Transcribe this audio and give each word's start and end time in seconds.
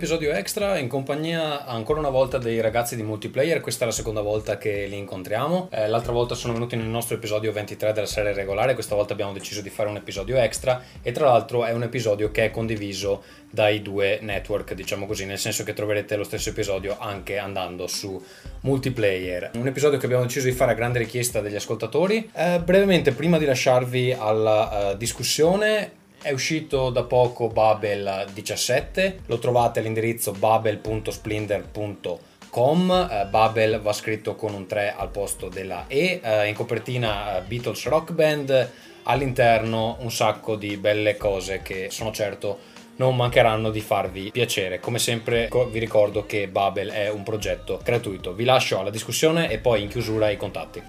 Episodio 0.00 0.32
extra 0.32 0.78
in 0.78 0.88
compagnia 0.88 1.66
ancora 1.66 1.98
una 1.98 2.08
volta 2.08 2.38
dei 2.38 2.62
ragazzi 2.62 2.96
di 2.96 3.02
multiplayer, 3.02 3.60
questa 3.60 3.84
è 3.84 3.86
la 3.86 3.92
seconda 3.92 4.22
volta 4.22 4.56
che 4.56 4.86
li 4.86 4.96
incontriamo, 4.96 5.68
eh, 5.70 5.88
l'altra 5.88 6.12
volta 6.12 6.34
sono 6.34 6.54
venuti 6.54 6.74
nel 6.74 6.86
nostro 6.86 7.16
episodio 7.16 7.52
23 7.52 7.92
della 7.92 8.06
serie 8.06 8.32
regolare, 8.32 8.72
questa 8.72 8.94
volta 8.94 9.12
abbiamo 9.12 9.34
deciso 9.34 9.60
di 9.60 9.68
fare 9.68 9.90
un 9.90 9.96
episodio 9.96 10.38
extra 10.38 10.82
e 11.02 11.12
tra 11.12 11.26
l'altro 11.26 11.66
è 11.66 11.72
un 11.72 11.82
episodio 11.82 12.30
che 12.30 12.46
è 12.46 12.50
condiviso 12.50 13.22
dai 13.50 13.82
due 13.82 14.20
network, 14.22 14.72
diciamo 14.72 15.04
così, 15.04 15.26
nel 15.26 15.38
senso 15.38 15.64
che 15.64 15.74
troverete 15.74 16.16
lo 16.16 16.24
stesso 16.24 16.48
episodio 16.48 16.96
anche 16.98 17.36
andando 17.36 17.86
su 17.86 18.18
multiplayer. 18.60 19.50
Un 19.56 19.66
episodio 19.66 19.98
che 19.98 20.06
abbiamo 20.06 20.24
deciso 20.24 20.46
di 20.46 20.52
fare 20.52 20.72
a 20.72 20.76
grande 20.76 20.98
richiesta 20.98 21.42
degli 21.42 21.56
ascoltatori. 21.56 22.30
Eh, 22.32 22.58
brevemente, 22.64 23.12
prima 23.12 23.36
di 23.36 23.44
lasciarvi 23.44 24.14
alla 24.18 24.92
uh, 24.92 24.96
discussione, 24.96 25.98
è 26.22 26.32
uscito 26.32 26.90
da 26.90 27.04
poco 27.04 27.46
Babel 27.48 28.26
17, 28.32 29.20
lo 29.26 29.38
trovate 29.38 29.80
all'indirizzo 29.80 30.32
babel.splendor.com. 30.32 33.08
Uh, 33.10 33.28
Babel 33.28 33.80
va 33.80 33.92
scritto 33.92 34.34
con 34.34 34.54
un 34.54 34.66
3 34.66 34.94
al 34.96 35.10
posto 35.10 35.48
della 35.48 35.84
E, 35.86 36.20
uh, 36.22 36.46
in 36.46 36.54
copertina 36.54 37.38
uh, 37.38 37.42
Beatles 37.46 37.86
Rock 37.86 38.12
Band, 38.12 38.70
all'interno 39.04 39.96
un 40.00 40.10
sacco 40.10 40.56
di 40.56 40.76
belle 40.76 41.16
cose 41.16 41.62
che 41.62 41.86
sono 41.90 42.12
certo 42.12 42.76
non 42.96 43.16
mancheranno 43.16 43.70
di 43.70 43.80
farvi 43.80 44.30
piacere. 44.30 44.78
Come 44.78 44.98
sempre 44.98 45.48
vi 45.70 45.78
ricordo 45.78 46.26
che 46.26 46.48
Babel 46.48 46.90
è 46.90 47.08
un 47.08 47.22
progetto 47.22 47.80
gratuito. 47.82 48.34
Vi 48.34 48.44
lascio 48.44 48.78
alla 48.78 48.90
discussione 48.90 49.50
e 49.50 49.56
poi 49.56 49.80
in 49.82 49.88
chiusura 49.88 50.28
i 50.28 50.36
contatti. 50.36 50.82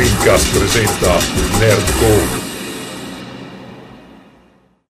Rincast 0.00 0.56
presenta 0.56 1.12
Nerdcore. 1.58 2.48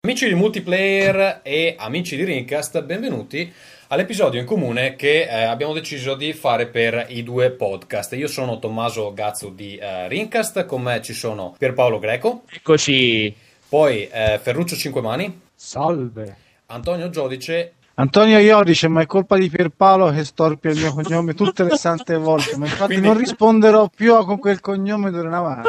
Amici 0.02 0.28
di 0.28 0.34
multiplayer 0.34 1.40
e 1.42 1.74
amici 1.76 2.14
di 2.14 2.22
Rincast, 2.22 2.80
benvenuti 2.84 3.52
all'episodio 3.88 4.38
in 4.38 4.46
comune 4.46 4.94
che 4.94 5.22
eh, 5.22 5.42
abbiamo 5.42 5.72
deciso 5.72 6.14
di 6.14 6.32
fare 6.32 6.68
per 6.68 7.06
i 7.08 7.24
due 7.24 7.50
podcast. 7.50 8.12
Io 8.12 8.28
sono 8.28 8.60
Tommaso 8.60 9.12
Gazzo 9.12 9.48
di 9.48 9.76
eh, 9.78 10.06
Rincast, 10.06 10.64
con 10.64 10.82
me 10.82 11.02
ci 11.02 11.12
sono 11.12 11.56
Pierpaolo 11.58 11.98
Greco. 11.98 12.42
Eccoci. 12.48 13.34
Poi 13.68 14.08
eh, 14.08 14.38
Ferruccio 14.40 14.76
Cinquemani. 14.76 15.40
Salve. 15.56 16.36
Antonio 16.66 17.10
Giodice 17.10 17.72
Antonio 18.00 18.38
Iodice, 18.38 18.88
ma 18.88 19.02
è 19.02 19.06
colpa 19.06 19.36
di 19.36 19.50
Pierpaolo 19.50 20.10
che 20.10 20.24
storpia 20.24 20.70
il 20.70 20.78
mio 20.78 20.94
cognome 20.94 21.34
tutte 21.34 21.64
le 21.64 21.76
sante 21.76 22.16
volte. 22.16 22.56
Ma 22.56 22.64
infatti 22.64 22.94
Quindi... 22.94 23.06
non 23.06 23.18
risponderò 23.18 23.90
più 23.94 24.16
con 24.24 24.38
quel 24.38 24.60
cognome 24.60 25.10
d'ora 25.10 25.28
in 25.28 25.34
avanti. 25.34 25.68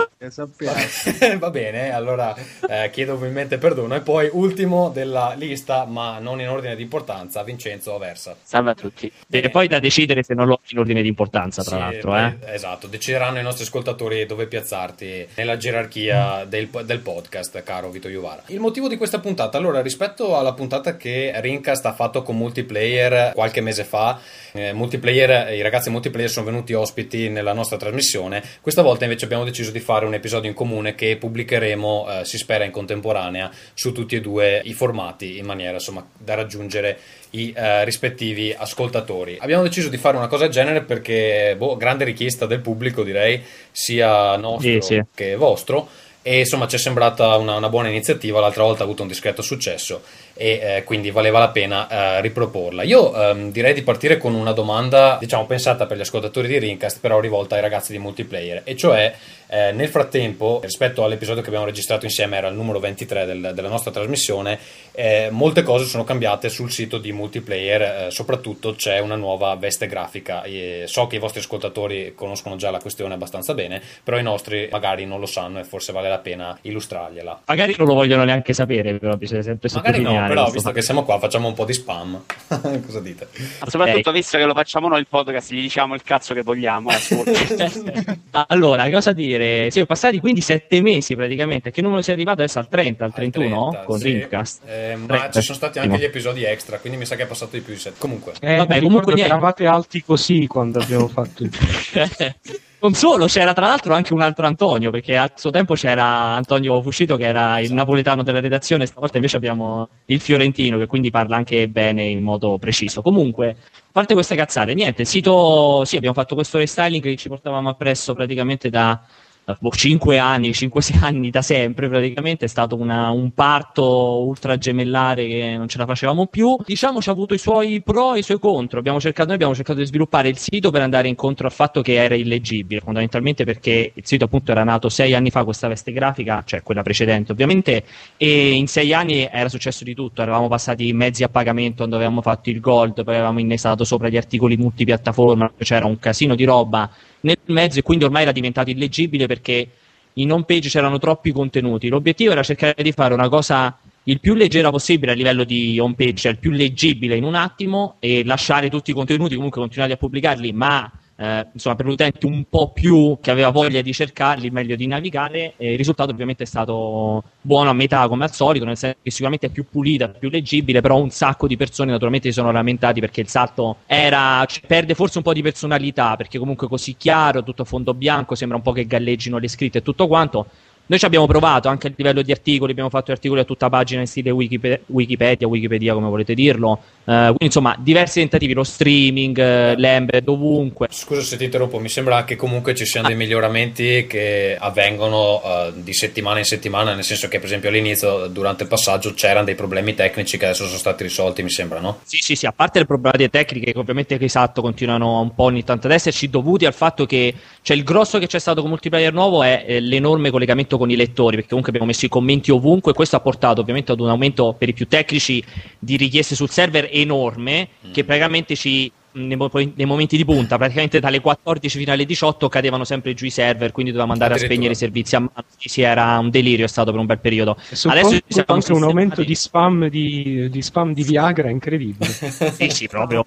Va 1.39 1.49
bene, 1.49 1.93
allora 1.93 2.33
eh, 2.69 2.89
chiedo 2.89 3.13
ovviamente 3.13 3.57
perdono. 3.57 3.95
E 3.95 3.99
poi 3.99 4.29
ultimo 4.31 4.89
della 4.91 5.33
lista, 5.35 5.83
ma 5.83 6.19
non 6.19 6.39
in 6.39 6.47
ordine 6.47 6.77
di 6.77 6.83
importanza, 6.83 7.43
Vincenzo 7.43 7.95
Aversa. 7.95 8.33
Salve 8.41 8.71
a 8.71 8.75
tutti. 8.75 9.11
E 9.29 9.49
poi 9.49 9.67
da 9.67 9.79
decidere 9.79 10.23
se 10.23 10.33
non 10.33 10.47
lo 10.47 10.61
in 10.69 10.79
ordine 10.79 11.01
di 11.01 11.09
importanza, 11.09 11.63
tra 11.63 11.75
sì, 11.75 11.81
l'altro. 11.81 12.15
Eh. 12.15 12.37
Esatto, 12.53 12.87
decideranno 12.87 13.39
i 13.39 13.43
nostri 13.43 13.65
ascoltatori 13.65 14.25
dove 14.25 14.47
piazzarti 14.47 15.27
nella 15.35 15.57
gerarchia 15.57 16.45
del, 16.47 16.69
del 16.85 16.99
podcast, 16.99 17.61
caro 17.63 17.89
Vito 17.89 18.07
Iuvara. 18.07 18.43
Il 18.45 18.61
motivo 18.61 18.87
di 18.87 18.95
questa 18.95 19.19
puntata, 19.19 19.57
allora, 19.57 19.81
rispetto 19.81 20.37
alla 20.37 20.53
puntata 20.53 20.95
che 20.95 21.33
Rincast 21.35 21.85
ha 21.87 21.93
fatto 21.93 22.19
con 22.21 22.37
multiplayer 22.37 23.33
qualche 23.33 23.61
mese 23.61 23.83
fa. 23.83 24.19
Eh, 24.53 24.73
multiplayer, 24.73 25.53
I 25.53 25.61
ragazzi 25.61 25.89
multiplayer 25.89 26.29
sono 26.29 26.45
venuti 26.45 26.73
ospiti 26.73 27.29
nella 27.29 27.53
nostra 27.53 27.77
trasmissione. 27.77 28.43
Questa 28.61 28.81
volta 28.81 29.05
invece 29.05 29.25
abbiamo 29.25 29.43
deciso 29.43 29.71
di 29.71 29.79
fare 29.79 30.05
un 30.05 30.13
episodio 30.13 30.49
in 30.49 30.55
comune 30.55 30.95
che 30.95 31.17
pubblicheremo, 31.17 32.19
eh, 32.19 32.25
si 32.25 32.37
spera, 32.37 32.63
in 32.63 32.71
contemporanea 32.71 33.49
su 33.73 33.91
tutti 33.91 34.15
e 34.15 34.21
due 34.21 34.61
i 34.65 34.73
formati 34.73 35.37
in 35.37 35.45
maniera 35.45 35.73
insomma 35.73 36.05
da 36.17 36.35
raggiungere 36.35 36.97
i 37.31 37.53
eh, 37.55 37.85
rispettivi 37.85 38.53
ascoltatori. 38.57 39.37
Abbiamo 39.39 39.63
deciso 39.63 39.89
di 39.89 39.97
fare 39.97 40.17
una 40.17 40.27
cosa 40.27 40.43
del 40.43 40.51
genere 40.51 40.81
perché, 40.81 41.55
boh, 41.57 41.77
grande 41.77 42.03
richiesta 42.03 42.45
del 42.45 42.59
pubblico, 42.59 43.03
direi, 43.03 43.41
sia 43.71 44.35
nostro 44.35 44.81
sì, 44.81 44.95
sì. 44.95 45.01
che 45.13 45.35
vostro 45.35 45.87
e 46.23 46.39
insomma 46.39 46.67
ci 46.67 46.75
è 46.75 46.79
sembrata 46.79 47.35
una, 47.37 47.55
una, 47.55 47.69
buona 47.69 47.89
iniziativa, 47.89 48.39
l'altra 48.39 48.63
volta 48.63 48.81
ha 48.81 48.85
avuto 48.85 49.01
un 49.01 49.07
discreto 49.07 49.41
successo 49.41 50.03
e 50.33 50.59
eh, 50.61 50.83
quindi 50.83 51.11
valeva 51.11 51.39
la 51.39 51.49
pena 51.49 51.87
eh, 51.87 52.21
riproporla. 52.21 52.83
Io 52.83 53.13
ehm, 53.13 53.51
direi 53.51 53.73
di 53.73 53.81
partire 53.81 54.17
con 54.17 54.33
una 54.33 54.51
domanda, 54.51 55.17
diciamo, 55.19 55.45
pensata 55.45 55.85
per 55.85 55.97
gli 55.97 56.01
ascoltatori 56.01 56.47
di 56.47 56.59
Rincast, 56.59 56.99
però 56.99 57.19
rivolta 57.19 57.55
ai 57.55 57.61
ragazzi 57.61 57.91
di 57.91 57.99
multiplayer, 57.99 58.61
e 58.63 58.75
cioè 58.75 59.13
eh, 59.53 59.73
nel 59.73 59.89
frattempo, 59.89 60.61
rispetto 60.63 61.03
all'episodio 61.03 61.41
che 61.41 61.47
abbiamo 61.49 61.65
registrato 61.65 62.05
insieme, 62.05 62.37
era 62.37 62.47
il 62.47 62.55
numero 62.55 62.79
23 62.79 63.25
del, 63.25 63.51
della 63.53 63.67
nostra 63.67 63.91
trasmissione, 63.91 64.57
eh, 64.93 65.27
molte 65.29 65.61
cose 65.61 65.83
sono 65.83 66.05
cambiate 66.05 66.47
sul 66.47 66.71
sito 66.71 66.97
di 66.97 67.11
multiplayer, 67.11 67.81
eh, 67.81 68.11
soprattutto 68.11 68.75
c'è 68.75 68.99
una 68.99 69.15
nuova 69.15 69.53
veste 69.55 69.87
grafica. 69.87 70.43
E 70.43 70.85
so 70.87 71.07
che 71.07 71.17
i 71.17 71.19
vostri 71.19 71.41
ascoltatori 71.41 72.13
conoscono 72.15 72.55
già 72.55 72.71
la 72.71 72.79
questione 72.79 73.13
abbastanza 73.13 73.53
bene, 73.53 73.81
però 74.01 74.17
i 74.17 74.23
nostri 74.23 74.69
magari 74.71 75.05
non 75.05 75.19
lo 75.19 75.25
sanno 75.25 75.59
e 75.59 75.65
forse 75.65 75.91
vale 75.91 76.07
la 76.07 76.19
pena 76.19 76.57
illustrargliela. 76.61 77.41
Magari 77.47 77.75
non 77.77 77.87
lo 77.87 77.93
vogliono 77.93 78.23
neanche 78.23 78.53
sapere, 78.53 78.93
però 78.99 79.17
bisogna 79.17 79.41
sempre 79.41 79.69
Magari 79.73 80.01
però 80.27 80.45
visto 80.45 80.61
fatto. 80.61 80.73
che 80.73 80.81
siamo 80.81 81.03
qua 81.03 81.19
facciamo 81.19 81.47
un 81.47 81.53
po' 81.53 81.65
di 81.65 81.73
spam. 81.73 82.21
Cosa 82.85 82.99
dite? 82.99 83.27
Ma 83.59 83.69
soprattutto 83.69 84.09
okay. 84.09 84.13
visto 84.13 84.37
che 84.37 84.45
lo 84.45 84.53
facciamo 84.53 84.87
noi 84.87 84.99
il 84.99 85.07
podcast, 85.07 85.51
gli 85.51 85.61
diciamo 85.61 85.93
il 85.93 86.03
cazzo 86.03 86.33
che 86.33 86.41
vogliamo. 86.41 86.89
Eh, 86.91 88.17
allora, 88.47 88.89
cosa 88.89 89.13
dire? 89.13 89.69
Siamo 89.71 89.87
passati 89.87 90.19
quindi 90.19 90.41
sette 90.41 90.81
mesi 90.81 91.15
praticamente. 91.15 91.71
Che 91.71 91.81
numero 91.81 92.01
sei 92.01 92.15
arrivato 92.15 92.41
adesso 92.41 92.59
al 92.59 92.67
30, 92.67 93.05
al 93.05 93.13
31 93.13 93.65
al 93.65 93.71
30, 93.71 93.85
con 93.85 93.99
sì. 93.99 94.11
Rincast? 94.11 94.61
Eh, 94.65 94.95
ma 94.95 95.05
30. 95.07 95.31
ci 95.31 95.41
sono 95.41 95.57
stati 95.57 95.79
anche 95.79 95.97
gli 95.97 96.03
episodi 96.03 96.43
extra, 96.43 96.79
quindi 96.79 96.97
mi 96.99 97.05
sa 97.05 97.15
che 97.15 97.23
è 97.23 97.27
passato 97.27 97.55
di 97.55 97.61
più 97.61 97.73
di 97.73 97.79
7. 97.79 97.97
Comunque, 97.99 98.33
eh, 98.39 98.57
vabbè, 98.57 98.81
comunque 98.81 99.15
eravate 99.15 99.65
alti 99.65 100.03
così 100.03 100.47
quando 100.47 100.79
abbiamo 100.79 101.07
fatto 101.07 101.43
il 101.43 101.49
Non 102.83 102.95
solo, 102.95 103.27
c'era 103.27 103.53
tra 103.53 103.67
l'altro 103.67 103.93
anche 103.93 104.11
un 104.11 104.21
altro 104.21 104.47
Antonio, 104.47 104.89
perché 104.89 105.15
a 105.15 105.31
suo 105.35 105.51
tempo 105.51 105.75
c'era 105.75 106.03
Antonio 106.33 106.81
Fuscito 106.81 107.15
che 107.15 107.25
era 107.25 107.59
il 107.59 107.71
napoletano 107.73 108.23
della 108.23 108.39
redazione, 108.39 108.87
stavolta 108.87 109.17
invece 109.17 109.37
abbiamo 109.37 109.87
il 110.05 110.19
fiorentino 110.19 110.79
che 110.79 110.87
quindi 110.87 111.11
parla 111.11 111.35
anche 111.35 111.67
bene 111.69 112.03
in 112.05 112.23
modo 112.23 112.57
preciso. 112.57 113.03
Comunque, 113.03 113.49
a 113.49 113.55
parte 113.91 114.15
queste 114.15 114.35
cazzate, 114.35 114.73
niente, 114.73 115.05
sito, 115.05 115.85
sì, 115.85 115.95
abbiamo 115.95 116.15
fatto 116.15 116.33
questo 116.33 116.57
restyling 116.57 117.03
che 117.03 117.15
ci 117.17 117.27
portavamo 117.27 117.69
appresso 117.69 118.15
praticamente 118.15 118.71
da 118.71 118.99
5 119.45 120.17
anni, 120.17 120.49
5-6 120.51 121.03
anni 121.03 121.29
da 121.29 121.41
sempre 121.41 121.89
praticamente, 121.89 122.45
è 122.45 122.47
stato 122.47 122.75
una, 122.75 123.09
un 123.09 123.31
parto 123.31 124.23
ultra 124.23 124.57
gemellare 124.57 125.27
che 125.27 125.55
non 125.57 125.67
ce 125.67 125.77
la 125.77 125.85
facevamo 125.85 126.27
più. 126.27 126.55
Diciamo 126.65 127.01
ci 127.01 127.09
ha 127.09 127.11
avuto 127.11 127.33
i 127.33 127.37
suoi 127.37 127.81
pro 127.81 128.13
e 128.13 128.19
i 128.19 128.23
suoi 128.23 128.39
contro. 128.39 128.79
Abbiamo 128.79 128.99
cercato, 128.99 129.27
noi 129.27 129.35
abbiamo 129.35 129.55
cercato 129.55 129.79
di 129.79 129.85
sviluppare 129.85 130.29
il 130.29 130.37
sito 130.37 130.69
per 130.69 130.81
andare 130.81 131.07
incontro 131.07 131.47
al 131.47 131.53
fatto 131.53 131.81
che 131.81 131.93
era 131.93 132.15
illeggibile, 132.15 132.81
fondamentalmente 132.81 133.43
perché 133.43 133.91
il 133.93 134.05
sito 134.05 134.25
appunto 134.25 134.51
era 134.51 134.63
nato 134.63 134.89
6 134.89 135.13
anni 135.13 135.31
fa, 135.31 135.43
questa 135.43 135.67
veste 135.67 135.91
grafica, 135.91 136.43
cioè 136.45 136.61
quella 136.61 136.83
precedente 136.83 137.31
ovviamente, 137.31 137.83
e 138.17 138.51
in 138.51 138.67
6 138.67 138.93
anni 138.93 139.27
era 139.31 139.49
successo 139.49 139.83
di 139.83 139.93
tutto, 139.93 140.21
eravamo 140.21 140.47
passati 140.47 140.91
mezzi 140.93 141.23
a 141.23 141.29
pagamento 141.29 141.77
quando 141.77 141.95
avevamo 141.95 142.21
fatto 142.21 142.49
il 142.49 142.59
gold, 142.59 143.03
poi 143.03 143.15
avevamo 143.15 143.39
innestato 143.39 143.83
sopra 143.83 144.07
gli 144.07 144.17
articoli 144.17 144.57
multipiattaforma, 144.57 145.51
c'era 145.57 145.85
un 145.85 145.97
casino 145.99 146.35
di 146.35 146.43
roba 146.43 146.89
nel 147.21 147.37
mezzo 147.45 147.79
e 147.79 147.81
quindi 147.81 148.03
ormai 148.03 148.23
era 148.23 148.31
diventato 148.31 148.69
illeggibile 148.69 149.27
perché 149.27 149.69
in 150.13 150.31
home 150.31 150.43
page 150.43 150.69
c'erano 150.69 150.97
troppi 150.97 151.31
contenuti. 151.31 151.87
L'obiettivo 151.87 152.31
era 152.31 152.43
cercare 152.43 152.81
di 152.83 152.91
fare 152.91 153.13
una 153.13 153.29
cosa 153.29 153.77
il 154.05 154.19
più 154.19 154.33
leggera 154.33 154.71
possibile 154.71 155.11
a 155.11 155.15
livello 155.15 155.43
di 155.43 155.79
home 155.79 155.93
page, 155.95 156.15
cioè 156.15 156.31
il 156.31 156.39
più 156.39 156.51
leggibile 156.51 157.15
in 157.15 157.23
un 157.23 157.35
attimo 157.35 157.97
e 157.99 158.23
lasciare 158.25 158.69
tutti 158.69 158.91
i 158.91 158.93
contenuti 158.93 159.35
comunque 159.35 159.61
continuare 159.61 159.93
a 159.93 159.97
pubblicarli, 159.97 160.51
ma 160.53 160.91
eh, 161.21 161.45
insomma, 161.53 161.75
per 161.75 161.85
l'utente 161.85 162.25
un 162.25 162.45
po' 162.49 162.71
più 162.71 163.19
che 163.21 163.29
aveva 163.29 163.51
voglia 163.51 163.81
di 163.81 163.93
cercarli, 163.93 164.49
meglio 164.49 164.75
di 164.75 164.87
navigare. 164.87 165.53
il 165.57 165.77
risultato 165.77 166.09
ovviamente 166.09 166.43
è 166.43 166.47
stato 166.47 167.23
buono 167.41 167.69
a 167.69 167.73
metà 167.73 168.07
come 168.07 168.23
al 168.23 168.33
solito, 168.33 168.65
nel 168.65 168.75
senso 168.75 168.97
che 169.03 169.11
sicuramente 169.11 169.45
è 169.45 169.49
più 169.51 169.65
pulita, 169.69 170.07
più 170.09 170.29
leggibile, 170.29 170.81
però 170.81 170.97
un 170.99 171.11
sacco 171.11 171.45
di 171.45 171.57
persone 171.57 171.91
naturalmente 171.91 172.29
si 172.29 172.33
sono 172.33 172.51
lamentati 172.51 172.99
perché 172.99 173.21
il 173.21 173.27
salto 173.27 173.77
era, 173.85 174.43
cioè, 174.47 174.65
perde 174.65 174.95
forse 174.95 175.19
un 175.19 175.23
po' 175.23 175.33
di 175.33 175.43
personalità, 175.43 176.15
perché 176.15 176.39
comunque 176.39 176.67
così 176.67 176.95
chiaro, 176.97 177.43
tutto 177.43 177.61
a 177.61 177.65
fondo 177.65 177.93
bianco, 177.93 178.33
sembra 178.33 178.57
un 178.57 178.63
po' 178.63 178.71
che 178.71 178.87
galleggino 178.87 179.37
le 179.37 179.47
scritte 179.47 179.77
e 179.77 179.81
tutto 179.83 180.07
quanto. 180.07 180.47
Noi 180.91 180.99
ci 180.99 181.05
abbiamo 181.05 181.25
provato 181.25 181.69
anche 181.69 181.87
a 181.87 181.91
livello 181.95 182.21
di 182.21 182.33
articoli, 182.33 182.71
abbiamo 182.71 182.89
fatto 182.89 183.13
articoli 183.13 183.39
a 183.39 183.45
tutta 183.45 183.69
pagina 183.69 184.01
in 184.01 184.07
stile 184.07 184.29
Wikipedia, 184.29 184.81
Wikipedia, 184.87 185.47
Wikipedia 185.47 185.93
come 185.93 186.09
volete 186.09 186.33
dirlo. 186.33 186.81
Uh, 187.05 187.27
quindi 187.27 187.45
insomma, 187.45 187.77
diversi 187.79 188.19
tentativi, 188.19 188.51
lo 188.51 188.65
streaming, 188.65 189.37
uh, 189.37 189.79
l'embed, 189.79 190.27
ovunque. 190.27 190.89
Scusa 190.91 191.21
se 191.21 191.37
ti 191.37 191.45
interrompo, 191.45 191.79
mi 191.79 191.87
sembra 191.87 192.25
che 192.25 192.35
comunque 192.35 192.75
ci 192.75 192.85
siano 192.85 193.07
dei 193.07 193.15
miglioramenti 193.15 194.05
che 194.05 194.57
avvengono 194.59 195.35
uh, 195.35 195.71
di 195.73 195.93
settimana 195.93 196.39
in 196.39 196.45
settimana, 196.45 196.93
nel 196.93 197.05
senso 197.05 197.29
che 197.29 197.37
per 197.37 197.45
esempio 197.45 197.69
all'inizio, 197.69 198.27
durante 198.27 198.63
il 198.63 198.69
passaggio, 198.69 199.13
c'erano 199.13 199.45
dei 199.45 199.55
problemi 199.55 199.93
tecnici 199.93 200.37
che 200.37 200.43
adesso 200.43 200.65
sono 200.65 200.77
stati 200.77 201.03
risolti, 201.03 201.41
mi 201.41 201.49
sembra, 201.49 201.79
no? 201.79 202.01
Sì, 202.03 202.17
sì, 202.19 202.35
sì, 202.35 202.45
a 202.45 202.51
parte 202.51 202.79
le 202.79 202.85
problematiche 202.85 203.29
tecniche 203.29 203.71
che 203.71 203.79
ovviamente 203.79 204.17
che 204.17 204.25
esatto 204.25 204.61
continuano 204.61 205.21
un 205.21 205.33
po' 205.33 205.43
ogni 205.43 205.63
tanto 205.63 205.87
ad 205.87 205.93
esserci, 205.93 206.29
dovuti 206.29 206.65
al 206.65 206.73
fatto 206.73 207.05
che 207.05 207.33
cioè, 207.61 207.77
il 207.77 207.83
grosso 207.83 208.19
che 208.19 208.27
c'è 208.27 208.39
stato 208.39 208.59
con 208.59 208.71
multiplayer 208.71 209.13
nuovo 209.13 209.41
è 209.41 209.63
eh, 209.65 209.79
l'enorme 209.79 210.31
collegamento 210.31 210.79
con 210.81 210.89
i 210.89 210.95
lettori, 210.95 211.35
perché 211.35 211.49
comunque 211.49 211.71
abbiamo 211.71 211.91
messo 211.91 212.05
i 212.05 212.09
commenti 212.09 212.49
ovunque, 212.49 212.93
questo 212.93 213.15
ha 213.15 213.19
portato 213.19 213.61
ovviamente 213.61 213.91
ad 213.91 213.99
un 213.99 214.09
aumento 214.09 214.55
per 214.57 214.69
i 214.69 214.73
più 214.73 214.87
tecnici 214.87 215.43
di 215.77 215.95
richieste 215.95 216.33
sul 216.33 216.49
server 216.49 216.89
enorme, 216.91 217.67
Mm. 217.85 217.91
che 217.91 218.03
praticamente 218.03 218.55
ci 218.55 218.91
nei, 219.13 219.35
nei 219.75 219.85
momenti 219.85 220.15
di 220.15 220.23
punta, 220.23 220.57
praticamente 220.57 221.01
dalle 221.01 221.19
14 221.19 221.77
fino 221.77 221.91
alle 221.91 222.05
18 222.05 222.47
cadevano 222.47 222.85
sempre 222.85 223.13
giù 223.13 223.25
i 223.25 223.29
server, 223.29 223.73
quindi 223.73 223.91
dovevamo 223.91 224.13
andare 224.13 224.35
a 224.35 224.37
spegnere 224.37 224.71
i 224.71 224.75
servizi 224.75 225.15
a 225.17 225.19
mano. 225.19 225.43
Sì, 225.57 225.67
sì, 225.67 225.81
era 225.81 226.17
un 226.17 226.29
delirio, 226.29 226.63
è 226.63 226.69
stato 226.69 226.91
per 226.91 226.99
un 227.01 227.05
bel 227.07 227.19
periodo. 227.19 227.57
Adesso 227.83 228.09
ci 228.11 228.21
siamo 228.29 228.53
anche 228.55 228.71
un 228.71 228.83
aumento 228.83 229.21
di 229.23 229.35
spam 229.35 229.89
di, 229.89 230.49
di 230.49 230.61
spam 230.61 230.93
di 230.93 231.03
Viagra 231.03 231.49
incredibile. 231.49 232.09
Sì, 232.55 232.69
sì, 232.69 232.87
proprio. 232.87 233.23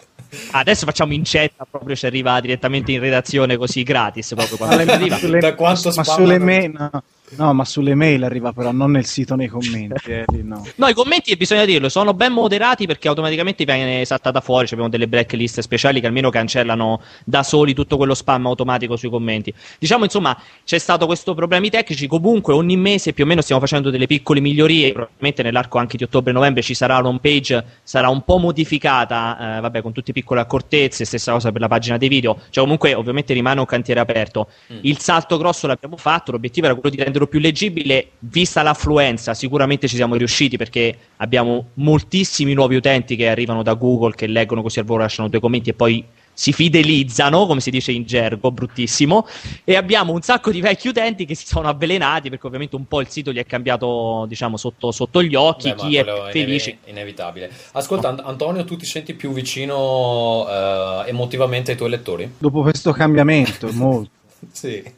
Adesso 0.53 0.87
facciamo 0.87 1.13
incetta, 1.13 1.67
proprio 1.71 1.95
ci 1.95 2.07
arriva 2.07 2.41
direttamente 2.41 2.91
in 2.93 3.01
redazione 3.01 3.57
così 3.59 3.83
gratis, 3.83 4.33
proprio 4.35 4.57
quando 4.57 4.91
arriva. 4.91 5.17
sulle- 5.19 5.39
Da 5.39 5.55
quanto 5.55 5.93
ma 5.95 6.03
spam 6.03 6.17
sulle 6.17 6.39
mail, 6.39 6.71
no, 6.73 7.03
no, 7.37 7.53
ma 7.53 7.65
sulle 7.65 7.95
mail 7.95 8.23
arriva 8.23 8.53
però 8.53 8.71
non 8.71 8.93
nel 8.93 9.07
sito 9.07 9.35
nei 9.35 9.49
commenti. 9.49 10.11
eh, 10.11 10.25
lì 10.29 10.43
no. 10.43 10.65
No, 10.77 10.89
i 10.89 10.95
commenti, 10.95 11.35
bisogna 11.37 11.65
dirlo, 11.65 11.89
sono 11.89 12.15
ben 12.15 12.33
moderati 12.33 12.87
perché 12.87 13.09
automaticamente 13.09 13.65
viene 13.65 14.05
saltata 14.05 14.41
fuori. 14.41 14.67
Cioè 14.67 14.75
abbiamo 14.75 14.91
delle 14.91 15.09
blacklist 15.09 15.61
speciali 15.61 16.01
che 16.01 16.07
almeno 16.07 16.31
cancellano 16.31 17.01
da 17.25 17.43
soli 17.43 17.75
tutto 17.75 17.97
quello 17.97 18.15
spam 18.15 18.47
automatico 18.47 18.97
sui 18.97 19.11
commenti. 19.11 19.53
Diciamo, 19.79 20.05
insomma, 20.05 20.37
c'è 20.65 20.79
stato 20.79 21.07
questo 21.07 21.35
problemi 21.35 21.71
tecnici. 21.71 22.07
Comunque, 22.07 22.53
ogni 22.53 22.77
mese 22.77 23.13
più 23.13 23.25
o 23.25 23.27
meno 23.27 23.41
stiamo 23.41 23.61
facendo 23.61 23.91
delle 23.91 24.07
piccole 24.07 24.41
migliorie. 24.41 24.93
Probabilmente 24.93 25.43
nell'arco 25.43 25.79
anche 25.79 25.97
di 25.97 26.05
ottobre-novembre 26.05 26.63
ci 26.63 26.75
sarà 26.75 26.99
l'home 26.99 27.19
page, 27.21 27.65
sarà 27.83 28.09
un 28.09 28.23
po' 28.23 28.39
modificata, 28.39 29.57
eh, 29.57 29.61
vabbè, 29.61 29.83
con 29.83 29.93
tutte 29.93 30.13
piccole 30.13 30.41
accortezze. 30.41 31.05
Stessa 31.05 31.33
cosa 31.33 31.51
per 31.51 31.61
la 31.61 31.69
pagina 31.69 31.97
dei 31.97 32.09
video. 32.09 32.39
Cioè, 32.51 32.63
comunque, 32.63 32.95
ovviamente 32.95 33.33
rimane 33.33 33.61
un 33.61 33.67
cantiere 33.67 34.01
aperto. 34.01 34.49
Mm. 34.73 34.79
Il 34.83 34.99
salto 34.99 35.37
grosso 35.39 35.67
l'abbiamo 35.67 35.97
fatto. 35.97 36.31
L'obiettivo 36.33 36.67
era 36.67 36.75
quello 36.75 36.95
di 36.95 37.03
renderlo 37.25 37.27
più 37.27 37.39
leggibile. 37.39 38.09
Vista 38.21 38.63
l'affluenza, 38.63 39.35
sicuramente 39.35 39.89
ci 39.89 39.97
siamo 39.97 40.15
riusciti 40.15 40.57
perché 40.57 40.97
abbiamo 41.17 41.71
moltissimi 41.75 42.53
nuovi 42.53 42.77
utenti 42.77 43.17
che 43.17 43.29
arrivano 43.29 43.63
da 43.63 43.75
Google, 43.75 44.15
che 44.15 44.27
leggono 44.27 44.63
così 44.63 44.79
al 44.79 44.85
volo, 44.85 45.03
lasciano 45.03 45.29
due 45.29 45.41
commenti 45.41 45.71
e 45.71 45.75
poi 45.75 46.05
si 46.37 46.53
fidelizzano, 46.53 47.47
come 47.47 47.61
si 47.61 47.71
dice 47.71 47.93
in 47.93 48.05
gergo, 48.05 48.51
bruttissimo. 48.51 49.27
E 49.63 49.77
abbiamo 49.77 50.13
un 50.13 50.21
sacco 50.21 50.51
di 50.51 50.61
vecchi 50.61 50.89
utenti 50.89 51.27
che 51.27 51.37
si 51.37 51.47
sono 51.47 51.69
avvelenati 51.69 52.29
perché 52.29 52.47
ovviamente 52.47 52.75
un 52.75 52.87
po' 52.87 53.01
il 53.01 53.09
sito 53.09 53.33
gli 53.33 53.39
è 53.39 53.47
cambiato, 53.47 54.25
diciamo, 54.29 54.57
sotto, 54.57 54.91
sotto 54.91 55.23
gli 55.23 55.37
occhi. 55.37 55.71
Beh, 55.71 55.77
chi 55.77 55.97
è 55.97 56.05
felice. 56.33 56.71
inevi- 56.71 56.91
inevitabile. 56.91 57.51
Ascolta, 57.73 58.09
Ant- 58.09 58.23
Antonio, 58.25 58.65
tu 58.65 58.77
ti 58.77 58.85
senti 58.85 59.15
più 59.15 59.33
vicino 59.33 60.45
eh, 60.49 61.09
emotivamente 61.09 61.71
ai 61.71 61.77
tuoi 61.77 61.91
lettori? 61.91 62.33
Dopo 62.39 62.63
questo 62.63 62.93
cambiamento, 62.93 63.71
molto. 63.73 64.11
Sì. 64.53 64.83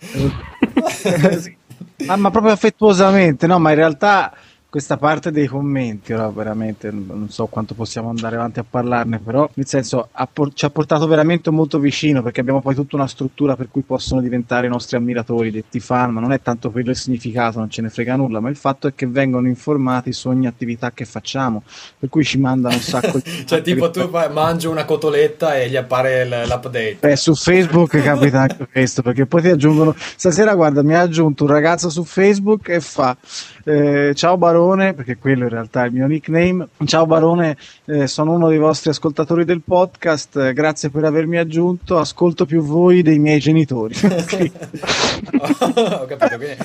Sì. 0.86 1.56
Ma, 2.04 2.16
ma 2.16 2.30
proprio 2.30 2.52
affettuosamente, 2.52 3.46
no? 3.46 3.58
Ma 3.58 3.70
in 3.70 3.76
realtà 3.76 4.32
questa 4.76 4.98
parte 4.98 5.30
dei 5.30 5.46
commenti, 5.46 6.12
ora 6.12 6.28
veramente 6.28 6.90
non 6.90 7.30
so 7.30 7.46
quanto 7.46 7.72
possiamo 7.72 8.10
andare 8.10 8.36
avanti 8.36 8.58
a 8.58 8.64
parlarne, 8.68 9.18
però 9.20 9.48
nel 9.54 9.66
senso 9.66 10.08
ha 10.12 10.28
por- 10.30 10.52
ci 10.52 10.66
ha 10.66 10.70
portato 10.70 11.06
veramente 11.06 11.50
molto 11.50 11.78
vicino 11.78 12.20
perché 12.20 12.40
abbiamo 12.40 12.60
poi 12.60 12.74
tutta 12.74 12.96
una 12.96 13.06
struttura 13.06 13.56
per 13.56 13.68
cui 13.70 13.80
possono 13.80 14.20
diventare 14.20 14.66
i 14.66 14.68
nostri 14.68 14.98
ammiratori, 14.98 15.50
detti 15.50 15.80
fan, 15.80 16.10
ma 16.12 16.20
non 16.20 16.30
è 16.30 16.42
tanto 16.42 16.70
quello 16.70 16.90
il 16.90 16.96
significato, 16.96 17.58
non 17.58 17.70
ce 17.70 17.80
ne 17.80 17.88
frega 17.88 18.16
nulla, 18.16 18.38
ma 18.40 18.50
il 18.50 18.56
fatto 18.56 18.86
è 18.86 18.94
che 18.94 19.06
vengono 19.06 19.48
informati 19.48 20.12
su 20.12 20.28
ogni 20.28 20.46
attività 20.46 20.90
che 20.90 21.06
facciamo, 21.06 21.62
per 21.98 22.10
cui 22.10 22.22
ci 22.22 22.36
mandano 22.36 22.74
un 22.74 22.82
sacco 22.82 23.16
di... 23.24 23.46
Cioè, 23.46 23.62
tipo, 23.62 23.88
tu 23.90 24.10
mangi 24.30 24.66
una 24.66 24.84
cotoletta 24.84 25.56
e 25.56 25.70
gli 25.70 25.76
appare 25.76 26.26
l- 26.26 26.46
l'update. 26.46 26.98
Beh, 27.00 27.16
su 27.16 27.34
Facebook 27.34 27.98
capita 28.02 28.40
anche 28.40 28.68
questo, 28.70 29.00
perché 29.00 29.24
poi 29.24 29.40
ti 29.40 29.48
aggiungono. 29.48 29.94
Stasera, 29.96 30.54
guarda, 30.54 30.82
mi 30.82 30.92
ha 30.94 31.00
aggiunto 31.00 31.44
un 31.44 31.50
ragazzo 31.50 31.88
su 31.88 32.04
Facebook 32.04 32.68
e 32.68 32.80
fa: 32.80 33.16
eh, 33.64 34.12
Ciao 34.14 34.36
Barone, 34.36 34.64
perché 34.74 35.16
quello 35.16 35.44
in 35.44 35.50
realtà 35.50 35.84
è 35.84 35.86
il 35.86 35.92
mio 35.92 36.06
nickname. 36.06 36.68
Ciao 36.86 37.06
Barone, 37.06 37.56
eh, 37.84 38.06
sono 38.06 38.32
uno 38.32 38.48
dei 38.48 38.58
vostri 38.58 38.90
ascoltatori 38.90 39.44
del 39.44 39.62
podcast. 39.62 40.36
eh, 40.36 40.52
grazie 40.52 40.90
per 40.90 41.04
avermi 41.04 41.38
aggiunto. 41.38 41.98
Ascolto 41.98 42.44
più 42.46 42.62
voi 42.62 43.02
dei 43.02 43.18
miei 43.18 43.38
genitori. 43.38 43.94
Ho 44.02 46.06
capito, 46.06 46.36
quindi 46.36 46.56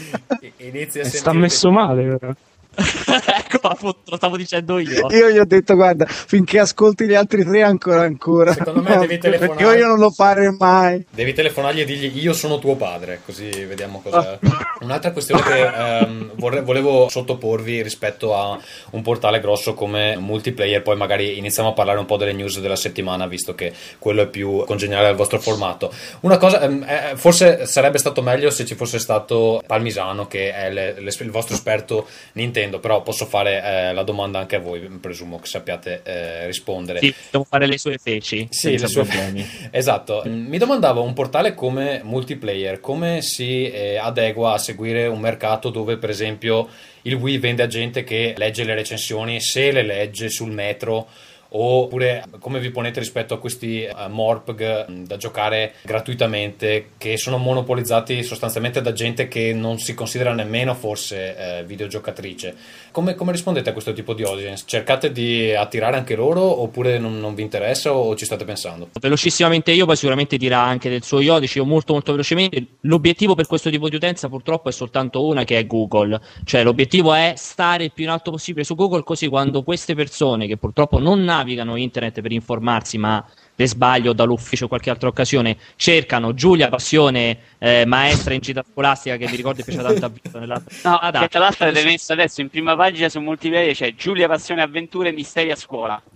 i- 0.42 0.54
inizi 0.68 1.00
a 1.00 1.04
E 1.04 1.06
sta 1.06 1.34
messo 1.34 1.72
male, 1.72 2.18
però. 2.18 2.34
ecco, 3.38 3.68
appunto, 3.68 4.00
lo 4.06 4.16
stavo 4.18 4.38
dicendo 4.38 4.80
io. 4.80 5.08
Io 5.10 5.30
gli 5.30 5.38
ho 5.38 5.46
detto: 5.46 5.76
Guarda, 5.76 6.06
finché 6.06 6.60
ascolti 6.60 7.06
gli 7.06 7.14
altri 7.14 7.44
tre, 7.44 7.62
ancora, 7.64 8.02
ancora. 8.02 8.54
Secondo 8.54 8.82
me 8.82 8.98
devi 8.98 9.18
perché 9.20 9.38
telefonare. 9.38 9.78
io 9.80 9.88
non 9.88 10.00
lo 10.00 10.10
farei 10.12 10.56
mai. 10.58 11.06
Devi 11.10 11.34
telefonargli 11.34 11.82
e 11.82 11.86
dirgli 11.86 12.24
io 12.24 12.34
sono 12.34 12.60
tuo 12.60 12.76
padre, 12.76 13.22
così 13.26 13.50
vediamo 13.66 14.02
cosa. 14.02 14.40
Un'altra 14.82 15.12
questione 15.12 15.42
che 15.44 15.62
ehm, 15.66 16.32
vorrei- 16.36 16.64
volevo 16.64 17.08
sottoporvi 17.10 17.82
rispetto 17.82 18.36
a 18.36 18.58
un 18.92 19.02
portale 19.02 19.40
grosso 19.40 19.74
come 19.74 20.16
multiplayer, 20.18 20.82
poi 20.82 20.96
magari 20.98 21.38
iniziamo 21.38 21.70
a 21.70 21.74
parlare 21.74 22.00
un 22.00 22.06
po' 22.06 22.18
delle 22.18 22.34
news 22.34 22.60
della 22.60 22.76
settimana, 22.76 23.28
visto 23.28 23.54
che 23.56 23.72
quello 24.00 24.24
è 24.24 24.28
più 24.28 24.64
congeniale 24.66 25.08
al 25.08 25.16
vostro 25.16 25.40
formato. 25.40 25.94
Una 26.22 26.38
cosa, 26.38 26.62
ehm, 26.62 26.84
eh, 26.88 27.12
forse 27.16 27.66
sarebbe 27.66 27.98
stato 27.98 28.22
meglio 28.22 28.50
se 28.50 28.66
ci 28.66 28.76
fosse 28.76 28.98
stato 29.00 29.62
Palmisano, 29.66 30.28
che 30.28 30.54
è 30.54 30.72
le- 30.72 31.00
le- 31.00 31.14
il 31.20 31.32
vostro 31.32 31.54
esperto 31.56 32.08
Nintendo, 32.34 32.71
però 32.80 33.02
posso 33.02 33.26
fare 33.26 33.64
eh, 33.64 33.94
la 33.94 34.04
domanda 34.04 34.40
anche 34.40 34.56
a 34.56 34.60
voi, 34.60 34.80
presumo 34.82 35.40
che 35.40 35.48
sappiate 35.48 36.02
eh, 36.04 36.46
rispondere. 36.46 37.00
Sì, 37.00 37.14
dobbiamo 37.26 37.46
fare 37.50 37.68
le 37.68 37.78
sue 37.78 37.98
feci. 37.98 38.48
Sì, 38.50 38.78
le 38.78 38.88
sue- 38.88 39.04
problemi. 39.04 39.46
esatto. 39.72 40.24
Mm, 40.28 40.48
Mi 40.48 40.58
domandavo 40.58 41.02
un 41.02 41.14
portale 41.14 41.54
come 41.54 42.02
multiplayer, 42.04 42.80
come 42.80 43.22
si 43.22 43.70
eh, 43.70 43.98
adegua 43.98 44.54
a 44.54 44.58
seguire 44.58 45.08
un 45.08 45.20
mercato 45.20 45.70
dove, 45.70 45.98
per 45.98 46.10
esempio, 46.10 46.68
il 47.04 47.16
Wii 47.16 47.38
vende 47.38 47.64
a 47.64 47.68
gente 47.68 48.04
che 48.04 48.34
legge 48.38 48.64
le 48.64 48.76
recensioni, 48.76 49.42
se 49.42 49.72
le 49.72 49.84
legge 49.84 50.30
sul 50.30 50.52
metro. 50.52 51.08
Oppure 51.54 52.24
come 52.40 52.60
vi 52.60 52.72
ponete 52.72 53.00
rispetto 53.00 53.34
a 53.34 53.40
questi 53.40 53.84
eh, 53.84 53.94
Morpg 54.08 54.90
mm, 54.90 55.04
da 55.04 55.18
giocare 55.18 55.74
gratuitamente 55.82 56.92
che 56.98 57.18
sono 57.18 57.38
monopolizzati 57.38 58.24
sostanzialmente 58.24 58.82
da 58.82 58.94
gente 58.94 59.28
che 59.28 59.54
non 59.54 59.78
si 59.78 59.94
considera 59.94 60.34
nemmeno 60.34 60.74
forse 60.74 61.36
eh, 61.60 61.64
videogiocatrice? 61.66 62.56
Come, 62.92 63.16
come 63.16 63.34
rispondete 63.34 63.70
a 63.70 63.74
questo 63.74 63.92
tipo 63.92 64.14
di 64.14 64.24
audience? 64.24 64.64
Cercate 64.66 65.12
di 65.12 65.54
attirare 65.54 65.98
anche 65.98 66.16
loro 66.16 66.42
oppure 66.62 66.98
non, 67.00 67.20
non 67.20 67.36
vi 67.36 67.42
interessa 67.42 67.92
o 67.92 68.16
ci 68.16 68.24
state 68.24 68.46
pensando? 68.46 68.88
Velocissimamente 69.00 69.72
io, 69.72 69.86
poi 69.86 69.98
sicuramente 69.98 70.38
dirà 70.38 70.62
anche 70.62 70.90
del 70.90 71.04
suo 71.04 71.20
io, 71.20 71.38
dicevo 71.40 71.66
molto 71.66 71.92
molto 71.92 72.12
velocemente, 72.12 72.66
l'obiettivo 72.82 73.36
per 73.36 73.48
questo 73.48 73.70
tipo 73.70 73.90
di 73.90 73.96
utenza 73.98 74.30
purtroppo 74.30 74.70
è 74.70 74.72
soltanto 74.72 75.26
una 75.26 75.44
che 75.44 75.58
è 75.58 75.68
Google, 75.68 76.20
cioè 76.46 76.64
l'obiettivo 76.64 77.14
è 77.14 77.34
stare 77.36 77.86
il 77.86 77.92
più 77.92 78.06
in 78.06 78.10
alto 78.10 78.32
possibile 78.32 78.64
su 78.64 78.76
Google 78.76 79.04
così 79.04 79.28
quando 79.28 79.64
queste 79.64 79.96
persone 79.96 80.48
che 80.48 80.56
purtroppo 80.56 80.98
non 80.98 81.24
navigano 81.42 81.76
internet 81.76 82.22
per 82.22 82.32
informarsi 82.32 82.98
ma 82.98 83.24
per 83.54 83.68
sbaglio 83.68 84.14
dall'ufficio 84.14 84.66
o 84.66 84.68
qualche 84.68 84.90
altra 84.90 85.08
occasione 85.10 85.58
cercano 85.76 86.34
Giulia 86.34 86.70
Passione 86.70 87.38
eh, 87.60 87.86
maestra 87.86 88.34
in 88.34 88.40
gita 88.40 88.64
scolastica 88.70 89.18
che 89.18 89.28
mi 89.30 89.36
ricordo 89.36 89.62
piace 89.64 89.82
tanto 89.82 90.06
a 90.06 90.10
Vito 90.10 90.40
nella 90.40 90.56
No, 90.84 90.98
strada. 90.98 91.20
che 91.20 91.28
tra 91.28 91.40
l'altro 91.40 91.66
avete 91.66 91.84
messo 91.86 92.14
adesso 92.14 92.42
in 92.42 92.50
prima 92.50 92.76
pagina 92.76 93.10
su 93.10 93.20
multiplayer 93.20 93.76
c'è 93.76 93.94
Giulia 93.94 94.28
Passione 94.28 94.62
Avventure 94.62 95.12
Misteri 95.12 95.52
a 95.52 95.56
scuola. 95.56 96.02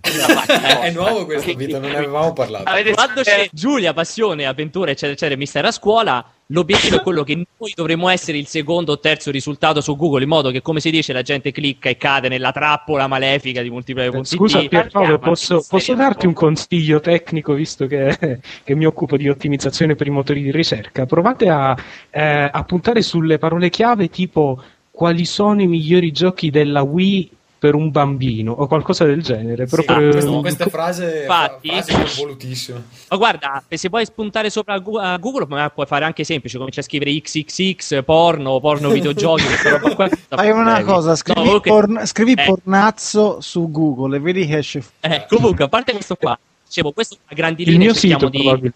È, 0.80 0.90
nuovo 0.90 1.24
questo, 1.26 1.54
Vito, 1.54 1.78
non 1.78 1.90
ne 1.90 1.96
avevamo 1.96 2.32
parlato. 2.32 2.64
Avete 2.68 2.92
quando 2.94 3.22
c'è 3.22 3.48
Giulia, 3.52 3.92
passione, 3.92 4.46
avventura, 4.46 4.90
eccetera, 4.90 5.12
eccetera, 5.12 5.38
mistero 5.38 5.68
a 5.68 5.72
scuola, 5.72 6.24
l'obiettivo 6.48 6.96
è 6.96 7.02
quello 7.02 7.22
che 7.24 7.34
noi 7.34 7.72
dovremmo 7.74 8.08
essere 8.08 8.38
il 8.38 8.46
secondo 8.46 8.92
o 8.92 8.98
terzo 8.98 9.30
risultato 9.30 9.80
su 9.80 9.96
Google, 9.96 10.22
in 10.22 10.28
modo 10.28 10.50
che, 10.50 10.62
come 10.62 10.80
si 10.80 10.90
dice, 10.90 11.12
la 11.12 11.22
gente 11.22 11.50
clicca 11.52 11.88
e 11.88 11.96
cade 11.96 12.28
nella 12.28 12.52
trappola 12.52 13.06
malefica 13.06 13.62
di 13.62 13.70
multiplayer.it. 13.70 14.24
Scusa 14.24 14.66
Pierpaolo, 14.66 15.18
posso, 15.18 15.64
posso 15.68 15.94
darti 15.94 16.26
un 16.26 16.34
consiglio 16.34 17.00
tecnico 17.00 17.54
visto 17.54 17.86
che, 17.86 18.16
che 18.62 18.74
mi 18.74 18.86
occupo 18.86 19.16
di 19.16 19.28
ottimizzazione 19.28 19.94
per 19.94 20.06
i 20.06 20.10
motori 20.10 20.42
di 20.42 20.50
ricerca? 20.50 21.06
Provate 21.06 21.48
a, 21.48 21.76
eh, 22.10 22.50
a 22.52 22.64
puntare 22.64 23.02
sulle 23.02 23.38
parole 23.38 23.70
chiave 23.70 24.08
tipo 24.08 24.62
quali 24.90 25.26
sono 25.26 25.60
i 25.60 25.66
migliori 25.66 26.10
giochi 26.10 26.50
della 26.50 26.82
Wii 26.82 27.35
per 27.58 27.74
un 27.74 27.90
bambino 27.90 28.52
o 28.52 28.66
qualcosa 28.66 29.04
del 29.04 29.22
genere. 29.22 29.66
Sì, 29.66 29.74
proprio- 29.74 30.10
questo- 30.10 30.40
queste 30.40 30.66
frasi, 30.66 31.04
Infatti- 31.04 31.68
frasi 31.68 31.90
sono 31.92 32.08
volutissime. 32.16 32.82
Ma 33.08 33.16
guarda, 33.16 33.62
se 33.68 33.88
puoi 33.88 34.04
spuntare 34.04 34.50
sopra 34.50 34.74
a 34.74 35.16
Google, 35.16 35.46
ma 35.48 35.70
puoi 35.70 35.86
fare 35.86 36.04
anche 36.04 36.22
semplice, 36.24 36.58
comincia 36.58 36.80
a 36.80 36.84
scrivere 36.84 37.10
XXX, 37.18 38.04
porno, 38.04 38.60
porno 38.60 38.90
videogiochi, 38.90 39.42
questa. 39.96 40.36
Fai 40.36 40.50
una 40.50 40.82
cosa, 40.84 41.08
No, 41.10 41.14
scrivi, 41.16 41.40
comunque- 41.40 41.70
porn- 41.70 42.06
scrivi 42.06 42.32
eh. 42.32 42.44
pornazzo 42.44 43.40
su 43.40 43.70
Google 43.70 44.16
e 44.16 44.20
vedi 44.20 44.46
che 44.46 44.58
esce. 44.58 44.84
Eh, 45.00 45.24
comunque, 45.28 45.64
a 45.64 45.68
parte 45.68 45.92
questo 45.92 46.14
qua, 46.16 46.38
dicevo, 46.66 46.92
questo 46.92 47.16
a 47.26 47.34
grandi 47.34 47.62
il 47.62 47.70
linee 47.70 47.86
mio 47.86 47.94
cerchiamo 47.94 48.30
sito 48.30 48.60
di... 48.60 48.72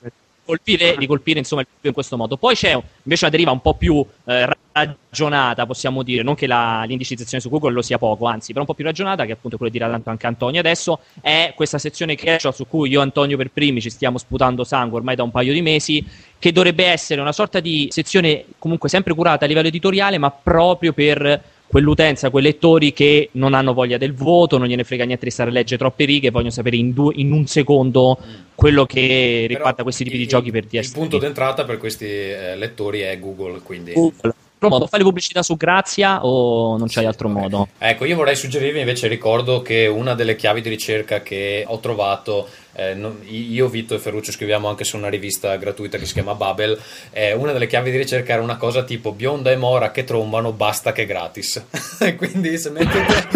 colpire, 0.50 0.97
di 0.99 1.07
colpire 1.07 1.38
insomma 1.38 1.62
il 1.62 1.66
pubblico 1.66 1.88
in 1.88 1.95
questo 1.95 2.16
modo. 2.16 2.37
Poi 2.37 2.54
c'è 2.54 2.73
invece 2.73 3.25
una 3.25 3.30
deriva 3.30 3.50
un 3.52 3.61
po' 3.61 3.75
più 3.75 4.04
eh, 4.25 4.49
ragionata, 4.73 5.66
possiamo 5.66 6.02
dire, 6.02 6.23
non 6.23 6.35
che 6.35 6.47
la, 6.47 6.85
l'indicizzazione 6.87 7.42
su 7.42 7.49
Google 7.49 7.73
lo 7.73 7.83
sia 7.83 7.99
poco, 7.99 8.26
anzi, 8.26 8.49
però 8.49 8.61
un 8.61 8.66
po' 8.66 8.75
più 8.75 8.85
ragionata, 8.85 9.25
che 9.25 9.33
appunto 9.33 9.57
quello 9.57 9.73
di 9.73 9.78
dirà 9.78 9.90
tanto 9.90 10.11
anche 10.11 10.26
Antonio 10.26 10.61
adesso, 10.61 11.00
è 11.21 11.52
questa 11.54 11.78
sezione 11.78 12.14
casual 12.14 12.54
su 12.54 12.66
cui 12.66 12.90
io 12.90 13.00
e 13.00 13.02
Antonio 13.02 13.37
per 13.37 13.50
primi 13.50 13.80
ci 13.80 13.90
stiamo 13.90 14.19
sputando 14.19 14.64
sangue 14.64 14.99
ormai 14.99 15.16
da 15.16 15.23
un 15.23 15.30
paio 15.30 15.52
di 15.52 15.62
mesi, 15.62 16.04
che 16.38 16.52
dovrebbe 16.52 16.85
essere 16.87 17.21
una 17.21 17.33
sorta 17.33 17.61
di 17.61 17.88
sezione 17.90 18.45
comunque 18.59 18.88
sempre 18.88 19.14
curata 19.14 19.45
a 19.45 19.49
livello 19.49 19.69
editoriale, 19.69 20.19
ma 20.19 20.30
proprio 20.30 20.92
per 20.92 21.42
quell'utenza, 21.71 22.31
quei 22.31 22.43
lettori 22.43 22.93
che 22.93 23.29
non 23.33 23.55
hanno 23.55 23.73
voglia 23.73 23.97
del 23.97 24.12
voto, 24.12 24.59
non 24.59 24.67
gliene 24.67 24.83
frega 24.83 25.05
niente 25.05 25.25
di 25.25 25.31
stare 25.31 25.50
a 25.50 25.53
leggere 25.53 25.79
troppe 25.79 26.05
righe, 26.05 26.31
vogliono 26.31 26.50
sapere 26.50 26.75
in, 26.77 26.93
due, 26.93 27.12
in 27.17 27.31
un 27.33 27.47
secondo 27.47 28.19
quello 28.57 28.85
che 28.85 29.45
riguarda 29.49 29.85
questi 29.85 30.03
tipi 30.03 30.17
il- 30.17 30.23
di 30.23 30.29
giochi 30.29 30.50
per 30.50 30.65
Il 30.69 30.81
DSP. 30.81 30.95
punto 30.95 31.19
d'entrata 31.19 31.65
per 31.65 31.79
questi 31.79 32.07
eh, 32.07 32.57
lettori 32.57 33.00
è 33.00 33.17
Google, 33.21 33.61
quindi... 33.62 33.93
Google. 33.93 34.35
Modo, 34.62 34.87
fai 34.87 34.99
le 34.99 35.07
pubblicità 35.07 35.43
su 35.43 35.57
Grazia 35.57 36.23
o 36.23 36.77
non 36.77 36.87
c'hai 36.87 37.07
altro 37.07 37.31
modo? 37.31 37.69
Ecco, 37.79 38.05
io 38.05 38.15
vorrei 38.15 38.37
suggerirvi 38.37 38.81
invece, 38.81 39.09
ricordo 39.09 39.62
che 39.62 39.87
una 39.87 40.15
delle 40.15 40.37
chiavi 40.37 40.61
di 40.61 40.69
ricerca 40.69 41.23
che 41.23 41.65
ho 41.67 41.79
trovato, 41.79 42.47
eh, 42.73 42.95
non- 42.95 43.21
io, 43.29 43.69
Vito 43.69 43.95
e 43.95 43.99
Ferruccio 43.99 44.33
scriviamo 44.33 44.69
anche 44.69 44.85
su 44.85 44.97
una 44.97 45.09
rivista 45.09 45.55
gratuita 45.57 45.99
che 45.99 46.07
si 46.07 46.12
chiama 46.15 46.35
Babel, 46.35 46.79
eh, 47.12 47.33
una 47.33 47.53
delle 47.53 47.67
chiavi 47.67 47.91
di 47.91 47.97
ricerca 47.97 48.33
era 48.33 48.43
una 48.43 48.57
cosa 48.57 48.85
tipo 48.85 49.12
bionda 49.12 49.50
e 49.50 49.57
mora 49.57 49.91
che 49.91 50.05
trombano, 50.05 50.53
basta 50.53 50.93
che 50.93 51.07
gratis. 51.07 51.65
quindi 52.17 52.57
se 52.59 52.71
mettete... 52.71 53.29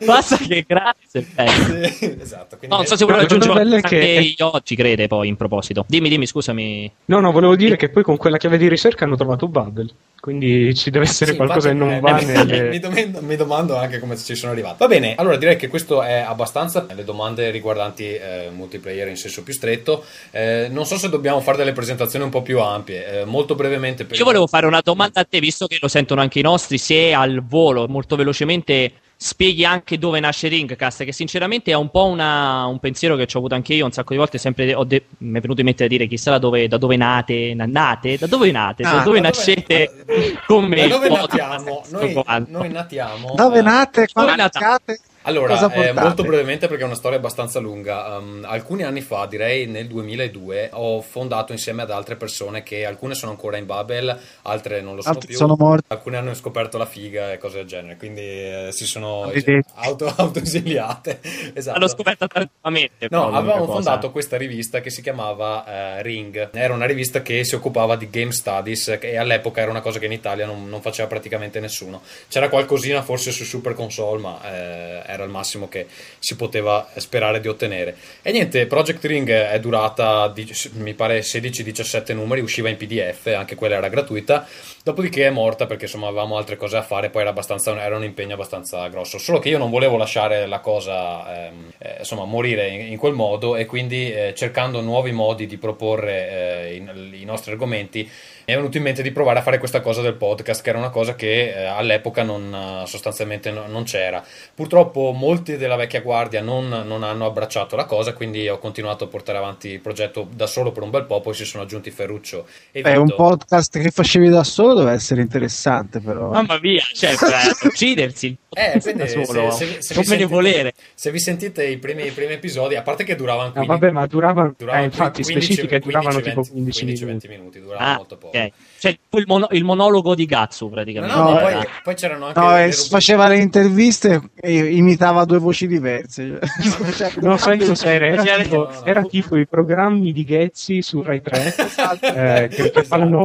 Basta 0.04 0.36
che 0.38 0.64
grazie. 0.66 1.26
eh. 1.36 1.48
Sì, 1.92 2.16
esatto, 2.20 2.56
quindi 2.56 2.68
No, 2.68 2.76
non 2.76 2.86
so 2.86 2.96
se 2.96 3.04
cosa 3.04 3.18
aggiungere 3.18 3.60
anche 3.60 3.80
che- 3.88 4.34
io 4.36 4.52
ci 4.62 4.74
crede 4.74 5.06
poi 5.06 5.28
in 5.28 5.36
proposito. 5.36 5.84
Dimmi, 5.88 6.08
dimmi, 6.08 6.26
scusami. 6.26 6.90
No, 7.06 7.20
no, 7.20 7.32
volevo 7.32 7.56
dire 7.56 7.76
che 7.76 7.88
poi 7.90 8.02
con 8.02 8.16
quella 8.16 8.36
chiave 8.36 8.58
di 8.58 8.68
ricerca 8.68 9.04
hanno 9.04 9.16
trovato 9.16 9.48
Bubble. 9.48 9.88
Quindi 10.20 10.74
ci 10.74 10.90
deve 10.90 11.06
essere 11.06 11.30
Sì, 11.30 11.36
qualcosa 11.38 11.68
che 11.68 11.74
non 11.74 11.92
eh, 11.92 12.00
va 12.00 12.12
mi, 12.16 12.24
nelle... 12.26 12.68
mi 12.68 12.78
domando, 12.78 13.22
mi 13.22 13.36
domando 13.36 13.76
anche 13.76 13.98
come 13.98 14.16
ci 14.18 14.34
sono 14.34 14.52
arrivato. 14.52 14.76
Va 14.78 14.86
bene, 14.86 15.14
allora 15.16 15.36
direi 15.36 15.56
che 15.56 15.68
questo 15.68 16.02
è 16.02 16.18
abbastanza 16.18 16.86
le 16.94 17.04
domande 17.04 17.50
riguardanti 17.50 18.09
eh, 18.16 18.50
multiplayer 18.50 19.08
in 19.08 19.16
senso 19.16 19.42
più 19.42 19.52
stretto. 19.52 20.04
Eh, 20.30 20.68
non 20.70 20.86
so 20.86 20.96
se 20.98 21.08
dobbiamo 21.08 21.40
fare 21.40 21.56
delle 21.58 21.72
presentazioni 21.72 22.24
un 22.24 22.30
po' 22.30 22.42
più 22.42 22.60
ampie, 22.60 23.20
eh, 23.20 23.24
molto 23.24 23.54
brevemente. 23.54 24.04
Per 24.04 24.16
Io 24.18 24.24
volevo 24.24 24.46
fare 24.46 24.66
una 24.66 24.80
domanda 24.82 25.20
a 25.20 25.24
te, 25.24 25.40
visto 25.40 25.66
che 25.66 25.78
lo 25.80 25.88
sentono 25.88 26.20
anche 26.20 26.38
i 26.38 26.42
nostri, 26.42 26.78
se 26.78 27.12
al 27.12 27.42
volo, 27.44 27.86
molto 27.88 28.16
velocemente, 28.16 28.92
spieghi 29.22 29.66
anche 29.66 29.98
dove 29.98 30.18
nasce 30.18 30.48
Ringcast, 30.48 31.04
che 31.04 31.12
sinceramente 31.12 31.70
è 31.70 31.74
un 31.74 31.90
po' 31.90 32.06
una- 32.06 32.64
un 32.64 32.78
pensiero 32.78 33.16
che 33.16 33.26
ci 33.26 33.36
ho 33.36 33.40
avuto 33.40 33.54
anche 33.54 33.74
io 33.74 33.84
un 33.84 33.92
sacco 33.92 34.12
di 34.14 34.18
volte, 34.18 34.38
sempre 34.38 34.72
ho 34.72 34.84
de- 34.84 35.04
mi 35.18 35.36
è 35.36 35.40
venuto 35.42 35.60
in 35.60 35.66
mente 35.66 35.82
da 35.82 35.90
dire 35.90 36.06
chissà 36.06 36.30
da 36.30 36.38
dove, 36.38 36.66
da 36.68 36.78
dove 36.78 36.96
nate, 36.96 37.52
na- 37.54 37.66
nate, 37.66 38.16
da 38.16 38.26
dove 38.26 38.50
nate, 38.50 38.82
da 38.82 39.00
Ah, 39.00 39.02
dove 39.04 39.20
da 39.20 39.28
nascete 39.28 39.90
dove- 40.06 40.40
come 40.46 40.76
Da 40.76 40.86
dove 40.88 41.08
natiamo? 41.10 41.82
Noi, 41.90 42.22
noi 42.48 42.68
natiamo. 42.70 43.34
Dove 43.36 43.58
eh, 43.58 43.62
nate? 43.62 44.08
Quando 44.10 44.34
nata? 44.36 44.58
nate? 44.58 45.00
Allora, 45.22 45.70
eh, 45.72 45.92
molto 45.92 46.22
brevemente 46.22 46.66
perché 46.66 46.82
è 46.82 46.86
una 46.86 46.94
storia 46.94 47.18
abbastanza 47.18 47.58
lunga. 47.58 48.16
Um, 48.16 48.44
alcuni 48.46 48.84
anni 48.84 49.02
fa, 49.02 49.26
direi 49.26 49.66
nel 49.66 49.86
2002, 49.86 50.70
ho 50.72 51.02
fondato 51.02 51.52
insieme 51.52 51.82
ad 51.82 51.90
altre 51.90 52.16
persone 52.16 52.62
che 52.62 52.86
alcune 52.86 53.14
sono 53.14 53.32
ancora 53.32 53.58
in 53.58 53.66
Babel, 53.66 54.18
altre 54.42 54.80
non 54.80 54.94
lo 54.94 55.02
sono 55.02 55.14
Altri 55.14 55.28
più. 55.28 55.36
sono 55.36 55.56
morti. 55.58 55.84
Alcune 55.88 56.16
hanno 56.16 56.32
scoperto 56.32 56.78
la 56.78 56.86
figa 56.86 57.32
e 57.32 57.38
cose 57.38 57.58
del 57.58 57.66
genere, 57.66 57.96
quindi 57.98 58.22
eh, 58.22 58.68
si 58.70 58.86
sono 58.86 59.30
auto, 59.74 60.06
autoesiliate. 60.16 61.20
esatto. 61.52 61.78
L'hanno 61.78 61.90
scoperta 61.90 62.26
tardivamente. 62.26 63.08
No, 63.10 63.30
avevamo 63.30 63.66
cosa. 63.66 63.72
fondato 63.74 64.10
questa 64.12 64.38
rivista 64.38 64.80
che 64.80 64.88
si 64.88 65.02
chiamava 65.02 65.98
eh, 65.98 66.02
Ring. 66.02 66.48
Era 66.52 66.72
una 66.72 66.86
rivista 66.86 67.20
che 67.20 67.44
si 67.44 67.54
occupava 67.54 67.96
di 67.96 68.08
game 68.08 68.32
studies 68.32 68.96
e 69.00 69.18
all'epoca 69.18 69.60
era 69.60 69.70
una 69.70 69.82
cosa 69.82 69.98
che 69.98 70.06
in 70.06 70.12
Italia 70.12 70.46
non, 70.46 70.66
non 70.66 70.80
faceva 70.80 71.08
praticamente 71.08 71.60
nessuno. 71.60 72.00
C'era 72.28 72.48
qualcosina 72.48 73.02
forse 73.02 73.32
su 73.32 73.44
Super 73.44 73.74
Console, 73.74 74.20
ma 74.20 74.40
eh, 74.44 75.02
era 75.12 75.24
il 75.24 75.30
massimo 75.30 75.68
che 75.68 75.86
si 76.18 76.36
poteva 76.36 76.88
sperare 76.96 77.40
di 77.40 77.48
ottenere. 77.48 77.96
E 78.22 78.32
niente, 78.32 78.66
Project 78.66 79.04
Ring 79.04 79.28
è 79.30 79.58
durata, 79.60 80.32
mi 80.74 80.94
pare, 80.94 81.20
16-17 81.20 82.14
numeri, 82.14 82.40
usciva 82.40 82.68
in 82.68 82.76
PDF, 82.76 83.26
anche 83.26 83.54
quella 83.54 83.76
era 83.76 83.88
gratuita. 83.88 84.46
Dopodiché 84.82 85.26
è 85.26 85.30
morta 85.30 85.66
perché 85.66 85.84
insomma 85.84 86.06
avevamo 86.06 86.36
altre 86.36 86.56
cose 86.56 86.76
da 86.76 86.82
fare, 86.82 87.10
poi 87.10 87.22
era, 87.22 87.34
era 87.82 87.96
un 87.96 88.04
impegno 88.04 88.34
abbastanza 88.34 88.86
grosso. 88.88 89.18
Solo 89.18 89.38
che 89.38 89.48
io 89.48 89.58
non 89.58 89.70
volevo 89.70 89.96
lasciare 89.96 90.46
la 90.46 90.60
cosa 90.60 91.48
ehm, 91.48 91.72
eh, 91.78 91.96
insomma 91.98 92.24
morire 92.24 92.68
in, 92.68 92.92
in 92.92 92.98
quel 92.98 93.12
modo 93.12 93.56
e 93.56 93.66
quindi 93.66 94.12
eh, 94.12 94.34
cercando 94.34 94.80
nuovi 94.80 95.12
modi 95.12 95.46
di 95.46 95.58
proporre 95.58 96.68
eh, 96.68 96.74
i, 96.76 97.20
i 97.20 97.24
nostri 97.24 97.52
argomenti 97.52 98.10
mi 98.50 98.56
è 98.56 98.58
venuto 98.58 98.76
in 98.78 98.82
mente 98.82 99.02
di 99.02 99.12
provare 99.12 99.38
a 99.38 99.42
fare 99.42 99.58
questa 99.58 99.80
cosa 99.80 100.02
del 100.02 100.14
podcast, 100.14 100.60
che 100.62 100.70
era 100.70 100.78
una 100.78 100.90
cosa 100.90 101.14
che 101.14 101.50
eh, 101.54 101.64
all'epoca 101.66 102.22
non, 102.24 102.82
eh, 102.82 102.86
sostanzialmente 102.86 103.50
no- 103.52 103.66
non 103.68 103.84
c'era. 103.84 104.22
Purtroppo 104.54 105.12
molti 105.12 105.56
della 105.56 105.76
vecchia 105.76 106.00
guardia 106.00 106.42
non, 106.42 106.68
non 106.68 107.02
hanno 107.04 107.26
abbracciato 107.26 107.76
la 107.76 107.84
cosa, 107.84 108.12
quindi 108.12 108.48
ho 108.48 108.58
continuato 108.58 109.04
a 109.04 109.06
portare 109.06 109.38
avanti 109.38 109.68
il 109.68 109.80
progetto 109.80 110.26
da 110.32 110.46
solo 110.46 110.72
per 110.72 110.82
un 110.82 110.90
bel 110.90 111.04
po', 111.04 111.20
poi 111.20 111.34
si 111.34 111.44
sono 111.44 111.62
aggiunti 111.62 111.90
Ferruccio 111.92 112.46
e 112.72 112.80
È 112.82 112.96
un 112.96 113.14
podcast 113.14 113.78
che 113.78 113.90
facevi 113.90 114.28
da 114.28 114.42
solo, 114.42 114.74
deve 114.74 114.92
essere 114.92 115.20
interessante 115.20 116.00
però. 116.00 116.30
Mamma 116.30 116.58
mia, 116.60 116.82
cioè, 116.92 117.14
per 117.16 117.30
uccidersi 117.70 118.36
Eh, 118.50 118.80
quindi 118.80 119.02
da 119.04 119.24
solo. 119.24 119.50
se, 119.52 119.64
se- 119.66 119.82
se 119.82 119.94
non 119.94 120.02
vi 120.02 120.08
sentite- 120.08 120.26
volere. 120.26 120.72
Se 120.94 121.10
vi 121.12 121.18
sentite 121.20 121.64
i 121.66 121.78
primi, 121.78 122.06
i 122.06 122.10
primi 122.10 122.32
episodi, 122.32 122.74
a 122.74 122.82
parte 122.82 123.04
che 123.04 123.14
duravano 123.14 123.52
No, 123.54 123.64
15, 123.64 123.78
vabbè, 123.78 123.92
ma 123.92 124.06
duravano, 124.06 124.54
duravano 124.58 124.82
eh, 124.82 124.86
infatti, 124.86 125.22
15, 125.22 125.52
specifiche 125.52 125.78
duravano 125.78 126.14
15, 126.20 126.30
tipo 126.30 126.40
15 126.52 126.84
15, 126.84 127.04
minuti. 127.04 127.26
20 127.26 127.28
minuti, 127.28 127.60
duravano 127.60 127.90
Ah, 127.92 127.96
molto 127.96 128.16
poco. 128.16 128.36
Ok. 128.44 128.52
Cioè, 128.80 128.98
il, 129.10 129.24
mono- 129.26 129.48
il 129.50 129.62
monologo 129.62 130.14
di 130.14 130.24
Gatsu 130.24 130.70
praticamente. 130.70 131.14
no, 131.14 131.30
No, 131.32 131.36
poi, 131.38 131.52
Era- 131.52 131.66
poi 131.82 131.94
c'erano 131.94 132.26
anche 132.28 132.40
No, 132.40 132.46
le 132.52 132.52
e 132.60 132.64
rubriche- 132.70 132.88
faceva 132.88 133.28
le 133.28 133.36
interviste 133.38 134.20
e 134.40 134.56
imitava 134.74 135.24
due 135.26 135.38
voci 135.38 135.66
diverse. 135.66 136.38
Cioè, 136.96 137.12
No, 137.20 137.36
sai 137.36 137.58
cos'era? 137.58 138.06
Era, 138.06 138.24
Cioè, 138.24 138.42
tipo, 138.42 138.84
era 138.84 139.02
tipo 139.02 139.36
i 139.36 139.46
programmi 139.46 140.12
di 140.12 140.24
Ghezzi 140.24 140.80
su 140.80 141.02
Rai 141.02 141.20
3 141.20 141.54
eh, 142.00 142.48
che, 142.48 142.70
che 142.70 142.84
fanno. 142.84 143.22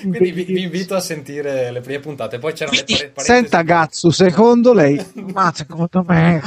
Quindi 0.00 0.30
vi, 0.32 0.44
vi 0.44 0.62
invito 0.62 0.94
a 0.96 1.00
sentire 1.00 1.70
le 1.70 1.80
prime 1.80 2.00
puntate. 2.00 2.38
Poi 2.38 2.52
c'erano 2.52 2.76
le 2.76 2.84
Quindi- 2.84 3.02
pare- 3.02 3.12
parentesi- 3.14 3.40
Senta 3.50 3.62
Gatsu, 3.62 4.10
secondo 4.10 4.72
lei? 4.72 5.00
Ma 5.32 5.52
secondo 5.54 6.04
me... 6.06 6.42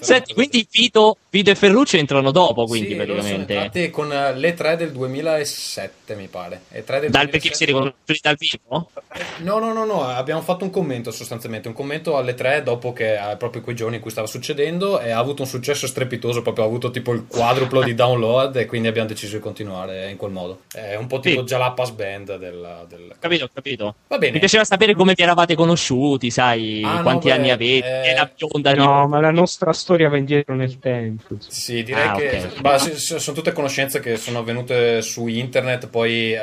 Senti, 0.00 0.34
quindi 0.34 0.66
Vito, 0.70 1.16
Vito 1.30 1.50
e 1.50 1.54
Ferruccio 1.54 1.96
entrano 1.96 2.30
dopo, 2.30 2.66
quindi 2.66 2.90
Sì, 2.90 2.94
loro 2.96 3.06
sono 3.20 3.44
praticamente. 3.44 3.54
entrati 3.54 3.90
con 3.90 4.08
le 4.36 4.54
3 4.54 4.76
del 4.76 4.92
2007, 4.92 6.14
mi 6.14 6.26
pare. 6.28 6.62
E 6.70 6.84
3 6.84 7.00
del 7.00 7.10
Dal 7.10 7.28
perché 7.28 7.48
2007. 7.50 7.54
si 7.56 7.64
riconosciuti 7.64 8.20
dal 8.22 8.36
vivo? 8.36 8.90
No, 9.38 9.58
no, 9.58 9.72
no, 9.72 9.84
no, 9.84 10.04
abbiamo 10.04 10.40
fatto 10.42 10.64
un 10.64 10.70
commento 10.70 11.10
sostanzialmente, 11.10 11.68
un 11.68 11.74
commento 11.74 12.16
alle 12.16 12.34
3 12.34 12.62
dopo 12.62 12.92
che 12.92 13.14
eh, 13.14 13.36
proprio 13.36 13.62
quei 13.62 13.74
giorni 13.76 13.96
in 13.96 14.02
cui 14.02 14.10
stava 14.10 14.26
succedendo 14.26 15.00
e 15.00 15.10
ha 15.10 15.18
avuto 15.18 15.42
un 15.42 15.48
successo 15.48 15.86
strepitoso, 15.86 16.42
proprio 16.42 16.64
ha 16.64 16.66
avuto 16.66 16.90
tipo 16.90 17.12
il 17.12 17.26
quadruplo 17.26 17.82
di 17.82 17.94
download 17.96 18.56
e 18.56 18.66
quindi 18.66 18.88
abbiamo 18.88 19.08
deciso 19.08 19.36
di 19.36 19.42
continuare 19.42 20.10
in 20.10 20.16
quel 20.16 20.30
modo. 20.32 20.62
È 20.72 20.94
un 20.94 21.06
po' 21.06 21.20
tipo 21.20 21.40
Sì. 21.40 21.46
Jalapas 21.46 21.90
Band 21.90 22.36
del... 22.36 22.86
del... 22.88 23.14
Capito, 23.18 23.48
capito. 23.52 23.94
Va 24.08 24.18
bene. 24.18 24.32
Mi 24.32 24.38
piaceva 24.38 24.64
sapere 24.64 24.94
come 24.94 25.14
vi 25.14 25.22
eravate 25.22 25.54
conosciuti, 25.54 26.30
sai, 26.30 26.82
Ah, 26.84 26.96
no, 26.96 27.02
quanti 27.02 27.28
beh, 27.28 27.32
anni 27.34 27.50
avete, 27.50 27.86
eh, 28.02 28.08
era 28.08 28.30
bionda 28.34 28.74
No, 28.74 29.08
ma 29.08 29.20
la 29.20 29.30
nostra 29.30 29.67
storia 29.72 30.08
va 30.08 30.16
indietro 30.16 30.54
nel 30.54 30.78
tempo. 30.78 31.36
Sì, 31.38 31.82
direi 31.82 32.06
Ah, 32.08 32.14
che 32.14 32.42
ok. 32.52 32.60
ma 32.60 32.78
sì, 32.78 32.96
sì, 32.98 33.18
sono 33.18 33.36
tutte 33.36 33.52
conoscenze 33.52 34.00
che 34.00 34.16
sono 34.16 34.38
avvenute 34.40 35.02
su 35.02 35.26
internet, 35.26 35.88
poi 35.88 36.32
eh, 36.32 36.40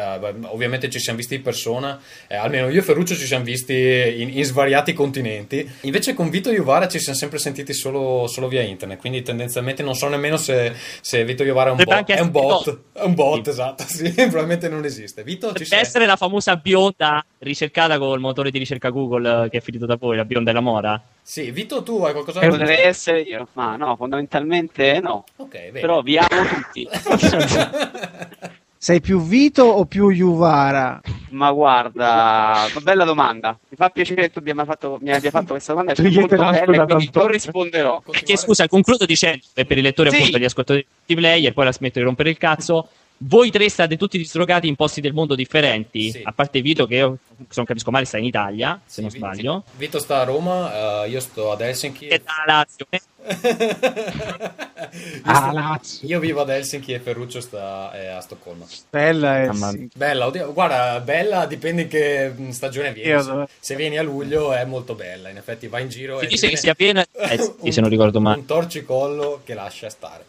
ovviamente 0.48 0.90
ci 0.90 1.00
siamo 1.00 1.18
visti 1.18 1.36
in 1.36 1.42
persona, 1.42 2.00
eh, 2.28 2.36
almeno 2.36 2.70
io 2.70 2.80
e 2.80 2.84
Ferruccio 2.84 3.16
ci 3.16 3.26
siamo 3.26 3.44
visti 3.44 3.74
in, 3.74 4.30
in 4.38 4.44
svariati 4.44 4.94
continenti, 4.94 5.70
invece 5.82 6.14
con 6.14 6.30
Vito 6.30 6.52
Iovara 6.52 6.88
ci 6.88 7.00
siamo 7.00 7.18
sempre 7.18 7.40
sentiti 7.40 7.74
solo, 7.74 8.28
solo 8.28 8.48
via 8.48 8.62
internet, 8.62 9.00
quindi 9.00 9.22
tendenzialmente 9.22 9.84
non 9.84 9.96
so 9.96 10.08
nemmeno 10.08 10.38
se, 10.38 10.74
se 11.02 11.24
Vito 11.26 11.44
Iovara 11.44 11.70
è 11.70 11.74
un 11.74 11.84
bot, 11.84 12.12
è 12.12 12.20
un 12.20 12.32
bot, 12.32 12.80
è 12.94 13.02
un 13.04 13.14
bot, 13.14 13.44
Sì. 13.44 13.50
esatto, 13.50 13.84
sì, 13.88 14.12
probabilmente 14.14 14.70
non 14.70 14.84
esiste. 14.86 15.24
Vito 15.24 15.54
ci 15.54 15.66
sei? 15.66 15.80
essere 15.80 16.06
la 16.06 16.16
famosa 16.16 16.56
bionda 16.56 17.24
ricercata 17.40 17.98
col 17.98 18.20
motore 18.20 18.52
di 18.52 18.58
ricerca 18.58 18.90
Google 18.90 19.46
eh, 19.46 19.50
che 19.50 19.58
è 19.58 19.62
finito 19.62 19.86
da 19.86 19.96
voi, 19.96 20.16
la 20.18 20.26
bionda 20.26 20.52
della 20.52 20.64
Mora. 20.64 21.02
Sì, 21.22 21.50
Vito 21.52 21.82
tu 21.84 22.04
hai 22.04 22.12
qualcosa 22.14 22.40
da 22.40 22.48
dire? 22.50 22.66
Essere 23.06 23.22
io, 23.22 23.48
ma 23.54 23.76
no, 23.76 23.96
fondamentalmente 23.96 25.00
no. 25.00 25.24
Ok, 25.36 25.52
bene. 25.52 25.80
Però 25.80 26.02
vi 26.02 26.18
amo 26.18 26.28
tutti. 26.48 26.88
Sei 28.78 29.02
più 29.02 29.20
Vito 29.20 29.64
o 29.64 29.86
più 29.86 30.12
Juvara? 30.12 31.02
Ma 31.30 31.52
guarda, 31.52 32.68
una 32.72 32.82
bella 32.84 33.04
domanda. 33.04 33.58
Mi 33.70 33.78
fa 33.78 33.90
piacere 33.90 34.24
che 34.24 34.32
tu 34.32 34.40
abbia 34.40 34.54
fatto, 34.64 35.00
mi 35.02 35.12
abbia 35.12 35.32
fatto 35.32 35.54
questa 35.54 35.74
domanda. 35.74 35.94
È 35.94 36.02
molto 36.10 36.36
bella 36.36 36.62
e 36.62 36.86
quindi 36.86 37.10
non 37.12 37.28
risponderò. 37.28 38.04
Perché 38.06 38.38
scusa, 38.38 38.68
concludo 38.68 39.06
dicendo, 39.06 39.42
per 39.54 39.78
i 39.78 39.82
lettori 39.82 40.12
Sì. 40.12 40.18
appunto 40.18 40.38
gli 40.38 40.44
ascoltatori 40.44 40.86
di 41.04 41.16
player, 41.16 41.54
poi 41.54 41.66
la 41.66 41.72
smetto 41.72 41.98
di 41.98 42.06
rompere 42.06 42.30
il 42.30 42.38
cazzo, 42.38 42.90
voi 43.18 43.50
tre 43.52 43.70
state 43.70 43.98
tutti 43.98 44.18
dislocati 44.18 44.68
in 44.68 44.76
posti 44.76 45.02
del 45.02 45.14
mondo 45.14 45.36
differenti, 45.36 46.12
Sì. 46.12 46.22
a 46.24 46.32
parte 46.34 46.62
Vito 46.62 46.86
che 46.86 46.96
io, 46.96 47.18
se 47.38 47.54
non 47.56 47.66
capisco 47.66 47.92
male 47.92 48.06
sta 48.06 48.18
in 48.18 48.26
Italia, 48.26 48.80
se 48.86 48.96
Sì, 48.96 49.02
non 49.02 49.10
sbaglio. 49.10 49.64
Vito 49.78 50.00
sta 50.00 50.20
a 50.22 50.24
Roma, 50.24 51.04
eh, 51.06 51.10
io 51.10 51.20
sto 51.20 51.52
ad 51.52 51.62
Helsinki. 51.62 52.08
E 52.08 52.20
da 52.24 52.44
Lazio. 52.46 52.86
Io 54.96 55.22
Ah, 55.24 55.36
sto- 55.48 55.52
Lazio. 55.52 56.08
Io 56.08 56.20
vivo 56.20 56.42
ad 56.42 56.50
Helsinki 56.50 56.94
e 56.94 57.00
Ferruccio 57.00 57.42
sta 57.42 57.92
eh, 57.94 58.08
a 58.08 58.20
Stoccolma. 58.22 58.66
Bella 58.90 59.52
sì. 59.54 59.90
Bella, 59.96 60.28
oddio, 60.28 60.54
guarda, 60.54 61.00
bella 61.00 61.46
dipende 61.48 61.84
in 61.84 61.88
che 61.88 62.32
mm, 62.38 62.50
stagione 62.52 62.94
vieni. 62.94 63.10
Io 63.10 63.48
Se, 63.60 63.76
vieni 63.76 63.98
a 63.98 64.04
luglio 64.04 64.54
è 64.54 64.64
molto 64.66 64.94
bella, 64.94 65.30
in 65.30 65.38
effetti 65.38 65.68
vai 65.68 65.82
in 65.84 65.90
giro 65.90 66.20
Si 66.20 66.26
e 66.26 66.28
dice 66.28 66.50
che 66.50 66.58
sia 66.58 66.76
piena, 66.76 67.04
eh, 67.12 67.52
sì, 67.62 67.72
se 67.72 67.82
non 67.82 67.90
ricordo 67.90 68.22
male. 68.22 68.40
un 68.40 68.46
torcicollo 68.46 69.42
che 69.44 69.54
lascia 69.56 69.90
stare. 69.90 70.26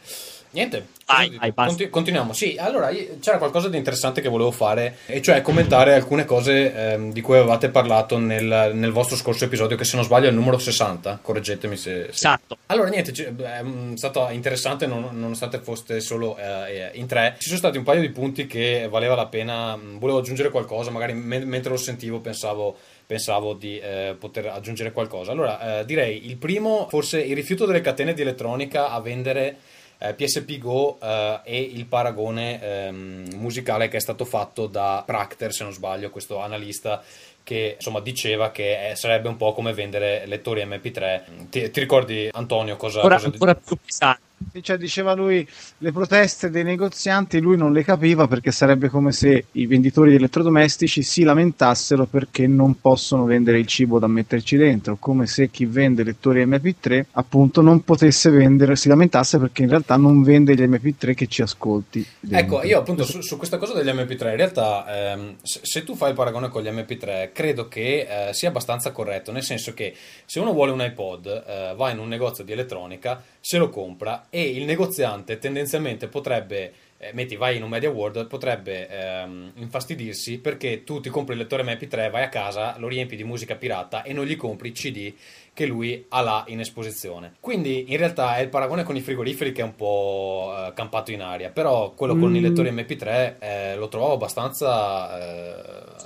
Niente, 0.57 0.87
Vai, 1.05 1.27
cosa- 1.27 1.39
vai, 1.39 1.53
basta. 1.53 1.65
conti- 1.71 1.91
continuiamo. 1.91 2.33
Sì, 2.33 2.57
allora 2.59 2.89
io- 2.89 3.19
c'era 3.21 3.37
qualcosa 3.37 3.69
di 3.69 3.77
interessante 3.77 4.23
che 4.23 4.29
volevo 4.31 4.51
fare, 4.51 4.97
e 5.05 5.21
cioè 5.21 5.43
commentare 5.43 5.93
alcune 5.93 6.25
cose 6.25 6.75
ehm, 6.75 7.13
di 7.13 7.21
cui 7.21 7.37
avevate 7.37 7.69
parlato 7.69 8.17
nel, 8.17 8.71
nel 8.73 8.91
vostro 8.91 9.17
scorso 9.17 9.45
episodio, 9.45 9.77
che 9.77 9.85
se 9.85 9.97
non 9.97 10.05
sbaglio 10.07 10.27
è 10.27 10.31
il 10.31 10.35
numero 10.35 10.57
60. 10.59 11.19
Correggetemi 11.21 11.77
se. 11.77 12.05
se- 12.05 12.09
Esatto. 12.09 12.57
allora, 12.67 12.89
niente, 12.89 13.13
ci- 13.13 13.25
è 13.25 13.63
mm, 13.63 13.95
stato 13.97 14.27
interessante 14.31 14.87
non- 14.87 15.11
nonostante 15.13 15.59
foste 15.59 16.01
solo 16.01 16.37
eh, 16.39 16.91
in 16.95 17.07
tre. 17.07 17.35
Ci 17.39 17.49
sono 17.49 17.59
stati 17.59 17.77
un 17.77 17.85
paio 17.85 18.01
di 18.01 18.09
punti 18.09 18.47
che 18.47 18.89
valeva 18.91 19.15
la 19.15 19.27
pena. 19.27 19.77
mm, 19.77 19.99
Volevo 19.99 20.19
aggiungere 20.21 20.49
qualcosa, 20.49 20.91
magari 20.91 21.13
me- 21.13 21.45
mentre 21.45 21.71
lo 21.71 21.77
sentivo 21.77 22.21
pensavo, 22.21 22.77
pensavo 23.07 23.53
di 23.53 23.79
eh, 23.79 24.17
poter 24.19 24.47
aggiungere 24.47 24.91
qualcosa. 24.91 25.31
Allora, 25.33 25.81
eh, 25.81 25.85
direi 25.85 26.27
il 26.27 26.37
primo, 26.39 26.87
forse 26.89 27.21
il 27.21 27.35
rifiuto 27.35 27.67
delle 27.67 27.83
catene 27.83 28.15
di 28.15 28.23
elettronica 28.23 28.89
a 28.91 29.01
vendere. 29.01 29.57
Eh, 29.99 30.15
PSP 30.15 30.59
Go 30.59 30.99
eh, 31.01 31.41
e 31.45 31.61
il 31.61 31.87
paragone 31.87 32.63
ehm, 32.63 33.29
musicale 33.35 33.89
che 33.89 33.97
è 33.97 34.01
stato 34.01 34.25
fatto 34.25 34.67
da 34.67 35.03
Procter, 35.05 35.53
se 35.53 35.65
non 35.65 35.73
sbaglio, 35.73 36.11
questo 36.11 36.41
analista 36.41 37.03
che 37.43 37.75
insomma 37.77 38.01
diceva 38.01 38.51
che 38.51 38.91
eh, 38.91 38.97
sarebbe 38.97 39.29
un 39.29 39.37
po' 39.37 39.53
come 39.53 39.73
vendere 39.73 40.27
lettori 40.27 40.65
MP3. 40.65 41.49
Ti, 41.49 41.71
ti 41.71 41.81
ricordi 41.81 42.29
Antonio 42.33 42.77
cosa, 42.77 43.01
Ancora, 43.01 43.17
cosa 43.17 43.27
ancora 43.29 43.55
più 43.55 43.77
pesante. 43.77 44.21
Cioè, 44.61 44.77
diceva 44.77 45.15
lui, 45.15 45.47
le 45.79 45.93
proteste 45.93 46.51
dei 46.51 46.63
negozianti 46.63 47.41
lui 47.41 47.57
non 47.57 47.73
le 47.73 47.83
capiva 47.83 48.27
perché 48.27 48.51
sarebbe 48.51 48.89
come 48.89 49.13
se 49.13 49.47
i 49.53 49.67
venditori 49.67 50.11
di 50.11 50.17
elettrodomestici 50.17 51.03
si 51.03 51.23
lamentassero 51.23 52.05
perché 52.05 52.47
non 52.47 52.81
possono 52.81 53.25
vendere 53.25 53.59
il 53.59 53.67
cibo 53.67 53.99
da 53.99 54.07
metterci 54.07 54.57
dentro, 54.57 54.97
come 54.99 55.27
se 55.27 55.51
chi 55.51 55.65
vende 55.65 56.05
lettori 56.05 56.45
MP3 56.45 57.05
appunto 57.13 57.61
non 57.61 57.83
potesse 57.83 58.31
vendere, 58.31 58.77
si 58.77 58.89
lamentasse 58.89 59.39
perché 59.39 59.63
in 59.63 59.69
realtà 59.69 59.97
non 59.97 60.23
vende 60.23 60.55
gli 60.55 60.63
MP3 60.63 61.15
che 61.15 61.27
ci 61.27 61.43
ascolti. 61.43 62.07
dentro. 62.21 62.59
Ecco, 62.59 62.67
io 62.67 62.79
appunto 62.79 63.05
su, 63.05 63.21
su 63.23 63.37
questa 63.37 63.57
cosa 63.57 63.73
degli 63.73 63.95
MP3, 63.95 64.31
in 64.31 64.37
realtà 64.37 65.13
ehm, 65.13 65.37
se, 65.43 65.61
se 65.63 65.85
tu 65.85 65.95
fai 65.95 66.11
il 66.11 66.15
paragone 66.15 66.49
con 66.49 66.63
gli 66.63 66.69
MP3, 66.69 67.31
credo 67.33 67.69
che 67.69 68.29
eh, 68.29 68.35
sia 68.35 68.49
abbastanza 68.49 68.91
corretto, 68.93 69.33
nel 69.33 69.43
senso 69.43 69.73
che 69.73 69.95
se 70.25 70.41
uno 70.41 70.53
vuole 70.53 70.73
un 70.73 70.83
iPod, 70.83 71.27
eh, 71.47 71.75
va 71.77 71.91
in 71.91 71.99
un 71.99 72.09
negozio 72.09 72.45
di 72.45 72.53
elettronica, 72.53 73.23
se 73.41 73.59
lo 73.59 73.71
compra 73.71 74.26
e 74.31 74.43
il 74.43 74.65
negoziante 74.65 75.39
tendenzialmente 75.39 76.09
potrebbe, 76.09 76.73
eh, 76.99 77.11
metti 77.13 77.37
vai 77.37 77.57
in 77.57 77.63
un 77.63 77.69
Media 77.69 77.91
World, 77.91 78.27
potrebbe 78.27 78.89
ehm, 78.89 79.53
infastidirsi 79.57 80.39
perché 80.39 80.85
tu 80.85 81.01
ti 81.01 81.09
compri 81.11 81.35
il 81.35 81.41
lettore 81.41 81.63
MP3, 81.63 82.11
vai 82.11 82.23
a 82.25 82.29
casa, 82.29 82.77
lo 82.79 82.89
riempi 82.89 83.17
di 83.17 83.25
musica 83.25 83.55
pirata 83.57 84.03
e 84.03 84.13
non 84.13 84.25
gli 84.25 84.37
compri 84.37 84.73
CD 84.73 85.13
che 85.53 85.67
lui 85.67 86.05
ha 86.11 86.21
là 86.21 86.45
in 86.49 86.61
esposizione. 86.61 87.35
Quindi 87.41 87.91
in 87.93 87.97
realtà 87.97 88.37
è 88.37 88.41
il 88.43 88.49
paragone 88.49 88.83
con 88.83 88.97
i 88.97 89.01
frigoriferi 89.01 89.53
che 89.53 89.63
è 89.63 89.65
un 89.65 89.75
po' 89.75 90.53
eh, 90.55 90.73
campato 90.75 91.13
in 91.13 91.23
aria, 91.23 91.51
però 91.51 91.93
quello 91.95 92.17
con 92.17 92.35
i 92.35 92.41
Mm. 92.41 92.43
lettori 92.43 92.71
MP3 92.71 93.37
eh, 93.39 93.77
lo 93.77 93.89
trovavo 93.89 94.13
abbastanza... 94.15 95.19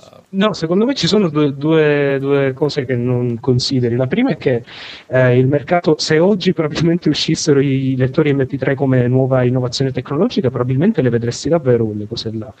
No, 0.33 0.53
secondo 0.53 0.85
me 0.85 0.93
ci 0.95 1.07
sono 1.07 1.27
due, 1.27 1.53
due- 1.53 2.17
due 2.17 2.53
cose 2.53 2.85
che 2.85 2.95
non 2.95 3.37
consideri. 3.41 3.97
La 3.97 4.07
prima 4.07 4.29
è 4.29 4.37
che 4.37 4.63
eh, 5.07 5.37
il 5.37 5.45
mercato, 5.45 5.95
se 5.97 6.19
oggi 6.19 6.53
probabilmente 6.53 7.09
uscissero 7.09 7.59
i 7.59 7.95
lettori 7.97 8.33
MP3 8.33 8.73
come 8.75 9.07
nuova 9.09 9.43
innovazione 9.43 9.91
tecnologica, 9.91 10.49
probabilmente 10.49 11.01
le 11.01 11.09
vedresti 11.09 11.49
davvero 11.49 11.85
quelle 11.85 12.07
cose 12.07 12.31
là. 12.33 12.53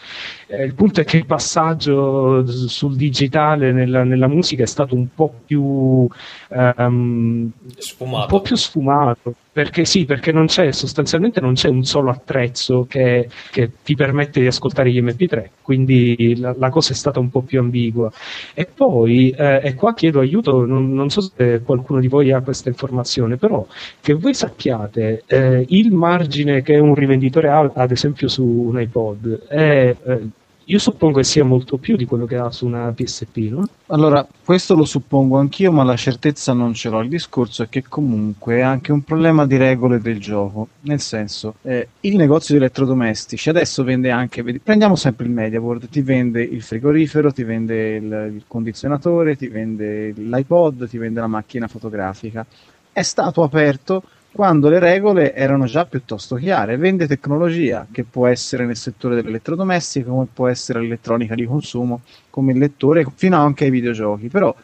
Eh, 0.47 0.65
il 0.65 0.73
punto 0.73 0.99
è 0.99 1.05
che 1.05 1.15
il 1.15 1.25
passaggio 1.25 2.45
sul 2.45 2.97
digitale 2.97 3.71
nella, 3.71 4.03
nella 4.03 4.27
musica 4.27 4.63
è 4.63 4.67
stato 4.67 4.93
un 4.93 5.07
po' 5.15 5.33
più 5.45 6.09
ehm, 6.49 7.51
sfumato. 7.77 8.21
un 8.21 8.27
po' 8.27 8.41
più 8.41 8.55
sfumato. 8.57 9.33
Perché 9.53 9.83
sì, 9.83 10.05
perché 10.05 10.31
non 10.31 10.45
c'è 10.45 10.71
sostanzialmente 10.71 11.41
non 11.41 11.55
c'è 11.55 11.67
un 11.67 11.83
solo 11.83 12.09
attrezzo 12.09 12.85
che, 12.87 13.27
che 13.51 13.71
ti 13.83 13.95
permette 13.95 14.39
di 14.39 14.47
ascoltare 14.47 14.89
gli 14.89 15.01
MP3, 15.01 15.49
quindi 15.61 16.37
la, 16.37 16.55
la 16.57 16.69
cosa 16.69 16.93
è 16.93 16.95
stata 16.95 17.19
un 17.19 17.29
po' 17.29 17.41
più 17.41 17.59
ambigua. 17.59 18.09
E 18.53 18.65
poi, 18.65 19.29
eh, 19.31 19.59
e 19.61 19.73
qua 19.73 19.93
chiedo 19.93 20.21
aiuto, 20.21 20.65
non, 20.65 20.93
non 20.93 21.09
so 21.09 21.19
se 21.19 21.61
qualcuno 21.63 21.99
di 21.99 22.07
voi 22.07 22.31
ha 22.31 22.41
questa 22.41 22.69
informazione, 22.69 23.35
però 23.35 23.67
che 23.99 24.13
voi 24.13 24.33
sappiate 24.33 25.23
eh, 25.25 25.65
il 25.67 25.91
margine 25.91 26.61
che 26.61 26.77
un 26.77 26.95
rivenditore 26.95 27.49
ha, 27.49 27.69
ad 27.73 27.91
esempio 27.91 28.29
su 28.29 28.45
un 28.45 28.79
iPod, 28.79 29.47
è, 29.47 29.95
eh, 30.01 30.29
io 30.71 30.79
suppongo 30.79 31.17
che 31.17 31.25
sia 31.25 31.43
molto 31.43 31.75
più 31.77 31.97
di 31.97 32.05
quello 32.05 32.25
che 32.25 32.37
ha 32.37 32.49
su 32.49 32.65
una 32.65 32.93
PSP, 32.93 33.37
no? 33.49 33.67
Allora, 33.87 34.25
questo 34.45 34.73
lo 34.73 34.85
suppongo 34.85 35.37
anch'io, 35.37 35.69
ma 35.69 35.83
la 35.83 35.97
certezza 35.97 36.53
non 36.53 36.73
ce 36.73 36.87
l'ho. 36.87 37.01
Il 37.01 37.09
discorso 37.09 37.63
è 37.63 37.67
che 37.67 37.83
comunque 37.89 38.55
è 38.55 38.61
anche 38.61 38.93
un 38.93 39.03
problema 39.03 39.45
di 39.45 39.57
regole 39.57 39.99
del 39.99 40.17
gioco. 40.21 40.69
Nel 40.83 41.01
senso, 41.01 41.55
eh, 41.63 41.89
il 41.99 42.15
negozio 42.15 42.55
di 42.55 42.61
elettrodomestici 42.61 43.49
adesso 43.49 43.83
vende 43.83 44.11
anche, 44.11 44.45
prendiamo 44.63 44.95
sempre 44.95 45.25
il 45.25 45.31
MediaWorld, 45.31 45.89
ti 45.89 46.01
vende 46.01 46.41
il 46.41 46.61
frigorifero, 46.61 47.33
ti 47.33 47.43
vende 47.43 47.95
il, 47.95 48.31
il 48.35 48.43
condizionatore, 48.47 49.35
ti 49.35 49.49
vende 49.49 50.13
l'iPod, 50.15 50.87
ti 50.87 50.97
vende 50.97 51.19
la 51.19 51.27
macchina 51.27 51.67
fotografica. 51.67 52.45
È 52.93 53.01
stato 53.01 53.43
aperto 53.43 54.03
quando 54.31 54.69
le 54.69 54.79
regole 54.79 55.33
erano 55.33 55.65
già 55.65 55.85
piuttosto 55.85 56.35
chiare. 56.35 56.77
Vende 56.77 57.07
tecnologia 57.07 57.85
che 57.91 58.03
può 58.03 58.27
essere 58.27 58.65
nel 58.65 58.77
settore 58.77 59.15
dell'elettrodomestico, 59.15 60.11
come 60.11 60.27
può 60.31 60.47
essere 60.47 60.79
l'elettronica 60.79 61.35
di 61.35 61.45
consumo, 61.45 62.01
come 62.29 62.53
il 62.53 62.57
lettore, 62.57 63.05
fino 63.13 63.37
anche 63.37 63.65
ai 63.65 63.71
videogiochi. 63.71 64.29
Però 64.29 64.55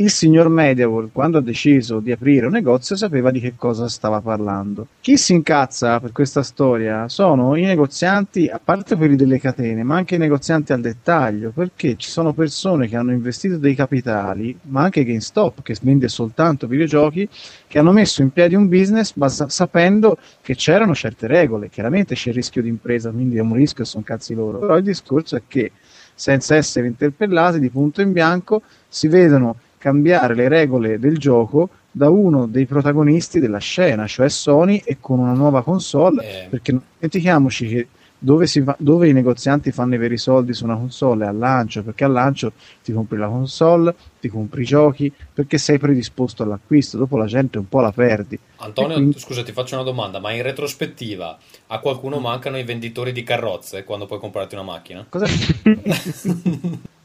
il 0.00 0.10
signor 0.10 0.48
MediaWorld, 0.48 1.10
quando 1.10 1.38
ha 1.38 1.40
deciso 1.40 1.98
di 1.98 2.12
aprire 2.12 2.46
un 2.46 2.52
negozio, 2.52 2.94
sapeva 2.94 3.32
di 3.32 3.40
che 3.40 3.54
cosa 3.56 3.88
stava 3.88 4.20
parlando. 4.20 4.86
Chi 5.00 5.16
si 5.16 5.32
incazza 5.32 5.98
per 5.98 6.12
questa 6.12 6.44
storia 6.44 7.08
sono 7.08 7.56
i 7.56 7.62
negozianti, 7.62 8.46
a 8.46 8.60
parte 8.62 8.94
quelli 8.94 9.16
delle 9.16 9.40
catene, 9.40 9.82
ma 9.82 9.96
anche 9.96 10.14
i 10.14 10.18
negozianti 10.18 10.72
al 10.72 10.80
dettaglio, 10.80 11.50
perché 11.50 11.96
ci 11.96 12.10
sono 12.10 12.32
persone 12.32 12.86
che 12.86 12.94
hanno 12.96 13.10
investito 13.10 13.56
dei 13.56 13.74
capitali, 13.74 14.56
ma 14.62 14.82
anche 14.82 15.02
GameStop, 15.02 15.62
che 15.62 15.76
vende 15.82 16.06
soltanto 16.06 16.68
videogiochi, 16.68 17.28
che 17.66 17.78
hanno 17.80 17.90
messo 17.90 18.22
in 18.22 18.30
piedi 18.30 18.54
un 18.54 18.68
business 18.68 19.12
basa- 19.14 19.48
sapendo 19.48 20.16
che 20.40 20.54
c'erano 20.54 20.94
certe 20.94 21.26
regole. 21.26 21.70
Chiaramente 21.70 22.14
c'è 22.14 22.28
il 22.28 22.36
rischio 22.36 22.62
di 22.62 22.68
impresa, 22.68 23.10
quindi 23.10 23.38
è 23.38 23.40
un 23.40 23.52
rischio 23.52 23.84
sono 23.84 24.04
cazzi 24.04 24.32
loro. 24.34 24.58
Però 24.58 24.76
il 24.76 24.84
discorso 24.84 25.34
è 25.34 25.42
che, 25.48 25.72
senza 26.14 26.54
essere 26.54 26.86
interpellati 26.86 27.58
di 27.58 27.68
punto 27.68 28.00
in 28.00 28.12
bianco, 28.12 28.62
si 28.86 29.08
vedono 29.08 29.56
cambiare 29.78 30.34
le 30.34 30.48
regole 30.48 30.98
del 30.98 31.16
gioco 31.18 31.68
da 31.90 32.10
uno 32.10 32.46
dei 32.46 32.66
protagonisti 32.66 33.40
della 33.40 33.58
scena, 33.58 34.06
cioè 34.06 34.28
Sony, 34.28 34.82
e 34.84 34.98
con 35.00 35.18
una 35.18 35.32
nuova 35.32 35.62
console, 35.62 36.22
Eh, 36.22 36.46
perché 36.50 36.72
non 36.72 36.82
dimentichiamoci 36.94 37.66
che 37.68 37.88
dove, 38.20 38.46
si 38.46 38.60
va- 38.60 38.76
dove 38.78 39.08
i 39.08 39.12
negozianti 39.12 39.70
fanno 39.70 39.94
i 39.94 39.98
veri 39.98 40.18
soldi 40.18 40.52
su 40.52 40.64
una 40.64 40.76
console? 40.76 41.24
È 41.24 41.28
al 41.28 41.38
lancio, 41.38 41.82
perché 41.82 42.04
al 42.04 42.12
lancio 42.12 42.52
ti 42.82 42.92
compri 42.92 43.16
la 43.16 43.28
console, 43.28 43.94
ti 44.20 44.28
compri 44.28 44.62
i 44.62 44.64
giochi, 44.64 45.12
perché 45.32 45.58
sei 45.58 45.78
predisposto 45.78 46.42
all'acquisto, 46.42 46.96
dopo 46.96 47.16
la 47.16 47.26
gente 47.26 47.58
un 47.58 47.68
po' 47.68 47.80
la 47.80 47.92
perdi. 47.92 48.38
Antonio, 48.56 48.94
quindi- 48.96 49.18
scusa, 49.18 49.42
ti 49.42 49.52
faccio 49.52 49.74
una 49.74 49.84
domanda, 49.84 50.18
ma 50.18 50.32
in 50.32 50.42
retrospettiva 50.42 51.38
a 51.68 51.78
qualcuno 51.78 52.18
mancano 52.18 52.58
i 52.58 52.64
venditori 52.64 53.12
di 53.12 53.22
carrozze 53.22 53.84
quando 53.84 54.06
puoi 54.06 54.18
comprarti 54.18 54.54
una 54.54 54.64
macchina? 54.64 55.06
Cosa... 55.08 55.26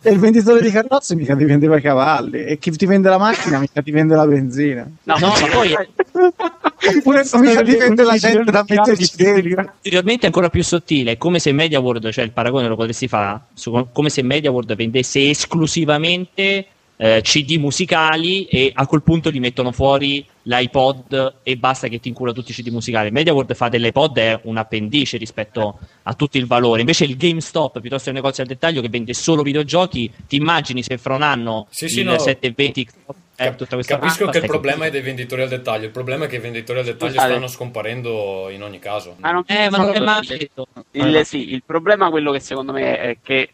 e 0.05 0.11
il 0.11 0.19
venditore 0.19 0.61
di 0.61 0.69
carrozze 0.71 1.15
mica 1.15 1.35
ti 1.35 1.45
vendeva 1.45 1.77
i 1.77 1.81
cavalli, 1.81 2.43
e 2.43 2.57
chi 2.57 2.71
ti 2.71 2.85
vende 2.85 3.09
la 3.09 3.17
macchina 3.17 3.59
mica 3.59 3.81
ti 3.81 3.91
vende 3.91 4.15
la 4.15 4.27
benzina. 4.27 4.89
No, 5.03 5.17
No, 5.17 5.27
ma 5.27 5.47
poi 5.51 5.75
Oppure 6.97 7.23
mica 7.35 7.63
ti 7.63 7.75
vende 7.77 8.03
la 8.03 8.17
gente 8.17 8.51
da 8.51 8.65
metterci 8.67 9.15
dentro. 9.15 9.71
ulteriormente 9.75 10.25
ancora 10.25 10.49
più 10.49 10.63
sottile, 10.63 11.11
è 11.13 11.17
come 11.17 11.39
se 11.39 11.51
MediaWorld, 11.51 12.09
cioè 12.11 12.25
il 12.25 12.31
paragone 12.31 12.67
lo 12.67 12.75
potresti 12.75 13.07
fare, 13.07 13.39
come 13.91 14.09
se 14.09 14.21
MediaWorld 14.21 14.75
vendesse 14.75 15.29
esclusivamente 15.29 16.67
eh, 16.97 17.21
CD 17.21 17.57
musicali 17.57 18.45
e 18.45 18.71
a 18.73 18.85
quel 18.85 19.01
punto 19.01 19.31
gli 19.31 19.39
mettono 19.39 19.71
fuori 19.71 20.25
l'iPod 20.43 21.35
e 21.43 21.55
basta 21.57 21.87
che 21.87 21.99
ti 21.99 22.09
incula 22.09 22.31
tutti 22.33 22.51
i 22.51 22.53
CD 22.53 22.67
musicali. 22.69 23.11
MediaWorld 23.11 23.53
fa 23.55 23.69
dell'iPod 23.69 24.17
è 24.17 24.39
un 24.43 24.57
appendice 24.57 25.17
rispetto 25.17 25.79
a 26.03 26.13
tutto 26.13 26.37
il 26.37 26.45
valore, 26.45 26.81
invece 26.81 27.05
il 27.05 27.15
GameStop 27.17 27.79
piuttosto 27.79 28.05
che 28.05 28.09
il 28.17 28.21
negozio 28.21 28.43
al 28.43 28.49
dettaglio 28.49 28.81
che 28.81 28.89
vende 28.89 29.13
solo 29.13 29.41
videogiochi, 29.41 30.11
ti 30.27 30.35
immagini 30.35 30.83
se 30.83 30.97
fra 30.97 31.15
un 31.15 31.21
anno 31.21 31.67
Sì, 31.69 31.87
sì, 31.87 31.99
il 32.01 32.05
no. 32.07 32.17
720 32.17 32.87
eh, 33.35 33.55
tutta 33.55 33.73
questa 33.75 33.97
Capisco 33.97 34.25
rampa, 34.25 34.31
che 34.39 34.45
il 34.45 34.51
problema 34.51 34.75
è 34.85 34.89
capito. 34.89 34.93
dei 34.93 35.01
venditori 35.01 35.41
al 35.41 35.47
dettaglio. 35.49 35.85
Il 35.85 35.91
problema 35.91 36.25
è 36.25 36.27
che 36.27 36.35
i 36.35 36.39
venditori 36.39 36.79
al 36.79 36.85
dettaglio 36.85 37.11
Scusate. 37.13 37.31
stanno 37.31 37.47
scomparendo 37.47 38.49
in 38.51 38.61
ogni 38.61 38.77
caso. 38.77 39.15
Ma 39.19 39.31
non 39.31 39.43
Eh, 39.47 39.69
ma 39.71 39.77
non 39.77 39.89
è 39.93 39.97
il- 39.97 40.03
mai 40.03 40.25
detto. 40.27 40.67
Il, 40.91 41.21
sì, 41.25 41.51
il 41.51 41.63
problema 41.65 42.09
quello 42.11 42.31
che 42.31 42.39
secondo 42.39 42.73
me 42.73 42.99
è 42.99 43.17
che 43.23 43.49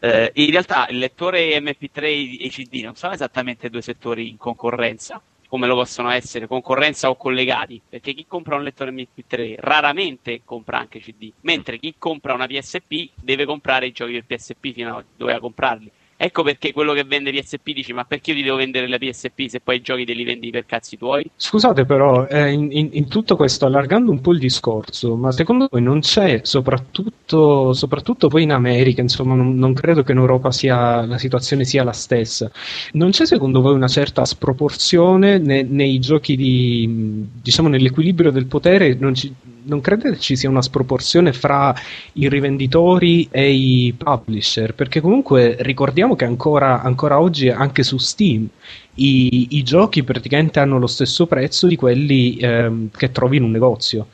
eh, 0.00 0.30
in 0.34 0.50
realtà 0.50 0.86
il 0.90 0.98
lettore 0.98 1.58
MP3 1.60 2.40
e 2.40 2.48
CD 2.50 2.82
non 2.82 2.94
sono 2.94 3.14
esattamente 3.14 3.70
due 3.70 3.80
settori 3.80 4.28
in 4.28 4.36
concorrenza, 4.36 5.20
come 5.52 5.66
lo 5.66 5.74
possono 5.74 6.08
essere 6.08 6.46
concorrenza 6.46 7.10
o 7.10 7.14
collegati, 7.14 7.78
perché 7.86 8.14
chi 8.14 8.24
compra 8.26 8.56
un 8.56 8.62
lettore 8.62 8.90
MP3 8.90 9.56
raramente 9.58 10.40
compra 10.46 10.78
anche 10.78 10.98
CD, 10.98 11.30
mentre 11.42 11.78
chi 11.78 11.94
compra 11.98 12.32
una 12.32 12.46
PSP 12.46 13.10
deve 13.16 13.44
comprare 13.44 13.84
i 13.84 13.92
giochi 13.92 14.12
del 14.12 14.24
PSP 14.24 14.72
fino 14.72 14.96
a 14.96 15.04
doveva 15.14 15.40
comprarli. 15.40 15.92
Ecco 16.24 16.42
perché 16.44 16.72
quello 16.72 16.92
che 16.92 17.02
vende 17.04 17.32
PSP 17.32 17.72
dice 17.72 17.92
ma 17.92 18.04
perché 18.04 18.30
io 18.30 18.36
ti 18.36 18.42
devo 18.44 18.56
vendere 18.56 18.86
la 18.88 18.96
PSP 18.98 19.46
se 19.48 19.60
poi 19.60 19.76
i 19.76 19.80
giochi 19.82 20.04
te 20.04 20.12
li 20.14 20.22
vendi 20.24 20.50
per 20.50 20.64
cazzi 20.66 20.96
tuoi? 20.96 21.28
Scusate 21.34 21.84
però, 21.84 22.26
eh, 22.28 22.52
in, 22.52 22.68
in- 22.70 22.90
in 22.92 23.08
tutto 23.08 23.34
questo, 23.34 23.66
allargando 23.66 24.12
un 24.12 24.20
po' 24.20 24.30
il 24.32 24.38
discorso, 24.38 25.16
ma 25.16 25.32
secondo 25.32 25.66
voi 25.68 25.82
non 25.82 25.98
c'è, 26.00 26.40
soprattutto, 26.44 27.72
soprattutto 27.72 28.28
poi 28.28 28.44
in 28.44 28.52
America, 28.52 29.00
insomma, 29.00 29.34
non, 29.34 29.56
non 29.56 29.72
credo 29.74 30.04
che 30.04 30.12
in 30.12 30.18
Europa 30.18 30.52
sia, 30.52 31.04
la 31.04 31.18
situazione 31.18 31.64
sia 31.64 31.82
la 31.82 31.92
stessa, 31.92 32.48
non 32.92 33.10
c'è 33.10 33.26
secondo 33.26 33.60
voi 33.60 33.74
una 33.74 33.88
certa 33.88 34.24
sproporzione 34.24 35.38
ne- 35.38 35.62
nei 35.64 35.98
giochi 35.98 36.36
di, 36.36 37.26
diciamo, 37.42 37.68
nell'equilibrio 37.68 38.30
del 38.30 38.46
potere? 38.46 38.94
Non, 38.94 39.14
ci- 39.14 39.34
non 39.64 39.80
credete 39.80 40.18
ci 40.18 40.36
sia 40.36 40.48
una 40.48 40.62
sproporzione 40.62 41.32
fra 41.32 41.74
i 42.14 42.28
rivenditori 42.28 43.28
e 43.30 43.50
i 43.52 43.94
publisher? 43.96 44.74
Perché 44.74 45.00
comunque 45.00 45.56
ricordiamo 45.60 46.11
che 46.14 46.24
ancora, 46.24 46.82
ancora 46.82 47.20
oggi 47.20 47.48
anche 47.48 47.82
su 47.82 47.98
Steam 47.98 48.48
i, 48.94 49.56
i 49.56 49.62
giochi 49.62 50.02
praticamente 50.02 50.60
hanno 50.60 50.78
lo 50.78 50.86
stesso 50.86 51.26
prezzo 51.26 51.66
di 51.66 51.76
quelli 51.76 52.36
ehm, 52.36 52.90
che 52.90 53.10
trovi 53.10 53.36
in 53.38 53.44
un 53.44 53.50
negozio. 53.50 54.06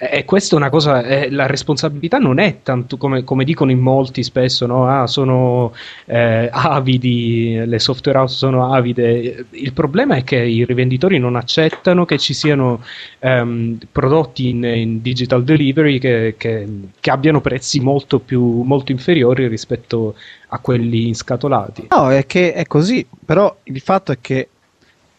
E 0.00 0.24
questa 0.24 0.54
è 0.54 0.58
una 0.58 0.70
cosa, 0.70 1.02
eh, 1.02 1.28
la 1.28 1.46
responsabilità 1.46 2.18
non 2.18 2.38
è 2.38 2.58
tanto 2.62 2.96
come, 2.96 3.24
come 3.24 3.42
dicono 3.42 3.72
in 3.72 3.80
molti 3.80 4.22
spesso, 4.22 4.64
no? 4.64 4.86
Ah, 4.86 5.08
sono 5.08 5.74
eh, 6.06 6.48
avidi, 6.52 7.60
le 7.66 7.78
software 7.80 8.18
house 8.18 8.36
sono 8.36 8.72
avide. 8.72 9.46
Il 9.50 9.72
problema 9.72 10.14
è 10.14 10.22
che 10.22 10.36
i 10.36 10.64
rivenditori 10.64 11.18
non 11.18 11.34
accettano 11.34 12.04
che 12.04 12.16
ci 12.18 12.32
siano 12.32 12.80
ehm, 13.18 13.78
prodotti 13.90 14.50
in, 14.50 14.62
in 14.62 15.02
digital 15.02 15.42
delivery 15.42 15.98
che, 15.98 16.36
che- 16.38 16.68
che 17.00 17.10
abbiano 17.10 17.40
prezzi 17.40 17.80
molto, 17.80 18.20
più, 18.20 18.62
molto 18.62 18.92
inferiori 18.92 19.48
rispetto 19.48 20.14
a 20.50 20.60
quelli 20.60 21.08
inscatolati. 21.08 21.88
No, 21.90 22.12
è 22.12 22.24
che 22.24 22.52
è 22.52 22.64
così, 22.66 23.04
però 23.24 23.52
il 23.64 23.80
fatto 23.80 24.12
è 24.12 24.18
che 24.20 24.48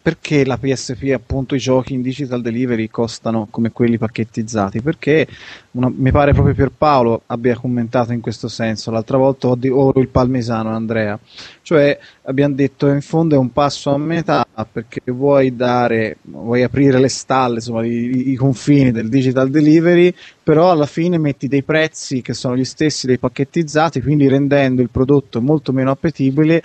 perché 0.02 0.46
la 0.46 0.56
PSP 0.56 1.12
appunto 1.12 1.54
i 1.54 1.58
giochi 1.58 1.92
in 1.92 2.00
digital 2.00 2.40
delivery 2.40 2.88
costano 2.88 3.48
come 3.50 3.70
quelli 3.70 3.98
pacchettizzati? 3.98 4.80
Perché 4.80 5.26
una- 5.72 5.92
mi 5.94 6.10
pare 6.10 6.32
proprio 6.32 6.54
Pierpaolo 6.54 7.22
abbia 7.26 7.54
commentato 7.56 8.12
in 8.12 8.20
questo 8.20 8.48
senso, 8.48 8.90
l'altra 8.90 9.18
volta 9.18 9.48
ho 9.48 9.54
di 9.56 9.68
oro 9.68 10.00
il 10.00 10.08
palmesano 10.08 10.70
Andrea, 10.70 11.18
cioè 11.60 11.98
abbiamo 12.22 12.54
detto 12.54 12.88
in 12.88 13.02
fondo 13.02 13.34
è 13.34 13.38
un 13.38 13.52
passo 13.52 13.92
a 13.92 13.98
metà 13.98 14.46
perché 14.70 15.02
vuoi 15.04 15.54
dare, 15.54 16.16
vuoi 16.22 16.62
aprire 16.62 16.98
le 16.98 17.08
stalle, 17.08 17.56
insomma 17.56 17.84
i, 17.84 18.30
i 18.30 18.34
confini 18.36 18.92
del 18.92 19.08
digital 19.10 19.50
delivery, 19.50 20.14
però 20.42 20.70
alla 20.70 20.86
fine 20.86 21.18
metti 21.18 21.46
dei 21.46 21.62
prezzi 21.62 22.22
che 22.22 22.32
sono 22.32 22.56
gli 22.56 22.64
stessi 22.64 23.06
dei 23.06 23.18
pacchettizzati, 23.18 24.00
quindi 24.00 24.28
rendendo 24.28 24.80
il 24.80 24.88
prodotto 24.90 25.42
molto 25.42 25.72
meno 25.72 25.90
appetibile 25.90 26.62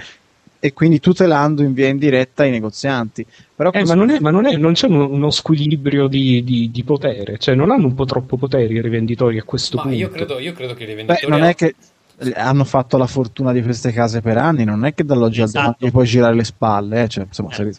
e 0.65 0.73
quindi 0.73 0.99
tutelando 0.99 1.61
in 1.61 1.73
via 1.73 1.87
indiretta 1.87 2.43
i 2.43 2.49
negozianti. 2.49 3.23
Però 3.55 3.69
Eh, 3.71 3.85
ma 3.85 3.93
non, 3.93 4.09
è- 4.09 4.19
ma 4.19 4.31
non 4.31 4.47
è- 4.47 4.55
non 4.57 4.73
c'è 4.73 4.87
uno, 4.87 5.07
uno 5.07 5.29
squilibrio 5.29 6.07
di, 6.07 6.43
di- 6.43 6.71
di 6.71 6.83
potere, 6.83 7.37
cioè 7.37 7.53
non 7.53 7.69
hanno 7.69 7.85
un 7.85 7.93
po' 7.93 8.05
troppo 8.05 8.35
potere 8.35 8.65
i 8.73 8.81
rivenditori 8.81 9.37
a 9.37 9.43
questo 9.43 9.77
Ma 9.77 9.83
punto. 9.83 9.97
io 9.97 10.09
credo, 10.09 10.39
io 10.39 10.53
credo 10.53 10.73
che 10.73 10.83
i 10.83 10.85
Beh, 10.87 10.91
rivenditori 10.93 11.31
non 11.31 11.43
è 11.43 11.53
che 11.53 11.75
hanno 12.35 12.63
fatto 12.63 12.95
la 12.97 13.07
fortuna 13.07 13.51
di 13.51 13.61
queste 13.61 13.91
case 13.91 14.21
per 14.21 14.37
anni, 14.37 14.63
non 14.63 14.85
è 14.85 14.93
che 14.93 15.03
dall'oggi 15.03 15.41
al 15.41 15.47
Esatto. 15.47 15.59
domani 15.63 15.77
gli 15.79 15.91
puoi 15.91 16.05
girare 16.05 16.33
le 16.33 16.43
spalle, 16.45 17.03
eh, 17.03 17.07
cioè, 17.09 17.25
insomma, 17.25 17.51
se- 17.53 17.73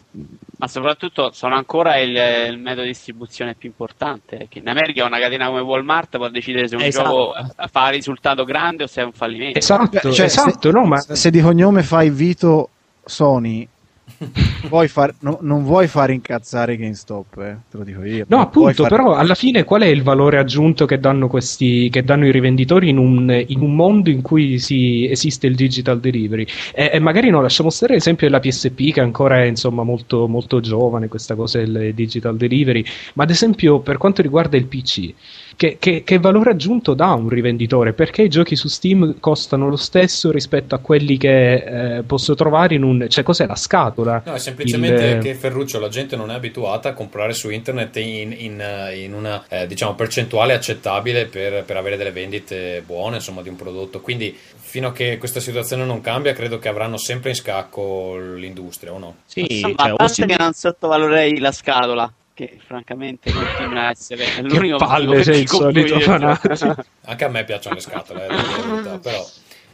Ma 0.59 0.67
soprattutto 0.67 1.31
sono 1.33 1.53
ancora 1.55 1.97
il, 1.99 2.15
il 2.49 2.57
metodo 2.59 2.81
di 2.81 2.87
distribuzione 2.87 3.53
più 3.55 3.69
importante. 3.69 4.47
Che 4.49 4.57
in 4.59 4.67
America 4.67 5.05
una 5.05 5.19
catena 5.19 5.47
come 5.47 5.59
Walmart 5.61 6.17
può 6.17 6.29
decidere 6.29 6.67
se 6.67 6.75
un 6.75 6.81
Esatto. 6.81 7.07
gioco 7.09 7.33
fa 7.69 7.89
risultato 7.89 8.43
grande 8.43 8.83
o 8.83 8.87
se 8.87 9.01
è 9.01 9.03
un 9.05 9.11
fallimento. 9.11 9.59
Esatto, 9.59 10.11
Cioè, 10.11 10.25
esatto, 10.25 10.69
se, 10.69 10.71
no, 10.71 10.85
ma 10.85 10.97
se 10.99 11.29
di 11.29 11.41
cognome 11.41 11.83
fai 11.83 12.09
Vito 12.09 12.69
Sony, 13.07 13.67
vuoi 14.69 14.87
far- 14.87 15.13
no- 15.19 15.37
non 15.41 15.63
vuoi 15.63 15.87
fare 15.87 16.13
incazzare 16.13 16.75
GameStop, 16.75 17.37
eh, 17.37 17.57
te 17.69 17.77
lo 17.77 17.83
dico 17.83 18.03
io. 18.03 18.25
No, 18.27 18.39
appunto, 18.39 18.83
fare- 18.83 18.95
però 18.95 19.13
alla 19.15 19.35
fine 19.35 19.63
qual 19.63 19.81
è 19.81 19.85
il 19.87 20.01
valore 20.01 20.39
aggiunto 20.39 20.85
che 20.85 20.99
danno, 20.99 21.27
questi, 21.27 21.89
che 21.91 22.03
danno 22.03 22.25
i 22.25 22.31
rivenditori 22.31 22.89
in 22.89 22.97
un, 22.97 23.43
in 23.47 23.61
un 23.61 23.75
mondo 23.75 24.09
in 24.09 24.21
cui 24.21 24.57
si- 24.59 25.07
esiste 25.09 25.45
il 25.47 25.55
digital 25.55 25.99
delivery? 25.99 26.45
E, 26.73 26.89
e 26.93 26.99
magari 26.99 27.29
no, 27.29 27.41
lasciamo 27.41 27.69
stare 27.69 27.93
l'esempio 27.93 28.27
della 28.27 28.39
PSP 28.39 28.91
che 28.91 29.01
ancora 29.01 29.41
è 29.41 29.45
insomma 29.45 29.83
molto, 29.83 30.27
molto 30.27 30.59
giovane, 30.59 31.07
questa 31.07 31.35
cosa 31.35 31.59
del 31.59 31.93
digital 31.93 32.37
delivery, 32.37 32.83
ma 33.13 33.23
ad 33.23 33.29
esempio 33.29 33.79
per 33.81 33.97
quanto 33.97 34.21
riguarda 34.21 34.57
il 34.57 34.65
PC, 34.65 35.13
che, 35.55 35.77
che- 35.79 36.03
che 36.03 36.19
valore 36.19 36.51
aggiunto 36.51 36.93
dà 36.93 37.13
un 37.13 37.29
rivenditore? 37.29 37.93
Perché 37.93 38.23
i 38.23 38.29
giochi 38.29 38.55
su 38.55 38.67
Steam 38.67 39.19
costano 39.19 39.69
lo 39.69 39.75
stesso 39.75 40.31
rispetto 40.31 40.75
a 40.75 40.79
quelli 40.79 41.17
che 41.17 41.97
eh, 41.97 42.03
posso 42.03 42.35
trovare 42.35 42.75
in 42.75 42.83
un... 42.83 43.05
cioè 43.09 43.23
cos'è 43.23 43.45
la 43.45 43.55
scatola? 43.55 44.06
No, 44.25 44.33
è 44.33 44.39
semplicemente 44.39 45.03
Il- 45.05 45.21
che 45.21 45.35
Ferruccio, 45.35 45.79
la 45.79 45.89
gente 45.89 46.15
non 46.15 46.31
è 46.31 46.33
abituata 46.35 46.89
a 46.89 46.93
comprare 46.93 47.33
su 47.33 47.49
internet 47.49 47.95
in, 47.97 48.33
in, 48.37 48.59
eh, 48.61 48.97
in 48.99 49.13
una 49.13 49.43
eh, 49.49 49.67
diciamo, 49.67 49.95
percentuale 49.95 50.53
accettabile 50.53 51.25
per, 51.25 51.63
per 51.63 51.77
avere 51.77 51.97
delle 51.97 52.11
vendite 52.11 52.81
buone 52.85 53.17
insomma, 53.17 53.41
di 53.41 53.49
un 53.49 53.55
prodotto. 53.55 54.01
Quindi, 54.01 54.37
fino 54.55 54.89
a 54.89 54.91
che 54.93 55.17
questa 55.17 55.39
situazione 55.39 55.85
non 55.85 56.01
cambia, 56.01 56.33
credo 56.33 56.59
che 56.59 56.67
avranno 56.67 56.97
sempre 56.97 57.29
in 57.29 57.35
scacco 57.35 58.17
l'industria, 58.17 58.93
o 58.93 58.97
no? 58.97 59.15
Sì, 59.25 59.45
Insomma, 59.53 59.75
cioè, 59.77 59.89
a 59.89 59.93
o 59.93 59.95
parte 59.97 60.13
si- 60.13 60.25
che 60.25 60.35
non 60.37 60.53
sottovaluterei 60.53 61.39
la 61.39 61.51
scatola, 61.51 62.11
che 62.33 62.59
francamente 62.65 63.31
continua 63.31 63.87
a 63.87 63.89
essere 63.89 64.25
l'unico 64.43 64.77
palle, 64.77 65.23
sei 65.23 65.41
il 65.41 65.47
solito. 65.47 65.95
Anche 67.05 67.23
a 67.23 67.29
me 67.29 67.43
piacciono 67.45 67.75
le 67.75 67.81
scatole, 67.81 68.27
eh, 68.27 68.67
verità, 68.67 68.97
però. 68.99 69.25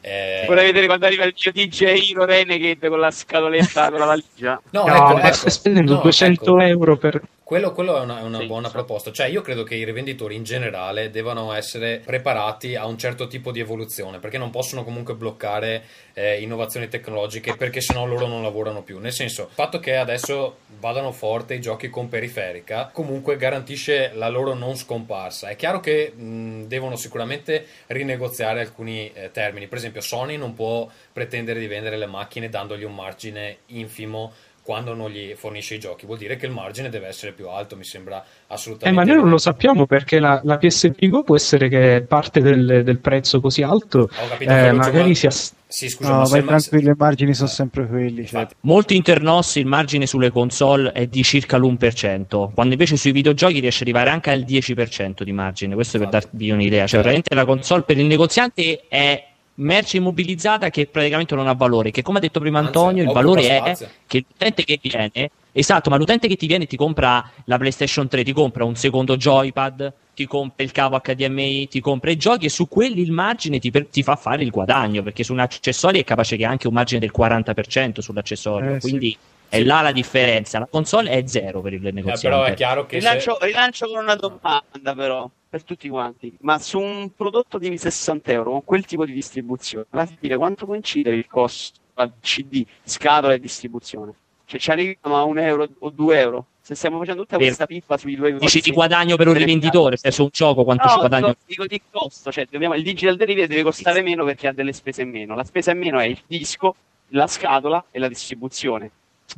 Eh, 0.06 0.44
Vorrei 0.48 0.66
vedere 0.66 0.86
quando 0.88 1.06
arriva 1.06 1.24
il 1.24 1.34
mio 1.34 1.52
DJ 1.54 2.12
Hero 2.12 2.26
Renegade 2.26 2.90
con 2.90 3.00
la 3.00 3.10
scatoletta, 3.12 3.90
con 3.90 4.00
la 4.00 4.06
valigia. 4.06 4.62
No, 4.72 4.86
No, 4.86 4.96
ecco, 4.96 5.14
ma 5.14 5.24
ecco. 5.24 5.34
stai 5.34 5.52
spendendo 5.52 5.94
No, 5.96 6.02
200 6.02 6.44
ecco. 6.44 6.60
euro 6.62 6.98
per... 6.98 7.22
Quello, 7.46 7.74
quello 7.74 7.98
è 7.98 8.00
una, 8.00 8.20
è 8.20 8.24
una 8.24 8.40
Sì, 8.40 8.46
buona 8.46 8.68
sì. 8.68 8.74
proposta. 8.74 9.12
Cioè, 9.12 9.28
io 9.28 9.42
credo 9.42 9.64
che 9.64 9.76
i 9.76 9.84
rivenditori 9.84 10.34
in 10.36 10.44
generale 10.44 11.10
devono 11.10 11.52
essere 11.52 12.02
preparati 12.04 12.76
a 12.76 12.86
un 12.86 12.98
certo 12.98 13.28
tipo 13.28 13.52
di 13.52 13.60
evoluzione, 13.60 14.20
perché 14.20 14.38
non 14.38 14.50
possono 14.50 14.86
comunque 14.86 15.14
bloccare 15.16 15.84
eh, 16.14 16.42
innovazioni 16.42 16.88
tecnologiche, 16.88 17.56
perché 17.58 17.82
sennò 17.82 18.06
loro 18.06 18.28
non 18.28 18.44
lavorano 18.44 18.82
più. 18.82 18.98
Nel 18.98 19.12
senso, 19.12 19.44
il 19.44 19.54
fatto 19.54 19.80
che 19.80 19.98
adesso 19.98 20.60
vadano 20.80 21.12
forte 21.12 21.56
i 21.56 21.62
giochi 21.62 21.90
con 21.90 22.08
periferica, 22.08 22.90
comunque 22.94 23.36
garantisce 23.36 24.12
la 24.14 24.30
loro 24.30 24.54
non 24.54 24.78
scomparsa. 24.78 25.50
È 25.50 25.58
chiaro 25.58 25.82
che 25.82 26.12
mh, 26.16 26.64
devono 26.68 26.96
sicuramente 26.96 27.66
rinegoziare 27.88 28.62
alcuni 28.62 29.12
eh, 29.14 29.32
termini. 29.32 29.68
Per 29.68 29.78
esempio, 29.80 30.00
Sony 30.00 30.38
non 30.38 30.54
può 30.54 30.90
pretendere 31.12 31.60
di 31.60 31.68
vendere 31.68 31.98
le 31.98 32.06
macchine 32.08 32.48
dandogli 32.48 32.84
un 32.86 32.96
margine 32.96 33.58
infimo 33.68 34.32
quando 34.64 34.94
non 34.94 35.10
gli 35.10 35.34
fornisce 35.36 35.76
i 35.76 35.80
giochi, 35.80 36.06
vuol 36.06 36.18
dire 36.18 36.38
che 36.38 36.46
il 36.46 36.52
margine 36.52 36.90
deve 36.90 37.08
essere 37.08 37.34
più 37.34 37.50
alto, 37.50 37.76
mi 37.76 37.84
sembra 37.84 38.24
Eh, 38.24 38.54
assolutamente. 38.54 38.98
ma 39.00 39.06
noi 39.06 39.22
non 39.22 39.30
lo 39.30 39.38
sappiamo 39.38 39.86
perché 39.86 40.20
la, 40.20 40.40
la 40.44 40.58
PSP 40.58 41.08
Go 41.10 41.24
può 41.24 41.36
essere 41.36 41.68
che 41.68 42.06
parte 42.08 42.40
del, 42.40 42.84
del 42.84 43.00
prezzo 43.00 43.42
così 43.42 43.62
alto, 43.62 44.00
Ho 44.04 44.28
capito, 44.30 44.52
eh, 44.52 44.72
magari 44.72 45.10
ma- 45.10 45.16
sia... 45.16 45.32
Sì, 45.74 45.90
scusa, 45.90 46.12
No, 46.12 46.18
ma 46.20 46.28
vai 46.28 46.44
tranquillo, 46.44 46.92
i 46.92 46.96
margini 46.96 47.34
sono 47.34 47.48
sempre 47.50 47.88
quelli. 47.88 48.28
Cioè. 48.28 48.48
Molti 48.62 48.96
internossi 48.96 49.60
il 49.60 49.66
margine 49.66 50.06
sulle 50.06 50.30
console 50.30 50.92
è 50.92 51.08
di 51.08 51.24
circa 51.24 51.58
l'1%, 51.58 52.52
quando 52.54 52.74
invece 52.74 52.96
sui 52.96 53.12
videogiochi 53.12 53.60
riesce 53.60 53.82
ad 53.82 53.90
arrivare 53.90 54.12
anche 54.12 54.30
al 54.30 54.42
10% 54.42 55.24
di 55.24 55.32
margine. 55.32 55.74
Questo 55.74 55.98
per 55.98 56.06
Infatti. 56.08 56.28
darvi 56.30 56.52
un'idea. 56.52 56.86
Cioè, 56.86 57.02
veramente 57.02 57.34
la 57.34 57.46
console 57.46 57.82
per 57.82 57.98
il 57.98 58.06
negoziante 58.06 58.86
è 58.88 59.32
merce 59.56 59.98
immobilizzata 59.98 60.70
che 60.70 60.88
praticamente 60.88 61.36
non 61.36 61.48
ha 61.48 61.54
valore. 61.54 61.92
Che 61.92 62.02
come 62.02 62.18
ha 62.18 62.22
detto 62.22 62.40
prima 62.40 62.60
Anzi, 62.60 62.70
Antonio, 62.78 63.02
il 63.04 63.10
occupa 63.10 63.22
valore 63.22 63.48
è 63.48 63.78
che 64.08 64.26
l'utente 64.28 64.64
che 64.64 64.80
viene, 64.82 65.32
esatto, 65.52 65.90
ma 65.90 65.98
l'utente 65.98 66.28
che 66.28 66.36
ti 66.36 66.48
viene 66.48 66.66
ti 66.66 66.76
compra 66.76 67.30
la 67.46 67.58
PlayStation 67.58 68.08
3, 68.08 68.24
ti 68.24 68.34
compra 68.34 68.64
un 68.66 68.76
secondo 68.76 69.16
joypad, 69.18 69.94
ti 70.16 70.26
compra 70.28 70.64
il 70.64 70.72
cavo 70.72 71.00
HDMI, 71.00 71.68
ti 71.68 71.80
compra 71.80 72.12
i 72.12 72.18
giochi 72.18 72.46
e 72.46 72.50
su 72.50 72.68
quelli 72.68 73.02
il 73.02 73.12
margine 73.12 73.60
ti, 73.60 73.72
per- 73.72 73.88
ti 73.88 74.04
fa 74.04 74.16
fare 74.16 74.44
il 74.44 74.50
guadagno, 74.52 75.02
perché 75.04 75.24
su 75.24 75.34
un 75.34 75.40
accessorio 75.40 76.00
è 76.02 76.04
capace 76.04 76.36
che 76.38 76.46
ha 76.46 76.50
anche 76.50 76.68
un 76.68 76.74
margine 76.74 77.00
del 77.00 77.12
40% 77.16 78.00
sull'accessorio, 78.00 78.76
Eh, 78.76 78.82
sì. 78.82 78.90
quindi 78.90 79.18
è 79.50 79.62
là 79.64 79.82
la 79.82 79.92
differenza. 79.92 80.58
La 80.60 80.68
console 80.70 81.12
è 81.12 81.24
zero 81.28 81.62
per 81.62 81.74
il 81.74 81.86
Eh, 81.86 81.92
negoziante. 81.92 82.28
però 82.30 82.44
è 82.44 82.54
chiaro 82.56 82.86
che 82.88 83.00
se- 83.00 83.08
Rilancio, 83.08 83.38
rilancio 83.42 83.88
con 83.88 84.00
una 84.04 84.16
domanda 84.16 84.96
però, 84.96 85.30
per 85.54 85.62
tutti 85.64 85.88
quanti. 85.88 86.36
Ma 86.42 86.58
su 86.58 86.80
un 86.80 87.12
prodotto 87.16 87.60
di 87.60 87.78
60 87.78 88.32
euro, 88.32 88.50
con 88.54 88.64
quel 88.64 88.86
tipo 88.88 89.06
di 89.06 89.14
distribuzione, 89.14 89.86
alla 89.92 90.08
fine 90.08 90.36
quanto 90.36 90.66
coincide 90.66 91.12
il 91.12 91.28
costo 91.28 91.80
al 91.94 92.12
CD, 92.22 92.66
scatola 92.82 93.34
e 93.36 93.40
distribuzione? 93.40 94.14
Cioè, 94.46 94.60
ci 94.60 94.72
arriviamo 94.72 95.16
a 95.16 95.24
un 95.26 95.38
euro 95.38 95.68
o 95.78 95.90
due 95.92 96.18
euro. 96.20 96.46
Se 96.60 96.74
stiamo 96.74 96.98
facendo 96.98 97.22
tutta 97.22 97.36
Vero. 97.38 97.46
questa 97.50 97.68
pippa 97.68 97.98
sui 97.98 98.16
due 98.16 98.34
Dici 98.34 98.62
di 98.62 98.72
guadagno 98.72 99.16
per 99.16 99.28
un 99.28 99.36
rivenditore, 99.36 99.96
se 99.98 100.10
su 100.10 100.24
un 100.24 100.30
gioco 100.32 100.64
quanto 100.64 100.88
ci 100.88 100.94
No, 100.96 101.00
guadagno? 101.02 101.28
dico, 101.28 101.38
dico 101.46 101.66
di 101.68 101.82
costo, 101.92 102.32
cioè 102.32 102.48
dobbiamo- 102.50 102.74
il 102.74 102.82
digital 102.82 103.16
delivery 103.16 103.46
deve 103.46 103.62
costare 103.62 104.02
meno 104.02 104.26
perché 104.26 104.48
ha 104.48 104.54
delle 104.54 104.74
spese 104.74 105.04
in 105.04 105.12
meno. 105.12 105.36
La 105.36 105.44
spesa 105.44 105.70
in 105.70 105.78
meno 105.78 106.00
è 106.00 106.06
il 106.06 106.20
disco, 106.26 106.76
la 107.10 107.28
scatola 107.28 107.86
e 107.92 108.00
la 108.00 108.08
distribuzione. 108.08 108.90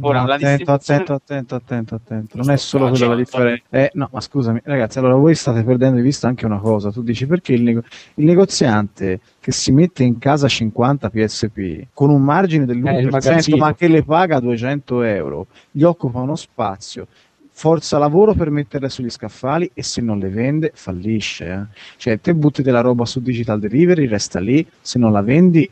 Ora, 0.01 0.21
No, 0.21 0.27
la 0.27 0.33
attento, 0.35 0.55
distribuzione- 0.57 0.99
attento, 1.03 1.13
attento, 1.13 1.55
attento, 1.55 1.95
attento. 1.95 2.37
Non 2.37 2.49
è 2.49 2.57
solo 2.57 2.89
quella 2.89 3.07
la 3.07 3.15
differenza. 3.15 3.63
Eh, 3.69 3.91
no, 3.93 4.09
ma 4.11 4.19
scusami, 4.19 4.59
ragazzi, 4.65 4.97
allora 4.99 5.15
voi 5.15 5.35
state 5.35 5.63
perdendo 5.63 5.95
di 5.95 6.01
vista 6.01 6.27
anche 6.27 6.45
una 6.45 6.57
cosa. 6.59 6.91
Tu 6.91 7.01
dici 7.01 7.25
perché 7.25 7.53
il, 7.53 7.61
nego- 7.63 7.83
il 8.15 8.25
negoziante 8.25 9.19
che 9.39 9.51
si 9.53 9.71
mette 9.71 10.03
in 10.03 10.17
casa 10.17 10.49
50 10.49 11.09
PSP 11.09 11.87
con 11.93 12.09
un 12.09 12.21
margine 12.21 12.65
Eh, 12.65 12.73
il 12.73 12.81
dell'1% 12.81 13.09
magazzino. 13.09 13.57
ma 13.57 13.73
che 13.73 13.87
le 13.87 14.03
paga 14.03 14.39
200 14.41 15.01
euro, 15.03 15.47
gli 15.71 15.83
occupa 15.83 16.19
uno 16.19 16.35
spazio. 16.35 17.07
Forza 17.57 17.97
lavoro 17.97 18.33
per 18.33 18.49
metterle 18.49 18.89
sugli 18.89 19.09
scaffali 19.09 19.71
e 19.73 19.81
se 19.81 20.01
non 20.01 20.19
le 20.19 20.27
vende 20.27 20.71
fallisce. 20.73 21.45
eh. 21.49 21.61
Cioè, 21.95 22.19
te 22.19 22.33
butti 22.35 22.61
della 22.61 22.81
roba 22.81 23.05
su 23.05 23.21
digital 23.21 23.61
delivery, 23.61 24.07
resta 24.07 24.41
lì, 24.41 24.65
se 24.81 24.99
non 24.99 25.13
la 25.13 25.21
vendi 25.21 25.69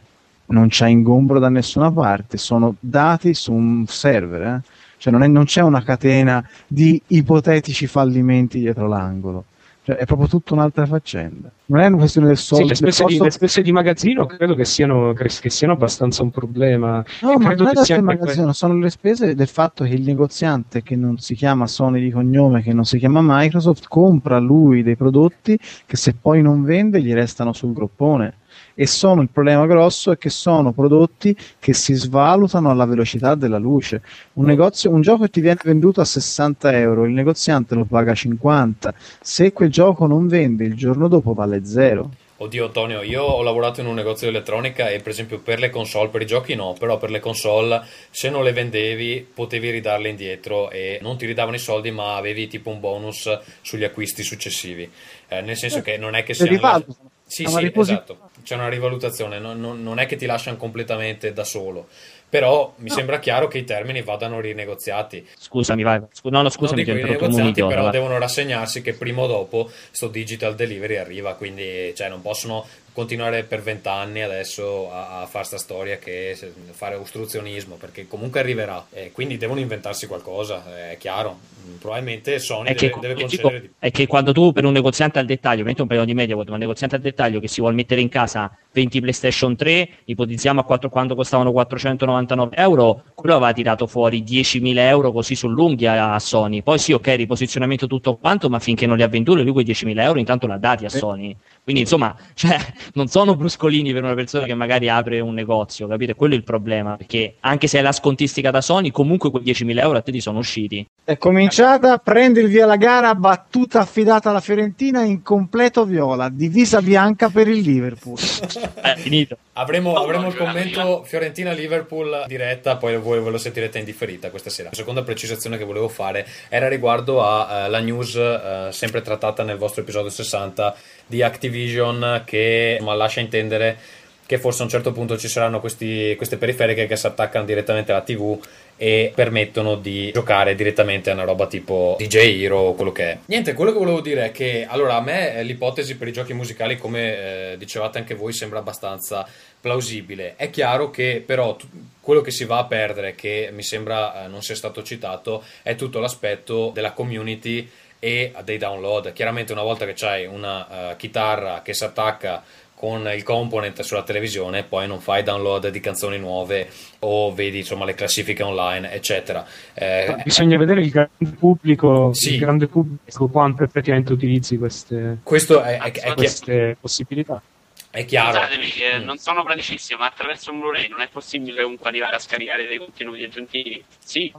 non 0.48 0.68
c'è 0.68 0.88
ingombro 0.88 1.40
da 1.40 1.50
nessuna 1.50 1.92
parte, 1.92 2.38
sono 2.38 2.76
dati 2.80 3.34
su 3.34 3.54
un 3.54 3.86
server, 3.88 4.42
eh. 4.42 4.62
cioè 4.98 5.12
non, 5.14 5.24
è- 5.24 5.28
non 5.28 5.46
c'è 5.46 5.62
una 5.62 5.84
catena 5.84 6.46
di 6.68 7.02
ipotetici 7.08 7.88
fallimenti 7.88 8.60
dietro 8.60 8.88
l'angolo, 8.88 9.46
Cioè, 9.86 9.98
è 9.98 10.06
proprio 10.06 10.28
tutta 10.30 10.54
un'altra 10.54 10.86
faccenda. 10.86 11.52
Non 11.66 11.82
è 11.82 11.88
una 11.88 11.98
questione 11.98 12.28
del 12.28 12.38
Sì, 12.38 12.46
soldo. 12.46 12.68
le, 12.68 12.76
spese 12.76 13.04
del 13.04 13.12
di, 13.12 13.18
costo- 13.18 13.24
le 13.26 13.32
spese 13.32 13.62
di 13.62 13.72
magazzino 13.74 14.26
credo 14.28 14.56
che 14.56 14.64
siano, 14.64 15.12
che 15.14 15.50
siano 15.50 15.74
abbastanza 15.74 16.24
un 16.24 16.32
problema. 16.32 17.04
No, 17.22 17.34
ma 17.38 17.54
non 17.54 17.68
è 17.68 17.74
da 17.74 18.02
magazzino, 18.02 18.54
sono 18.54 18.78
le 18.78 18.90
spese 18.90 19.36
del 19.36 19.48
fatto 19.48 19.84
che 19.84 19.90
il 19.94 20.04
negoziante 20.04 20.84
che 20.84 20.96
non 20.96 21.18
si 21.18 21.36
chiama 21.36 21.68
Sony 21.68 22.00
di 22.02 22.12
cognome, 22.12 22.62
che 22.62 22.72
non 22.74 22.86
si 22.86 22.98
chiama 22.98 23.20
Microsoft, 23.22 23.88
compra 23.90 24.38
lui 24.40 24.84
dei 24.84 24.96
prodotti 24.96 25.58
che 25.86 25.98
se 25.98 26.14
poi 26.14 26.42
non 26.42 26.64
vende 26.64 27.02
gli 27.02 27.12
restano 27.14 27.52
sul 27.52 27.74
groppone. 27.74 28.36
E 28.76 28.88
sono 28.88 29.22
il 29.22 29.30
problema 29.30 29.66
grosso 29.66 30.12
è 30.12 30.18
che 30.18 30.30
sono 30.30 30.72
prodotti 30.72 31.36
che 31.60 31.74
si 31.74 31.94
svalutano 31.94 32.70
alla 32.70 32.86
velocità 32.86 33.36
della 33.36 33.60
luce. 33.60 34.02
Un, 34.34 34.46
negozio, 34.46 34.90
un 34.90 35.02
gioco 35.02 35.24
che 35.24 35.30
ti 35.30 35.42
viene 35.42 35.60
venduto 35.64 36.02
a 36.02 36.06
60 36.06 36.78
euro, 36.78 37.06
il 37.06 37.14
negoziante 37.14 37.76
lo 37.76 37.86
paga 37.86 38.14
50. 38.14 38.94
Se 39.22 39.54
quel 39.54 39.70
gioco 39.70 40.08
non 40.08 40.28
vende, 40.28 40.66
il 40.66 40.76
giorno 40.76 41.08
dopo 41.08 41.34
vale 41.34 41.66
zero. 41.66 42.10
Oddio 42.44 42.66
Antonio, 42.66 43.04
io 43.04 43.24
ho 43.24 43.42
lavorato 43.42 43.80
in 43.80 43.88
un 43.88 43.94
negozio 43.94 44.28
di 44.28 44.36
elettronica 44.36 44.90
e 44.90 45.00
per 45.00 45.14
esempio 45.14 45.40
per 45.40 45.60
le 45.60 45.70
console, 45.70 46.10
per 46.10 46.24
i 46.24 46.26
giochi 46.26 46.56
no, 46.56 46.76
però 46.78 46.98
per 46.98 47.10
le 47.10 47.22
console 47.22 47.84
se 48.10 48.30
non 48.30 48.44
le 48.44 48.52
vendevi 48.52 49.26
potevi 49.34 49.70
ridarle 49.70 50.10
indietro 50.10 50.70
e 50.70 51.00
non 51.02 51.16
ti 51.16 51.26
ridavano 51.26 51.56
i 51.56 51.60
soldi 51.60 51.92
ma 51.92 52.18
avevi 52.18 52.48
tipo 52.48 52.70
un 52.70 52.82
bonus 52.82 53.40
sugli 53.62 53.86
acquisti 53.86 54.24
successivi. 54.24 54.92
Eh, 55.30 55.42
nel 55.42 55.56
senso 55.56 55.82
che 55.82 55.98
non 55.98 56.16
è 56.16 56.24
che 56.24 56.34
Se 56.34 56.44
siano... 56.44 56.58
rivalutano. 56.58 57.12
Sì, 57.34 57.44
una 57.44 57.58
sì, 57.58 57.64
riposi- 57.64 57.94
esatto. 57.94 58.18
C'è 58.44 58.56
una 58.56 58.70
rivalutazione, 58.70 59.40
non, 59.40 59.60
non- 59.60 59.82
non 59.82 59.98
è 60.00 60.06
che 60.06 60.16
ti 60.18 60.26
lasciano 60.28 60.58
completamente 60.58 61.34
da 61.34 61.44
solo. 61.44 61.88
Però 62.30 62.74
mi 62.78 62.90
sembra 62.90 63.20
chiaro 63.20 63.48
che 63.48 63.60
i 63.60 63.64
termini 63.64 64.02
vadano 64.02 64.40
rinegoziati. 64.40 65.28
Scusami, 65.38 65.84
vai. 65.84 66.02
Scu- 66.12 66.32
no, 66.32 66.38
no, 66.38 66.42
non 66.44 66.52
scusami, 66.52 66.84
ti 66.84 66.92
dico 66.92 66.92
ho 66.92 67.00
i 67.00 67.02
interrotto 67.02 67.26
come 67.26 67.42
un 67.42 67.48
negozianti, 67.48 67.60
idiota. 67.60 67.70
però 67.70 67.82
vai. 67.84 67.92
devono 67.92 68.18
rassegnarsi 68.20 68.82
che 68.82 68.94
prima 68.94 69.22
o 69.22 69.28
dopo 69.28 69.70
sto 69.92 70.08
digital 70.08 70.56
delivery 70.56 70.96
arriva, 70.98 71.36
quindi 71.36 71.94
cioè, 71.96 72.10
non 72.10 72.22
possono 72.22 72.66
continuare 72.94 73.44
per 73.44 73.62
vent'anni 73.62 74.22
adesso 74.22 74.92
a, 74.92 75.22
a 75.22 75.26
fare 75.26 75.46
sta 75.46 75.58
storia 75.58 75.98
che 75.98 76.34
se- 76.36 76.54
fare 76.72 76.96
ostruzionismo, 76.96 77.76
perché 77.76 78.08
comunque 78.08 78.40
arriverà, 78.40 78.86
e 78.92 79.12
quindi 79.12 79.38
devono 79.38 79.60
inventarsi 79.60 80.08
qualcosa, 80.08 80.64
è 80.90 80.98
chiaro. 80.98 81.40
Mm, 81.66 81.76
Probabilmente 81.78 82.40
Sony 82.40 82.70
È 82.70 82.76
che, 82.76 82.88
deve, 83.00 83.00
deve 83.00 83.14
dico, 83.28 83.50
concedere 83.50 83.62
di 83.62 83.70
è 83.80 83.92
che 83.92 84.08
quando 84.08 84.32
tu 84.32 84.52
per 84.52 84.66
un 84.66 84.72
negoziante 84.72 85.20
al 85.20 85.26
dettaglio, 85.26 85.64
metti 85.64 85.82
un 85.82 85.88
paio 85.88 86.06
di 86.06 86.14
media, 86.14 86.36
ma 86.36 86.44
un 86.46 86.58
negoziante 86.58 86.96
al 86.96 87.02
dettaglio 87.02 87.40
che 87.40 87.48
si 87.48 87.60
vuole 87.62 87.76
mettere 87.76 88.02
in 88.02 88.10
casa 88.10 88.56
20 88.72 89.00
PlayStation 89.02 89.56
3, 89.56 89.90
ipotizziamo 90.06 90.60
a 90.62 90.64
quattro- 90.64 90.90
quando 90.90 91.16
costavano 91.16 91.52
499 91.52 92.56
euro, 92.56 93.04
quello 93.14 93.36
aveva 93.36 93.54
tirato 93.54 93.88
fuori 93.88 94.24
10.000 94.24 94.78
euro 94.88 95.12
così 95.12 95.36
sull'unghia 95.36 96.14
a 96.14 96.20
Sony. 96.20 96.62
Poi 96.62 96.78
sì, 96.80 96.94
ok, 96.94 97.08
riposizionamento 97.16 97.88
tutto 97.88 98.16
quanto, 98.18 98.50
ma 98.50 98.60
finché 98.60 98.86
non 98.86 98.98
li 98.98 99.04
ha 99.04 99.08
venduti, 99.08 99.42
lui 99.44 99.52
quei 99.52 99.66
10.000 99.66 100.02
euro 100.02 100.20
intanto 100.20 100.48
l'ha 100.48 100.58
dati 100.58 100.86
a 100.86 100.90
Sony. 100.90 101.36
Quindi 101.64 101.82
insomma, 101.82 102.16
cioè, 102.34 102.58
non 102.94 103.08
sono 103.08 103.36
bruscolini 103.36 103.94
per 103.94 104.04
una 104.04 104.14
persona 104.14 104.46
che 104.46 104.54
magari 104.54 104.90
apre 104.90 105.20
un 105.20 105.34
negozio, 105.34 105.88
capite? 105.88 106.14
Quello 106.16 106.34
è 106.34 106.38
il 106.38 106.44
problema, 106.44 106.96
perché 106.98 107.36
anche 107.42 107.68
se 107.68 107.80
è 107.80 107.82
la 107.82 107.92
scontistica 107.92 108.52
da 108.52 108.62
Sony, 108.62 108.92
comunque 108.92 109.32
quei 109.32 109.44
10.000 109.44 109.80
euro 109.80 109.98
a 109.98 110.02
te 110.02 110.12
ti 110.12 110.22
sono 110.22 110.40
usciti. 110.40 110.86
È 111.04 111.18
cominciata, 111.18 111.98
prende 111.98 112.42
il 112.42 112.48
via 112.48 112.66
la 112.66 112.78
gara, 112.78 113.14
battuta 113.16 113.80
affidata 113.80 114.30
alla 114.30 114.40
Fiorentina 114.40 115.04
in 115.04 115.22
completo 115.22 115.86
viola, 115.86 116.30
divisa 116.30 116.82
bianca 116.82 117.30
per 117.30 117.48
il 117.48 117.60
Liverpool. 117.60 118.18
È 118.18 118.96
finito. 118.98 119.38
Avremo, 119.54 119.96
avremo 119.96 120.24
no, 120.24 120.28
il 120.30 120.36
commento 120.36 121.04
Fiorentina-Liverpool 121.04 122.26
diretta, 122.28 122.78
poi 122.78 122.98
voi 122.98 123.22
ve 123.22 123.30
lo 123.30 123.38
sentirete 123.38 123.78
in 123.78 123.86
differita 123.86 124.30
questa 124.30 124.50
sera. 124.50 124.70
La 124.70 124.76
seconda 124.76 125.04
precisazione 125.04 125.58
che 125.58 125.64
volevo 125.64 125.90
fare 125.90 126.26
era 126.50 126.68
riguardo 126.68 127.24
alla 127.24 127.80
news 127.80 128.16
eh, 128.16 128.70
sempre 128.72 129.02
trattata 129.02 129.44
nel 129.44 129.58
vostro 129.58 129.82
episodio 129.82 130.10
60 130.10 130.76
di 131.06 131.22
Activision 131.22 132.24
che 132.26 132.73
insomma, 132.74 132.96
lascia 132.96 133.20
intendere 133.20 133.78
che 134.26 134.38
forse 134.38 134.62
a 134.62 134.66
un 134.66 134.70
certo 134.70 134.92
punto 134.92 135.18
ci 135.18 135.28
saranno 135.28 135.60
questi- 135.60 136.14
queste 136.16 136.38
periferiche 136.38 136.88
che 136.88 136.96
si 136.96 137.06
attaccano 137.06 137.46
direttamente 137.46 137.92
alla 137.92 138.02
TV 138.02 138.40
e 138.78 139.12
permettono 139.14 139.76
di 139.76 140.12
giocare 140.12 140.56
direttamente 140.56 141.10
a 141.10 141.14
una 141.14 141.24
roba 141.24 141.46
tipo 141.46 141.96
DJ 142.00 142.42
Hero 142.42 142.58
o 142.58 142.74
quello 142.74 142.92
che 142.92 143.12
è. 143.12 143.18
Niente, 143.26 143.54
quello 143.54 143.72
che 143.72 143.78
volevo 143.78 144.02
dire 144.02 144.26
è 144.26 144.32
che 144.32 144.66
allora 144.68 144.96
a 144.96 145.02
me 145.02 145.36
eh, 145.36 145.44
l'ipotesi 145.44 145.96
per 145.98 146.08
i 146.08 146.14
giochi 146.14 146.34
musicali, 146.34 146.78
come 146.78 147.52
eh, 147.52 147.58
dicevate 147.58 147.98
anche 147.98 148.16
voi, 148.16 148.34
sembra 148.34 148.60
abbastanza 148.60 149.28
plausibile. 149.60 150.34
È 150.36 150.50
chiaro 150.50 150.90
che 150.90 151.22
però 151.26 151.56
tu- 151.56 151.68
quello 152.02 152.22
che 152.22 152.32
si 152.32 152.46
va 152.46 152.58
a 152.60 152.66
perdere, 152.66 153.16
che 153.16 153.50
mi 153.54 153.64
sembra 153.64 154.26
eh, 154.26 154.28
non 154.28 154.42
sia 154.42 154.56
stato 154.56 154.84
citato, 154.84 155.44
è 155.62 155.76
tutto 155.76 156.00
l'aspetto 156.00 156.72
della 156.74 156.94
community 156.94 157.70
e 158.00 158.34
dei 158.44 158.58
download. 158.58 159.14
Chiaramente 159.14 159.54
una 159.54 159.62
volta 159.62 159.86
che 159.86 159.94
c'hai 159.96 160.26
una 160.26 160.92
eh, 160.92 160.96
chitarra 160.98 161.62
che 161.62 161.74
si 161.74 161.86
attacca 161.86 162.44
con 162.84 163.10
il 163.16 163.24
component 163.24 163.80
sulla 163.80 164.04
televisione, 164.04 164.64
poi 164.64 164.88
non 164.88 165.00
fai 165.00 165.24
download 165.24 165.70
di 165.70 165.80
canzoni 165.80 166.20
nuove 166.20 166.68
o 167.00 167.34
vedi 167.34 167.60
insomma 167.60 167.86
le 167.86 167.94
classifiche 167.94 168.44
online, 168.44 168.92
eccetera. 168.92 169.46
Eh, 169.74 170.18
Bisogna 170.26 170.58
vedere 170.58 170.82
il 170.82 170.90
grande 170.90 171.38
pubblico, 171.40 172.12
Sì. 172.14 172.34
il 172.34 172.40
grande 172.40 172.68
pubblico 172.68 173.30
quanto 173.30 173.64
effettivamente 173.64 174.12
utilizzi 174.12 174.58
queste, 174.58 175.20
questo 175.24 175.62
è, 175.62 175.78
è- 175.78 175.92
è 175.92 175.92
chi- 175.92 176.14
queste 176.14 176.76
possibilità. 176.78 177.42
è 177.90 178.04
chiaro. 178.04 178.40
Scusatemi, 178.40 178.70
eh, 178.82 179.00
Mm. 179.00 179.04
non 179.06 179.18
sono 179.18 179.44
praticissimo, 179.46 180.00
ma 180.00 180.08
attraverso 180.08 180.52
un 180.52 180.60
Blu-ray 180.60 180.90
non 180.90 181.00
è 181.00 181.08
possibile 181.10 181.62
comunque 181.64 181.88
arrivare 181.88 182.18
a 182.18 182.20
scaricare 182.20 182.68
dei 182.68 182.80
contenuti 182.80 183.24
aggiuntivi? 183.24 183.82
Sì, 184.04 184.30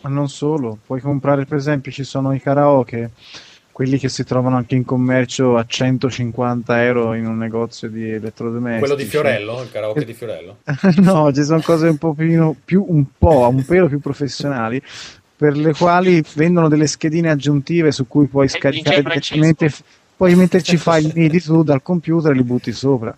Ma 0.00 0.08
non 0.10 0.28
solo, 0.28 0.76
puoi 0.84 1.00
comprare 1.00 1.44
per 1.44 1.58
esempio, 1.58 1.92
ci 1.92 2.02
sono 2.02 2.32
i 2.34 2.40
karaoke, 2.40 3.10
quelli 3.72 3.98
che 3.98 4.08
si 4.08 4.22
trovano 4.22 4.56
anche 4.56 4.74
in 4.74 4.84
commercio 4.84 5.56
a 5.56 5.64
150 5.66 6.84
euro 6.84 7.14
in 7.14 7.26
un 7.26 7.38
negozio 7.38 7.88
di 7.88 8.10
elettrodomestici. 8.10 8.80
Quello 8.80 8.94
di 8.94 9.04
Fiorello, 9.04 9.62
il 9.62 9.70
karaoke 9.70 10.04
di 10.04 10.12
Fiorello. 10.12 10.58
no, 11.00 11.32
ci 11.32 11.42
sono 11.42 11.60
cose 11.62 11.88
un 11.88 11.96
po' 11.96 12.12
più, 12.12 12.54
più 12.64 12.84
un 12.86 13.04
po', 13.16 13.48
un 13.48 13.64
pelo 13.64 13.88
più 13.88 13.98
professionali 13.98 14.80
per 15.42 15.56
le 15.56 15.72
quali 15.72 16.22
vendono 16.34 16.68
delle 16.68 16.86
schedine 16.86 17.28
aggiuntive 17.28 17.90
su 17.90 18.06
cui 18.06 18.26
puoi 18.26 18.46
scaricare 18.46 19.02
direttamente, 19.02 19.72
puoi 20.16 20.36
metterci 20.36 20.76
file 20.76 21.10
MIDI 21.12 21.42
tu 21.42 21.64
dal 21.64 21.82
computer 21.82 22.30
e 22.30 22.34
li 22.34 22.44
butti 22.44 22.70
sopra. 22.70 23.16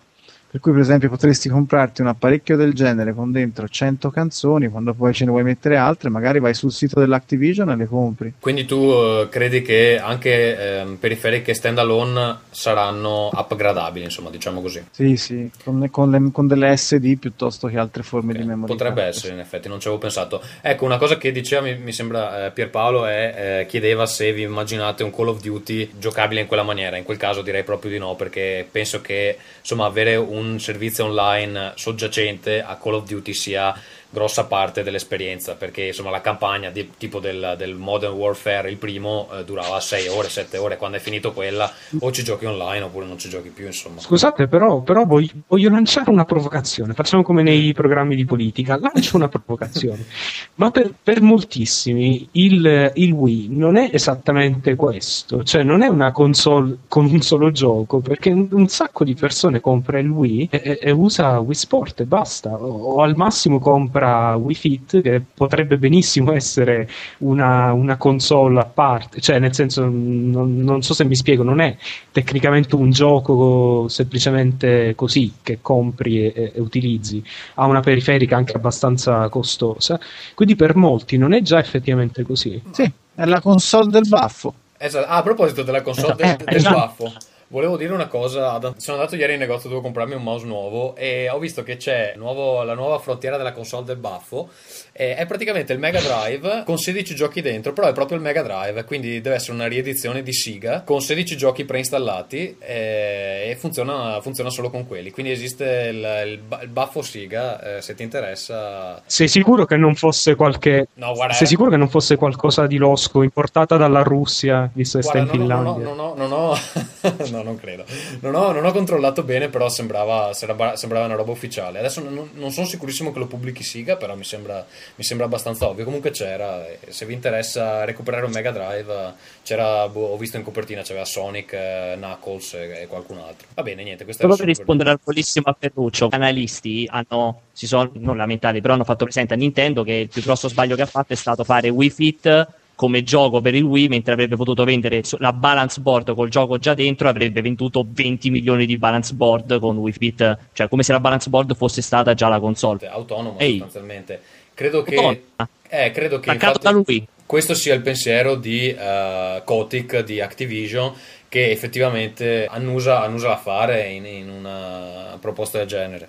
Per 0.54 0.62
cui, 0.62 0.70
per 0.70 0.82
esempio, 0.82 1.08
potresti 1.08 1.48
comprarti 1.48 2.00
un 2.00 2.06
apparecchio 2.06 2.56
del 2.56 2.74
genere 2.74 3.12
con 3.12 3.32
dentro 3.32 3.66
100 3.68 4.08
canzoni, 4.10 4.68
quando 4.68 4.94
poi 4.94 5.12
ce 5.12 5.24
ne 5.24 5.32
vuoi 5.32 5.42
mettere 5.42 5.76
altre, 5.76 6.10
magari 6.10 6.38
vai 6.38 6.54
sul 6.54 6.70
sito 6.70 7.00
dell'Activision 7.00 7.70
e 7.70 7.74
le 7.74 7.86
compri. 7.86 8.34
Quindi 8.38 8.64
tu 8.64 8.76
eh, 8.76 9.26
credi 9.28 9.62
che 9.62 9.98
anche 10.00 10.78
ehm, 10.78 10.94
periferiche 11.00 11.54
standalone 11.54 12.36
saranno 12.50 13.30
upgradabili, 13.32 14.04
insomma, 14.04 14.30
diciamo 14.30 14.60
così. 14.60 14.80
Sì, 14.92 15.16
sì, 15.16 15.50
con, 15.64 15.90
con 15.90 16.10
le- 16.12 16.30
con 16.30 16.46
delle 16.46 16.76
SD 16.76 17.18
piuttosto 17.18 17.66
che 17.66 17.76
altre 17.76 18.04
forme 18.04 18.30
Ok, 18.32 18.38
di 18.38 18.44
memoria. 18.44 18.76
Potrebbe 18.76 19.02
essere, 19.02 19.32
in 19.32 19.40
effetti, 19.40 19.66
non 19.66 19.80
ci 19.80 19.88
avevo 19.88 20.00
pensato. 20.02 20.40
Ecco, 20.60 20.84
una 20.84 20.98
cosa 20.98 21.18
che 21.18 21.32
diceva, 21.32 21.62
mi, 21.62 21.76
mi 21.78 21.90
sembra, 21.92 22.46
eh, 22.46 22.50
Pierpaolo, 22.52 23.06
è, 23.06 23.62
eh, 23.62 23.66
chiedeva 23.66 24.06
se 24.06 24.32
vi 24.32 24.42
immaginate 24.42 25.02
un 25.02 25.12
Call 25.12 25.26
of 25.26 25.42
Duty 25.42 25.94
giocabile 25.98 26.42
in 26.42 26.46
quella 26.46 26.62
maniera. 26.62 26.96
In 26.96 27.02
quel 27.02 27.16
caso 27.16 27.42
direi 27.42 27.64
proprio 27.64 27.90
di 27.90 27.98
no, 27.98 28.14
perché 28.14 28.64
penso 28.70 29.00
che, 29.00 29.36
insomma, 29.58 29.86
avere 29.86 30.14
un 30.14 30.42
servizio 30.58 31.04
online 31.04 31.72
soggiacente 31.76 32.62
a 32.62 32.76
Call 32.76 32.94
of 32.94 33.04
Duty 33.06 33.32
sia 33.32 33.74
grossa 34.14 34.44
parte 34.44 34.84
dell'esperienza 34.84 35.56
perché 35.56 35.86
insomma 35.86 36.10
la 36.10 36.20
campagna 36.20 36.70
di, 36.70 36.92
tipo 36.96 37.18
del, 37.18 37.56
del, 37.58 37.74
Modern 37.74 38.14
Warfare 38.14 38.70
il 38.70 38.76
primo 38.76 39.28
eh, 39.32 39.44
durava 39.44 39.80
6 39.80 40.08
ore 40.08 40.28
7 40.28 40.56
ore. 40.56 40.76
Quando 40.76 40.96
è 40.96 41.00
finito 41.00 41.32
quella 41.32 41.70
o 41.98 42.12
ci 42.12 42.22
giochi 42.22 42.46
online 42.46 42.84
oppure 42.84 43.06
non 43.06 43.18
ci 43.18 43.28
giochi 43.28 43.48
più 43.48 43.66
insomma. 43.66 44.00
Scusate 44.00 44.46
però, 44.46 44.80
però 44.80 45.04
voglio, 45.04 45.32
voglio, 45.48 45.68
lanciare 45.68 46.10
una 46.10 46.24
provocazione. 46.24 46.94
Facciamo 46.94 47.24
come 47.24 47.42
nei 47.42 47.72
programmi 47.72 48.14
di 48.14 48.24
politica. 48.24 48.78
Lancio 48.78 49.16
una 49.16 49.28
provocazione. 49.28 50.06
Ma 50.54 50.70
per, 50.70 50.94
per 51.02 51.20
moltissimi 51.20 52.28
il, 52.32 52.92
il, 52.94 53.12
Wii 53.12 53.48
non 53.50 53.76
è 53.76 53.90
esattamente 53.92 54.76
questo. 54.76 55.42
Cioè 55.42 55.64
non 55.64 55.82
è 55.82 55.88
una 55.88 56.12
console 56.12 56.78
con 56.86 57.06
un 57.06 57.20
solo 57.20 57.50
gioco 57.50 57.98
perché 57.98 58.30
un, 58.30 58.46
un 58.52 58.68
sacco 58.68 59.02
di 59.02 59.14
persone 59.14 59.60
compra 59.60 59.98
il 59.98 60.08
Wii 60.08 60.48
e, 60.52 60.78
e, 60.80 60.90
usa 60.92 61.40
Wii 61.40 61.54
Sport 61.54 62.00
e 62.00 62.04
basta. 62.04 62.50
O, 62.50 62.94
o 62.94 63.02
al 63.02 63.16
massimo 63.16 63.58
compra 63.58 64.03
Wii 64.04 64.54
Fit 64.54 65.00
che 65.00 65.22
potrebbe 65.34 65.76
benissimo 65.78 66.32
essere 66.32 66.88
una, 67.18 67.72
una 67.72 67.96
console 67.96 68.60
a 68.60 68.64
parte. 68.64 69.20
Cioè 69.20 69.38
nel 69.38 69.54
senso 69.54 69.82
non, 69.84 70.56
non 70.58 70.82
so 70.82 70.94
se 70.94 71.04
mi 71.04 71.16
spiego 71.16 71.42
non 71.42 71.60
è 71.60 71.76
tecnicamente 72.12 72.74
un 72.74 72.90
gioco 72.90 73.86
semplicemente 73.88 74.94
così 74.94 75.32
che 75.42 75.58
compri 75.60 76.32
e, 76.32 76.52
e 76.54 76.60
utilizzi. 76.60 77.22
Ha 77.54 77.66
una 77.66 77.80
periferica 77.80 78.36
anche 78.36 78.56
abbastanza 78.56 79.28
costosa. 79.28 79.98
Quindi 80.34 80.56
per 80.56 80.76
molti 80.76 81.16
non 81.16 81.32
è 81.32 81.42
già 81.42 81.58
effettivamente 81.58 82.22
così. 82.22 82.62
Sì 82.70 82.92
è 83.14 83.24
la 83.24 83.40
console 83.40 83.90
del 83.90 84.06
baffo. 84.08 84.54
Esatto. 84.76 85.06
ah, 85.06 85.16
a 85.16 85.22
proposito 85.22 85.62
della 85.62 85.82
console 85.82 86.14
del, 86.16 86.36
del 86.36 86.56
esatto. 86.56 86.76
baffo 86.76 87.12
Volevo 87.48 87.76
dire 87.76 87.92
una 87.92 88.08
cosa, 88.08 88.58
sono 88.76 88.96
andato 88.96 89.16
ieri 89.16 89.34
in 89.34 89.38
negozio, 89.38 89.68
devo 89.68 89.80
comprarmi 89.80 90.14
un 90.14 90.22
mouse 90.22 90.46
nuovo 90.46 90.96
e 90.96 91.28
ho 91.28 91.38
visto 91.38 91.62
che 91.62 91.76
c'è 91.76 92.14
nuovo, 92.16 92.62
la 92.62 92.74
nuova 92.74 92.98
frontiera 92.98 93.36
della 93.36 93.52
console 93.52 93.84
del 93.84 93.96
baffo 93.96 94.50
eh, 94.92 95.16
è 95.16 95.26
praticamente 95.26 95.72
il 95.72 95.78
Mega 95.78 96.00
Drive 96.00 96.62
con 96.64 96.78
16 96.78 97.14
giochi 97.14 97.40
dentro, 97.40 97.72
però 97.72 97.88
è 97.88 97.92
proprio 97.92 98.16
il 98.16 98.22
Mega 98.22 98.42
Drive, 98.42 98.84
quindi 98.84 99.20
deve 99.20 99.36
essere 99.36 99.52
una 99.52 99.66
riedizione 99.66 100.22
di 100.22 100.32
Siga 100.32 100.82
con 100.82 101.00
16 101.00 101.36
giochi 101.36 101.64
preinstallati 101.64 102.56
eh, 102.60 103.50
e 103.50 103.56
funziona, 103.58 104.20
funziona, 104.20 104.50
solo 104.50 104.70
con 104.70 104.86
quelli. 104.86 105.10
Quindi 105.10 105.32
esiste 105.32 105.88
il, 105.90 105.96
il, 106.26 106.58
il 106.62 106.68
baffo 106.68 107.02
Siga, 107.02 107.76
eh, 107.76 107.82
se 107.82 107.94
ti 107.94 108.04
interessa. 108.04 109.02
Sei 109.04 109.26
sicuro 109.26 109.64
che 109.64 109.76
non 109.76 109.94
fosse 109.96 110.36
qualche. 110.36 110.88
No, 110.94 111.12
guarda, 111.12 111.34
Sei 111.34 111.46
sicuro 111.46 111.70
che 111.70 111.76
non 111.76 111.88
fosse 111.88 112.16
qualcosa 112.16 112.66
di 112.66 112.76
losco 112.76 113.22
importata 113.22 113.76
dalla 113.76 114.02
Russia, 114.02 114.70
visto 114.72 114.98
che 114.98 115.04
sta 115.04 115.18
in 115.18 115.26
Finlandia? 115.28 115.84
No, 115.84 115.94
no, 115.94 116.14
no, 116.14 116.26
no, 116.26 116.28
no, 116.28 116.54
non 117.42 117.56
credo. 117.56 117.84
Non 118.20 118.34
ho, 118.34 118.52
non 118.52 118.64
ho, 118.64 118.72
controllato 118.72 119.22
bene, 119.22 119.48
però 119.48 119.68
sembrava, 119.68 120.32
sembrava 120.32 121.04
una 121.04 121.14
roba 121.14 121.32
ufficiale. 121.32 121.78
Adesso 121.78 122.00
non, 122.00 122.30
non 122.34 122.50
sono 122.50 122.66
sicurissimo 122.66 123.12
che 123.12 123.18
lo 123.18 123.26
pubblichi 123.26 123.62
Siga, 123.62 123.96
però 123.96 124.14
mi 124.14 124.24
sembra 124.24 124.64
mi 124.96 125.04
sembra 125.04 125.26
abbastanza 125.26 125.68
ovvio. 125.68 125.84
Comunque 125.84 126.10
c'era, 126.10 126.64
se 126.88 127.06
vi 127.06 127.14
interessa 127.14 127.84
recuperare 127.84 128.24
un 128.24 128.32
Mega 128.32 128.50
Drive, 128.50 129.14
c'era, 129.42 129.88
boh, 129.88 130.12
ho 130.12 130.16
visto 130.16 130.36
in 130.36 130.42
copertina 130.42 130.82
c'era 130.82 131.04
Sonic, 131.04 131.52
eh, 131.52 131.94
Knuckles 131.96 132.54
e, 132.54 132.82
e, 132.82 132.86
qualcun 132.86 133.18
altro. 133.18 133.48
Va 133.54 133.62
bene, 133.62 133.82
niente. 133.82 134.04
Solo 134.12 134.36
per 134.36 134.46
rispondere 134.46 134.90
al 134.90 135.00
bellissimo 135.02 135.46
a 135.46 135.56
Ferruccio, 135.58 136.08
gli 136.08 136.14
analisti 136.14 136.88
hanno, 136.90 137.42
si 137.52 137.66
sono 137.66 137.90
non 137.94 138.16
lamentati, 138.16 138.60
però 138.60 138.74
hanno 138.74 138.84
fatto 138.84 139.04
presente 139.04 139.34
a 139.34 139.36
Nintendo 139.36 139.82
che 139.82 139.92
il 139.92 140.08
più 140.08 140.22
grosso 140.22 140.48
sbaglio 140.48 140.76
che 140.76 140.82
ha 140.82 140.86
fatto 140.86 141.12
è 141.12 141.16
stato 141.16 141.44
fare 141.44 141.68
Wii 141.68 141.90
Fit 141.90 142.48
come 142.74 143.02
gioco 143.02 143.40
per 143.40 143.54
il 143.54 143.62
Wii, 143.62 143.88
mentre 143.88 144.12
avrebbe 144.12 144.36
potuto 144.36 144.64
vendere 144.64 145.02
la 145.18 145.32
balance 145.32 145.80
board 145.80 146.14
col 146.14 146.28
gioco 146.28 146.58
già 146.58 146.74
dentro, 146.74 147.08
avrebbe 147.08 147.40
venduto 147.40 147.86
20 147.88 148.30
milioni 148.30 148.66
di 148.66 148.76
balance 148.76 149.14
board 149.14 149.58
con 149.58 149.76
Wii 149.76 149.92
Fit, 149.92 150.38
cioè 150.52 150.68
come 150.68 150.82
se 150.82 150.92
la 150.92 151.00
balance 151.00 151.30
board 151.30 151.54
fosse 151.54 151.82
stata 151.82 152.14
già 152.14 152.28
la 152.28 152.40
console. 152.40 152.86
Autonoma 152.88 153.38
Ehi. 153.38 153.58
sostanzialmente. 153.58 154.20
Credo 154.54 154.82
che, 154.82 155.22
eh, 155.68 155.90
credo 155.90 156.20
che 156.20 156.38
lui. 156.70 157.06
questo 157.26 157.54
sia 157.54 157.74
il 157.74 157.82
pensiero 157.82 158.36
di 158.36 158.74
uh, 158.76 159.42
Kotick, 159.42 160.04
di 160.04 160.20
Activision, 160.20 160.92
che 161.34 161.50
effettivamente 161.50 162.46
annusa, 162.48 163.02
annusa 163.02 163.32
a 163.32 163.36
fare 163.36 163.88
in, 163.88 164.06
in, 164.06 164.28
una 164.28 165.18
proposta 165.20 165.58
del 165.58 165.66
genere. 165.66 166.08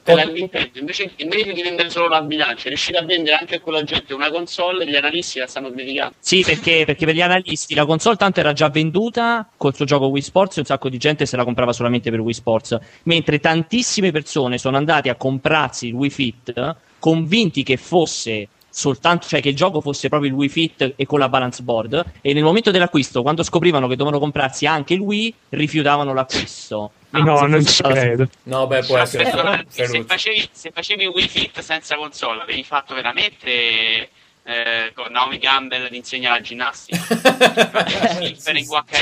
invece, 0.76 1.14
invece 1.16 1.52
di 1.52 1.64
vendere 1.64 1.90
solo 1.90 2.10
la 2.10 2.22
bilancia, 2.22 2.68
riuscire 2.68 3.00
a 3.00 3.04
vendere 3.04 3.38
anche 3.38 3.56
a 3.56 3.60
quella 3.60 3.82
gente 3.82 4.14
una 4.14 4.30
console, 4.30 4.86
gli 4.86 4.96
analisti 4.96 5.40
la 5.40 5.48
stanno 5.48 5.72
criticando. 5.72 6.14
Sì, 6.20 6.44
perché, 6.46 6.84
perché, 6.86 7.08
per 7.08 7.16
gli 7.16 7.24
analisti 7.24 7.74
la 7.74 7.88
console 7.88 8.18
tanto 8.18 8.40
era 8.40 8.54
già 8.54 8.70
venduta 8.70 9.50
col 9.58 9.74
suo 9.74 9.86
gioco 9.86 10.06
Wii 10.10 10.22
Sports 10.22 10.58
e 10.58 10.60
un 10.60 10.66
sacco 10.68 10.90
di 10.90 11.00
gente 11.00 11.26
se 11.26 11.36
la 11.36 11.44
comprava 11.44 11.74
solamente 11.74 12.12
per 12.12 12.20
Wii 12.20 12.34
Sports, 12.34 12.78
mentre 13.06 13.40
tantissime 13.40 14.12
persone 14.12 14.60
sono 14.60 14.78
andate 14.78 15.10
a 15.10 15.16
comprarsi 15.16 15.88
il 15.88 15.96
Wii 15.96 16.10
Fit 16.12 16.76
convinti 17.00 17.64
che 17.64 17.78
fosse 17.78 18.48
soltanto, 18.78 19.26
cioè 19.26 19.40
che 19.40 19.50
il 19.50 19.56
gioco 19.56 19.80
fosse 19.80 20.10
proprio 20.10 20.30
il 20.30 20.36
Wii 20.36 20.50
Fit 20.50 20.94
e 20.98 21.06
con 21.06 21.18
la 21.18 21.30
balance 21.30 21.64
board. 21.64 22.04
E 22.20 22.34
nel 22.34 22.44
momento 22.44 22.72
dell'acquisto 22.72 23.22
quando 23.22 23.42
scoprivano 23.42 23.88
che 23.88 23.96
dovevano 23.96 24.20
comprarsi 24.22 24.66
anche 24.66 24.94
il 24.94 25.00
Wii 25.00 25.34
rifiutavano 25.50 26.14
l'acquisto. 26.14 26.92
Ah, 27.12 27.20
no 27.20 27.46
non 27.48 27.66
ci 27.66 27.82
credo. 27.82 28.28
no 28.44 28.68
beh 28.68 28.84
può 28.84 28.98
essere 28.98 29.32
se, 29.70 30.04
facevi, 30.04 30.50
se 30.52 30.72
facevi 30.72 31.06
Wii 31.06 31.28
Fit 31.30 31.60
senza 31.62 31.96
console 31.96 32.42
avevi 32.42 32.66
fatto 32.66 32.94
veramente 32.94 34.10
eh, 34.48 34.92
con 34.94 35.12
Naomi 35.12 35.40
Campbell 35.40 35.90
ti 35.90 35.96
insegna 35.96 36.30
la 36.30 36.40
ginnastica. 36.40 37.02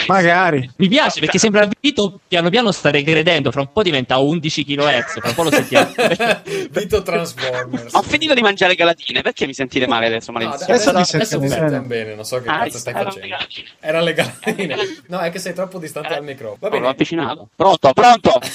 Magari. 0.08 0.71
Mi 0.77 0.88
piace 0.88 1.19
perché 1.19 1.38
sembra 1.38 1.67
Vito 1.82 2.21
piano 2.25 2.49
piano 2.49 2.71
sta 2.71 2.89
regredendo 2.91 3.51
fra 3.51 3.60
un 3.60 3.71
po' 3.73 3.84
diventa 3.84 4.19
11 4.19 4.63
kHz 4.63 5.19
fra 5.19 5.27
un 5.27 5.36
po' 5.36 5.43
lo 5.43 5.51
sentiamo. 5.51 5.91
Vito 6.71 7.01
Transformers. 7.01 7.93
Ho 7.93 8.01
finito 8.03 8.34
di 8.34 8.41
mangiare 8.41 8.75
galatine 8.75 9.21
perché 9.21 9.45
mi 9.45 9.53
sentite 9.53 9.86
male 9.86 10.06
adesso 10.06 10.32
no, 10.32 10.38
adesso, 10.38 10.89
adesso, 10.91 11.17
adesso 11.17 11.39
mi 11.41 11.49
sento 11.49 11.82
bene 11.82 12.15
non 12.15 12.23
so 12.23 12.41
che 12.41 12.47
ah, 12.47 12.60
cazzo 12.60 12.77
stai 12.77 12.93
facendo. 12.93 13.36
erano 13.82 14.06
le 14.06 14.13
galatine. 14.13 14.77
No 15.08 15.19
è 15.19 15.29
che 15.29 15.39
sei 15.39 15.53
troppo 15.53 15.77
distante 15.77 16.08
dal 16.10 16.23
microfono 16.23 16.58
va 16.62 16.69
bene. 16.69 16.84
l'ho 16.84 16.89
avvicinato. 16.89 17.49
Pronto 17.53 17.91
pronto? 17.91 18.39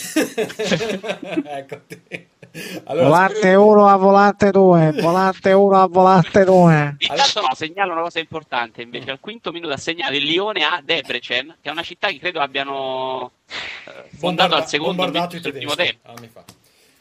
Eccoti 1.45 2.37
allora, 2.85 3.09
volante 3.09 3.55
1 3.55 3.87
a 3.87 3.97
volante 3.97 4.51
2, 4.51 4.93
volante 5.01 5.53
1 5.53 5.81
a 5.81 5.87
volante 5.87 6.45
2. 6.45 6.97
Intanto 6.99 7.41
no, 7.41 7.55
segnalo 7.55 7.93
una 7.93 8.03
cosa 8.03 8.19
importante 8.19 8.83
invece. 8.83 9.11
Al 9.11 9.21
quinto 9.21 9.53
minuto 9.53 9.73
ha 9.73 9.77
segnato 9.77 10.15
il 10.15 10.25
Lione 10.25 10.65
a 10.65 10.81
Debrecen, 10.85 11.57
che 11.61 11.69
è 11.69 11.73
una 11.73 11.83
città 11.83 12.09
che 12.09 12.19
credo 12.19 12.41
abbiano 12.41 13.33
eh, 13.49 14.09
fondato 14.17 14.55
al 14.55 14.67
secondo 14.67 15.07
minuto 15.09 15.39
del 15.39 15.53
primo 15.53 15.75
tempo. 15.75 16.15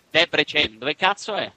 Debrecen, 0.09 0.77
dove 0.77 0.95
cazzo 0.95 1.35
è? 1.35 1.51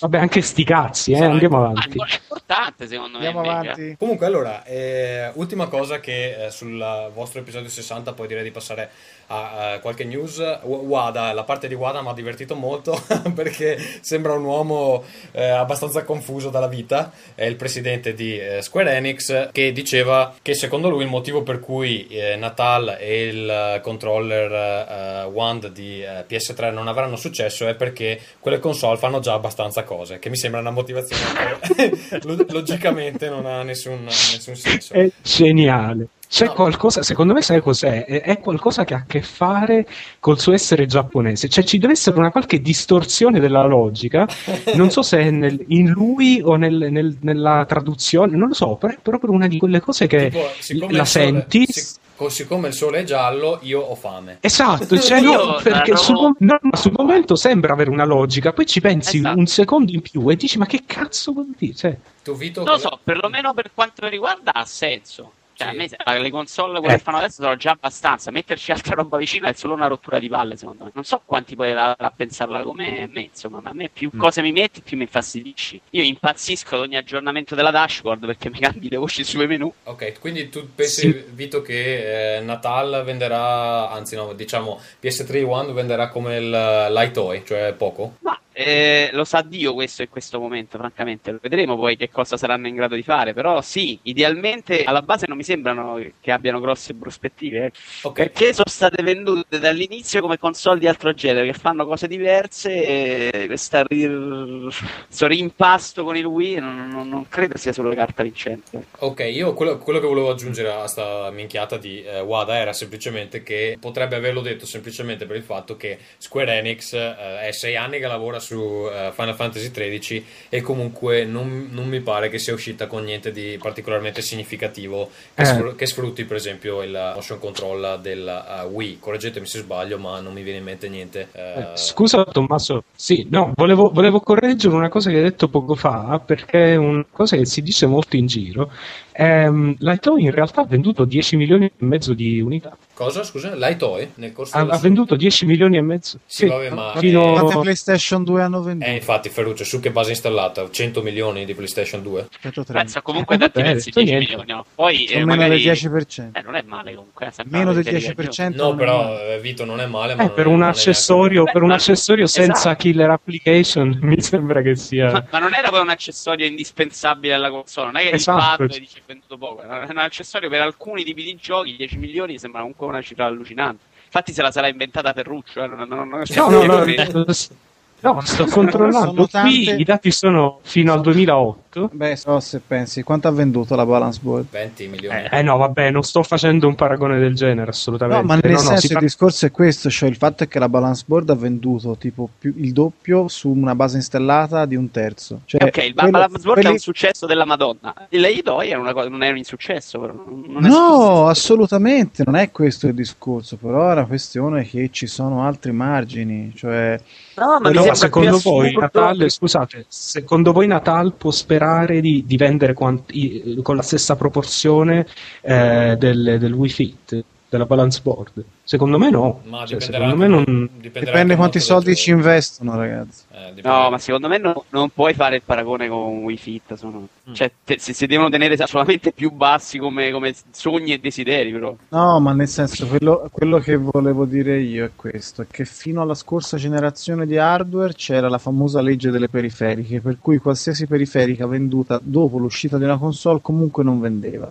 Vabbè, 0.00 0.18
anche 0.18 0.42
sti 0.42 0.64
cazzi, 0.64 1.12
eh, 1.12 1.24
andiamo 1.24 1.58
avanti. 1.58 1.98
È 1.98 2.18
importante 2.20 2.86
secondo 2.86 3.16
andiamo 3.16 3.40
me. 3.40 3.48
Andiamo 3.48 3.72
avanti. 3.72 3.96
Comunque, 3.98 4.26
allora, 4.26 4.64
eh, 4.64 5.30
ultima 5.34 5.68
cosa 5.68 6.00
che 6.00 6.46
eh, 6.46 6.50
sul 6.50 7.10
vostro 7.14 7.40
episodio 7.40 7.68
60 7.68 8.12
poi 8.12 8.26
direi 8.26 8.42
di 8.42 8.50
passare 8.50 8.90
a, 9.28 9.72
a 9.72 9.78
qualche 9.80 10.04
news. 10.04 10.38
Wada, 10.62 11.32
la 11.32 11.44
parte 11.44 11.68
di 11.68 11.74
Wada 11.74 12.02
mi 12.02 12.08
ha 12.08 12.12
divertito 12.12 12.54
molto 12.54 13.00
perché 13.34 13.78
sembra 14.00 14.34
un 14.34 14.44
uomo 14.44 15.02
eh, 15.32 15.48
abbastanza 15.48 16.04
confuso 16.04 16.50
dalla 16.50 16.68
vita. 16.68 17.12
È 17.34 17.44
il 17.44 17.56
presidente 17.56 18.12
di 18.14 18.38
eh, 18.38 18.62
Square 18.62 18.94
Enix 18.94 19.50
che 19.52 19.72
diceva 19.72 20.34
che 20.42 20.54
secondo 20.54 20.88
lui 20.90 21.04
il 21.04 21.08
motivo 21.10 21.42
per 21.42 21.60
cui 21.60 22.06
eh, 22.08 22.36
Natal 22.36 22.96
e 22.98 23.26
il 23.26 23.80
controller 23.82 25.26
Wand 25.26 25.68
di 25.68 26.02
uh, 26.02 26.24
PS3 26.28 26.72
non 26.72 26.88
avranno 26.88 27.16
successo 27.16 27.66
è 27.66 27.74
perché 27.74 28.20
quelle 28.40 28.58
console 28.58 28.96
fanno 28.96 29.20
già 29.20 29.34
abbastanza 29.34 29.84
cose. 29.86 30.18
Che 30.18 30.28
mi 30.28 30.36
sembra 30.36 30.60
una 30.60 30.70
motivazione 30.70 31.58
che 31.60 32.20
logicamente 32.52 33.30
non 33.30 33.46
ha 33.46 33.62
nessun, 33.62 34.02
nessun 34.04 34.54
senso. 34.54 34.92
È 34.92 35.10
geniale. 35.22 36.08
C'è 36.28 36.46
no. 36.46 36.52
qualcosa, 36.54 37.02
secondo 37.02 37.32
me, 37.32 37.42
sai 37.42 37.60
cos'è? 37.60 38.04
È 38.04 38.38
qualcosa 38.40 38.84
che 38.84 38.94
ha 38.94 38.98
a 38.98 39.04
che 39.06 39.22
fare 39.22 39.86
col 40.18 40.38
suo 40.40 40.52
essere 40.52 40.86
giapponese. 40.86 41.48
Cioè, 41.48 41.64
ci 41.64 41.78
deve 41.78 41.92
essere 41.92 42.18
una 42.18 42.30
qualche 42.30 42.60
distorsione 42.60 43.40
della 43.40 43.64
logica. 43.64 44.26
Non 44.76 44.90
so 44.90 45.02
se 45.02 45.18
è 45.18 45.30
nel, 45.30 45.64
in 45.68 45.88
lui 45.88 46.40
o 46.42 46.56
nel, 46.56 46.88
nel, 46.90 47.16
nella 47.20 47.64
traduzione, 47.66 48.36
non 48.36 48.48
lo 48.48 48.54
so, 48.54 48.74
però 48.74 48.92
è 48.92 48.98
proprio 49.00 49.30
una 49.30 49.46
di 49.46 49.58
quelle 49.58 49.80
cose 49.80 50.06
che 50.06 50.30
tipo, 50.30 50.88
la 50.90 51.04
senti. 51.04 51.66
Sole, 51.70 52.30
siccome 52.30 52.68
il 52.68 52.74
sole 52.74 53.00
è 53.00 53.04
giallo, 53.04 53.58
io 53.62 53.80
ho 53.80 53.94
fame. 53.94 54.38
Esatto, 54.40 54.98
cioè 54.98 55.20
no, 55.22 55.58
perché 55.62 55.96
sul, 55.96 56.34
no, 56.38 56.58
sul, 56.72 56.92
momento 56.94 57.36
sembra 57.36 57.72
avere 57.72 57.90
una 57.90 58.04
logica, 58.04 58.52
poi 58.52 58.66
ci 58.66 58.80
pensi 58.80 59.18
esatto. 59.18 59.38
un 59.38 59.46
secondo 59.46 59.92
in 59.92 60.02
più 60.02 60.28
e 60.30 60.36
dici: 60.36 60.58
Ma 60.58 60.66
che 60.66 60.82
cazzo 60.86 61.32
vuol 61.32 61.48
dire? 61.56 61.74
Cioè, 61.74 61.96
tu, 62.22 62.36
Vito, 62.36 62.64
non 62.64 62.74
lo 62.74 62.78
so, 62.78 62.98
perlomeno 63.02 63.54
per 63.54 63.70
quanto 63.72 64.08
riguarda 64.08 64.52
ha 64.52 64.64
senso. 64.64 65.32
Cioè, 65.56 65.88
sì. 65.88 65.94
a 65.96 66.12
me 66.12 66.20
le 66.20 66.30
console 66.30 66.78
quelle 66.80 66.94
eh. 66.94 66.96
che 66.98 67.02
fanno 67.02 67.16
adesso 67.16 67.42
sono 67.42 67.56
già 67.56 67.70
abbastanza. 67.70 68.30
Metterci 68.30 68.72
altra 68.72 68.94
roba 68.94 69.16
vicina 69.16 69.48
è 69.48 69.54
solo 69.54 69.72
una 69.72 69.86
rottura 69.86 70.18
di 70.18 70.28
palle, 70.28 70.56
secondo 70.56 70.84
me. 70.84 70.90
Non 70.94 71.04
so 71.04 71.22
quanti 71.24 71.56
poi 71.56 71.72
a, 71.72 71.96
a 71.98 72.12
pensarla 72.14 72.62
come 72.62 73.08
me, 73.10 73.22
insomma, 73.22 73.60
ma 73.62 73.70
a 73.70 73.74
me 73.74 73.88
più 73.88 74.10
mm. 74.14 74.18
cose 74.18 74.42
mi 74.42 74.52
metti, 74.52 74.82
più 74.82 74.98
mi 74.98 75.04
infastidisci. 75.04 75.80
Io 75.90 76.02
impazzisco 76.02 76.74
ad 76.74 76.82
ogni 76.82 76.96
aggiornamento 76.96 77.54
della 77.54 77.70
dashboard 77.70 78.26
perché 78.26 78.50
mi 78.50 78.58
cambi 78.58 78.90
le 78.90 78.98
voci 78.98 79.24
sui 79.24 79.46
menu. 79.46 79.72
Ok, 79.84 80.20
quindi 80.20 80.50
tu 80.50 80.74
pensi, 80.74 81.00
sì. 81.00 81.24
Vito, 81.30 81.62
che 81.62 82.36
eh, 82.36 82.40
Natal 82.40 83.02
venderà, 83.04 83.90
anzi 83.90 84.14
no, 84.14 84.34
diciamo 84.34 84.78
PS3 85.02 85.44
One 85.44 85.72
venderà 85.72 86.08
come 86.08 86.36
il 86.36 86.50
Light 86.50 87.12
Toy, 87.12 87.42
cioè 87.46 87.72
poco? 87.72 88.16
Ma 88.20 88.38
eh, 88.58 89.10
lo 89.12 89.24
sa 89.24 89.42
Dio 89.42 89.74
questo 89.74 90.00
in 90.00 90.08
questo 90.08 90.40
momento, 90.40 90.78
francamente. 90.78 91.30
Lo 91.30 91.38
vedremo 91.42 91.76
poi 91.76 91.94
che 91.94 92.08
cosa 92.08 92.38
saranno 92.38 92.66
in 92.66 92.74
grado 92.74 92.94
di 92.94 93.02
fare. 93.02 93.34
Però 93.34 93.60
sì, 93.60 93.98
idealmente 94.04 94.82
alla 94.82 95.02
base 95.02 95.26
non 95.28 95.36
mi 95.36 95.42
sembrano 95.46 96.02
che 96.20 96.32
abbiano 96.32 96.60
grosse 96.60 96.94
prospettive. 96.94 97.66
eh. 97.66 97.72
Ok. 98.02 98.12
Perché 98.14 98.52
sono 98.52 98.68
state 98.68 99.02
vendute 99.02 99.58
dall'inizio 99.58 100.20
come 100.20 100.38
console 100.38 100.78
di 100.80 100.86
altro 100.88 101.14
genere, 101.14 101.46
che 101.46 101.52
fanno 101.58 101.86
cose 101.86 102.06
diverse 102.08 102.70
e 102.84 103.44
questo 103.46 105.26
rimpasto 105.26 106.04
con 106.04 106.16
il 106.16 106.24
Wii 106.24 106.56
non, 106.56 106.88
non- 106.88 107.08
non 107.08 107.28
credo 107.28 107.56
sia 107.56 107.72
solo 107.72 107.94
carta 107.94 108.22
vincente. 108.22 108.86
Ok, 108.98 109.20
io 109.30 109.54
quello, 109.54 109.78
quello 109.78 110.00
che 110.00 110.06
volevo 110.06 110.30
aggiungere 110.30 110.72
a 110.72 110.86
sta 110.86 111.30
minchiata 111.30 111.76
di 111.76 112.02
eh, 112.02 112.20
Wada 112.20 112.58
era 112.58 112.72
semplicemente 112.72 113.42
che 113.42 113.76
potrebbe 113.80 114.16
averlo 114.16 114.40
detto 114.40 114.66
semplicemente 114.66 115.26
per 115.26 115.36
il 115.36 115.42
fatto 115.42 115.76
che 115.76 115.98
Square 116.18 116.58
Enix 116.58 116.92
eh, 116.94 117.40
è 117.40 117.50
sei 117.52 117.76
anni 117.76 117.98
che 117.98 118.06
lavora 118.06 118.38
su 118.40 118.88
eh, 118.90 119.12
Final 119.14 119.34
Fantasy 119.34 119.70
XIII 119.70 120.24
e 120.48 120.60
comunque 120.60 121.24
non, 121.24 121.68
non 121.70 121.86
mi 121.88 122.00
pare 122.00 122.28
che 122.28 122.38
sia 122.38 122.52
uscita 122.54 122.86
con 122.86 123.04
niente 123.04 123.30
di 123.30 123.58
particolarmente 123.60 124.22
significativo 124.22 125.10
che, 125.36 125.68
Eh. 125.68 125.74
che 125.76 125.86
sfrutti 125.86 126.24
per 126.24 126.36
esempio 126.36 126.82
il 126.82 127.12
motion 127.14 127.38
control 127.38 127.98
del 128.00 128.26
eh, 128.26 128.64
Wii. 128.66 128.98
Correggetemi 128.98 129.46
se 129.46 129.58
sbaglio, 129.60 129.98
ma 129.98 130.18
non 130.20 130.32
mi 130.32 130.42
viene 130.42 130.58
in 130.58 130.64
mente 130.64 130.88
niente. 130.88 131.28
Eh, 131.32 131.70
Scusa 131.74 132.24
Tommaso, 132.24 132.84
sì, 132.94 133.26
no, 133.30 133.52
volevo, 133.54 133.90
volevo 133.92 134.20
correggere 134.20 134.74
una 134.74 134.88
cosa 134.88 135.10
che 135.10 135.16
hai 135.16 135.22
detto 135.22 135.48
poco 135.48 135.74
fa, 135.74 136.20
perché 136.24 136.72
è 136.72 136.76
una 136.76 137.04
cosa 137.10 137.36
che 137.36 137.44
si 137.44 137.60
dice 137.62 137.86
molto 137.86 138.16
in 138.16 138.26
giro. 138.26 138.70
Ehm, 139.18 139.76
Toei 139.98 140.24
in 140.24 140.30
realtà 140.30 140.60
ha 140.60 140.66
venduto 140.66 141.04
10 141.06 141.36
milioni 141.36 141.64
e 141.66 141.72
mezzo 141.78 142.12
di 142.12 142.40
unità. 142.40 142.76
Cosa, 142.92 143.24
scusa? 143.24 143.54
L'Itoy? 143.54 144.10
Nel 144.16 144.32
corso 144.32 144.56
Ha, 144.56 144.60
ha 144.60 144.78
venduto 144.78 145.16
10 145.16 145.44
milioni 145.46 145.76
e 145.76 145.80
mezzo. 145.82 146.18
Sì, 146.26 146.46
vabbè, 146.46 146.70
ma- 146.70 146.92
fino- 146.96 147.32
Quante 147.32 147.58
PlayStation 147.60 148.24
2 148.24 148.42
hanno 148.42 148.62
venduto? 148.62 148.90
Eh, 148.90 148.94
infatti, 148.94 149.28
Ferruccio, 149.28 149.64
su 149.64 149.80
che 149.80 149.90
base 149.90 150.10
installata? 150.10 150.70
100 150.70 151.02
milioni 151.02 151.44
di 151.44 151.54
PlayStation 151.54 152.02
2? 152.02 152.28
130. 152.40 152.72
Penso 152.72 153.02
comunque 153.02 153.36
Eh, 153.36 153.38
pezzi 153.50 153.90
detto 153.90 154.00
10 154.00 154.04
niente. 154.04 154.18
milioni. 154.36 154.52
no? 154.52 154.64
Poi 154.74 155.04
eh, 155.04 155.14
meno 155.16 155.26
magari... 155.26 155.62
del 155.62 155.72
10%. 155.74 156.30
Eh, 156.32 156.42
non 156.42 156.54
è 156.54 156.62
male 156.62 156.94
comunque. 156.94 157.26
eh, 157.26 157.44
Meno 157.48 157.72
del 157.72 157.84
che 157.84 158.00
sia 158.00 158.12
10%. 158.16 158.54
No, 158.54 158.74
però 158.74 159.02
male. 159.04 159.34
eh, 159.34 159.40
Vito 159.40 159.64
non 159.66 159.80
è 159.80 159.86
male, 159.86 160.14
ma 160.14 160.24
Eh, 160.24 160.30
per 160.30 160.46
un 160.46 160.62
accessorio, 160.62 161.44
per 161.44 161.62
un 161.62 161.72
accessorio 161.72 162.24
esatto. 162.24 162.44
senza 162.46 162.76
killer 162.76 163.10
application 163.10 163.98
mi 164.02 164.20
sembra 164.22 164.62
che 164.62 164.74
sia. 164.76 165.10
Ma, 165.10 165.26
ma 165.30 165.38
non 165.38 165.52
era 165.54 165.68
poi 165.68 165.80
un 165.80 165.90
accessorio 165.90 166.46
indispensabile 166.46 167.34
alla 167.34 167.50
console, 167.50 167.86
non 167.92 167.96
è 168.00 168.08
che 168.08 168.14
Esatto. 168.14 168.62
il 168.62 168.68
pad 168.70 168.78
dice 168.78 169.00
venduto 169.06 169.38
poco, 169.38 169.62
era 169.62 169.86
un 169.88 169.98
accessorio 169.98 170.48
per 170.48 170.60
alcuni 170.60 171.04
tipi 171.04 171.22
di 171.22 171.36
giochi, 171.36 171.76
10 171.76 171.96
milioni 171.98 172.38
sembra 172.38 172.60
comunque 172.60 172.86
una 172.86 173.02
cifra 173.02 173.26
allucinante. 173.26 173.84
Infatti 174.04 174.32
se 174.32 174.42
la 174.42 174.50
sarà 174.50 174.68
inventata 174.68 175.12
Ferruccio, 175.12 175.62
eh, 175.62 175.66
non, 175.66 175.88
non, 175.88 176.08
non 176.08 176.24
No, 176.34 176.48
no, 176.48 176.84
no, 176.84 178.12
no, 178.12 178.20
sto 178.20 178.44
controllando. 178.46 179.26
Sono 179.26 179.44
Qui 179.44 179.80
i 179.80 179.84
dati 179.84 180.10
sono 180.10 180.60
fino 180.62 180.92
al 180.92 181.00
2008. 181.00 181.64
Beh, 181.92 182.16
so 182.16 182.40
se 182.40 182.60
pensi, 182.66 183.02
quanto 183.02 183.28
ha 183.28 183.30
venduto 183.30 183.74
la 183.76 183.84
Balance 183.84 184.20
Board? 184.22 184.46
20 184.50 184.88
milioni. 184.88 185.24
Eh, 185.30 185.38
eh, 185.38 185.42
no, 185.42 185.58
vabbè, 185.58 185.90
non 185.90 186.02
sto 186.02 186.22
facendo 186.22 186.66
un 186.68 186.74
paragone 186.74 187.18
del 187.18 187.34
genere, 187.34 187.70
assolutamente. 187.70 188.22
No, 188.22 188.26
ma 188.26 188.34
nel 188.36 188.52
No, 188.52 188.56
no, 188.56 188.58
senso 188.58 188.76
si 188.80 188.86
il 188.86 188.92
parla- 188.92 189.06
discorso 189.06 189.46
è 189.46 189.50
questo, 189.50 189.90
cioè 189.90 190.08
il 190.08 190.16
fatto 190.16 190.44
è 190.44 190.48
che 190.48 190.58
la 190.58 190.68
Balance 190.70 191.04
Board 191.06 191.28
ha 191.28 191.34
venduto 191.34 191.96
tipo 191.98 192.28
più, 192.38 192.54
il 192.56 192.72
doppio 192.72 193.28
su 193.28 193.50
una 193.50 193.74
base 193.74 193.96
installata 193.96 194.64
di 194.64 194.74
un 194.74 194.90
terzo. 194.90 195.42
Cioè, 195.44 195.62
ok, 195.64 195.76
il 195.84 195.94
quello- 195.94 196.10
Balance 196.10 196.42
Board 196.42 196.48
è 196.58 196.60
quelli- 196.62 196.68
un 196.70 196.78
successo 196.78 197.26
della 197.26 197.44
Madonna. 197.44 197.94
Il 198.08 198.24
Idoi 198.24 198.68
è 198.70 198.74
una 198.74 198.94
cosa, 198.94 199.08
non 199.10 199.22
è 199.22 199.28
un 199.30 199.36
insuccesso, 199.36 199.98
però. 200.00 200.14
Non 200.14 200.64
è 200.64 200.68
No, 200.68 200.74
successo. 200.74 201.26
assolutamente, 201.26 202.22
non 202.24 202.36
è 202.36 202.50
questo 202.50 202.86
il 202.86 202.94
discorso, 202.94 203.56
però 203.56 203.90
è 203.90 203.92
una 203.92 204.06
questione 204.06 204.64
che 204.64 204.88
ci 204.90 205.06
sono 205.06 205.42
altri 205.42 205.72
margini, 205.72 206.52
cioè 206.56 206.98
No, 207.38 207.58
ma 207.60 207.68
mi 207.68 207.74
No, 207.74 207.80
sembra 207.82 207.94
secondo 207.96 208.38
più 208.38 208.50
voi 208.50 208.66
assurdo- 208.68 208.80
Natal, 208.80 209.30
scusate, 209.30 209.84
secondo 209.88 210.52
voi 210.52 210.66
Natal 210.66 211.12
può 211.12 211.30
sperare 211.30 211.64
di, 212.00 212.24
di 212.26 212.36
vendere 212.36 212.72
quant- 212.72 213.10
i- 213.14 213.58
con 213.62 213.76
la 213.76 213.82
stessa 213.82 214.16
proporzione 214.16 215.06
eh, 215.42 215.96
del, 215.98 216.36
del 216.38 216.52
Wii 216.52 216.70
Fit, 216.70 217.24
della 217.48 217.66
balance 217.66 218.00
board? 218.02 218.44
Secondo 218.62 218.98
me 218.98 219.10
no. 219.10 219.40
Ma 219.44 219.64
Cioè, 219.64 219.80
secondo 219.80 220.16
me 220.16 220.26
non... 220.26 220.68
dipende 220.78 221.36
quanti 221.36 221.60
soldi 221.60 221.94
ci 221.94 222.10
investono, 222.10 222.76
ragazzi. 222.76 223.22
Eh. 223.30 223.62
No, 223.62 223.90
ma 223.90 223.98
secondo 223.98 224.28
me 224.28 224.38
no- 224.38 224.64
non 224.70 224.90
puoi 224.90 225.14
fare 225.14 225.36
il 225.36 225.42
paragone 225.44 225.88
con 225.88 226.24
Wii 226.24 226.36
Fit. 226.36 226.74
Sono... 226.74 227.06
Cioè, 227.32 227.50
te- 227.64 227.78
se 227.78 227.92
si 227.92 228.06
devono 228.06 228.28
tenere 228.28 228.56
solamente 228.66 229.12
più 229.12 229.30
bassi 229.30 229.78
come, 229.78 230.10
come 230.10 230.34
sogni 230.50 230.92
e 230.92 230.98
desideri, 230.98 231.52
però. 231.52 231.74
No, 231.90 232.18
ma 232.18 232.32
nel 232.32 232.48
senso, 232.48 232.86
quello, 232.86 233.28
quello 233.30 233.58
che 233.58 233.76
volevo 233.76 234.24
dire 234.24 234.58
io 234.60 234.84
è 234.84 234.90
questo, 234.96 235.42
è 235.42 235.46
che 235.48 235.64
fino 235.64 236.02
alla 236.02 236.14
scorsa 236.14 236.56
generazione 236.56 237.26
di 237.26 237.38
hardware 237.38 237.94
c'era 237.94 238.28
la 238.28 238.38
famosa 238.38 238.80
legge 238.80 239.10
delle 239.10 239.28
periferiche, 239.28 240.00
per 240.00 240.18
cui 240.20 240.38
qualsiasi 240.38 240.86
periferica 240.86 241.46
venduta 241.46 242.00
dopo 242.02 242.38
l'uscita 242.38 242.78
di 242.78 242.84
una 242.84 242.98
console 242.98 243.38
comunque 243.40 243.84
non 243.84 244.00
vendeva, 244.00 244.50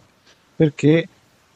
perché 0.56 1.08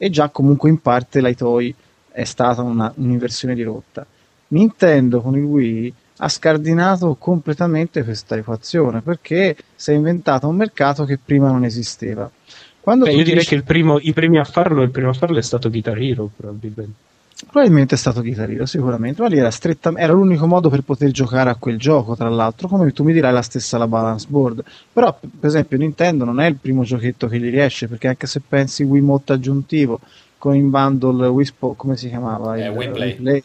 e 0.02 0.08
già 0.08 0.30
comunque 0.30 0.70
in 0.70 0.80
parte 0.80 1.20
l'Itoy 1.20 1.74
è 2.10 2.24
stata 2.24 2.62
una, 2.62 2.90
un'inversione 2.96 3.54
di 3.54 3.62
rotta. 3.62 4.06
Nintendo 4.48 5.20
con 5.20 5.36
il 5.36 5.44
Wii 5.44 5.94
ha 6.16 6.28
scardinato 6.28 7.16
completamente 7.16 8.02
questa 8.02 8.34
equazione 8.34 9.02
perché 9.02 9.54
si 9.74 9.90
è 9.90 9.94
inventato 9.94 10.48
un 10.48 10.56
mercato 10.56 11.04
che 11.04 11.18
prima 11.22 11.50
non 11.50 11.64
esisteva. 11.64 12.30
Beh, 12.82 12.94
io 12.94 13.24
direi 13.24 13.34
dici- 13.34 13.48
che 13.48 13.54
il 13.56 13.64
primo, 13.64 13.98
i 13.98 14.14
primi 14.14 14.38
a 14.38 14.44
farlo, 14.44 14.80
il 14.80 14.90
primo 14.90 15.10
a 15.10 15.12
farlo 15.12 15.36
è 15.36 15.42
stato 15.42 15.68
Guitar 15.68 15.98
Hero, 16.00 16.30
probabilmente. 16.34 17.08
Probabilmente 17.48 17.94
è 17.94 17.98
stato 17.98 18.20
Guitar 18.20 18.50
Hero, 18.50 18.66
sicuramente, 18.66 19.22
ma 19.22 19.28
lì 19.28 19.38
era, 19.38 19.50
stretta- 19.50 19.92
era 19.96 20.12
l'unico 20.12 20.46
modo 20.46 20.68
per 20.68 20.82
poter 20.82 21.10
giocare 21.10 21.50
a 21.50 21.54
quel 21.56 21.78
gioco, 21.78 22.14
tra 22.16 22.28
l'altro, 22.28 22.68
come 22.68 22.92
tu 22.92 23.02
mi 23.04 23.12
dirai 23.12 23.32
la 23.32 23.42
stessa 23.42 23.78
la 23.78 23.86
balance 23.86 24.26
board. 24.28 24.62
Però, 24.92 25.16
per 25.18 25.48
esempio, 25.48 25.78
Nintendo 25.78 26.24
non 26.24 26.40
è 26.40 26.46
il 26.46 26.56
primo 26.56 26.82
giochetto 26.82 27.26
che 27.28 27.38
gli 27.38 27.50
riesce, 27.50 27.88
perché 27.88 28.08
anche 28.08 28.26
se 28.26 28.40
pensi 28.46 28.82
Wiimote 28.82 29.32
aggiuntivo 29.32 30.00
con 30.38 30.54
in 30.54 30.70
bundle 30.70 31.26
Wii 31.28 31.44
Spo- 31.46 31.74
come 31.74 31.96
si 31.96 32.08
chiamava? 32.08 32.56
Eh, 32.56 32.66
Il- 32.66 32.76
Wii 32.76 32.90
Play. 32.90 33.08
Wii 33.08 33.16
Play, 33.16 33.42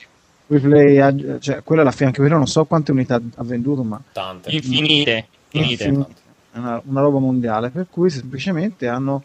Wii 0.47 0.59
Play 0.59 0.99
aggi- 0.99 1.35
cioè, 1.39 1.61
quello 1.63 1.81
alla 1.81 1.91
fine, 1.91 2.07
anche 2.07 2.19
quello 2.21 2.37
non 2.37 2.47
so 2.47 2.65
quante 2.65 2.91
unità 2.91 3.15
ha 3.15 3.43
venduto, 3.43 3.83
ma 3.83 3.99
Tante. 4.11 4.51
Infinite. 4.51 5.27
Infinite. 5.51 5.83
Infinite. 5.83 6.13
una, 6.53 6.81
una 6.85 7.01
roba 7.01 7.19
mondiale, 7.19 7.69
per 7.69 7.87
cui 7.89 8.09
semplicemente 8.09 8.87
hanno, 8.87 9.23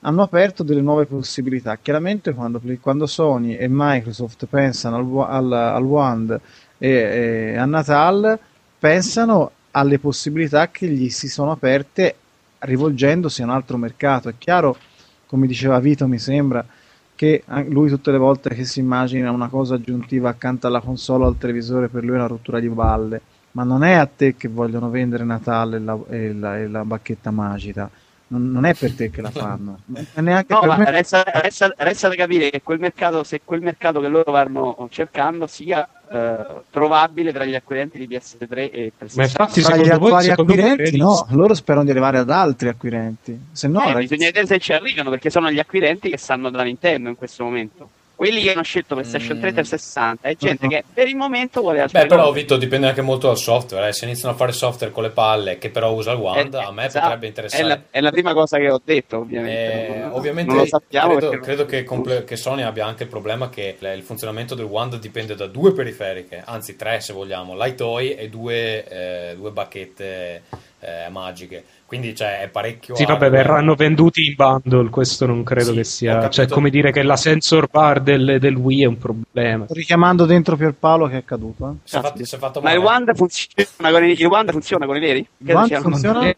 hanno 0.00 0.22
aperto 0.22 0.62
delle 0.62 0.80
nuove 0.80 1.06
possibilità. 1.06 1.76
Chiaramente 1.76 2.32
quando, 2.32 2.60
quando 2.80 3.06
Sony 3.06 3.54
e 3.54 3.66
Microsoft 3.68 4.46
pensano 4.46 4.96
al, 4.96 5.28
al, 5.28 5.52
al 5.52 5.82
Wand 5.84 6.40
e, 6.78 6.88
e 6.88 7.56
a 7.56 7.64
Natal, 7.66 8.38
pensano 8.78 9.50
alle 9.72 9.98
possibilità 9.98 10.68
che 10.70 10.88
gli 10.88 11.10
si 11.10 11.28
sono 11.28 11.52
aperte 11.52 12.14
rivolgendosi 12.60 13.42
a 13.42 13.44
un 13.44 13.50
altro 13.50 13.76
mercato. 13.76 14.28
È 14.28 14.34
chiaro, 14.38 14.76
come 15.26 15.46
diceva 15.46 15.78
Vito, 15.78 16.06
mi 16.06 16.18
sembra 16.18 16.64
che 17.14 17.44
lui 17.68 17.90
tutte 17.90 18.10
le 18.10 18.18
volte 18.18 18.54
che 18.54 18.64
si 18.64 18.80
immagina 18.80 19.30
una 19.30 19.48
cosa 19.48 19.74
aggiuntiva 19.74 20.30
accanto 20.30 20.66
alla 20.66 20.80
console 20.80 21.24
o 21.24 21.26
al 21.26 21.36
televisore 21.36 21.88
per 21.88 22.02
lui 22.02 22.14
è 22.14 22.18
una 22.18 22.26
rottura 22.26 22.58
di 22.60 22.68
balle 22.70 23.20
ma 23.52 23.62
non 23.62 23.82
è 23.84 23.92
a 23.92 24.06
te 24.06 24.36
che 24.36 24.48
vogliono 24.48 24.90
vendere 24.90 25.24
Natale 25.24 25.76
e 25.76 25.80
la, 25.80 25.98
e 26.08 26.32
la- 26.32 26.58
e 26.58 26.68
la 26.68 26.84
bacchetta 26.84 27.30
magica. 27.30 27.90
Non, 28.32 28.48
non 28.52 28.64
è 28.64 28.74
per 28.74 28.94
te 28.94 29.10
che 29.10 29.20
la 29.22 29.30
fanno. 29.30 29.80
Neanche 30.14 30.52
No, 30.54 30.60
per 30.60 30.68
ma 30.68 30.76
me. 30.76 30.90
resta, 30.90 31.24
resta- 31.26 31.74
resta 31.78 32.06
da 32.08 32.14
capire 32.14 32.50
che 32.50 32.62
quel 32.62 32.78
mercato, 32.78 33.24
se 33.24 33.40
quel 33.44 33.60
mercato 33.60 34.00
che 34.00 34.06
loro 34.06 34.30
vanno 34.30 34.86
cercando 34.90 35.48
sia 35.48 35.88
eh, 36.08 36.62
trovabile 36.70 37.32
tra 37.32 37.44
gli 37.44 37.56
acquirenti 37.56 37.98
di 37.98 38.06
PS3 38.06 38.70
e 38.70 38.92
PS4. 38.96 39.14
Ma 39.16 39.22
infatti, 39.24 39.62
Tra 39.62 39.76
gli 39.76 39.88
attuali 39.88 40.26
voi 40.28 40.30
acquirenti, 40.30 40.96
no, 40.96 41.26
loro 41.30 41.54
sperano 41.54 41.84
di 41.84 41.90
arrivare 41.90 42.18
ad 42.18 42.30
altri 42.30 42.68
acquirenti. 42.68 43.36
Se 43.50 43.66
no, 43.66 43.80
Eh, 43.80 43.86
ragazzi, 43.86 44.06
bisogna 44.06 44.26
vedere 44.26 44.46
se 44.46 44.58
ci 44.60 44.72
arrivano 44.72 45.10
perché 45.10 45.28
sono 45.30 45.50
gli 45.50 45.58
acquirenti 45.58 46.08
che 46.08 46.16
stanno 46.16 46.50
da 46.50 46.62
Nintendo 46.62 47.08
in 47.08 47.16
questo 47.16 47.42
momento. 47.42 47.90
Quelli 48.20 48.42
che 48.42 48.52
hanno 48.52 48.62
scelto 48.62 48.96
PlayStation 48.96 49.38
Mm. 49.38 49.40
3 49.40 49.52
360 49.52 50.28
è 50.28 50.36
gente 50.36 50.64
No. 50.64 50.68
che 50.68 50.84
per 50.92 51.08
il 51.08 51.16
momento 51.16 51.62
vuole 51.62 51.80
altre 51.80 52.02
Beh, 52.02 52.06
però 52.06 52.24
cose. 52.26 52.40
Vito 52.40 52.58
dipende 52.58 52.86
anche 52.88 53.00
molto 53.00 53.28
dal 53.28 53.38
software. 53.38 53.88
eh. 53.88 53.92
Se 53.94 54.04
iniziano 54.04 54.34
a 54.34 54.36
fare 54.36 54.52
software 54.52 54.92
con 54.92 55.04
le 55.04 55.08
palle 55.08 55.56
che 55.56 55.70
però 55.70 55.90
usa 55.94 56.12
il 56.12 56.18
Wand, 56.18 56.52
Eh, 56.52 56.58
a 56.62 56.70
me 56.70 56.84
esatto. 56.84 57.04
potrebbe 57.06 57.24
È 57.24 57.28
interessare. 57.28 57.64
la, 57.66 57.80
è 57.88 58.00
la 58.02 58.10
prima 58.10 58.34
cosa 58.34 58.58
che 58.58 58.70
ho 58.70 58.78
detto, 58.84 59.16
ovviamente. 59.20 59.86
Eh, 59.94 59.98
Non- 60.00 60.10
ovviamente 60.12 60.50
non 60.52 60.60
lo 60.60 60.66
sappiamo 60.66 61.12
credo, 61.12 61.28
perché- 61.30 61.44
credo 61.46 61.64
che, 61.64 61.82
comple- 61.84 62.24
che 62.24 62.36
Sony 62.36 62.60
abbia 62.60 62.84
anche 62.84 63.04
il 63.04 63.08
problema 63.08 63.48
che 63.48 63.76
l- 63.78 63.86
il 63.86 64.02
funzionamento 64.02 64.54
del 64.54 64.66
Wand 64.66 64.98
dipende 64.98 65.34
da 65.34 65.46
due 65.46 65.72
periferiche, 65.72 66.42
anzi 66.44 66.76
tre 66.76 67.00
se 67.00 67.14
vogliamo, 67.14 67.56
l'Itoy 67.56 68.10
e 68.10 68.28
due, 68.28 68.86
eh, 68.86 69.34
due 69.34 69.50
bacchette 69.50 70.42
eh, 70.82 71.08
magiche. 71.10 71.62
Quindi 71.90 72.14
cioè, 72.14 72.42
è 72.42 72.48
parecchio... 72.48 72.94
Sì, 72.94 73.04
vabbè, 73.04 73.30
verranno 73.30 73.74
venduti 73.74 74.24
in 74.24 74.34
bundle, 74.36 74.90
questo 74.90 75.26
non 75.26 75.42
credo 75.42 75.70
Sì, 75.70 75.74
che 75.78 75.82
sia... 75.82 76.28
Cioè, 76.28 76.46
come 76.46 76.70
dire 76.70 76.92
che 76.92 77.02
la 77.02 77.16
sensor 77.16 77.66
bar 77.68 78.00
del, 78.00 78.36
del 78.38 78.54
Wii 78.54 78.82
è 78.84 78.86
un 78.86 78.96
problema. 78.96 79.64
sto 79.64 79.74
richiamando 79.74 80.24
dentro 80.24 80.54
Pierpaolo 80.54 81.08
che 81.08 81.16
è 81.16 81.24
caduto. 81.24 81.68
eh. 81.68 81.74
Si 81.82 81.96
è 81.96 82.00
fatto, 82.00 82.24
si 82.24 82.34
è 82.36 82.38
fatto 82.38 82.60
Ma 82.60 82.70
il 82.70 82.78
male. 82.78 82.88
Wand 82.90 83.16
funziona 83.16 83.90
con 83.90 84.04
i, 84.04 84.12
il 84.12 84.26
Wand 84.26 84.52
funziona 84.52 84.86
con 84.86 84.96
i 84.98 85.00
neri? 85.00 85.26
Sia- 85.44 85.80
funziona? 85.80 86.32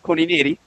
Con 0.00 0.18
i 0.18 0.26
neri? 0.26 0.58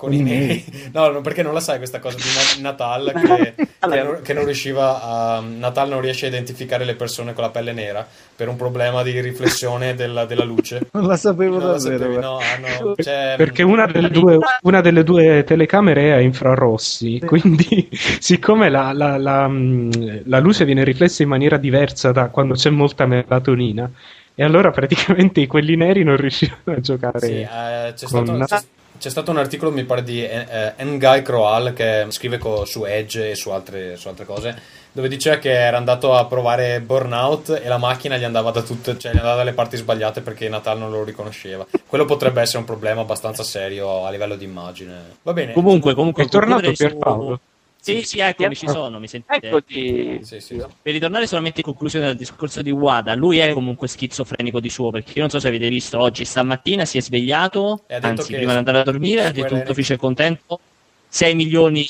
Con 0.00 0.14
i 0.14 0.22
neri. 0.22 0.64
No, 0.92 1.08
no, 1.10 1.20
perché 1.20 1.42
non 1.42 1.52
la 1.52 1.60
sai 1.60 1.76
questa 1.76 1.98
cosa 2.00 2.16
di 2.16 2.62
Na- 2.62 2.70
Natal 2.70 3.12
che, 3.20 3.54
che, 3.54 4.02
non, 4.02 4.20
che 4.22 4.32
non 4.32 4.44
riusciva 4.46 5.02
a 5.02 5.40
Natal 5.40 5.88
non 5.90 6.00
riesce 6.00 6.24
a 6.24 6.28
identificare 6.30 6.84
le 6.84 6.94
persone 6.94 7.32
con 7.34 7.44
la 7.44 7.50
pelle 7.50 7.72
nera 7.72 8.04
per 8.34 8.48
un 8.48 8.56
problema 8.56 9.02
di 9.02 9.20
riflessione 9.20 9.94
della, 9.94 10.24
della 10.24 10.44
luce. 10.44 10.80
Non 10.92 11.06
la 11.06 11.16
sapevo 11.16 11.58
Non 11.58 11.72
la 11.72 11.76
davvero. 11.78 12.06
guarda. 12.08 12.26
no, 12.26 12.38
ah, 12.38 12.78
no, 12.82 12.94
c'è- 12.94 13.34
Perché 13.36 13.62
una 13.62 13.86
delle, 13.86 14.08
due, 14.10 14.38
una 14.62 14.80
delle 14.80 15.04
due 15.04 15.44
telecamere 15.44 16.08
è 16.08 16.10
a 16.12 16.20
infrarossi, 16.20 17.20
quindi 17.24 17.88
siccome 17.92 18.70
la, 18.70 18.92
la- 18.92 19.18
la, 19.18 19.46
mh, 19.46 20.22
la 20.24 20.38
luce 20.40 20.64
viene 20.64 20.82
riflessa 20.82 21.22
in 21.22 21.28
maniera 21.28 21.58
diversa 21.58 22.10
da 22.10 22.28
quando 22.28 22.54
c'è 22.54 22.70
molta 22.70 23.04
melatonina, 23.06 23.88
e 24.34 24.42
allora 24.42 24.70
praticamente 24.70 25.46
quelli 25.46 25.76
neri 25.76 26.02
non 26.02 26.16
riuscivano 26.16 26.62
a 26.64 26.80
giocare. 26.80 27.18
Sì, 27.20 27.32
eh, 27.40 27.92
c'è, 27.94 28.06
con- 28.06 28.24
stato, 28.26 28.44
c'è- 28.44 28.66
c'è 29.00 29.08
stato 29.08 29.30
un 29.30 29.38
articolo, 29.38 29.70
mi 29.72 29.84
pare, 29.84 30.02
di 30.02 30.22
eh, 30.22 30.74
eh, 30.76 30.84
Nguy 30.84 31.22
Croal 31.22 31.72
che 31.72 32.04
scrive 32.10 32.36
co- 32.36 32.66
su 32.66 32.84
Edge 32.84 33.30
e 33.30 33.34
su 33.34 33.48
altre, 33.48 33.96
su 33.96 34.08
altre 34.08 34.26
cose, 34.26 34.54
dove 34.92 35.08
diceva 35.08 35.36
che 35.38 35.50
era 35.52 35.78
andato 35.78 36.14
a 36.14 36.26
provare 36.26 36.80
Burnout 36.82 37.60
e 37.64 37.66
la 37.66 37.78
macchina 37.78 38.18
gli 38.18 38.24
andava 38.24 38.50
da 38.50 38.60
tutte, 38.60 38.98
cioè 38.98 39.12
gli 39.12 39.16
andava 39.16 39.36
dalle 39.36 39.54
parti 39.54 39.78
sbagliate 39.78 40.20
perché 40.20 40.50
Natal 40.50 40.78
non 40.78 40.90
lo 40.90 41.02
riconosceva. 41.02 41.66
Quello 41.86 42.04
potrebbe 42.04 42.42
essere 42.42 42.58
un 42.58 42.64
problema 42.64 43.00
abbastanza 43.00 43.42
serio 43.42 44.04
a 44.04 44.10
livello 44.10 44.36
di 44.36 44.44
immagine. 44.44 45.16
Va 45.22 45.32
bene. 45.32 45.54
Comunque, 45.54 45.94
comunque, 45.94 46.24
È 46.24 46.28
tornato 46.28 46.74
su- 46.74 46.84
Pierpaolo? 46.84 47.40
Sì, 47.82 48.02
sì, 48.02 48.18
eccomi, 48.20 48.54
ci 48.54 48.68
sono, 48.68 48.98
mi 48.98 49.08
sentite? 49.08 49.46
Eccoti. 49.46 50.18
Sì, 50.22 50.40
sì, 50.40 50.58
sì. 50.58 50.64
Per 50.82 50.92
ritornare 50.92 51.26
solamente 51.26 51.60
in 51.60 51.66
conclusione 51.66 52.06
del 52.06 52.16
discorso 52.16 52.60
di 52.62 52.70
Wada, 52.70 53.14
lui 53.14 53.38
è 53.38 53.52
comunque 53.52 53.88
schizofrenico 53.88 54.60
di 54.60 54.68
suo, 54.68 54.90
perché 54.90 55.12
io 55.14 55.20
non 55.22 55.30
so 55.30 55.38
se 55.40 55.48
avete 55.48 55.68
visto 55.68 55.98
oggi, 55.98 56.24
stamattina 56.24 56.84
si 56.84 56.98
è 56.98 57.00
svegliato, 57.00 57.84
anzi 58.10 58.34
prima 58.34 58.52
di 58.52 58.58
andare 58.58 58.78
a 58.78 58.82
dormire, 58.82 59.24
ha 59.24 59.30
detto 59.30 59.54
tutto 59.58 59.72
felice 59.74 59.94
e 59.94 59.96
contento, 59.96 60.60
6 61.08 61.34
milioni 61.34 61.86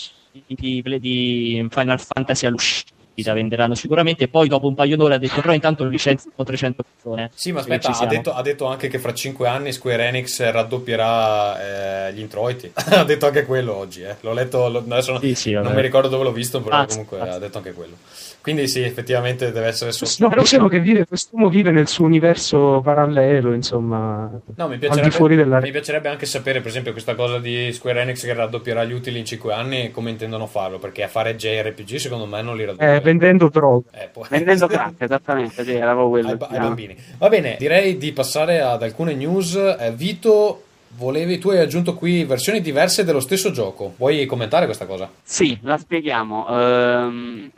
di, 0.47 0.83
di- 0.83 1.01
di 1.01 1.67
Final 1.71 2.01
Fantasy 2.01 2.47
all'uscita 2.47 2.93
venderanno 3.23 3.75
sicuramente, 3.75 4.29
poi 4.29 4.49
dopo 4.49 4.67
un 4.67 4.75
paio 4.75 4.97
d'ore 4.97 5.15
ha 5.15 5.19
detto 5.19 5.41
però 5.41 5.53
intanto 5.53 5.85
licenziano 5.85 6.43
300 6.45 6.83
persone. 6.83 7.31
Sì, 7.35 7.53
ma 7.53 7.61
aspetta, 7.61 7.91
ha 7.97 8.07
detto, 8.07 8.33
ha 8.33 8.43
detto 8.43 8.67
anche 8.67 8.89
che 8.89 8.99
fra 8.99 9.13
5 9.15 9.49
anni 9.49 9.73
Square 9.73 10.07
Enix 10.09 10.41
raddoppierà 10.51 12.09
eh, 12.09 12.13
gli 12.15 12.21
introiti. 12.21 12.71
ha 12.75 13.05
detto 13.05 13.27
anche 13.27 13.45
quello 13.45 13.75
oggi, 13.75 14.03
eh. 14.03 14.17
L'ho 14.21 14.33
letto, 14.33 14.69
lo- 14.69 14.79
adesso 14.89 15.19
Sì, 15.21 15.35
sì, 15.35 15.53
non 15.53 15.73
mi 15.73 15.83
ricordo 15.83 16.09
dove 16.09 16.25
l'ho 16.25 16.33
visto, 16.33 16.61
però 16.61 16.77
Ah, 16.77 16.87
comunque 16.87 17.21
ah. 17.21 17.35
ha 17.35 17.39
detto 17.39 17.59
anche 17.59 17.73
quello. 17.73 17.97
Quindi 18.43 18.69
sì, 18.69 18.81
effettivamente 18.83 19.53
deve 19.53 19.67
essere 19.67 19.93
sotto. 19.93 20.27
No, 20.27 20.35
possiamo 20.35 20.67
che 20.69 20.81
dire, 20.81 21.07
quest'uomo 21.07 21.51
vive 21.51 21.71
nel 21.71 21.87
suo 21.89 22.07
universo 22.07 22.81
parallelo, 22.83 23.53
insomma, 23.53 24.31
No, 24.57 24.67
mi 24.67 24.73
al 24.75 24.79
di 24.79 24.79
piacerebbe, 24.79 25.11
fuori 25.11 25.37
della 25.37 25.61
mi 25.61 25.71
piacerebbe 25.71 26.09
anche 26.09 26.25
sapere, 26.25 26.61
per 26.61 26.69
esempio, 26.69 26.93
questa 26.93 27.15
cosa 27.15 27.39
di 27.39 27.71
Square 27.73 28.01
Enix 28.01 28.25
che 28.25 28.33
raddoppierà 28.33 28.85
gli 28.85 28.93
utili 28.93 29.19
in 29.19 29.27
5 29.27 29.53
anni, 29.53 29.91
come 29.91 30.09
intendono 30.11 30.47
farlo, 30.47 30.79
perché 30.79 31.03
a 31.03 31.09
fare 31.09 31.37
JRPG 31.37 31.97
secondo 31.97 32.25
me 32.27 32.41
non 32.41 32.57
li 32.57 32.65
raddoppierà. 32.65 32.95
eh, 32.95 33.01
vendendo 33.01 33.49
droga. 33.51 33.91
Eh, 33.93 34.09
può- 34.11 34.25
Vendendo 34.29 34.67
crack, 34.67 35.03
esattamente, 35.03 35.63
sì, 35.63 35.73
era 35.75 35.95
quello. 35.95 36.29
ai, 36.29 36.37
ai 36.49 36.59
bambini. 36.59 36.97
Va 37.19 37.29
bene, 37.29 37.57
direi 37.59 37.99
di 37.99 38.13
passare 38.13 38.63
ad 38.63 38.83
alcune 38.83 39.15
news. 39.15 39.55
Eh, 39.55 39.93
Vito, 39.95 40.63
volevi, 40.97 41.39
tu 41.39 41.51
hai 41.51 41.59
aggiunto 41.59 41.95
qui 41.95 42.25
versioni 42.25 42.63
diverse 42.63 43.05
dello 43.05 43.21
stesso 43.21 43.51
gioco. 43.51 43.93
Vuoi 43.99 44.25
commentare 44.25 44.65
questa 44.65 44.87
cosa? 44.87 45.11
Sì, 45.23 45.59
la 45.63 45.77
spieghiamo. 45.77 46.47
Ehm, 46.49 47.51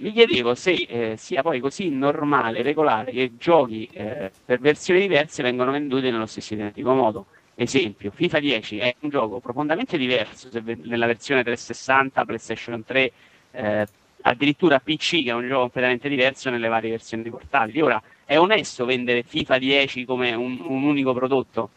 mi 0.00 0.12
chiedevo 0.12 0.54
se 0.54 0.72
eh, 0.72 1.16
sia 1.16 1.42
poi 1.42 1.60
così 1.60 1.90
normale, 1.90 2.62
regolare, 2.62 3.12
che 3.12 3.32
giochi 3.36 3.88
eh, 3.92 4.30
per 4.44 4.58
versioni 4.60 5.00
diverse 5.00 5.42
vengono 5.42 5.70
venduti 5.72 6.10
nello 6.10 6.26
stesso 6.26 6.54
identico 6.54 6.94
modo. 6.94 7.26
Esempio, 7.54 8.10
FIFA 8.10 8.40
10 8.40 8.78
è 8.78 8.94
un 9.00 9.10
gioco 9.10 9.38
profondamente 9.40 9.96
diverso 9.96 10.48
ve- 10.50 10.78
nella 10.82 11.06
versione 11.06 11.42
360, 11.44 12.24
PlayStation 12.24 12.82
3, 12.84 13.12
eh, 13.52 13.86
addirittura 14.22 14.80
PC, 14.80 15.22
che 15.22 15.30
è 15.30 15.34
un 15.34 15.46
gioco 15.46 15.60
completamente 15.60 16.08
diverso 16.08 16.50
nelle 16.50 16.68
varie 16.68 16.90
versioni 16.90 17.22
di 17.22 17.30
portatili. 17.30 17.80
Ora, 17.80 18.02
è 18.24 18.38
onesto 18.38 18.84
vendere 18.84 19.22
FIFA 19.22 19.58
10 19.58 20.04
come 20.04 20.34
un, 20.34 20.58
un 20.66 20.82
unico 20.82 21.12
prodotto? 21.12 21.70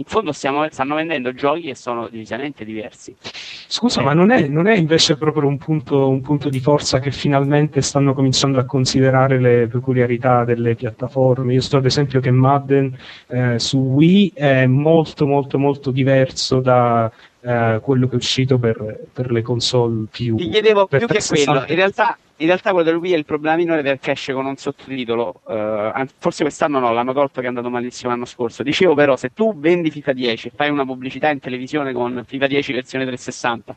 In 0.00 0.06
fondo 0.06 0.32
stiamo, 0.32 0.66
stanno 0.70 0.94
vendendo 0.94 1.34
giochi 1.34 1.60
che 1.60 1.74
sono 1.74 2.08
decisamente 2.08 2.64
diversi. 2.64 3.14
Scusa, 3.20 4.00
Eh. 4.00 4.04
ma 4.04 4.14
non 4.14 4.30
è, 4.30 4.48
non 4.48 4.66
è 4.66 4.74
invece 4.74 5.18
proprio 5.18 5.46
un 5.46 5.58
punto, 5.58 6.08
un 6.08 6.22
punto 6.22 6.48
di 6.48 6.58
forza 6.58 7.00
che 7.00 7.10
finalmente 7.10 7.82
stanno 7.82 8.14
cominciando 8.14 8.58
a 8.58 8.64
considerare 8.64 9.38
le 9.38 9.66
peculiarità 9.66 10.44
delle 10.44 10.74
piattaforme? 10.74 11.52
Io 11.52 11.60
sto 11.60 11.76
ad 11.76 11.84
esempio 11.84 12.20
che 12.20 12.30
Madden 12.30 12.96
eh, 13.28 13.58
su 13.58 13.76
Wii 13.76 14.32
è 14.34 14.64
molto 14.64 15.26
molto 15.26 15.58
molto 15.58 15.90
diverso 15.90 16.60
da 16.60 17.12
eh, 17.42 17.80
quello 17.82 18.06
che 18.06 18.12
è 18.12 18.16
uscito 18.16 18.58
per, 18.58 19.06
per 19.12 19.30
le 19.30 19.42
console 19.42 20.06
più. 20.10 20.36
Ti 20.36 20.48
chiedevo 20.48 20.86
più 20.86 20.98
che 20.98 21.06
360. 21.06 21.50
quello, 21.50 21.66
in 21.72 21.76
realtà, 21.76 22.18
in 22.36 22.46
realtà 22.46 22.70
quello 22.70 22.84
del 22.84 22.96
Wii 22.96 23.12
è 23.12 23.16
il 23.16 23.24
problema 23.24 23.56
minore 23.56 23.82
perché 23.82 24.12
esce 24.12 24.32
con 24.32 24.46
un 24.46 24.56
sottotitolo, 24.56 25.40
eh, 25.48 26.06
forse 26.18 26.42
quest'anno 26.42 26.78
no, 26.78 26.92
l'hanno 26.92 27.12
tolto 27.12 27.40
che 27.40 27.46
è 27.46 27.48
andato 27.48 27.70
malissimo 27.70 28.10
l'anno 28.10 28.24
scorso. 28.24 28.62
Dicevo 28.62 28.94
però, 28.94 29.16
se 29.16 29.32
tu 29.32 29.58
vendi 29.58 29.90
FIFA 29.90 30.12
10 30.12 30.48
e 30.48 30.52
fai 30.54 30.70
una 30.70 30.84
pubblicità 30.84 31.30
in 31.30 31.38
televisione 31.38 31.92
con 31.92 32.22
FIFA 32.26 32.46
10 32.46 32.72
versione 32.72 33.04
360, 33.04 33.76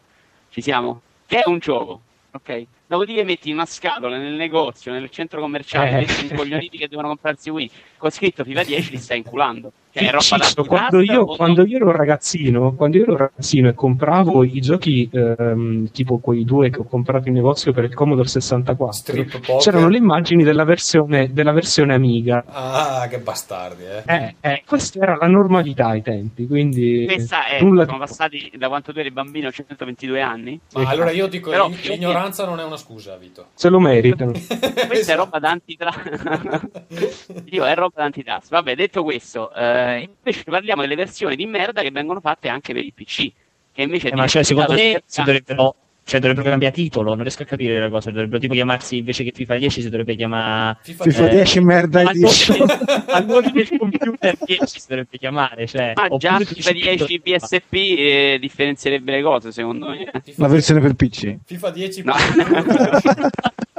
ci 0.50 0.62
siamo? 0.62 1.02
Che 1.26 1.40
è 1.42 1.50
un 1.50 1.60
gioco, 1.60 2.02
ok? 2.32 2.66
Dopodiché 2.86 3.24
metti 3.24 3.52
una 3.52 3.66
scatola 3.66 4.18
nel 4.18 4.34
negozio, 4.34 4.92
nel 4.92 5.10
centro 5.10 5.40
commerciale, 5.42 5.90
Eh. 5.90 5.96
metti 5.96 6.26
i 6.26 6.36
coglioniti 6.36 6.78
che 6.78 6.88
devono 6.88 7.08
comprarsi 7.08 7.50
Wii, 7.50 7.72
con 7.98 8.12
scritto 8.12 8.44
FIFA 8.44 8.64
10 8.64 8.92
li 8.92 8.98
stai 8.98 9.18
inculando. 9.18 9.72
Cioè, 9.94 10.08
è 10.08 10.10
roba 10.10 10.22
Ciccio, 10.24 10.64
quando, 10.64 11.02
io, 11.02 11.20
no? 11.20 11.26
quando 11.26 11.66
io 11.68 11.76
ero 11.76 11.92
ragazzino, 11.92 12.74
quando 12.74 12.98
io 12.98 13.04
ero 13.04 13.16
ragazzino 13.16 13.70
e 13.70 13.74
compravo 13.76 14.44
i 14.44 14.60
giochi 14.60 15.08
ehm, 15.12 15.92
tipo 15.92 16.18
quei 16.18 16.44
due 16.44 16.72
che 16.72 16.80
ho 16.80 16.84
comprato 16.86 17.28
in 17.28 17.36
negozio 17.36 17.74
per 17.74 17.84
il 17.84 17.94
Commodore 17.94 18.28
64, 18.28 18.92
Strip 18.92 19.40
poker. 19.40 19.58
c'erano 19.58 19.90
le 19.90 19.98
immagini 19.98 20.44
della 20.44 20.64
versione, 20.64 21.32
della 21.32 21.52
versione 21.52 21.94
Amiga. 21.94 22.44
Ah, 22.48 23.06
che 23.08 23.20
bastardi, 23.20 23.84
eh. 23.84 24.04
Eh, 24.06 24.36
eh, 24.42 24.64
questa 24.66 25.00
era 25.00 25.16
la 25.16 25.28
normalità 25.28 25.90
ai 25.90 26.02
tempi, 26.02 26.48
quindi 26.48 27.06
Questa 27.06 27.46
è, 27.46 27.62
nulla 27.62 27.86
sono 27.86 28.00
passati 28.00 28.52
da 28.58 28.70
quanto 28.70 28.92
tu 28.94 28.98
eri 28.98 29.12
bambino 29.12 29.52
122 29.52 30.22
anni. 30.22 30.60
Ma 30.74 30.90
allora 30.90 31.12
io 31.12 31.28
dico, 31.28 31.52
Però- 31.52 31.68
l'ign- 31.68 31.78
l'ignoranza 31.84 32.46
non 32.46 32.60
è 32.60 32.64
una 32.64 32.78
scusa, 32.78 33.16
Vito. 33.18 33.50
se 33.54 33.70
lo 33.70 33.80
meritano. 33.80 34.32
Questa 34.88 35.14
è 35.14 35.16
roba 35.16 35.38
da 35.38 35.52
antitrust. 35.52 36.70
Io 37.52 37.66
è 37.66 37.76
roba 37.76 37.94
da 37.98 38.04
antitrust. 38.06 38.50
Vabbè, 38.50 38.76
detto 38.76 39.04
questo, 39.04 39.54
eh, 39.54 39.83
invece 39.92 40.44
parliamo 40.44 40.82
delle 40.82 40.96
versioni 40.96 41.36
di 41.36 41.46
merda 41.46 41.82
che 41.82 41.92
vengono 41.92 42.20
fatte 42.20 42.48
anche 42.50 42.74
per 42.74 42.84
il 42.84 42.94
PC. 42.94 43.32
Che 43.72 43.82
invece 43.82 44.10
Eh, 44.10 44.16
ma 44.16 44.28
cioè, 44.28 44.44
secondo 44.44 44.74
me 44.74 45.02
si 45.06 45.24
dovrebbero, 45.24 45.76
cioè, 46.06 46.20
dovrebbero 46.20 46.50
cambiare 46.50 46.76
titolo, 46.76 47.14
non 47.14 47.22
riesco 47.22 47.42
a 47.42 47.46
capire 47.46 47.80
la 47.80 47.90
cosa, 47.90 48.12
dovrebbero 48.12 48.38
tipo 48.40 48.54
chiamarsi 48.54 48.98
invece 48.98 49.24
che 49.24 49.32
FIFA 49.34 49.56
10 49.58 49.82
si 49.82 49.90
dovrebbe 49.90 50.16
chiamare 50.16 50.78
FIFA, 50.84 51.04
FIFA 51.06 51.28
Eh, 51.28 51.30
10 51.32 51.60
merda 51.62 52.00
a 52.00 52.10
edition. 52.12 52.58
nome 52.60 52.76
del- 52.86 53.04
a 53.08 53.20
nome 53.20 53.52
del 53.52 53.78
computer 53.80 54.38
10 54.46 54.80
si 54.80 54.86
dovrebbe 54.88 55.18
chiamare, 55.18 55.66
cioè, 55.66 55.94
Ah, 55.96 56.16
già 56.18 56.38
FIFA 56.40 56.72
10 56.72 57.20
PSP 57.22 57.74
eh, 57.74 58.38
differenzierebbe 58.40 59.12
le 59.12 59.22
cose, 59.24 59.52
secondo 59.52 59.90
me. 59.90 60.12
La 60.36 60.48
versione 60.48 60.82
per 60.82 60.94
PC. 60.94 61.38
FIFA 61.46 61.70
10 61.72 62.04
No. 62.04 62.14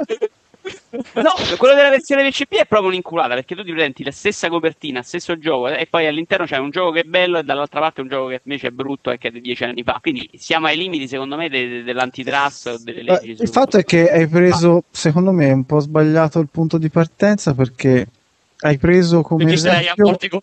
No, 1.13 1.33
quello 1.57 1.75
della 1.75 1.89
versione 1.89 2.27
PCP 2.29 2.55
è 2.55 2.65
proprio 2.65 2.89
un'inculata 2.89 3.33
perché 3.33 3.55
tu 3.55 3.63
ti 3.63 3.71
presenti 3.71 4.03
la 4.03 4.11
stessa 4.11 4.49
copertina, 4.49 5.01
stesso 5.01 5.37
gioco 5.37 5.67
e 5.67 5.87
poi 5.89 6.07
all'interno 6.07 6.45
c'è 6.45 6.57
un 6.57 6.69
gioco 6.69 6.91
che 6.91 7.01
è 7.01 7.03
bello 7.03 7.37
e 7.39 7.43
dall'altra 7.43 7.79
parte 7.79 8.01
un 8.01 8.07
gioco 8.07 8.27
che 8.27 8.41
invece 8.43 8.67
è 8.67 8.71
brutto 8.71 9.11
e 9.11 9.17
che 9.17 9.29
è 9.29 9.31
di 9.31 9.41
dieci 9.41 9.63
anni 9.63 9.83
fa. 9.83 9.99
Quindi 10.01 10.29
siamo 10.35 10.67
ai 10.67 10.77
limiti, 10.77 11.07
secondo 11.07 11.35
me, 11.35 11.49
de- 11.49 11.67
de- 11.67 11.83
dell'antitrust 11.83 12.67
o 12.67 12.77
delle 12.77 12.99
Eh, 12.99 13.03
leggi. 13.03 13.41
Il 13.41 13.49
fatto 13.49 13.77
è 13.77 13.83
che 13.83 14.09
hai 14.09 14.27
preso, 14.27 14.83
secondo 14.91 15.31
me, 15.31 15.51
un 15.51 15.65
po' 15.65 15.79
sbagliato 15.79 16.39
il 16.39 16.47
punto 16.51 16.77
di 16.77 16.89
partenza 16.89 17.53
perché 17.53 18.07
hai 18.59 18.77
preso 18.77 19.21
come 19.21 19.43
perché 19.43 19.59
sei 19.59 19.71
a 19.71 19.79
esempio... 19.79 20.05
morte 20.05 20.29
con. 20.29 20.39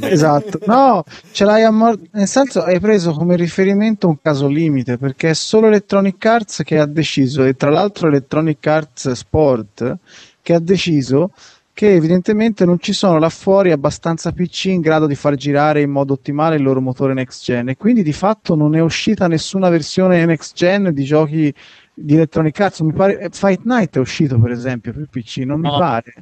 Esatto, 0.00 0.58
no, 0.66 1.04
ce 1.32 1.44
l'hai 1.44 1.62
a 1.62 1.70
mor- 1.70 1.98
nel 2.12 2.26
senso 2.26 2.62
hai 2.62 2.80
preso 2.80 3.12
come 3.12 3.36
riferimento 3.36 4.08
un 4.08 4.20
caso 4.20 4.46
limite 4.48 4.98
perché 4.98 5.30
è 5.30 5.34
solo 5.34 5.66
Electronic 5.68 6.24
Arts 6.26 6.62
che 6.64 6.78
ha 6.78 6.86
deciso, 6.86 7.44
e 7.44 7.54
tra 7.54 7.70
l'altro 7.70 8.08
Electronic 8.08 8.66
Arts 8.66 9.10
Sport, 9.12 9.96
che 10.42 10.54
ha 10.54 10.58
deciso 10.60 11.30
che 11.72 11.92
evidentemente 11.94 12.64
non 12.64 12.78
ci 12.78 12.92
sono 12.92 13.18
là 13.18 13.28
fuori 13.28 13.72
abbastanza 13.72 14.30
PC 14.30 14.66
in 14.66 14.80
grado 14.80 15.06
di 15.06 15.16
far 15.16 15.34
girare 15.34 15.80
in 15.80 15.90
modo 15.90 16.12
ottimale 16.12 16.54
il 16.56 16.62
loro 16.62 16.80
motore 16.80 17.14
next 17.14 17.42
gen 17.42 17.68
e 17.68 17.76
quindi 17.76 18.04
di 18.04 18.12
fatto 18.12 18.54
non 18.54 18.76
è 18.76 18.80
uscita 18.80 19.26
nessuna 19.26 19.68
versione 19.70 20.24
next 20.24 20.54
gen 20.54 20.92
di 20.92 21.02
giochi 21.02 21.52
di 21.92 22.14
Electronic 22.14 22.60
Arts. 22.60 22.80
Mi 22.80 22.92
pare, 22.92 23.18
eh, 23.18 23.28
Fight 23.32 23.62
Night 23.64 23.96
è 23.96 23.98
uscito 23.98 24.38
per 24.38 24.52
esempio 24.52 24.92
per 24.92 25.08
PC, 25.10 25.38
non 25.38 25.58
mi 25.58 25.68
No. 25.68 25.78
pare. 25.78 26.14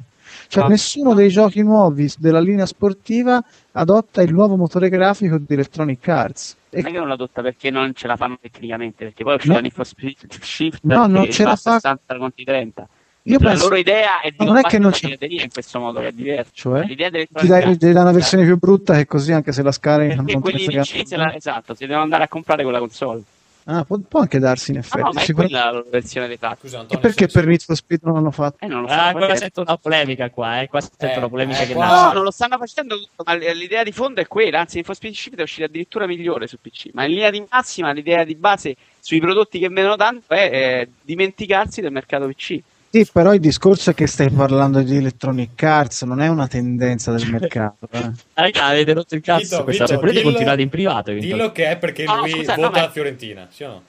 Cioè, 0.53 0.65
Ah. 0.65 0.67
nessuno 0.67 1.15
dei 1.15 1.29
giochi 1.29 1.63
nuovi 1.63 2.07
della 2.19 2.39
linea 2.39 2.67
sportiva 2.67 3.43
adotta 3.71 4.21
il 4.21 4.31
nuovo 4.31 4.55
motore 4.55 4.87
grafico 4.89 5.39
di 5.39 5.51
Electronic 5.51 6.07
Arts. 6.07 6.55
E 6.69 6.81
Non 6.81 6.89
è 6.89 6.91
che 6.93 6.99
non 6.99 7.07
l'adotta 7.07 7.41
perché 7.41 7.71
non 7.71 7.93
ce 7.95 8.05
la 8.05 8.15
fanno 8.15 8.37
tecnicamente, 8.39 9.05
perché 9.05 9.23
poi 9.23 9.33
è 9.33 9.35
uscito 9.37 9.53
No. 9.55 9.59
Need 9.61 9.71
for 9.73 9.87
Shift 9.87 10.79
No, 10.83 11.07
non 11.07 11.31
ce 11.31 11.43
la 11.43 11.55
fa 11.55 11.55
fa- 11.55 11.71
60 11.73 12.17
contro 12.17 12.41
i 12.41 12.45
30. 12.45 12.87
Io 13.23 13.37
la 13.39 13.47
penso- 13.49 13.63
loro 13.63 13.77
idea 13.77 14.19
è 14.21 14.29
di 14.29 14.35
Ma 14.39 14.45
non 14.45 14.57
è 14.57 14.61
che 14.61 14.77
non 14.77 14.91
la 14.91 14.95
c'è- 14.97 15.17
in 15.27 15.49
questo 15.51 15.79
modo, 15.79 15.99
che 16.01 16.07
è 16.07 16.11
diverso. 16.11 16.51
Cioè? 16.53 16.83
L'idea 16.85 17.09
delle 17.09 17.27
Ti 17.33 17.47
dai, 17.47 17.77
ti 17.77 17.91
dai 17.91 18.01
una 18.01 18.11
versione 18.11 18.43
più 18.43 18.57
brutta 18.59 18.93
che 18.93 19.05
così 19.07 19.31
anche 19.31 19.51
se 19.53 19.63
la 19.63 19.71
scarichi 19.71 20.15
non 20.15 20.25
quelli 20.39 20.67
se 20.83 21.15
la- 21.15 21.33
esatto, 21.33 21.73
si 21.73 21.85
devono 21.87 22.03
andare 22.03 22.23
a 22.25 22.27
comprare 22.27 22.61
quella 22.61 22.77
console. 22.79 23.23
Ah, 23.65 23.85
può, 23.85 23.97
può 23.99 24.19
anche 24.19 24.39
darsi 24.39 24.71
in 24.71 24.77
Ah, 24.77 24.79
effetti. 24.81 25.01
no, 25.03 25.11
ma 25.13 25.21
è 25.21 25.31
quella 25.33 25.71
la 25.71 25.83
versione 25.89 26.35
fatti. 26.37 26.59
Scusa, 26.61 26.77
E 26.77 26.79
Antonio. 26.81 27.01
perché 27.01 27.27
se- 27.29 27.39
per 27.39 27.47
Need 27.47 27.61
for 27.61 27.75
Speed 27.75 27.99
non 28.03 28.13
l'hanno 28.15 28.31
fatto? 28.31 28.57
Eh, 28.59 28.67
non 28.67 28.81
lo 28.81 28.87
so. 28.87 28.93
Ah, 28.93 29.11
qua 29.11 29.19
perché- 29.21 29.37
sento 29.37 29.61
una 29.61 29.77
polemica 29.77 30.29
qua, 30.29 30.61
eh. 30.61 30.67
Qua 30.67 30.81
sento 30.81 31.05
Eh, 31.05 31.17
una 31.17 31.29
polemica 31.29 31.61
eh, 31.61 31.67
che 31.67 31.73
qua-. 31.73 32.07
No, 32.07 32.11
non 32.13 32.23
lo 32.23 32.31
stanno 32.31 32.57
facendo 32.57 32.97
tutto, 32.99 33.23
ma 33.25 33.33
l'idea 33.35 33.83
di 33.83 33.91
fondo 33.91 34.19
è 34.21 34.27
quella, 34.27 34.59
anzi 34.59 34.75
Need 34.75 34.85
for 34.85 34.95
Speed 34.95 35.13
Shift 35.13 35.37
è 35.37 35.41
uscita 35.43 35.65
addirittura 35.65 36.05
migliore 36.07 36.47
su 36.47 36.57
PC, 36.59 36.89
ma 36.93 37.05
in 37.05 37.11
linea 37.11 37.29
di 37.29 37.45
massima 37.49 37.91
l'idea 37.93 38.23
di 38.25 38.35
base 38.35 38.75
sui 38.99 39.19
prodotti 39.19 39.59
che 39.59 39.67
vendono 39.69 39.95
tanto 39.95 40.33
è 40.33 40.49
eh, 40.51 40.89
dimenticarsi 41.01 41.79
del 41.81 41.91
mercato 41.91 42.27
PC. 42.27 42.59
Sì, 42.95 43.07
però 43.11 43.33
il 43.33 43.39
discorso 43.39 43.89
è 43.89 43.95
che 43.95 44.05
stai 44.05 44.29
parlando 44.29 44.83
di 44.83 44.95
Electronic 44.97 45.63
Arts, 45.63 46.03
non 46.03 46.21
è 46.21 46.27
una 46.27 46.47
tendenza 46.47 47.11
del 47.11 47.27
mercato. 47.27 47.87
eh. 47.89 48.11
Raga, 48.35 48.65
avete 48.65 48.93
rotto 48.93 49.15
il 49.15 49.21
cazzo. 49.21 49.39
Vito, 49.41 49.63
questa 49.63 49.85
Vito, 49.85 49.97
volete 49.99 50.17
dillo- 50.17 50.29
continuare 50.29 50.61
in 50.61 50.69
privato. 50.69 51.11
Dillo 51.11 51.51
che 51.51 51.71
è 51.71 51.77
perché 51.79 52.03
No, 52.03 52.17
lui 52.19 52.29
scusa, 52.29 52.53
vota 52.53 52.69
ma- 52.69 52.83
a 52.85 52.89
Fiorentina, 52.91 53.47
sì 53.49 53.63
o 53.63 53.67
no? 53.69 53.81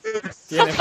Tiene. 0.46 0.72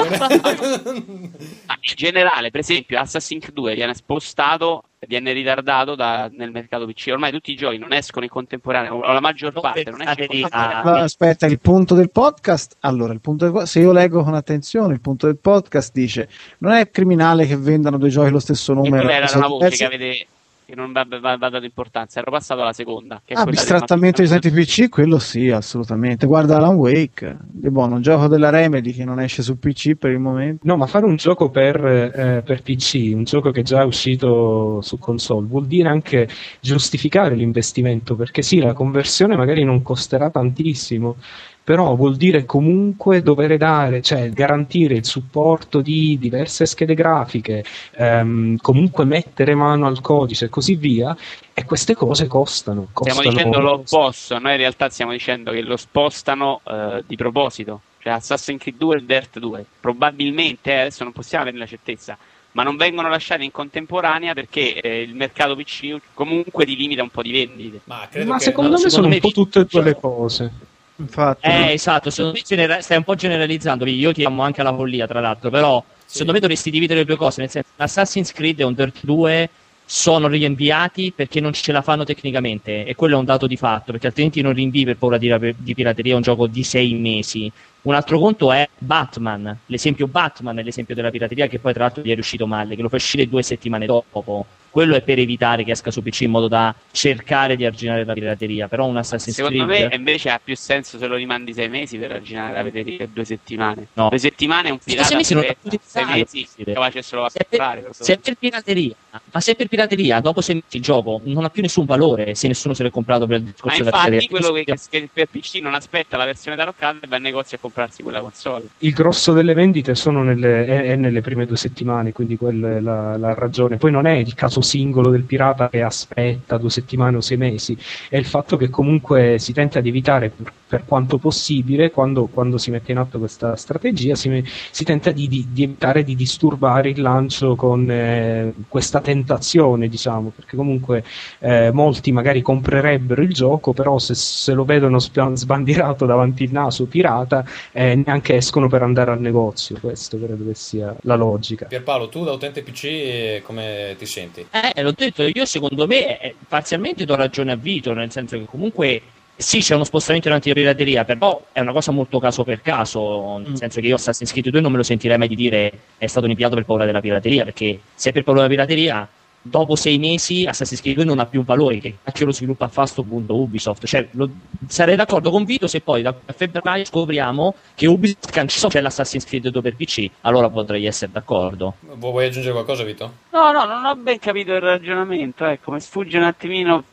Ma 1.67 1.73
in 1.81 1.93
generale, 1.97 2.49
per 2.49 2.61
esempio, 2.61 2.97
Assassin's 2.97 3.41
Creed 3.41 3.55
2 3.57 3.73
viene 3.75 3.93
spostato, 3.93 4.83
viene 5.07 5.31
ritardato 5.33 5.95
da- 5.95 6.29
nel 6.31 6.51
mercato 6.51 6.85
PC. 6.85 7.09
Ormai 7.11 7.31
tutti 7.31 7.51
i 7.51 7.55
giochi 7.55 7.77
non 7.77 7.93
escono 7.93 8.25
in 8.25 8.31
contemporanea, 8.31 8.93
o 8.93 9.11
la 9.11 9.19
maggior 9.19 9.51
parte 9.53 9.83
non 9.89 10.01
esce 10.01 10.21
in 10.21 10.27
contemporanea. 10.27 10.81
Allora, 10.81 11.01
aspetta, 11.01 11.45
il 11.45 11.59
punto 11.59 11.95
del 11.95 12.09
podcast. 12.11 12.77
Allora, 12.81 13.13
il 13.13 13.21
punto 13.21 13.49
del- 13.49 13.67
se 13.67 13.79
io 13.79 13.91
leggo 13.91 14.23
con 14.23 14.33
attenzione, 14.33 14.93
il 14.93 15.01
punto 15.01 15.25
del 15.27 15.37
podcast 15.37 15.91
dice: 15.93 16.29
Non 16.59 16.73
è 16.73 16.89
criminale 16.89 17.45
che 17.45 17.57
vendano 17.57 17.97
due 17.97 18.09
giochi 18.09 18.31
lo 18.31 18.39
stesso 18.39 18.73
numero. 18.73 19.07
era 19.09 19.27
una 19.35 19.47
voce 19.47 19.69
che 19.75 19.85
avete 19.85 20.27
che 20.65 20.75
non 20.75 20.91
va, 20.91 21.05
va- 21.07 21.37
va 21.37 21.49
dato 21.49 21.65
importanza. 21.65 22.19
Ero 22.19 22.31
passato 22.31 22.61
alla 22.61 22.73
seconda. 22.73 23.21
Che 23.23 23.33
Ah, 23.33 23.41
Abstrattamente 23.41 24.21
del- 24.21 24.31
usati 24.31 24.49
PC, 24.51 24.89
quello 24.89 25.19
sì, 25.19 25.49
assolutamente. 25.49 26.25
Guarda 26.25 26.57
Alan 26.57 26.75
Wake, 26.75 27.37
è 27.61 27.67
buono, 27.67 27.95
un 27.95 28.01
gioco 28.01 28.27
della 28.27 28.49
Remedy 28.49 28.91
che 28.93 29.03
non 29.05 29.19
esce 29.19 29.41
su 29.43 29.59
PC 29.59 29.95
per 29.95 30.11
il 30.11 30.19
momento. 30.19 30.65
No, 30.65 30.77
ma 30.77 30.85
fare 30.87 31.05
un 31.05 31.15
gioco 31.15 31.49
per, 31.49 31.85
eh, 31.85 32.41
per 32.45 32.61
PC, 32.61 33.11
un 33.13 33.23
gioco 33.23 33.51
che 33.51 33.61
già 33.63 33.81
è 33.81 33.85
uscito 33.85 34.79
su 34.81 34.97
console, 34.97 35.47
vuol 35.47 35.65
dire 35.65 35.89
anche 35.89 36.27
giustificare 36.59 37.35
l'investimento, 37.35 38.15
perché 38.15 38.41
sì, 38.41 38.59
la 38.59 38.73
conversione 38.73 39.35
magari 39.35 39.63
non 39.63 39.81
costerà 39.81 40.29
tantissimo, 40.29 41.17
però 41.63 41.95
vuol 41.95 42.17
dire 42.17 42.45
comunque 42.45 43.21
dover 43.21 43.55
dare, 43.57 44.01
cioè 44.01 44.29
garantire 44.31 44.95
il 44.95 45.05
supporto 45.05 45.79
di 45.79 46.17
diverse 46.19 46.65
schede 46.65 46.93
grafiche, 46.93 47.63
ehm, 47.95 48.57
comunque 48.57 49.05
mettere 49.05 49.55
mano 49.55 49.87
al 49.87 50.01
codice 50.01 50.45
e 50.45 50.49
così 50.49 50.75
via, 50.75 51.15
e 51.53 51.63
queste 51.63 51.95
cose 51.95 52.27
costano. 52.27 52.87
Stiamo 52.89 53.19
costano 53.19 53.29
dicendo 53.29 53.59
l'opposto, 53.59 54.39
noi 54.39 54.51
in 54.51 54.57
realtà 54.57 54.89
stiamo 54.89 55.11
dicendo 55.11 55.51
che 55.51 55.61
lo 55.61 55.77
spostano 55.77 56.61
eh, 56.65 57.03
di 57.07 57.15
proposito. 57.15 57.81
Cioè 57.99 58.11
Assassin's 58.11 58.59
Creed 58.59 58.77
2 58.77 58.97
e 58.97 59.05
Dirt 59.05 59.39
2. 59.39 59.65
Probabilmente, 59.79 60.71
eh, 60.71 60.79
adesso 60.79 61.05
non 61.05 61.13
possiamo 61.13 61.43
avere 61.43 61.57
la 61.57 61.65
certezza, 61.65 62.17
ma 62.51 62.63
non 62.63 62.75
vengono 62.75 63.07
lasciati 63.07 63.45
in 63.45 63.51
contemporanea 63.51 64.33
perché 64.33 64.81
eh, 64.81 65.01
il 65.03 65.15
mercato 65.15 65.55
PC 65.55 65.95
comunque 66.13 66.65
ti 66.65 66.75
limita 66.75 67.01
un 67.01 67.09
po' 67.09 67.21
di 67.21 67.31
vendite. 67.31 67.79
Ma 67.85 68.05
credo 68.11 68.31
Ma 68.31 68.37
che 68.37 68.43
secondo 68.43 68.71
no, 68.71 68.75
me 68.75 68.89
secondo 68.89 68.95
sono 68.95 69.07
me 69.07 69.15
un 69.15 69.21
po' 69.21 69.31
tutte 69.31 69.59
e 69.61 69.65
due 69.65 69.83
le 69.83 69.95
cose. 69.95 70.51
Infatti, 70.95 71.47
Eh, 71.47 71.73
esatto, 71.73 72.09
secondo 72.11 72.37
me 72.37 72.43
genera- 72.45 72.81
stai 72.81 72.97
un 72.97 73.03
po' 73.03 73.15
generalizzando, 73.15 73.85
io 73.85 74.13
ti 74.13 74.23
amo 74.23 74.43
anche 74.43 74.61
alla 74.61 74.73
follia, 74.73 75.07
tra 75.07 75.19
l'altro, 75.19 75.49
però 75.49 75.83
secondo 76.05 76.33
me 76.33 76.39
dovresti 76.39 76.69
dividere 76.69 76.99
le 76.99 77.05
due 77.05 77.15
cose, 77.15 77.41
nel 77.41 77.49
senso 77.49 77.69
Assassin's 77.77 78.31
Creed 78.31 78.59
e 78.59 78.63
un 78.63 78.73
Dirt 78.73 78.99
2 79.01 79.49
sono 79.85 80.27
rinviati 80.27 81.11
perché 81.13 81.39
non 81.41 81.51
ce 81.53 81.71
la 81.71 81.81
fanno 81.81 82.03
tecnicamente 82.03 82.85
e 82.85 82.95
quello 82.95 83.15
è 83.15 83.19
un 83.19 83.25
dato 83.25 83.47
di 83.47 83.57
fatto, 83.57 83.91
perché 83.91 84.07
altrimenti 84.07 84.41
non 84.41 84.53
rinvii 84.53 84.85
per 84.85 84.97
paura 84.97 85.17
di, 85.17 85.33
di 85.57 85.73
pirateria 85.73 86.15
un 86.15 86.21
gioco 86.21 86.47
di 86.47 86.63
sei 86.63 86.93
mesi. 86.93 87.51
Un 87.83 87.93
altro 87.93 88.17
conto 88.17 88.51
è 88.53 88.67
Batman, 88.77 89.57
l'esempio 89.65 90.07
Batman 90.07 90.57
è 90.57 90.63
l'esempio 90.63 90.95
della 90.95 91.11
pirateria 91.11 91.47
che 91.47 91.59
poi 91.59 91.73
tra 91.73 91.83
l'altro 91.83 92.01
gli 92.01 92.11
è 92.11 92.13
riuscito 92.13 92.47
male, 92.47 92.75
che 92.77 92.81
lo 92.81 92.87
fa 92.87 92.95
uscire 92.95 93.27
due 93.27 93.43
settimane 93.43 93.85
dopo. 93.85 94.45
Quello 94.73 94.95
è 94.95 95.01
per 95.03 95.19
evitare 95.19 95.63
che 95.63 95.69
esca 95.69 95.91
su 95.91 96.01
PC 96.01 96.21
in 96.21 96.31
modo 96.31 96.47
da 96.47 96.73
cercare 96.91 97.55
di 97.55 97.63
arginare 97.63 98.05
la 98.05 98.13
pirateria, 98.13 98.67
però 98.67 98.85
un 98.87 98.97
Assassin's 98.97 99.35
Secondo 99.35 99.65
Creed 99.67 99.89
me 99.89 99.95
invece 99.95 100.31
ha 100.31 100.41
più 100.43 100.55
senso 100.55 100.97
se 100.97 101.05
lo 101.05 101.15
rimandi 101.15 101.53
sei 101.53 101.69
mesi 101.69 101.99
per 101.99 102.13
arginare 102.13 102.53
la 102.53 102.63
pirateria 102.67 103.07
due 103.13 103.23
settimane. 103.23 103.89
No. 103.93 104.09
Due 104.09 104.17
settimane 104.17 104.69
è 104.69 104.71
un 104.71 104.79
Sei 104.79 104.95
pirata 104.95 105.15
mesi 105.15 105.33
non 105.35 105.43
per 105.43 105.57
sei 105.83 106.05
mesi 106.05 106.47
capace 106.65 107.01
solo 107.03 107.25
a 107.25 107.29
se 107.29 107.45
per, 107.47 107.59
comprare. 107.59 107.87
se 107.91 108.13
è 108.13 108.17
per 108.17 108.35
pirateria, 108.35 108.95
ma 109.31 109.39
se 109.41 109.51
è 109.51 109.55
per 109.55 109.67
pirateria, 109.67 110.19
dopo 110.21 110.41
sei 110.41 110.55
mesi 110.55 110.77
il 110.77 110.81
gioco 110.81 111.21
non 111.25 111.43
ha 111.43 111.49
più 111.51 111.61
nessun 111.61 111.85
valore 111.85 112.33
se 112.33 112.47
nessuno 112.47 112.73
se 112.73 112.81
l'è 112.81 112.89
comprato 112.89 113.27
per 113.27 113.37
il 113.37 113.43
Ma 113.43 113.49
discorso 113.51 113.83
della 113.83 113.95
infatti 113.95 114.09
pirateria. 114.09 114.39
quello 114.39 114.63
che, 114.63 114.75
che 114.89 115.09
per 115.13 115.27
PC 115.27 115.55
non 115.61 115.75
aspetta 115.75 116.17
la 116.17 116.25
versione 116.25 116.57
taroccata 116.57 116.97
e 117.03 117.07
va 117.07 117.17
al 117.17 117.21
negozio 117.21 117.57
a 117.57 117.59
comprarsi 117.73 118.03
quella 118.03 118.21
console. 118.21 118.65
Il 118.77 118.93
grosso 118.93 119.33
delle 119.33 119.55
vendite 119.55 119.93
nelle, 120.05 120.65
è, 120.65 120.81
è 120.91 120.95
nelle 120.95 121.21
prime 121.21 121.47
due 121.47 121.57
settimane, 121.57 122.11
quindi 122.11 122.37
quella 122.37 122.75
è 122.75 122.79
la, 122.79 123.17
la 123.17 123.33
ragione. 123.33 123.77
Poi 123.77 123.91
non 123.91 124.05
è 124.05 124.13
il 124.13 124.35
caso 124.35 124.61
singolo 124.61 125.09
del 125.09 125.23
pirata 125.23 125.69
che 125.69 125.81
aspetta 125.81 126.57
due 126.57 126.69
settimane 126.69 127.17
o 127.17 127.21
sei 127.21 127.37
mesi, 127.37 127.75
è 128.09 128.17
il 128.17 128.25
fatto 128.25 128.55
che 128.57 128.69
comunque 128.69 129.39
si 129.39 129.53
tenta 129.53 129.81
di 129.81 129.89
evitare 129.89 130.29
per, 130.29 130.53
per 130.67 130.85
quanto 130.85 131.17
possibile, 131.17 131.89
quando, 131.89 132.27
quando 132.27 132.57
si 132.57 132.69
mette 132.69 132.91
in 132.91 132.99
atto 132.99 133.17
questa 133.17 133.55
strategia, 133.55 134.13
si, 134.13 134.43
si 134.69 134.83
tenta 134.83 135.11
di, 135.11 135.27
di- 135.27 135.47
di 135.49 135.63
evitare 135.63 136.03
di 136.03 136.15
disturbare 136.15 136.89
il 136.89 137.01
lancio 137.01 137.55
con 137.55 137.89
eh, 137.89 138.53
questa 138.67 139.01
tentazione, 139.01 139.87
diciamo, 139.87 140.31
perché 140.35 140.55
comunque 140.55 141.03
eh, 141.39 141.71
molti 141.71 142.11
magari 142.11 142.41
comprerebbero 142.41 143.21
il 143.21 143.33
gioco, 143.33 143.73
però 143.73 143.97
se, 143.97 144.13
se 144.13 144.53
lo 144.53 144.63
vedono 144.63 144.99
sbandierato 144.99 146.05
davanti 146.05 146.43
il 146.43 146.51
naso 146.51 146.85
pirata, 146.85 147.43
eh, 147.71 147.95
neanche 147.95 148.35
escono 148.35 148.67
per 148.67 148.81
andare 148.83 149.11
al 149.11 149.19
negozio. 149.19 149.77
Questo 149.79 150.17
credo 150.17 150.45
che 150.45 150.55
sia 150.55 150.95
la 151.01 151.15
logica. 151.15 151.65
Pierpaolo, 151.65 152.09
tu 152.09 152.23
da 152.23 152.31
utente 152.31 152.61
PC 152.63 152.83
eh, 152.85 153.41
come 153.43 153.95
ti 153.97 154.05
senti? 154.05 154.45
Eh, 154.51 154.81
l'ho 154.81 154.91
detto, 154.91 155.23
io 155.23 155.45
secondo 155.45 155.87
me 155.87 156.19
eh, 156.19 156.35
parzialmente 156.47 157.05
do 157.05 157.15
ragione 157.15 157.51
a 157.51 157.55
Vito, 157.55 157.93
nel 157.93 158.11
senso 158.11 158.37
che 158.37 158.45
comunque 158.45 159.01
sì 159.35 159.59
c'è 159.59 159.73
uno 159.73 159.83
spostamento 159.83 160.27
in 160.27 160.35
antipirateria, 160.35 161.05
però 161.05 161.45
è 161.51 161.59
una 161.59 161.71
cosa 161.71 161.91
molto 161.91 162.19
caso 162.19 162.43
per 162.43 162.61
caso, 162.61 163.37
nel 163.39 163.51
Mm. 163.51 163.55
senso 163.55 163.81
che 163.81 163.87
io 163.87 163.95
Assassin's 163.95 164.31
Creed 164.31 164.49
2 164.49 164.61
non 164.61 164.71
me 164.71 164.77
lo 164.77 164.83
sentirei 164.83 165.17
mai 165.17 165.27
di 165.27 165.35
dire 165.35 165.71
è 165.97 166.05
stato 166.05 166.25
inipiato 166.27 166.53
per 166.55 166.65
paura 166.65 166.85
della 166.85 167.01
pirateria, 167.01 167.43
perché 167.43 167.79
se 167.95 168.11
è 168.11 168.13
per 168.13 168.23
paura 168.23 168.41
della 168.41 168.53
pirateria 168.53 169.07
dopo 169.45 169.75
sei 169.75 169.97
mesi 169.97 170.45
Assassin's 170.45 170.81
Creed 170.81 170.95
2 170.95 171.05
non 171.05 171.19
ha 171.19 171.25
più 171.25 171.43
valore, 171.43 171.79
che 171.79 171.97
cacchio 172.01 172.25
lo 172.25 172.31
sviluppa 172.31 172.65
a 172.65 172.67
fa 172.69 172.85
sto 172.85 173.03
punto 173.03 173.35
Ubisoft, 173.35 173.85
cioè 173.85 174.07
lo- 174.11 174.29
sarei 174.67 174.95
d'accordo 174.95 175.29
con 175.31 175.43
Vito 175.43 175.67
se 175.67 175.81
poi 175.81 176.01
da 176.01 176.15
febbraio 176.33 176.85
scopriamo 176.85 177.53
che 177.75 177.85
Ubisoft 177.87 178.31
cancella 178.31 178.69
c'è 178.69 178.81
l'Assassin's 178.81 179.25
Creed 179.25 179.49
2 179.49 179.61
per 179.61 179.75
PC, 179.75 180.09
allora 180.21 180.49
potrei 180.49 180.85
essere 180.85 181.11
d'accordo. 181.11 181.75
Vu- 181.81 182.11
Vuoi 182.11 182.25
aggiungere 182.27 182.53
qualcosa, 182.53 182.83
Vito? 182.83 183.11
No, 183.31 183.51
no, 183.51 183.65
non 183.65 183.83
ho 183.85 183.95
ben 183.95 184.17
capito 184.19 184.53
il 184.53 184.61
ragionamento, 184.61 185.45
ecco, 185.45 185.71
mi 185.71 185.79
sfugge 185.81 186.17
un 186.17 186.23
attimino. 186.23 186.85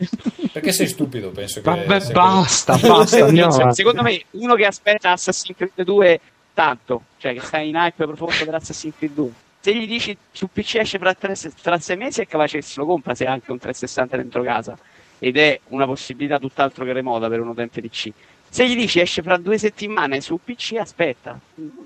Perché 0.52 0.72
sei 0.72 0.88
stupido, 0.88 1.30
penso 1.30 1.60
che... 1.60 1.70
Vabbè, 1.70 2.00
sia 2.00 2.12
basta, 2.12 2.76
basta, 2.76 3.24
andiamo 3.26 3.52
Cioè, 3.52 3.72
secondo 3.72 4.02
me 4.02 4.20
uno 4.32 4.54
che 4.56 4.66
aspetta 4.66 5.12
Assassin's 5.12 5.56
Creed 5.56 5.82
2 5.84 6.20
tanto, 6.52 7.02
cioè 7.18 7.32
che 7.34 7.40
sta 7.40 7.58
in 7.58 7.76
hype 7.76 8.04
profondo 8.06 8.44
per 8.44 8.54
Assassin's 8.54 8.94
Creed 8.96 9.12
2. 9.14 9.30
Se 9.60 9.74
gli 9.74 9.86
dici 9.86 10.16
su 10.32 10.48
PC 10.50 10.76
esce 10.76 10.98
fra, 10.98 11.12
tre, 11.14 11.34
fra 11.34 11.78
sei 11.78 11.96
mesi 11.96 12.22
è 12.22 12.26
capace 12.26 12.58
che 12.58 12.64
se 12.64 12.80
lo 12.80 12.86
compra 12.86 13.14
se 13.14 13.26
ha 13.26 13.32
anche 13.32 13.50
un 13.50 13.58
360 13.58 14.16
dentro 14.16 14.42
casa 14.42 14.76
ed 15.18 15.36
è 15.36 15.60
una 15.68 15.84
possibilità 15.84 16.38
tutt'altro 16.38 16.84
che 16.84 16.92
remota 16.94 17.28
per 17.28 17.40
un 17.40 17.48
utente 17.48 17.82
PC. 17.82 18.10
Se 18.52 18.68
gli 18.68 18.74
dici 18.74 18.98
esce 18.98 19.22
fra 19.22 19.36
due 19.36 19.58
settimane 19.58 20.20
su 20.20 20.40
PC 20.42 20.72
aspetta. 20.80 21.38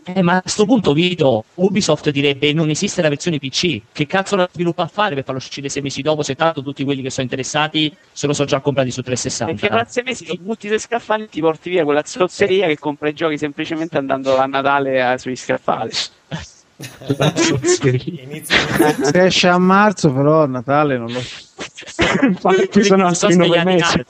Eh, 0.05 0.23
ma 0.23 0.37
a 0.37 0.41
questo 0.41 0.65
punto, 0.65 0.95
Vito, 0.95 1.45
Ubisoft 1.57 2.09
direbbe 2.09 2.55
non 2.55 2.71
esiste 2.71 3.03
la 3.03 3.11
versione 3.11 3.39
PC. 3.39 3.83
Che 3.93 4.07
cazzo 4.07 4.35
la 4.35 4.49
sviluppa 4.51 4.85
a 4.85 4.87
fare 4.87 5.15
per 5.15 5.25
farlo 5.25 5.41
uscire 5.41 5.69
sei 5.69 5.83
mesi 5.83 6.01
dopo 6.01 6.23
se 6.23 6.35
tanto 6.35 6.63
tutti 6.63 6.83
quelli 6.85 7.03
che 7.03 7.11
sono 7.11 7.25
interessati 7.25 7.95
se 8.11 8.27
lo 8.27 8.33
sono 8.33 8.49
già 8.49 8.61
comprati 8.61 8.91
su 8.91 9.03
Perché 9.03 9.27
360? 9.29 9.67
fra 9.67 9.85
sei 9.85 10.03
mesi 10.05 10.25
ti 10.25 10.39
butti 10.39 10.69
sui 10.69 10.79
scaffali 10.79 11.25
e 11.25 11.29
ti 11.29 11.41
porti 11.41 11.69
via 11.69 11.85
quella 11.85 12.03
zozzeria 12.03 12.67
che 12.67 12.79
compra 12.79 13.11
i 13.11 13.15
giochi 13.15 13.37
semplicemente 13.37 13.99
andando 13.99 14.39
a 14.39 14.47
Natale 14.47 15.13
eh, 15.13 15.19
sugli 15.19 15.37
scaffali. 15.37 15.91
Inizio, 18.23 18.57
se 19.03 19.25
esce 19.25 19.49
a 19.49 19.59
marzo, 19.59 20.13
però 20.13 20.43
a 20.43 20.47
Natale 20.47 20.99
non 20.99 21.13
lo 21.13 21.21
Infatti 22.23 22.83
sono 22.83 23.13
so 23.15 23.27
altri 23.27 23.37
nove 23.37 23.65
mesi. 23.65 24.05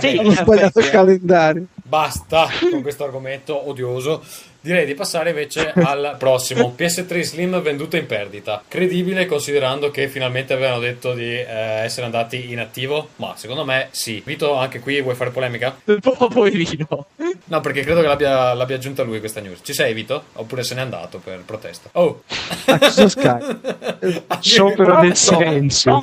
Vabbè, 0.00 0.08
Sì, 0.08 0.16
Ho 0.18 0.30
sbagliato 0.30 0.78
il 0.80 0.90
calendario. 0.90 1.66
Basta 1.82 2.48
con 2.70 2.82
questo 2.82 3.04
argomento 3.04 3.68
odioso. 3.68 4.22
Direi 4.60 4.84
di 4.84 4.94
passare 4.94 5.30
invece 5.30 5.72
al 5.74 6.16
prossimo. 6.18 6.74
PS3 6.76 7.20
Slim 7.20 7.60
venduto 7.62 7.96
in 7.96 8.06
perdita. 8.06 8.64
Credibile 8.66 9.24
considerando 9.26 9.92
che 9.92 10.08
finalmente 10.08 10.54
avevano 10.54 10.80
detto 10.80 11.14
di 11.14 11.30
eh, 11.30 11.46
essere 11.46 12.06
andati 12.06 12.50
in 12.50 12.58
attivo? 12.58 13.10
Ma 13.16 13.34
secondo 13.36 13.64
me 13.64 13.88
sì. 13.92 14.20
Vito, 14.24 14.56
anche 14.56 14.80
qui 14.80 15.00
vuoi 15.00 15.14
fare 15.14 15.30
polemica? 15.30 15.78
Poverino. 16.00 17.06
No, 17.44 17.60
perché 17.60 17.82
credo 17.82 18.00
che 18.00 18.08
l'abbia, 18.08 18.54
l'abbia 18.54 18.74
aggiunta 18.74 19.04
lui 19.04 19.20
questa 19.20 19.40
news. 19.40 19.60
Ci 19.62 19.72
sei, 19.72 19.94
Vito? 19.94 20.24
Oppure 20.32 20.64
se 20.64 20.74
n'è 20.74 20.80
andato 20.80 21.18
per 21.22 21.42
protesta? 21.46 21.90
Oh! 21.92 22.22
Sky. 22.26 23.58
Sciopero 24.40 25.00
del 25.00 25.14
silenzio. 25.14 26.02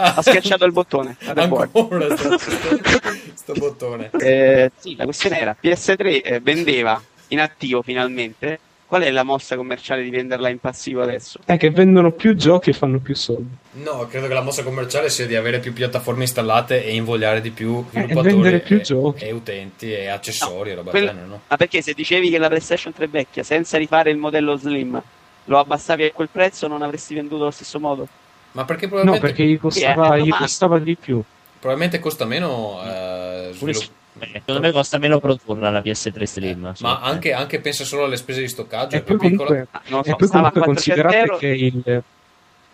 Ha 0.00 0.22
schiacciato 0.22 0.64
il 0.64 0.72
bottone. 0.72 1.16
Ancora 1.34 1.68
sto, 2.16 2.38
sto- 2.38 2.80
sto 3.34 3.52
bottone. 3.54 4.10
Eh, 4.18 4.70
sì, 4.78 4.96
la 4.96 5.04
questione 5.04 5.40
era 5.40 5.56
PS3 5.62 6.20
eh, 6.24 6.40
vendeva 6.40 7.00
in 7.28 7.40
attivo 7.40 7.82
finalmente. 7.82 8.58
Qual 8.90 9.02
è 9.02 9.10
la 9.12 9.22
mossa 9.22 9.54
commerciale 9.54 10.02
di 10.02 10.10
venderla 10.10 10.48
in 10.48 10.58
passivo 10.58 11.00
adesso? 11.02 11.38
È 11.44 11.56
che 11.56 11.70
vendono 11.70 12.10
più 12.10 12.34
giochi 12.34 12.70
e 12.70 12.72
fanno 12.72 12.98
più 12.98 13.14
soldi. 13.14 13.54
No, 13.84 14.04
credo 14.10 14.26
che 14.26 14.34
la 14.34 14.40
mossa 14.42 14.64
commerciale 14.64 15.08
sia 15.10 15.28
di 15.28 15.36
avere 15.36 15.60
più 15.60 15.72
piattaforme 15.72 16.22
installate 16.22 16.84
e 16.84 16.96
invogliare 16.96 17.40
di 17.40 17.50
più 17.50 17.78
Eh, 17.78 18.00
sviluppatori 18.00 18.32
vendere 18.32 18.58
più 18.58 18.78
e, 18.78 18.80
giochi. 18.80 19.24
e 19.26 19.30
utenti 19.30 19.92
e 19.92 20.08
accessori 20.08 20.70
e 20.70 20.74
roba 20.74 20.90
Quel- 20.90 21.04
del 21.04 21.10
genere, 21.12 21.28
no? 21.30 21.40
Ma 21.46 21.56
perché 21.56 21.82
se 21.82 21.92
dicevi 21.94 22.30
che 22.30 22.38
la 22.38 22.48
PlayStation 22.48 22.92
3 22.92 23.06
vecchia, 23.06 23.44
senza 23.44 23.78
rifare 23.78 24.10
il 24.10 24.16
modello 24.16 24.56
Slim, 24.56 25.00
lo 25.44 25.58
abbassavi 25.60 26.02
a 26.06 26.10
quel 26.10 26.28
prezzo, 26.32 26.66
non 26.66 26.82
avresti 26.82 27.14
venduto 27.14 27.42
allo 27.42 27.52
stesso 27.52 27.78
modo? 27.78 28.08
Ma 28.52 28.64
perché 28.64 28.86
No, 28.86 28.88
probabilmente, 28.88 29.18
perché 29.18 29.44
gli 29.46 29.58
costava, 29.58 30.16
eh, 30.16 30.22
gli 30.22 30.34
costava 30.34 30.78
di 30.78 30.96
più. 30.96 31.22
probabilmente 31.58 31.98
costa 31.98 32.24
meno 32.24 32.80
eh, 32.82 33.50
svilupp- 33.52 33.92
Eh, 34.18 34.40
Secondo 34.40 34.60
me 34.60 34.72
costa 34.72 34.98
meno 34.98 35.18
produrla 35.20 35.70
la 35.70 35.80
PS3 35.82 36.26
Slim. 36.26 36.72
sì. 36.72 36.82
Ma 36.82 37.00
anche, 37.00 37.32
anche 37.32 37.60
pensa 37.60 37.84
solo 37.84 38.04
alle 38.04 38.16
spese 38.16 38.40
di 38.40 38.48
stoccaggio, 38.48 38.96
E 38.96 38.98
è 38.98 39.02
più 39.02 39.16
piccola. 39.16 39.50
comunque, 39.50 39.68
Ah, 39.70 39.82
non 39.86 39.98
lo 39.98 40.04
e 40.04 40.10
so, 40.10 40.16
poi 40.16 40.28
comunque 40.28 40.60
400 40.60 40.62
considerate 40.62 41.16
euro. 41.16 41.36
che, 41.38 41.46
il, 41.46 42.04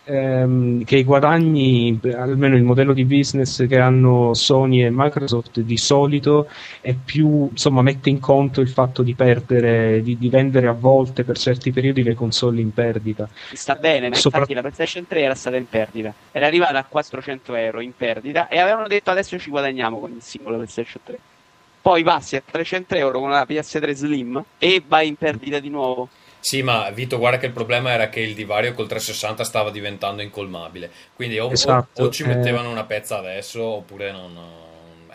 ehm, 0.07 0.85
che 0.85 0.97
i 0.97 1.05
guadagni, 1.05 1.99
almeno 2.15 2.57
il 2.57 2.63
modello 2.63 2.93
di 2.93 3.05
business 3.05 3.67
che 3.67 3.79
hanno 3.79 4.33
Sony 4.35 4.85
e 4.85 4.91
Microsoft 4.91 5.61
di 5.61 5.77
solito 5.77 6.49
è 6.81 6.95
più, 6.95 7.49
insomma, 7.51 7.83
mette 7.83 8.09
in 8.09 8.21
conto 8.21 8.61
il 8.61 8.69
fatto 8.69 9.03
di 9.03 9.15
perdere, 9.15 10.03
di, 10.03 10.17
di 10.17 10.29
vendere 10.29 10.69
a 10.69 10.73
volte 10.73 11.25
per 11.25 11.37
certi 11.37 11.73
periodi 11.73 12.03
le 12.03 12.15
console 12.15 12.61
in 12.61 12.73
perdita. 12.73 13.29
sta 13.53 13.75
bene, 13.75 14.09
ma 14.09 14.15
Sopra- 14.15 14.39
infatti 14.39 14.55
la 14.55 14.63
PlayStation 14.63 15.07
3 15.07 15.21
era 15.21 15.35
stata 15.35 15.57
in 15.57 15.69
perdita. 15.69 16.15
Era 16.31 16.47
arrivata 16.47 16.79
a 16.79 16.85
400 16.85 17.55
euro 17.55 17.81
in 17.81 17.93
perdita 17.97 18.49
e 18.49 18.59
avevano 18.59 18.87
detto 18.87 19.11
adesso 19.11 19.39
ci 19.39 19.51
guadagniamo 19.51 19.99
con 19.99 20.13
il 20.13 20.23
singolo 20.23 20.57
PlayStation 20.57 21.03
3. 21.05 21.19
Poi 21.83 22.03
passi 22.03 22.35
a 22.35 22.43
300 22.45 22.97
euro 22.97 23.21
con 23.21 23.31
la 23.31 23.47
PS3 23.49 23.93
Slim 23.93 24.45
e 24.59 24.83
vai 24.87 25.07
in 25.07 25.15
perdita 25.15 25.61
di 25.61 25.69
nuovo. 25.69 26.09
Sì, 26.49 26.63
ma 26.63 26.89
Vito, 26.91 27.19
guarda 27.19 27.39
che 27.39 27.47
il 27.47 27.53
problema 27.53 27.91
era 27.91 28.09
che 28.09 28.21
il 28.21 28.33
divario 28.35 28.73
col 28.73 28.87
360 28.87 29.43
stava 29.43 29.71
diventando 29.71 30.23
incolmabile. 30.23 30.91
Quindi 31.13 31.39
o, 31.41 31.47
o- 31.49 31.53
Esatto, 31.53 32.03
o 32.05 32.11
ci 32.11 32.23
eh. 32.23 32.27
mettevano 32.27 32.71
una 32.71 32.85
pezza 32.85 33.19
adesso 33.19 33.63
oppure 33.65 34.13
non 34.13 34.39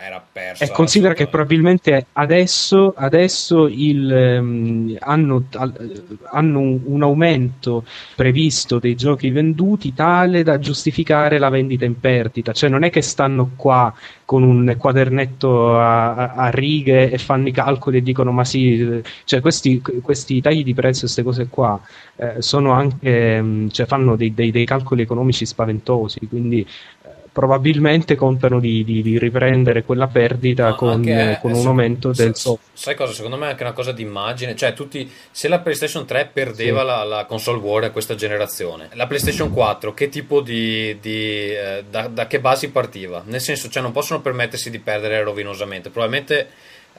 era 0.04 0.24
persa. 0.32 0.64
E 0.66 0.72
considera 0.72 1.14
che 1.14 1.28
probabilmente 1.28 2.08
adesso, 2.14 2.94
adesso 2.96 3.68
il, 3.68 4.12
ehm, 4.12 4.98
hanno, 5.00 5.44
al- 5.54 6.04
hanno 6.32 6.60
un, 6.60 6.80
un 6.86 7.04
aumento 7.04 7.86
previsto 8.16 8.80
dei 8.80 8.96
giochi 8.96 9.30
venduti 9.30 9.94
tale 9.94 10.44
da 10.44 10.58
giustificare 10.60 11.38
la 11.38 11.50
vendita 11.50 11.86
in 11.86 12.00
perdita. 12.00 12.52
Cioè 12.52 12.70
non 12.70 12.84
è 12.84 12.90
che 12.90 13.02
stanno 13.02 13.52
qua 13.56 13.94
con 14.26 14.44
un 14.44 14.76
quadernetto 14.78 15.78
a, 15.78 16.16
a- 16.16 16.34
a 16.34 16.50
righe 16.50 17.12
e 17.12 17.18
fanno 17.18 17.48
i 17.48 17.52
calcoli 17.52 17.98
e 17.98 18.02
dicono 18.02 18.32
ma 18.32 18.44
sì, 18.46 18.80
eh, 18.80 19.04
cioè 19.26 19.42
questi, 19.42 19.82
questi 20.02 20.42
tagli 20.42 20.64
di 20.64 20.74
prezzo, 20.74 21.02
queste 21.02 21.24
cose 21.24 21.48
qua, 21.48 21.80
eh, 22.16 22.42
sono 22.42 22.72
anche, 22.72 23.36
ehm, 23.36 23.70
cioè 23.70 23.86
fanno 23.86 24.16
dei, 24.16 24.34
dei- 24.34 24.52
dei 24.52 24.66
calcoli 24.66 25.02
economici 25.02 25.46
spaventosi, 25.46 26.20
quindi 26.28 26.66
eh, 27.01 27.01
probabilmente 27.32 28.16
contano 28.16 28.60
di, 28.60 28.84
di- 28.84 29.02
di 29.02 29.18
riprendere 29.18 29.84
quella 29.84 30.08
perdita 30.08 30.70
Ma 30.70 30.76
con, 30.76 30.90
anche, 30.90 31.32
eh, 31.32 31.40
con 31.40 31.52
un 31.52 31.62
se- 31.62 31.68
aumento 31.68 32.14
se- 32.14 32.24
del 32.24 32.36
software. 32.36 32.70
Sai 32.74 32.96
cosa? 32.96 33.14
Secondo 33.14 33.38
me 33.38 33.48
è 33.48 33.50
anche 33.52 33.64
una 33.64 33.72
cosa 33.74 33.92
di 33.92 34.02
immagine. 34.02 34.56
Cioè, 34.56 34.74
tutti, 34.74 35.10
se 35.32 35.48
la 35.48 35.60
PlayStation 35.60 36.06
3 36.06 36.30
perdeva 36.34 36.82
Sì. 36.82 36.86
la, 36.86 37.04
la 37.04 37.26
console 37.26 37.60
war 37.60 37.84
a 37.86 37.90
questa 37.92 38.16
generazione, 38.16 38.90
la 38.94 39.08
PlayStation 39.08 39.52
4 39.52 39.94
che 39.94 40.10
tipo 40.10 40.42
di. 40.42 40.98
di, 41.00 41.50
eh, 41.56 41.84
da, 41.90 42.08
da 42.08 42.28
che 42.28 42.40
basi 42.40 42.70
partiva? 42.70 43.24
Nel 43.26 43.42
senso, 43.42 43.70
cioè, 43.70 43.82
non 43.82 43.92
possono 43.92 44.22
permettersi 44.22 44.70
di 44.70 44.80
perdere 44.80 45.24
rovinosamente. 45.24 45.90
Probabilmente 45.90 46.48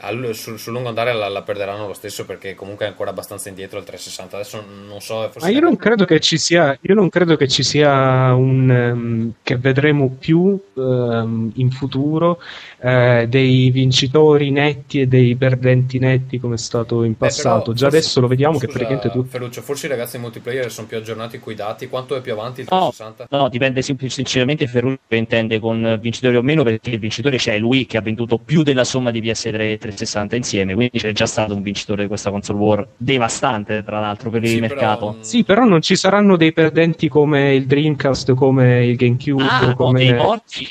al- 0.03 0.35
sul, 0.35 0.59
sul 0.59 0.73
lungo 0.73 0.89
andare 0.89 1.13
la, 1.13 1.29
la 1.29 1.43
perderanno 1.43 1.87
lo 1.87 1.93
stesso 1.95 2.25
perché 2.25 2.55
comunque 2.55 2.87
è 2.87 2.89
ancora 2.89 3.11
abbastanza 3.11 3.49
indietro 3.49 3.79
il 3.79 3.85
360. 3.85 4.37
Adesso 4.37 4.65
non 4.89 5.01
so. 5.01 5.29
Forse 5.31 5.47
Ma 5.47 5.49
io 5.49 5.61
non 5.61 5.77
credo 5.77 6.05
che 6.05 6.21
ci 6.21 6.39
sia, 6.39 6.77
io 6.81 6.95
non 6.95 7.09
credo 7.09 7.37
che 7.37 7.49
ci 7.49 7.63
sia 7.63 8.35
un 8.35 8.71
ehm, 8.71 9.33
che 9.43 9.57
vedremo 9.57 10.11
più 10.19 10.59
ehm, 10.77 11.53
in 11.57 11.71
futuro 11.71 12.41
eh, 12.81 13.27
dei 13.29 13.71
vincitori 13.71 14.51
netti 14.51 15.01
e 15.01 15.07
dei 15.07 15.37
perdenti 15.37 15.99
netti 15.99 16.39
come 16.39 16.55
è 16.55 16.59
stato 16.59 17.05
in 17.05 17.15
Beh, 17.17 17.17
passato. 17.19 17.73
però 17.73 17.73
Già 17.73 17.89
forse- 17.91 17.97
adesso 17.97 18.21
lo 18.21 18.27
vediamo 18.29 18.59
che 18.59 18.67
scusa, 18.67 18.79
praticamente 18.79 19.11
tutti. 19.11 19.29
Ferruccio, 19.29 19.63
forse 19.63 19.87
i 19.87 19.89
ragazzi 19.89 20.17
in 20.17 20.23
multiplayer 20.23 20.71
sono 20.71 20.87
più 20.87 20.97
aggiornati 20.97 21.39
coi 21.39 21.55
dati. 21.55 21.89
Quanto 21.89 22.17
è 22.17 22.21
più 22.21 22.33
avanti 22.33 22.61
il 22.63 22.67
No, 22.71 22.91
360? 22.91 23.27
no, 23.31 23.49
dipende 23.49 23.83
sem- 23.83 24.05
sinceramente 24.07 24.67
Ferruccio 24.67 25.01
intende 25.15 25.59
con 25.61 25.99
vincitori 26.01 26.37
o 26.37 26.43
meno 26.43 26.63
perché 26.65 26.91
il 26.91 26.99
vincitore 26.99 27.37
c'è 27.37 27.59
lui 27.59 27.87
che 27.87 27.97
ha 27.97 28.01
venduto 28.01 28.39
più 28.39 28.63
della 28.63 28.85
somma 28.85 29.11
di 29.11 29.21
PS3 29.21 29.73
e 29.73 29.79
360 29.79 29.92
insieme, 30.37 30.75
quindi 30.75 30.99
c'è 30.99 31.13
già 31.13 31.27
stato 31.27 31.55
un 31.55 31.63
vincitore 31.63 32.03
di 32.03 32.09
questa 32.09 32.31
console 32.31 32.59
war 32.59 32.89
devastante 32.97 33.83
tra 33.85 34.01
l'altro 34.01 34.31
per 34.31 34.45
Sì, 34.47 34.55
il 34.55 34.61
però, 34.61 34.75
mercato. 34.75 35.17
Sì, 35.21 35.45
però 35.45 35.65
non 35.65 35.81
ci 35.81 35.97
saranno 35.97 36.37
dei 36.37 36.53
perdenti 36.53 37.09
come 37.09 37.55
il 37.55 37.67
Dreamcast, 37.67 38.35
come 38.35 38.85
il 38.87 38.97
GameCube, 38.97 39.43
Ah, 39.43 39.67
no, 39.67 39.75
come... 39.75 39.99
dei 40.01 40.15
morti. 40.15 40.67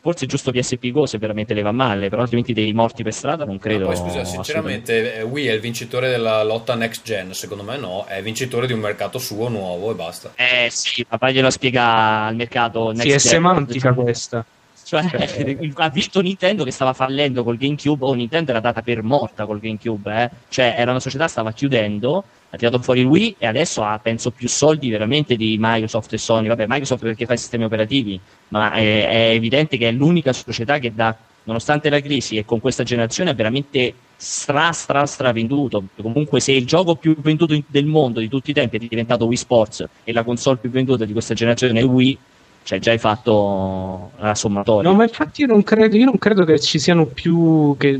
Forse 0.00 0.24
è 0.24 0.28
giusto 0.28 0.50
PSP 0.50 0.90
Go 0.90 1.06
se 1.06 1.16
veramente 1.18 1.54
le 1.54 1.62
va 1.62 1.70
male, 1.70 2.08
però 2.08 2.22
altrimenti 2.22 2.52
dei 2.52 2.72
morti 2.72 3.04
per 3.04 3.12
strada 3.12 3.44
non 3.44 3.54
Ma 3.54 3.60
credo. 3.60 3.86
poi 3.86 3.94
scusa, 3.96 4.24
sinceramente, 4.24 5.18
eh, 5.18 5.22
Wii 5.22 5.46
è 5.46 5.52
il 5.52 5.60
vincitore 5.60 6.08
della 6.10 6.42
lotta 6.42 6.74
next 6.74 7.04
gen. 7.04 7.32
Secondo 7.32 7.62
me, 7.62 7.76
no, 7.76 8.04
è 8.04 8.20
vincitore 8.20 8.66
di 8.66 8.72
un 8.72 8.80
mercato 8.80 9.18
suo 9.18 9.48
nuovo 9.48 9.92
e 9.92 9.94
basta. 9.94 10.32
Eh 10.34 10.68
sì, 10.70 11.06
ma 11.08 11.30
glielo 11.30 11.50
spiega 11.50 12.24
al 12.24 12.34
mercato 12.34 12.92
Sì, 12.94 13.02
è 13.02 13.10
gen. 13.10 13.18
semantica 13.20 13.92
questa. 13.92 14.44
Cioè, 14.86 15.58
ha 15.74 15.88
visto 15.88 16.20
Nintendo 16.20 16.62
che 16.62 16.70
stava 16.70 16.92
fallendo 16.92 17.42
col 17.42 17.56
GameCube, 17.56 18.04
o 18.04 18.14
Nintendo 18.14 18.52
era 18.52 18.60
data 18.60 18.82
per 18.82 19.02
morta 19.02 19.44
col 19.44 19.58
GameCube, 19.58 20.22
eh? 20.22 20.30
cioè 20.48 20.76
era 20.78 20.92
una 20.92 21.00
società 21.00 21.24
che 21.24 21.30
stava 21.30 21.50
chiudendo, 21.50 22.22
ha 22.50 22.56
tirato 22.56 22.78
fuori 22.78 23.00
il 23.00 23.06
Wii 23.06 23.34
e 23.38 23.46
adesso 23.48 23.82
ha, 23.82 23.98
penso, 23.98 24.30
più 24.30 24.46
soldi 24.46 24.88
veramente 24.88 25.34
di 25.34 25.56
Microsoft 25.58 26.12
e 26.12 26.18
Sony. 26.18 26.46
Vabbè, 26.46 26.66
Microsoft 26.68 27.02
perché 27.02 27.26
fa 27.26 27.32
i 27.32 27.38
sistemi 27.38 27.64
operativi, 27.64 28.20
ma 28.48 28.70
è, 28.74 29.08
è 29.08 29.30
evidente 29.30 29.76
che 29.76 29.88
è 29.88 29.92
l'unica 29.92 30.32
società 30.32 30.78
che 30.78 30.94
da, 30.94 31.16
nonostante 31.42 31.90
la 31.90 32.00
crisi 32.00 32.36
e 32.36 32.44
con 32.44 32.60
questa 32.60 32.84
generazione 32.84 33.30
ha 33.30 33.34
veramente 33.34 33.92
stra 34.14 34.70
stra 34.70 35.04
stra 35.04 35.32
venduto. 35.32 35.82
Comunque 36.00 36.38
se 36.38 36.52
il 36.52 36.64
gioco 36.64 36.94
più 36.94 37.16
venduto 37.18 37.54
in- 37.54 37.64
del 37.66 37.86
mondo 37.86 38.20
di 38.20 38.28
tutti 38.28 38.50
i 38.50 38.54
tempi 38.54 38.76
è 38.76 38.86
diventato 38.86 39.26
Wii 39.26 39.36
Sports 39.36 39.88
e 40.04 40.12
la 40.12 40.22
console 40.22 40.58
più 40.58 40.70
venduta 40.70 41.04
di 41.04 41.12
questa 41.12 41.34
generazione 41.34 41.80
è 41.80 41.84
Wii, 41.84 42.16
cioè 42.66 42.80
già 42.80 42.90
hai 42.90 42.98
fatto 42.98 44.10
la 44.16 44.34
sommatoria. 44.34 44.90
No, 44.90 44.96
ma 44.96 45.04
infatti 45.04 45.42
io 45.42 45.46
non 45.46 45.62
credo, 45.62 45.96
io 45.96 46.04
non 46.04 46.18
credo 46.18 46.44
che 46.44 46.58
ci 46.58 46.80
siano 46.80 47.06
più, 47.06 47.76
che, 47.78 47.96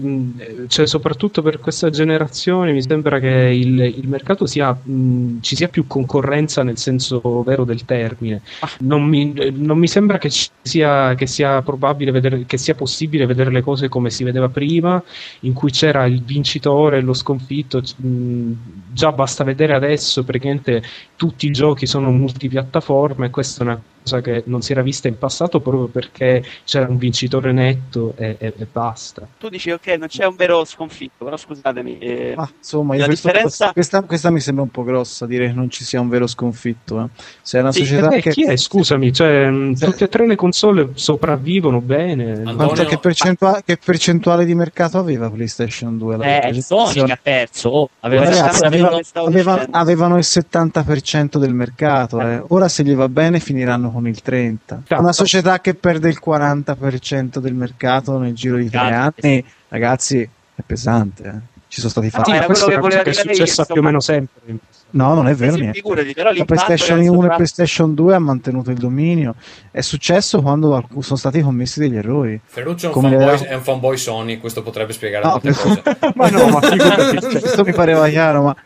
cioè 0.66 0.88
soprattutto 0.88 1.40
per 1.40 1.60
questa 1.60 1.88
generazione 1.88 2.72
mi 2.72 2.82
sembra 2.82 3.20
che 3.20 3.28
il, 3.28 3.80
il 3.80 4.08
mercato 4.08 4.44
sia, 4.44 4.72
mh, 4.72 5.38
ci 5.40 5.54
sia 5.54 5.68
più 5.68 5.86
concorrenza 5.86 6.64
nel 6.64 6.78
senso 6.78 7.44
vero 7.44 7.62
del 7.62 7.84
termine. 7.84 8.42
Non 8.80 9.04
mi, 9.04 9.32
non 9.52 9.78
mi 9.78 9.86
sembra 9.86 10.18
che, 10.18 10.30
sia, 10.30 11.14
che 11.14 11.28
sia 11.28 11.62
probabile 11.62 12.10
vedere, 12.10 12.44
che 12.44 12.58
sia 12.58 12.74
possibile 12.74 13.24
vedere 13.24 13.52
le 13.52 13.62
cose 13.62 13.88
come 13.88 14.10
si 14.10 14.24
vedeva 14.24 14.48
prima, 14.48 15.00
in 15.42 15.52
cui 15.52 15.70
c'era 15.70 16.06
il 16.06 16.24
vincitore 16.24 16.98
e 16.98 17.02
lo 17.02 17.14
sconfitto. 17.14 17.80
mh, 17.98 18.52
già 18.96 19.12
basta 19.12 19.44
vedere 19.44 19.74
adesso 19.74 20.24
praticamente 20.24 20.82
tutti 21.16 21.44
i 21.46 21.50
giochi 21.50 21.84
sono 21.86 22.10
multipiattaforma 22.10 23.26
e 23.26 23.30
questa 23.30 23.62
è 23.62 23.66
una 23.66 23.80
cosa 24.02 24.20
che 24.22 24.42
non 24.46 24.62
si 24.62 24.70
era 24.72 24.82
vista 24.82 25.08
in 25.08 25.18
passato 25.18 25.60
proprio 25.60 25.86
perché 25.88 26.42
c'era 26.64 26.86
un 26.88 26.96
vincitore 26.96 27.50
netto 27.52 28.14
e, 28.16 28.36
e- 28.38 28.54
e 28.56 28.66
basta. 28.70 29.26
Tu 29.38 29.48
dici 29.48 29.70
ok, 29.70 29.86
non 29.98 30.06
c'è 30.08 30.24
un 30.26 30.36
vero 30.36 30.64
sconfitto, 30.64 31.24
però 31.24 31.36
scusatemi. 31.36 31.98
eh, 31.98 32.32
Ma 32.36 32.48
insomma, 32.56 32.96
La 32.96 33.04
questo- 33.06 33.28
differenza- 33.28 33.72
questa, 33.72 34.02
questa 34.02 34.30
mi 34.30 34.40
sembra 34.40 34.62
un 34.62 34.70
po' 34.70 34.84
grossa 34.84 35.26
dire 35.26 35.48
che 35.48 35.52
non 35.52 35.68
ci 35.70 35.84
sia 35.84 36.00
un 36.00 36.08
vero 36.08 36.26
sconfitto. 36.26 37.00
eh. 37.02 37.08
Se 37.42 37.58
è 37.58 37.60
una 37.60 37.72
Sì, 37.72 37.80
società 37.80 38.06
Eh 38.06 38.16
beh, 38.16 38.20
che. 38.22 38.30
chi 38.30 38.44
è? 38.46 38.56
Scusami, 38.56 39.12
cioè, 39.12 39.50
mh, 39.50 39.74
tutte 39.78 40.04
e 40.04 40.08
tre 40.08 40.26
le 40.26 40.36
console 40.36 40.90
sopravvivono 40.94 41.80
bene. 41.80 42.30
Antonio- 42.32 42.54
Quanto- 42.56 42.84
che, 42.84 42.98
percentua- 42.98 43.60
che 43.64 43.76
percentuale 43.76 44.44
di 44.44 44.54
mercato 44.54 44.98
aveva 44.98 45.28
PlayStation 45.28 45.98
2? 45.98 46.16
La 46.16 46.40
Eh? 46.46 46.62
Sony 46.62 47.10
ha 47.10 47.18
perso. 47.20 47.68
Oh, 47.70 47.90
aveva 48.00 48.22
Ragazzi, 48.24 48.40
Ragazzi, 48.62 48.64
avevano, 48.88 49.26
aveva- 49.28 49.66
avevano 49.70 50.16
il 50.18 50.24
70% 50.24 51.38
del 51.38 51.54
mercato. 51.54 52.20
eh. 52.20 52.42
Ora, 52.48 52.68
se 52.68 52.82
gli 52.84 52.94
va 52.94 53.08
bene, 53.08 53.40
finiranno 53.40 53.90
con 53.90 54.06
il 54.06 54.20
30%. 54.24 54.82
Cazzo. 54.86 55.00
Una 55.02 55.12
società 55.12 55.60
che 55.60 55.74
perde 55.74 56.08
il 56.08 56.18
40% 56.24 57.38
del 57.38 57.54
mercato 57.54 58.18
nel 58.18 58.34
giro 58.34 58.56
di 58.56 58.68
tre 58.70 58.92
anni, 58.94 59.44
ragazzi, 59.68 60.20
è 60.20 60.62
pesante. 60.64 61.22
eh. 61.24 61.54
Ci 61.68 61.80
sono 61.80 61.90
stati 61.90 62.06
Ah, 62.06 62.10
fatti. 62.10 62.30
era 62.30 62.46
questo 62.46 62.66
quello 62.66 62.86
che 62.88 63.00
è 63.00 63.12
che 63.24 63.44
più 63.66 63.80
o 63.80 63.82
meno 63.82 64.00
sempre. 64.00 64.40
No, 64.88 65.12
non 65.14 65.26
è 65.26 65.32
Eh 65.32 65.34
vero 65.34 65.52
sì, 65.54 65.60
niente. 65.60 65.78
figurati, 65.80 66.14
però 66.14 66.32
La 66.32 66.44
PlayStation 66.44 67.00
era 67.00 67.10
1 67.10 67.18
e 67.18 67.20
sopra- 67.22 67.34
PlayStation 67.34 67.94
2 67.94 68.14
ha 68.14 68.18
mantenuto 68.18 68.70
il 68.70 68.78
dominio. 68.78 69.34
È 69.70 69.80
successo 69.82 70.40
quando 70.40 70.86
sono 71.00 71.16
stati 71.18 71.40
commessi 71.42 71.80
degli 71.80 71.96
errori. 71.96 72.40
Ferruccio 72.42 72.90
è 72.90 72.94
un, 72.94 73.02
fanboy, 73.02 73.24
le- 73.26 73.46
è 73.48 73.54
un 73.54 73.62
fanboy 73.62 73.96
Sony, 73.98 74.38
questo 74.38 74.62
potrebbe 74.62 74.92
spiegare 74.94 75.24
No, 75.24 75.30
molte 75.32 75.52
cose. 75.52 75.82
ma 76.14 76.30
no, 76.30 76.48
ma 76.48 76.60
figurati, 76.66 77.20
cioè, 77.20 77.40
questo 77.40 77.64
mi 77.64 77.72
pareva 77.72 78.08
chiaro, 78.08 78.42
ma, 78.42 78.56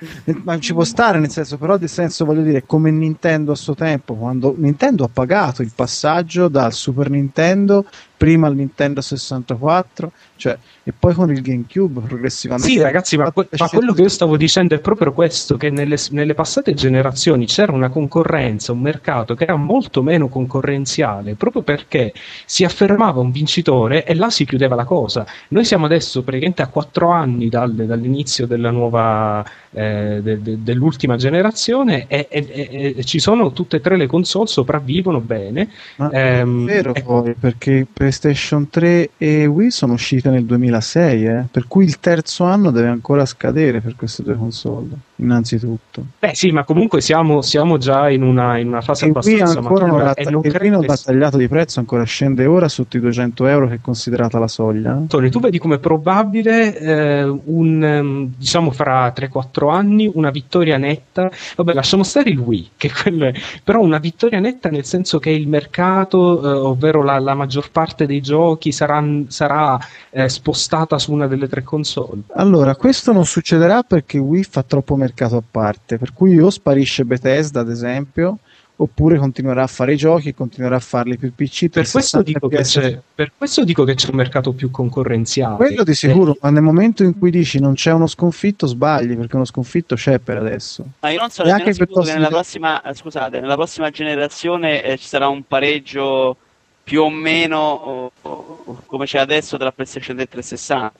ma 0.44 0.58
ci 0.60 0.72
può 0.72 0.84
stare 0.84 1.18
nel 1.18 1.30
senso, 1.30 1.56
però 1.56 1.76
nel 1.76 1.88
senso 1.88 2.24
voglio 2.24 2.42
dire, 2.42 2.64
come 2.64 2.90
Nintendo 2.92 3.52
a 3.52 3.56
suo 3.56 3.74
tempo, 3.74 4.14
quando 4.14 4.54
Nintendo 4.56 5.04
ha 5.04 5.10
pagato 5.12 5.62
il 5.62 5.72
passaggio 5.74 6.46
dal 6.48 6.72
Super 6.72 7.10
Nintendo 7.10 7.86
prima 8.20 8.48
al 8.48 8.54
Nintendo 8.54 9.00
64, 9.00 10.12
cioè, 10.36 10.58
e 10.82 10.92
poi 10.98 11.14
con 11.14 11.30
il 11.30 11.40
GameCube 11.40 12.00
progressivamente. 12.02 12.70
Sì, 12.70 12.78
ragazzi, 12.78 13.16
ma, 13.16 13.32
que- 13.32 13.48
ma 13.56 13.68
quello 13.68 13.94
che 13.94 14.02
io 14.02 14.08
stavo 14.10 14.36
dicendo 14.36 14.74
è 14.74 14.78
proprio 14.80 15.12
questo: 15.14 15.56
che 15.56 15.70
nelle, 15.70 15.96
nelle 16.10 16.34
passate 16.34 16.74
generazioni 16.74 17.46
c'era 17.46 17.72
una 17.72 17.88
concorrenza, 17.88 18.72
un 18.72 18.80
mercato 18.80 19.34
che 19.34 19.44
era 19.44 19.56
molto 19.56 20.02
meno 20.02 20.28
concorrenziale, 20.28 21.34
proprio 21.34 21.62
perché 21.62 22.12
si 22.44 22.62
affermava 22.64 23.20
un 23.20 23.30
vincitore 23.30 24.04
e 24.04 24.14
là 24.14 24.28
si 24.28 24.44
chiudeva 24.44 24.74
la 24.74 24.84
cosa. 24.84 25.24
Noi 25.48 25.64
siamo 25.64 25.86
adesso 25.86 26.22
praticamente 26.22 26.60
a 26.60 26.66
quattro 26.66 27.08
anni 27.10 27.48
dal- 27.48 27.72
dall'inizio 27.74 28.46
della 28.46 28.70
nuova, 28.70 29.42
eh, 29.70 30.20
de- 30.22 30.42
de- 30.42 30.62
dell'ultima 30.62 31.16
generazione 31.16 32.04
e, 32.06 32.26
e- 32.28 32.94
e- 32.96 33.04
ci 33.04 33.18
sono 33.18 33.52
tutte 33.52 33.76
e 33.76 33.80
tre 33.80 33.96
le 33.96 34.06
console, 34.06 34.46
sopravvivono 34.46 35.20
bene. 35.20 35.70
Ma 35.96 36.10
Ehm, 36.10 36.68
è 36.68 36.72
vero 36.72 36.94
e- 36.94 37.02
poi, 37.02 37.34
perché 37.34 37.86
PlayStation 38.11 38.68
3 38.68 39.11
e 39.18 39.46
Wii 39.46 39.70
sono 39.70 39.92
uscite 39.92 40.30
nel 40.30 40.44
2006, 40.44 41.24
eh, 41.24 41.44
per 41.48 41.68
cui 41.68 41.84
il 41.84 42.00
terzo 42.00 42.42
anno 42.42 42.72
deve 42.72 42.88
ancora 42.88 43.24
scadere 43.24 43.80
per 43.80 43.94
queste 43.94 44.24
due 44.24 44.36
console, 44.36 44.88
innanzitutto. 45.20 46.04
Beh, 46.18 46.34
sì, 46.34 46.50
ma 46.50 46.64
comunque 46.64 47.00
siamo, 47.00 47.42
siamo 47.42 47.78
già 47.78 48.10
in 48.10 48.22
una, 48.22 48.58
in 48.58 48.68
una 48.68 48.80
fase 48.80 49.06
E 49.06 49.08
abbastanza 49.08 49.58
ancora 49.58 49.86
matura 49.86 50.04
l'ha, 50.04 50.14
e 50.14 50.24
non 50.24 50.32
il 50.32 50.38
Wii 50.38 50.52
credo 50.52 50.74
non 50.74 50.80
che 50.80 50.86
l'ha 50.88 50.96
tagliato 50.96 51.36
di 51.36 51.48
prezzo, 51.48 51.80
ancora 51.80 52.04
scende 52.04 52.46
ora 52.46 52.68
sotto 52.68 52.96
i 52.96 53.00
200 53.00 53.46
euro 53.46 53.68
che 53.68 53.74
è 53.74 53.78
considerata 53.80 54.38
la 54.38 54.48
soglia. 54.48 55.00
Tony, 55.06 55.28
tu 55.28 55.40
vedi 55.40 55.58
come 55.58 55.78
probabile 55.78 56.78
eh, 56.78 57.22
un 57.22 57.84
ehm, 57.84 58.32
diciamo 58.36 58.70
fra 58.70 59.12
3-4 59.14 59.70
anni 59.70 60.10
una 60.12 60.30
vittoria 60.30 60.76
netta. 60.78 61.30
Vabbè, 61.56 61.74
lasciamo 61.74 62.02
stare 62.02 62.30
il 62.30 62.38
Wii, 62.38 62.70
che 62.76 62.90
quello 62.90 63.26
è, 63.26 63.32
però 63.62 63.80
una 63.80 63.98
vittoria 63.98 64.40
netta 64.40 64.68
nel 64.70 64.84
senso 64.84 65.18
che 65.18 65.30
il 65.30 65.48
mercato, 65.48 66.42
eh, 66.42 66.52
ovvero 66.58 67.02
la, 67.02 67.18
la 67.18 67.34
maggior 67.34 67.70
parte 67.70 68.06
dei 68.06 68.20
giochi, 68.20 68.72
sarà, 68.72 69.04
sarà 69.28 69.78
eh, 70.10 70.28
spostata 70.28 70.98
su 70.98 71.12
una 71.12 71.26
delle 71.26 71.48
tre 71.48 71.62
console. 71.62 72.22
Allora, 72.34 72.74
questo 72.74 73.12
non 73.12 73.26
succederà 73.26 73.82
perché 73.82 74.18
Wii 74.18 74.44
fa 74.44 74.62
troppo 74.62 74.96
mercato 74.96 75.08
a 75.36 75.42
parte, 75.48 75.98
per 75.98 76.12
cui 76.12 76.38
o 76.38 76.50
sparisce 76.50 77.04
Bethesda, 77.04 77.61
ad 77.61 77.70
esempio, 77.70 78.38
oppure 78.76 79.18
continuerà 79.18 79.62
a 79.64 79.66
fare 79.66 79.92
i 79.92 79.96
giochi 79.96 80.30
e 80.30 80.34
continuerà 80.34 80.76
a 80.76 80.80
farli 80.80 81.18
per 81.18 81.32
PC. 81.32 81.68
Per 81.68 81.82
questo, 81.90 81.98
60 82.00 82.22
dico 82.22 82.48
che 82.48 82.56
FPS. 82.64 82.70
c'è, 82.80 83.00
per 83.14 83.32
questo 83.36 83.62
dico 83.64 83.84
che 83.84 83.94
c'è 83.94 84.08
un 84.08 84.16
mercato 84.16 84.52
più 84.52 84.70
concorrenziale. 84.70 85.56
Quello 85.56 85.82
di 85.84 85.94
sicuro, 85.94 86.36
ma 86.40 86.48
nel 86.48 86.62
momento 86.62 87.02
in 87.04 87.18
cui 87.18 87.30
dici 87.30 87.61
non 87.61 87.74
c'è 87.74 87.92
uno 87.92 88.06
sconfitto, 88.06 88.66
sbagli 88.66 89.16
perché 89.16 89.36
uno 89.36 89.44
sconfitto 89.44 89.96
c'è 89.96 90.18
per 90.18 90.38
adesso. 90.38 90.84
Ma 91.00 91.11
io 91.11 91.20
non 91.20 91.28
so 91.28 91.42
E 91.42 91.46
nemmeno 91.46 91.64
anche 91.66 91.74
sicuro 91.74 92.02
che 92.02 92.12
nella 92.14 92.28
prossima, 92.28 92.82
eh, 92.82 92.94
scusate, 92.94 93.40
nella 93.40 93.56
prossima 93.56 93.90
generazione 93.90 94.82
eh, 94.82 94.96
ci 94.96 95.06
sarà 95.06 95.28
un 95.28 95.42
pareggio 95.46 96.36
più 96.82 97.02
o 97.02 97.11
meno 97.11 97.58
o- 97.58 98.12
o- 98.22 98.82
come 98.86 99.04
c'è 99.04 99.18
adesso 99.18 99.58
tra 99.58 99.70
PlayStation 99.72 100.16
3 100.16 100.24
e 100.24 100.28
360. 100.28 100.92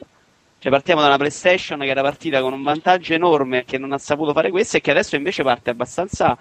Cioè 0.61 0.71
partiamo 0.71 1.01
da 1.01 1.07
una 1.07 1.17
PlayStation 1.17 1.81
che 1.81 1.87
era 1.87 2.03
partita 2.03 2.43
con 2.43 2.53
un 2.53 2.63
vantaggio 2.63 3.15
enorme 3.15 3.65
che 3.65 3.79
non 3.79 3.93
ha 3.93 3.99
saputo 3.99 4.35
fare 4.35 4.51
questo 4.51 4.77
e 4.77 4.83
che 4.83 4.91
adesso 4.91 5.17
invece 5.17 5.43
parte 5.43 5.71
abbastanza 5.71 6.37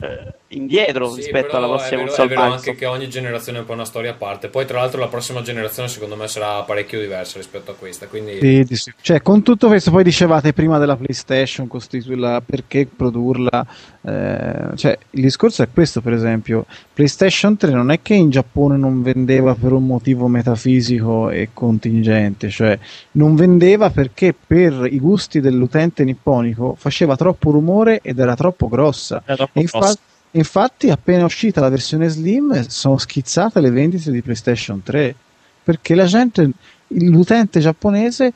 eh, 0.00 0.32
indietro 0.48 1.10
Sì, 1.10 1.16
rispetto 1.16 1.56
alla 1.56 1.66
è 1.66 1.68
prossima 1.68 1.90
vero, 1.90 2.06
console 2.06 2.26
è 2.26 2.36
vero 2.36 2.52
anche 2.52 2.74
che 2.74 2.86
ogni 2.86 3.08
generazione 3.10 3.58
è 3.58 3.60
un 3.60 3.66
po' 3.66 3.72
una 3.72 3.84
storia 3.84 4.12
a 4.12 4.14
parte. 4.14 4.48
Poi, 4.48 4.64
tra 4.64 4.78
l'altro, 4.78 5.00
la 5.00 5.08
prossima 5.08 5.42
generazione, 5.42 5.88
secondo 5.88 6.16
me, 6.16 6.28
sarà 6.28 6.62
parecchio 6.62 7.00
diversa 7.00 7.36
rispetto 7.38 7.72
a 7.72 7.74
questa. 7.74 8.06
Quindi, 8.06 8.38
Sì, 8.38 8.74
sì. 8.76 8.92
Cioè, 9.00 9.20
con 9.20 9.42
tutto 9.42 9.66
questo, 9.66 9.90
poi 9.90 10.04
dicevate 10.04 10.52
prima 10.52 10.78
della 10.78 10.96
PlayStation, 10.96 11.66
costituirla, 11.66 12.40
perché 12.40 12.86
produrla? 12.86 13.66
eh, 14.02 14.76
cioè, 14.76 14.96
il 15.10 15.22
discorso 15.22 15.62
è 15.62 15.68
questo, 15.72 16.00
per 16.00 16.12
esempio, 16.12 16.64
PlayStation 16.98 17.56
3 17.56 17.70
non 17.70 17.92
è 17.92 18.02
che 18.02 18.14
in 18.14 18.28
Giappone 18.28 18.76
non 18.76 19.02
vendeva 19.02 19.54
per 19.54 19.70
un 19.70 19.86
motivo 19.86 20.26
metafisico 20.26 21.30
e 21.30 21.50
contingente, 21.54 22.50
cioè 22.50 22.76
non 23.12 23.36
vendeva 23.36 23.90
perché 23.90 24.34
per 24.34 24.84
i 24.90 24.98
gusti 24.98 25.38
dell'utente 25.38 26.02
nipponico 26.02 26.74
faceva 26.76 27.14
troppo 27.14 27.52
rumore 27.52 28.00
ed 28.02 28.18
era 28.18 28.34
troppo 28.34 28.66
grossa. 28.66 29.22
Era 29.24 29.36
troppo 29.36 29.60
infa- 29.60 29.94
infatti, 30.32 30.90
appena 30.90 31.24
uscita 31.24 31.60
la 31.60 31.68
versione 31.68 32.08
Slim, 32.08 32.66
sono 32.66 32.98
schizzate 32.98 33.60
le 33.60 33.70
vendite 33.70 34.10
di 34.10 34.20
PlayStation 34.20 34.82
3 34.82 35.14
perché 35.62 35.94
la 35.94 36.06
gente, 36.06 36.50
l'utente 36.88 37.60
giapponese, 37.60 38.32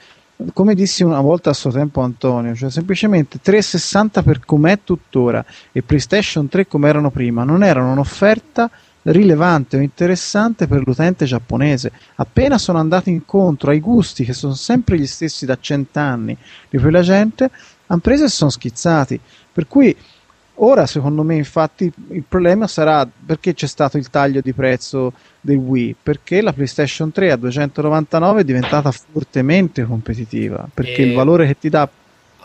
come 0.52 0.74
dissi 0.74 1.02
una 1.02 1.20
volta 1.20 1.50
a 1.50 1.54
suo 1.54 1.70
tempo 1.70 2.00
Antonio, 2.00 2.54
cioè 2.54 2.70
semplicemente 2.70 3.38
360 3.40 4.22
per 4.22 4.40
com'è 4.44 4.80
tuttora 4.82 5.44
e 5.70 5.82
PlayStation 5.82 6.48
3 6.48 6.66
come 6.66 6.88
erano 6.88 7.10
prima, 7.10 7.44
non 7.44 7.62
erano 7.62 7.92
un'offerta 7.92 8.70
rilevante 9.04 9.76
o 9.76 9.80
interessante 9.80 10.66
per 10.66 10.82
l'utente 10.84 11.24
giapponese. 11.24 11.92
Appena 12.16 12.58
sono 12.58 12.78
andati 12.78 13.10
incontro 13.10 13.70
ai 13.70 13.80
gusti 13.80 14.24
che 14.24 14.32
sono 14.32 14.54
sempre 14.54 14.98
gli 14.98 15.06
stessi 15.06 15.44
da 15.46 15.58
cent'anni 15.60 16.36
di 16.68 16.78
quella 16.78 17.02
gente, 17.02 17.50
hanno 17.86 18.00
preso 18.00 18.24
e 18.24 18.28
sono 18.28 18.50
schizzati. 18.50 19.18
Per 19.52 19.66
cui 19.66 19.94
ora, 20.56 20.86
secondo 20.86 21.22
me, 21.22 21.34
infatti, 21.34 21.92
il 22.10 22.24
problema 22.26 22.66
sarà 22.66 23.06
perché 23.06 23.54
c'è 23.54 23.66
stato 23.66 23.98
il 23.98 24.08
taglio 24.08 24.40
di 24.40 24.52
prezzo 24.52 25.12
del 25.44 25.56
Wii, 25.56 25.96
perché 26.02 26.40
la 26.40 26.52
PlayStation 26.52 27.10
3 27.10 27.32
a 27.32 27.36
299 27.36 28.40
è 28.40 28.44
diventata 28.44 28.90
fortemente 28.92 29.84
competitiva, 29.84 30.66
perché 30.72 31.02
E- 31.02 31.06
il 31.06 31.12
valore 31.12 31.46
che 31.48 31.58
ti 31.58 31.68
dà 31.68 31.88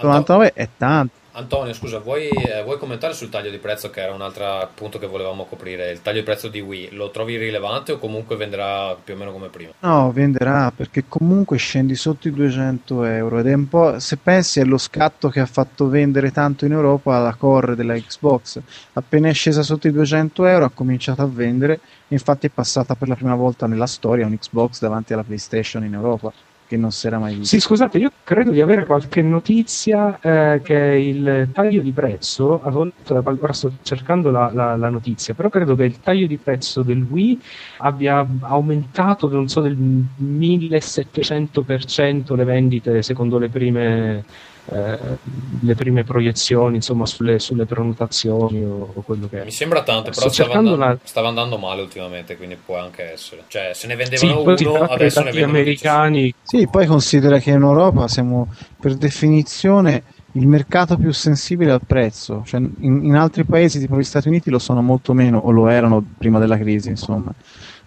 99 0.01 0.51
è 0.53 0.67
tanto. 0.75 1.15
Antonio, 1.37 1.71
scusa, 1.71 1.99
vuoi, 1.99 2.29
eh, 2.29 2.63
vuoi 2.63 2.79
commentare 2.79 3.13
sul 3.13 3.29
taglio 3.29 3.51
di 3.51 3.59
prezzo, 3.59 3.91
che 3.91 4.01
era 4.01 4.11
un 4.11 4.21
altro 4.21 4.71
punto 4.73 4.97
che 4.97 5.05
volevamo 5.05 5.45
coprire? 5.45 5.91
Il 5.91 6.01
taglio 6.01 6.17
di 6.17 6.25
prezzo 6.25 6.47
di 6.47 6.59
Wii 6.59 6.93
lo 6.93 7.11
trovi 7.11 7.37
rilevante 7.37 7.91
o 7.91 7.99
comunque 7.99 8.35
venderà 8.35 8.95
più 8.95 9.13
o 9.13 9.17
meno 9.17 9.31
come 9.31 9.49
prima? 9.49 9.71
No, 9.81 10.11
venderà 10.11 10.73
perché 10.75 11.03
comunque 11.07 11.57
scendi 11.57 11.93
sotto 11.93 12.27
i 12.27 12.31
200 12.33 13.03
euro 13.03 13.37
ed 13.37 13.45
è 13.45 13.53
un 13.53 13.67
po', 13.67 13.99
se 13.99 14.17
pensi, 14.17 14.61
è 14.61 14.63
lo 14.63 14.79
scatto 14.79 15.29
che 15.29 15.39
ha 15.39 15.45
fatto 15.45 15.87
vendere 15.89 16.31
tanto 16.31 16.65
in 16.65 16.71
Europa 16.71 17.19
la 17.19 17.35
core 17.35 17.75
della 17.75 17.93
Xbox. 17.93 18.59
Appena 18.93 19.29
è 19.29 19.33
scesa 19.33 19.61
sotto 19.61 19.87
i 19.87 19.91
200 19.91 20.43
euro 20.43 20.65
ha 20.65 20.71
cominciato 20.71 21.21
a 21.21 21.27
vendere, 21.31 21.81
infatti 22.07 22.47
è 22.47 22.49
passata 22.49 22.95
per 22.95 23.09
la 23.09 23.15
prima 23.15 23.35
volta 23.35 23.67
nella 23.67 23.85
storia 23.85 24.25
un 24.25 24.35
Xbox 24.35 24.79
davanti 24.79 25.13
alla 25.13 25.23
PlayStation 25.23 25.83
in 25.83 25.93
Europa, 25.93 26.33
che 26.67 26.77
non 26.77 26.91
si 26.91 27.07
era 27.07 27.17
mai 27.17 27.35
visto. 27.35 27.55
Sì, 27.55 27.59
scusate, 27.61 27.97
io 27.97 28.11
credo 28.23 28.51
di 28.51 28.61
avere 28.61 28.85
qualche 28.85 29.21
notizia 29.21 30.19
eh, 30.19 30.61
che 30.63 30.73
il 30.75 31.49
taglio 31.53 31.81
di 31.81 31.91
prezzo, 31.91 32.61
ora 32.63 33.53
sto 33.53 33.71
cercando 33.81 34.29
la, 34.31 34.51
la- 34.53 34.75
la 34.75 34.89
notizia, 34.89 35.33
però 35.33 35.49
credo 35.49 35.75
che 35.75 35.85
il 35.85 35.99
taglio 35.99 36.27
di 36.27 36.37
prezzo 36.37 36.81
del 36.83 37.05
Wii 37.09 37.41
abbia 37.77 38.25
aumentato, 38.41 39.29
non 39.29 39.47
so, 39.47 39.61
del 39.61 39.75
1700% 39.77 42.35
le 42.35 42.43
vendite 42.43 43.01
secondo 43.01 43.37
le 43.37 43.49
prime, 43.49 44.23
eh, 44.67 45.19
le 45.61 45.73
prime 45.75 46.03
proiezioni, 46.03 46.75
insomma, 46.77 47.05
sulle, 47.05 47.39
sulle 47.39 47.65
prenotazioni 47.65 48.63
o, 48.65 48.73
o 48.95 49.01
quello 49.03 49.27
che 49.27 49.41
è. 49.41 49.45
Mi 49.45 49.51
sembra 49.51 49.83
tanto, 49.83 50.11
però 50.11 50.29
stava 50.29 50.55
andando, 50.55 50.75
una- 50.75 50.99
stava 51.03 51.27
andando 51.29 51.57
male 51.57 51.81
ultimamente, 51.81 52.37
quindi 52.37 52.57
può 52.57 52.77
anche 52.77 53.03
essere. 53.11 53.45
Cioè, 53.47 53.73
se 53.73 53.87
ne 53.87 53.95
Sì, 54.11 54.35
vendevano 54.35 54.41
si 54.53 54.65
uno, 54.69 54.85
adesso 54.87 55.23
ne 55.23 55.31
vendono 55.31 55.59
americani 55.61 56.33
Sì, 56.41 56.67
poi 56.69 56.85
considera 56.87 57.39
che 57.39 57.51
in 57.51 57.61
Europa 57.61 58.07
siamo 58.07 58.47
per 58.79 58.95
definizione 58.95 60.03
il 60.31 60.47
mercato 60.47 60.97
più 60.97 61.11
sensibile 61.11 61.71
al 61.71 61.85
prezzo, 61.85 62.41
cioè 62.45 62.61
in, 62.61 63.03
in 63.03 63.15
altri 63.15 63.45
paesi 63.45 63.79
tipo 63.79 63.97
gli 63.97 64.03
Stati 64.03 64.27
Uniti 64.29 64.49
lo 64.49 64.59
sono 64.59 64.81
molto 64.81 65.13
meno 65.13 65.39
o 65.39 65.51
lo 65.51 65.67
erano 65.67 66.05
prima 66.17 66.39
della 66.39 66.57
crisi, 66.57 66.89
insomma. 66.89 67.33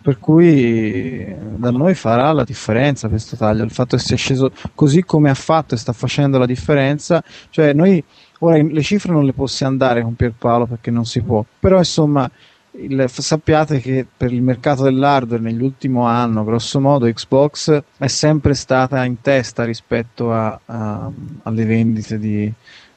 Per 0.03 0.19
cui 0.19 1.27
da 1.57 1.71
noi 1.71 1.95
farà 1.95 2.33
la 2.33 2.45
differenza 2.45 3.09
questo 3.09 3.37
taglio, 3.37 3.65
il 3.65 3.71
fatto 3.71 3.97
che 3.99 4.03
sia 4.03 4.17
sceso 4.17 4.51
così 4.75 5.05
come 5.05 5.29
ha 5.29 5.35
fatto 5.35 5.75
e 5.75 5.79
sta 5.79 5.93
facendo 5.93 6.39
la 6.39 6.47
differenza, 6.47 7.23
cioè 7.51 7.75
noi 7.75 8.03
ora 8.39 8.57
le 8.63 8.83
cifre 8.83 9.13
non 9.13 9.27
le 9.27 9.35
possiamo 9.35 9.77
dare 9.77 10.01
con 10.01 10.15
Pierpaolo 10.15 10.65
perché 10.65 10.91
non 10.91 11.05
si 11.05 11.21
può, 11.21 11.45
però 11.59 11.77
insomma 11.77 12.31
il- 12.73 13.05
sappiate 13.11 13.79
che 13.81 14.07
per 14.17 14.33
il 14.33 14.41
mercato 14.41 14.85
dell'hardware 14.85 15.43
nell'ultimo 15.43 16.07
anno, 16.07 16.45
grosso 16.45 16.81
modo, 16.81 17.05
Xbox 17.13 17.83
è 17.99 18.07
sempre 18.07 18.55
stata 18.55 19.05
in 19.05 19.21
testa 19.21 19.65
rispetto 19.65 20.33
a- 20.33 20.59
a- 20.65 21.11
alle 21.43 21.65
vendite 21.67 22.19
di, 22.19 22.51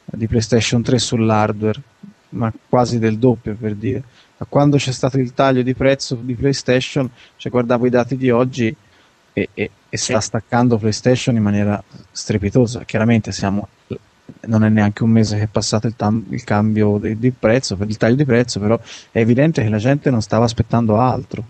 di 0.06 0.28
PlayStation 0.28 0.82
3 0.82 0.98
sull'hardware, 1.00 1.82
ma 2.30 2.52
quasi 2.70 2.98
del 2.98 3.18
doppio 3.18 3.56
per 3.60 3.76
dire. 3.76 4.04
Quando 4.50 4.78
c'è 4.78 4.92
stato 4.92 5.18
il 5.18 5.34
taglio 5.34 5.62
di 5.62 5.74
prezzo 5.74 6.16
di 6.16 6.34
PlayStation, 6.36 7.10
cioè 7.38 7.52
guardavo 7.52 7.86
i 7.86 7.90
dati 7.90 8.18
di 8.18 8.30
oggi 8.30 8.76
e, 9.34 9.50
e- 9.54 9.72
e 9.90 9.98
sta 9.98 10.20
staccando 10.20 10.78
PlayStation 10.78 11.36
in 11.36 11.44
maniera 11.44 11.82
strepitosa. 12.12 12.84
Chiaramente 12.84 13.32
siamo, 13.32 13.68
non 14.48 14.64
è 14.64 14.70
neanche 14.70 15.04
un 15.04 15.10
mese 15.12 15.38
che 15.38 15.44
è 15.44 15.48
passato 15.48 15.88
il, 15.88 15.96
tam- 15.96 16.26
il 16.30 16.44
cambio 16.44 16.98
di, 16.98 17.18
di 17.18 17.32
prezzo, 17.32 17.76
per 17.76 17.88
il 17.90 17.98
taglio 17.98 18.16
di 18.16 18.26
prezzo, 18.26 18.60
però 18.60 18.80
è 19.12 19.20
evidente 19.20 19.62
che 19.62 19.70
la 19.70 19.78
gente 19.78 20.10
non 20.10 20.22
stava 20.22 20.46
aspettando 20.46 20.98
altro. 21.00 21.44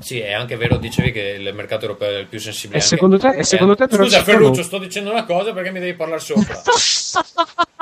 Sì, 0.00 0.18
è 0.18 0.32
anche 0.32 0.56
vero, 0.56 0.78
dicevi 0.78 1.12
che 1.12 1.20
il 1.38 1.54
mercato 1.54 1.84
europeo 1.86 2.10
è 2.16 2.18
il 2.20 2.26
più 2.26 2.38
sensibile. 2.40 2.78
E 2.78 2.82
anche- 2.82 2.94
secondo 2.96 3.18
te- 3.18 3.36
e 3.36 3.44
secondo 3.44 3.76
te 3.76 3.86
però 3.86 4.02
Scusa, 4.04 4.22
sono- 4.22 4.38
Ferruccio, 4.38 4.62
sto 4.62 4.78
dicendo 4.78 5.10
una 5.10 5.24
cosa 5.24 5.52
perché 5.52 5.70
mi 5.70 5.78
devi 5.80 5.94
parlare 5.94 6.20
sopra. 6.20 6.60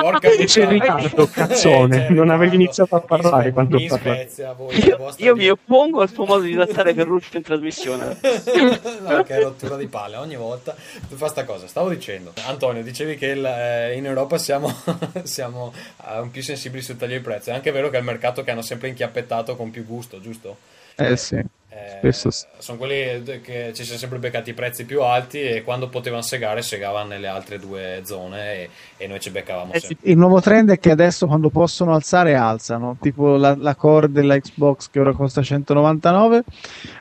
Porca 0.00 0.28
C'è 0.30 0.34
in 0.40 0.46
puttana. 0.46 0.70
ritardo, 0.70 1.26
cazzone, 1.28 2.06
Eh, 2.06 2.08
in 2.08 2.14
non 2.14 2.30
avevi 2.30 2.54
iniziato 2.56 2.96
a 2.96 3.00
parlare 3.00 3.46
Mi- 3.46 3.52
quando 3.52 3.76
mi 3.76 3.88
spezia 3.88 4.52
voi, 4.54 4.74
Io, 4.82 5.12
io 5.16 5.36
mi 5.36 5.48
oppongo 5.50 6.00
al 6.00 6.10
tuo 6.10 6.24
modo 6.24 6.42
di 6.42 6.54
trattare 6.54 6.94
Ferruccio 6.94 7.36
in 7.36 7.42
trasmissione. 7.42 8.16
no, 9.06 9.22
che 9.22 9.40
rottura 9.42 9.76
di 9.76 9.86
palle 9.88 10.16
ogni 10.16 10.36
volta 10.36 10.74
tu 11.08 11.16
fa 11.16 11.28
sta 11.28 11.44
cosa 11.44 11.66
stavo 11.66 11.90
dicendo 11.90 12.32
Antonio 12.46 12.82
dicevi 12.82 13.16
che 13.16 13.26
il, 13.26 13.44
eh, 13.44 13.94
in 13.96 14.06
Europa 14.06 14.38
siamo, 14.38 14.74
siamo 15.22 15.72
eh, 16.06 16.26
più 16.30 16.42
sensibili 16.42 16.82
sul 16.82 16.96
taglio 16.96 17.16
di 17.16 17.20
prezzo 17.22 17.50
è 17.50 17.52
anche 17.54 17.70
vero 17.70 17.90
che 17.90 17.96
è 17.96 18.00
il 18.00 18.06
mercato 18.06 18.42
che 18.42 18.50
hanno 18.50 18.62
sempre 18.62 18.88
inchiappettato 18.88 19.54
con 19.56 19.70
più 19.70 19.84
gusto 19.84 20.18
giusto? 20.20 20.56
Eh 20.96 21.16
sì, 21.18 21.42
Eh, 21.72 21.98
spesso 21.98 22.30
sì. 22.32 22.46
sono 22.58 22.78
quelli 22.78 23.22
che 23.42 23.70
ci 23.74 23.84
siamo 23.84 24.00
sempre 24.00 24.18
beccati 24.18 24.50
i 24.50 24.54
prezzi 24.54 24.84
più 24.84 25.02
alti 25.02 25.40
e 25.40 25.62
quando 25.62 25.88
potevano 25.88 26.20
segare 26.20 26.62
segavano 26.62 27.06
nelle 27.10 27.28
altre 27.28 27.60
due 27.60 28.00
zone 28.04 28.54
e, 28.54 28.70
e 28.96 29.06
noi 29.06 29.20
ci 29.20 29.30
beccavamo 29.30 29.72
Eh 29.74 29.96
Il 30.02 30.16
nuovo 30.18 30.40
trend 30.40 30.70
è 30.72 30.80
che 30.80 30.90
adesso 30.90 31.28
quando 31.28 31.48
possono 31.48 31.94
alzare 31.94 32.34
alzano, 32.34 32.96
tipo 33.00 33.36
la, 33.36 33.54
la 33.56 33.76
core 33.76 34.10
della 34.10 34.36
Xbox 34.36 34.90
che 34.90 34.98
ora 34.98 35.12
costa 35.12 35.42
199 35.42 36.42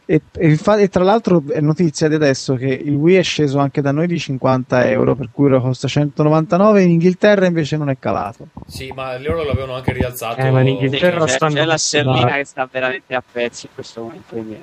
e, 0.06 0.22
e 0.38 0.48
infa- 0.50 0.78
e 0.78 0.88
tra 0.88 1.04
l'altro 1.04 1.42
è 1.52 1.60
notizia 1.62 2.08
di 2.08 2.14
adesso 2.16 2.54
che 2.56 2.68
il 2.68 2.94
Wii 2.94 3.16
è 3.18 3.24
sceso 3.24 3.58
anche 3.58 3.82
da 3.82 3.92
noi 3.92 4.06
di 4.06 4.20
50 4.20 4.88
euro, 4.90 5.16
per 5.16 5.30
cui 5.32 5.46
ora 5.48 5.60
costa 5.60 5.88
199, 5.88 6.84
in 6.84 6.92
Inghilterra 6.92 7.46
invece 7.48 7.76
non 7.78 7.90
è 7.90 7.98
calato. 7.98 8.48
sì 8.68 8.92
ma 8.92 9.18
loro 9.18 9.44
l'avevano 9.44 9.74
anche 9.74 9.94
rialzato 9.94 10.42
Eh, 10.42 10.52
ma 10.52 10.62
in 10.62 10.68
Sì, 10.78 10.84
Inghilterra 10.86 11.26
c'è, 11.26 11.38
c'è 11.38 12.04
la 12.04 12.12
male. 12.12 12.38
che 12.38 12.46
sta 12.46 12.68
veramente 12.72 13.16
a 13.16 13.24
pezzi 13.30 13.66
in 13.68 13.72
questo 13.74 14.02
momento. 14.02 14.24
Quindi 14.30 14.58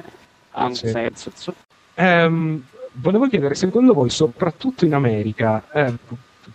ha 0.59 0.64
un 0.66 0.74
Sì. 0.74 0.88
senso. 0.88 1.30
Ehm, 1.94 2.62
volevo 2.92 3.28
chiedere, 3.28 3.54
secondo 3.54 3.92
voi, 3.92 4.11
soprattutto 4.11 4.84
in 4.84 4.94
America, 4.94 5.62
eh, 5.72 5.92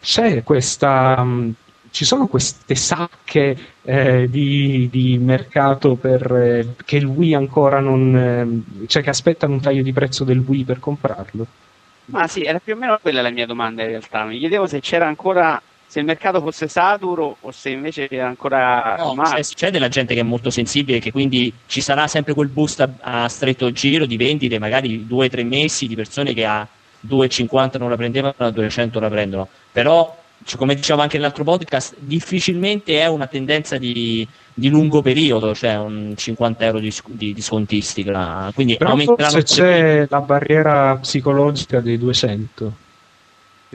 c'è 0.01 0.43
questa. 0.43 1.21
mh, 1.23 1.53
ci 1.91 2.05
sono 2.05 2.27
queste 2.27 2.73
sacche 2.75 3.57
eh, 3.83 4.27
di, 4.29 4.87
di 4.89 5.17
mercato 5.17 5.95
per, 5.95 6.31
eh, 6.33 6.67
che 6.85 6.95
il 6.97 7.05
Wii 7.05 7.33
ancora 7.33 7.79
non. 7.81 8.15
ehm, 8.15 8.87
cioè 8.87 9.03
che 9.03 9.09
aspettano 9.09 9.53
un 9.53 9.59
taglio 9.61 9.83
di 9.83 9.91
prezzo 9.91 10.23
del 10.23 10.39
Wii 10.39 10.63
per 10.63 10.79
comprarlo? 10.79 11.45
Ma 12.05 12.27
sì, 12.27 12.43
era 12.43 12.59
più 12.59 12.73
o 12.75 12.77
meno 12.77 12.97
quella 13.01 13.21
la 13.21 13.29
mia 13.29 13.45
domanda 13.45 13.83
in 13.83 13.89
realtà. 13.89 14.23
Mi 14.23 14.37
chiedevo 14.39 14.67
se 14.67 14.79
c'era 14.79 15.07
ancora. 15.07 15.61
Se 15.91 15.99
il 15.99 16.05
mercato 16.05 16.39
fosse 16.39 16.69
saturo 16.69 17.35
o 17.41 17.51
se 17.51 17.69
invece 17.69 18.07
era 18.09 18.25
ancora. 18.25 18.95
No, 18.97 19.13
c'è, 19.23 19.41
c'è 19.41 19.71
della 19.71 19.89
gente 19.89 20.13
che 20.13 20.21
è 20.21 20.23
molto 20.23 20.49
sensibile, 20.49 20.99
che 20.99 21.11
quindi 21.11 21.51
ci 21.65 21.81
sarà 21.81 22.07
sempre 22.07 22.33
quel 22.33 22.47
boost 22.47 22.79
a, 22.79 22.89
a 23.01 23.27
stretto 23.27 23.73
giro 23.73 24.05
di 24.05 24.15
vendite, 24.15 24.57
magari 24.57 25.05
due 25.05 25.25
o 25.25 25.29
tre 25.29 25.43
mesi 25.43 25.87
di 25.87 25.95
persone 25.95 26.33
che 26.33 26.45
a 26.45 26.65
2,50 27.05 27.77
non 27.77 27.89
la 27.89 27.97
prendevano, 27.97 28.33
a 28.37 28.51
200 28.51 29.01
la 29.01 29.09
prendono. 29.09 29.49
Però, 29.69 30.17
come 30.55 30.75
dicevo 30.75 31.01
anche 31.01 31.17
nell'altro 31.17 31.43
podcast, 31.43 31.95
difficilmente 31.97 32.97
è 32.97 33.07
una 33.07 33.27
tendenza 33.27 33.77
di, 33.77 34.25
di 34.53 34.69
lungo 34.69 35.01
periodo, 35.01 35.53
cioè 35.53 35.75
un 35.75 36.13
50 36.15 36.63
euro 36.63 36.79
di, 36.79 36.93
di, 37.07 37.33
di 37.33 37.41
scontistica. 37.41 38.49
Quindi 38.55 38.77
Però 38.77 38.91
aumenteranno 38.91 39.39
forse 39.39 39.61
c'è 39.61 40.07
la 40.09 40.21
barriera 40.21 40.95
psicologica 40.95 41.81
dei 41.81 41.97
200. 41.97 42.89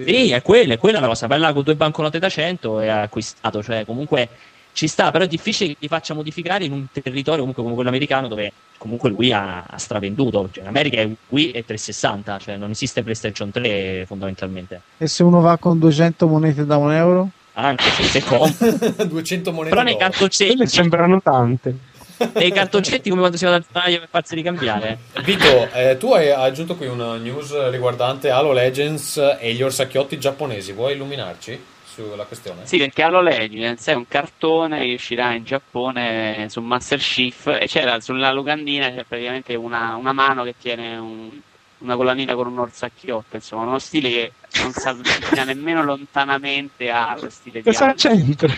Sì, 0.05 0.30
è 0.30 0.42
quella, 0.42 0.74
è 0.74 0.78
quella 0.78 1.01
la 1.01 1.07
cosa. 1.07 1.26
Là 1.36 1.53
con 1.53 1.62
due 1.62 1.74
banconote 1.74 2.18
da 2.18 2.28
100 2.28 2.80
e 2.80 2.88
hai 2.88 3.03
acquistato. 3.05 3.62
Cioè, 3.62 3.84
comunque 3.84 4.28
ci 4.72 4.88
sta, 4.88 5.11
però 5.11 5.24
è 5.24 5.28
difficile 5.28 5.70
che 5.70 5.76
ti 5.80 5.88
faccia 5.88 6.12
modificare 6.12 6.64
in 6.64 6.72
un 6.72 6.86
territorio 6.92 7.38
comunque 7.38 7.62
come 7.62 7.74
quello 7.74 7.88
americano 7.88 8.28
dove 8.28 8.53
comunque 8.76 9.11
Wii 9.11 9.32
ha, 9.32 9.64
ha 9.68 9.78
stravenduto. 9.78 10.51
Cioè, 10.53 10.64
in 10.64 10.68
America 10.68 11.01
è 11.01 11.09
Wii 11.28 11.51
e 11.53 11.64
360, 11.64 12.38
cioè 12.38 12.57
non 12.57 12.70
esiste 12.70 13.03
PlayStation 13.03 13.51
3 13.51 14.05
fondamentalmente. 14.07 14.82
E 14.99 15.07
se 15.07 15.22
uno 15.22 15.40
va 15.40 15.57
con 15.57 15.78
200 15.78 16.26
monete 16.26 16.66
da 16.66 16.76
un 16.76 16.92
euro? 16.92 17.30
Anche 17.55 17.84
se, 17.90 18.03
se 18.03 18.22
compri. 18.22 19.07
200 19.09 19.51
monete 19.53 19.74
Però 19.74 19.82
nei 19.82 19.94
d'oro. 19.94 19.97
Quelle 19.97 19.97
cartoncetti, 19.97 20.66
sembrano 20.66 21.22
tante. 21.22 21.74
nei 22.34 22.50
cartoncetti 22.52 23.08
come 23.08 23.20
quando 23.20 23.36
si 23.36 23.44
va 23.44 23.50
dal 23.52 23.64
notaio 23.72 23.98
per 24.00 24.08
farsi 24.08 24.34
ricambiare. 24.34 24.98
Vito, 25.22 25.70
eh, 25.72 25.96
tu 25.98 26.12
hai 26.12 26.30
aggiunto 26.30 26.76
qui 26.76 26.86
una 26.86 27.16
news 27.16 27.68
riguardante 27.70 28.30
Halo 28.30 28.52
Legends 28.52 29.36
e 29.38 29.52
gli 29.52 29.62
orsacchiotti 29.62 30.18
giapponesi. 30.18 30.72
Vuoi 30.72 30.94
illuminarci 30.94 31.74
sulla 31.84 32.24
questione? 32.24 32.66
Sì, 32.66 32.76
perché 32.78 33.02
Halo 33.02 33.20
Legends 33.22 33.86
è 33.86 33.94
un 33.94 34.06
cartone 34.06 34.80
che 34.86 34.94
uscirà 34.94 35.32
in 35.32 35.44
Giappone 35.44 36.46
su 36.50 36.60
Master 36.60 36.98
Chief 36.98 37.46
e 37.46 37.66
c'era 37.66 38.00
sulla 38.00 38.32
locandina 38.32 38.90
c'è 38.90 39.04
praticamente 39.04 39.54
una, 39.54 39.96
una 39.96 40.12
mano 40.12 40.44
che 40.44 40.54
tiene 40.60 40.96
un- 40.96 41.40
una 41.78 41.94
collanina 41.96 42.34
con 42.34 42.46
un 42.46 42.58
orsacchiotto, 42.58 43.36
insomma, 43.36 43.64
uno 43.64 43.78
stile 43.78 44.08
che 44.08 44.32
non 44.62 44.72
si 44.72 44.88
avvicina 44.88 45.44
nemmeno 45.44 45.84
lontanamente 45.84 46.88
allo 46.90 47.28
stile 47.28 47.60
di 47.60 47.64
Cosa 47.70 47.92
c'entra? 47.92 48.48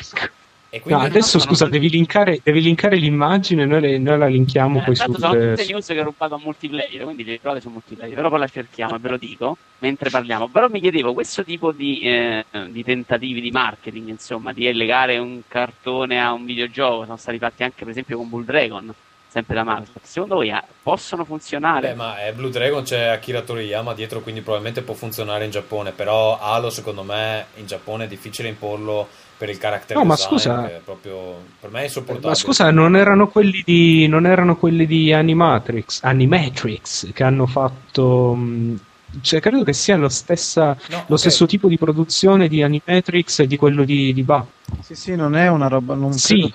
E 0.70 0.76
No, 0.76 0.82
quindi 0.82 1.04
adesso 1.06 1.38
scusa, 1.38 1.64
no. 1.64 1.70
devi 1.70 1.88
linkare, 1.88 2.40
devi 2.42 2.60
linkare 2.60 2.96
l'immagine, 2.96 3.64
noi, 3.64 3.80
le- 3.80 3.96
noi 3.98 4.18
la 4.18 4.26
linkiamo 4.26 4.80
Eh, 4.80 4.82
poi 4.84 4.96
sul, 4.96 5.16
sono 5.18 5.32
tutte 5.32 5.64
su- 5.64 5.70
news 5.72 5.86
che 5.86 5.98
ho 6.00 6.04
rubato 6.04 6.34
a 6.34 6.38
multiplayer, 6.38 7.04
quindi 7.04 7.24
le 7.24 7.40
trovate 7.40 7.62
su 7.62 7.70
multiplayer, 7.70 8.14
però 8.14 8.28
poi 8.28 8.38
la 8.40 8.48
cerchiamo 8.48 8.94
e 8.96 8.98
ve 8.98 9.08
lo 9.08 9.16
dico 9.16 9.56
mentre 9.78 10.10
parliamo. 10.10 10.48
Però 10.48 10.68
mi 10.68 10.80
chiedevo, 10.80 11.14
questo 11.14 11.42
tipo 11.42 11.72
di, 11.72 12.00
eh, 12.00 12.44
di 12.68 12.84
tentativi 12.84 13.40
di 13.40 13.50
marketing, 13.50 14.08
insomma, 14.08 14.52
di 14.52 14.70
legare 14.74 15.16
un 15.16 15.40
cartone 15.48 16.20
a 16.20 16.32
un 16.32 16.44
videogioco, 16.44 17.04
sono 17.04 17.16
stati 17.16 17.38
fatti 17.38 17.62
anche 17.62 17.76
per 17.84 17.88
esempio 17.88 18.18
con 18.18 18.28
Bull 18.28 18.44
Dragon, 18.44 18.92
sempre 19.26 19.54
da 19.54 19.64
Microsoft. 19.64 20.04
Secondo 20.04 20.34
voi 20.34 20.50
eh, 20.50 20.62
possono 20.82 21.24
funzionare? 21.24 21.88
Beh, 21.88 21.94
ma 21.94 22.22
è 22.22 22.32
Blue 22.34 22.50
Dragon 22.50 22.82
c'è 22.82 23.04
Akira 23.06 23.40
Toriyama 23.40 23.94
dietro, 23.94 24.20
quindi 24.20 24.42
probabilmente 24.42 24.82
può 24.82 24.92
funzionare 24.92 25.46
in 25.46 25.50
Giappone. 25.50 25.92
Però 25.92 26.38
Halo, 26.38 26.68
secondo 26.68 27.04
me, 27.04 27.46
in 27.56 27.66
Giappone 27.66 28.04
è 28.04 28.08
difficile 28.08 28.48
imporlo 28.48 29.08
per 29.38 29.48
il 29.48 29.58
character 29.58 29.96
No, 29.96 30.04
ma 30.04 30.14
design, 30.14 30.28
scusa- 30.30 30.62
che 30.62 30.76
è 30.76 30.80
proprio 30.84 31.34
per 31.60 31.70
me 31.70 31.80
è 31.80 31.84
insopportabile. 31.84 32.28
Ma 32.30 32.34
scusa, 32.34 32.70
non 32.70 32.96
erano 32.96 33.28
quelli 33.28 33.62
di, 33.64 34.06
non 34.08 34.26
erano 34.26 34.56
quelli 34.56 34.84
di 34.86 35.12
Animatrix, 35.12 36.02
Animatrix 36.02 37.12
che 37.12 37.22
hanno 37.22 37.46
fatto. 37.46 38.34
mh, 38.34 38.80
Cioè, 39.22 39.40
credo 39.40 39.64
che 39.64 39.72
sia 39.72 39.96
lo, 39.96 40.08
stessa, 40.10 40.76
No, 40.90 41.04
lo 41.06 41.14
ok. 41.14 41.18
stesso 41.18 41.46
tipo 41.46 41.66
di 41.68 41.78
produzione 41.78 42.46
di 42.48 42.62
Animatrix 42.62 43.38
e 43.40 43.46
di 43.46 43.56
quello 43.56 43.84
di, 43.84 44.12
di 44.12 44.22
Ba. 44.22 44.44
Sì, 44.82 44.94
sì, 44.94 45.14
non 45.16 45.34
è 45.34 45.48
una 45.48 45.68
roba, 45.68 45.94
non 45.94 46.12
Sì. 46.12 46.34
credo- 46.40 46.54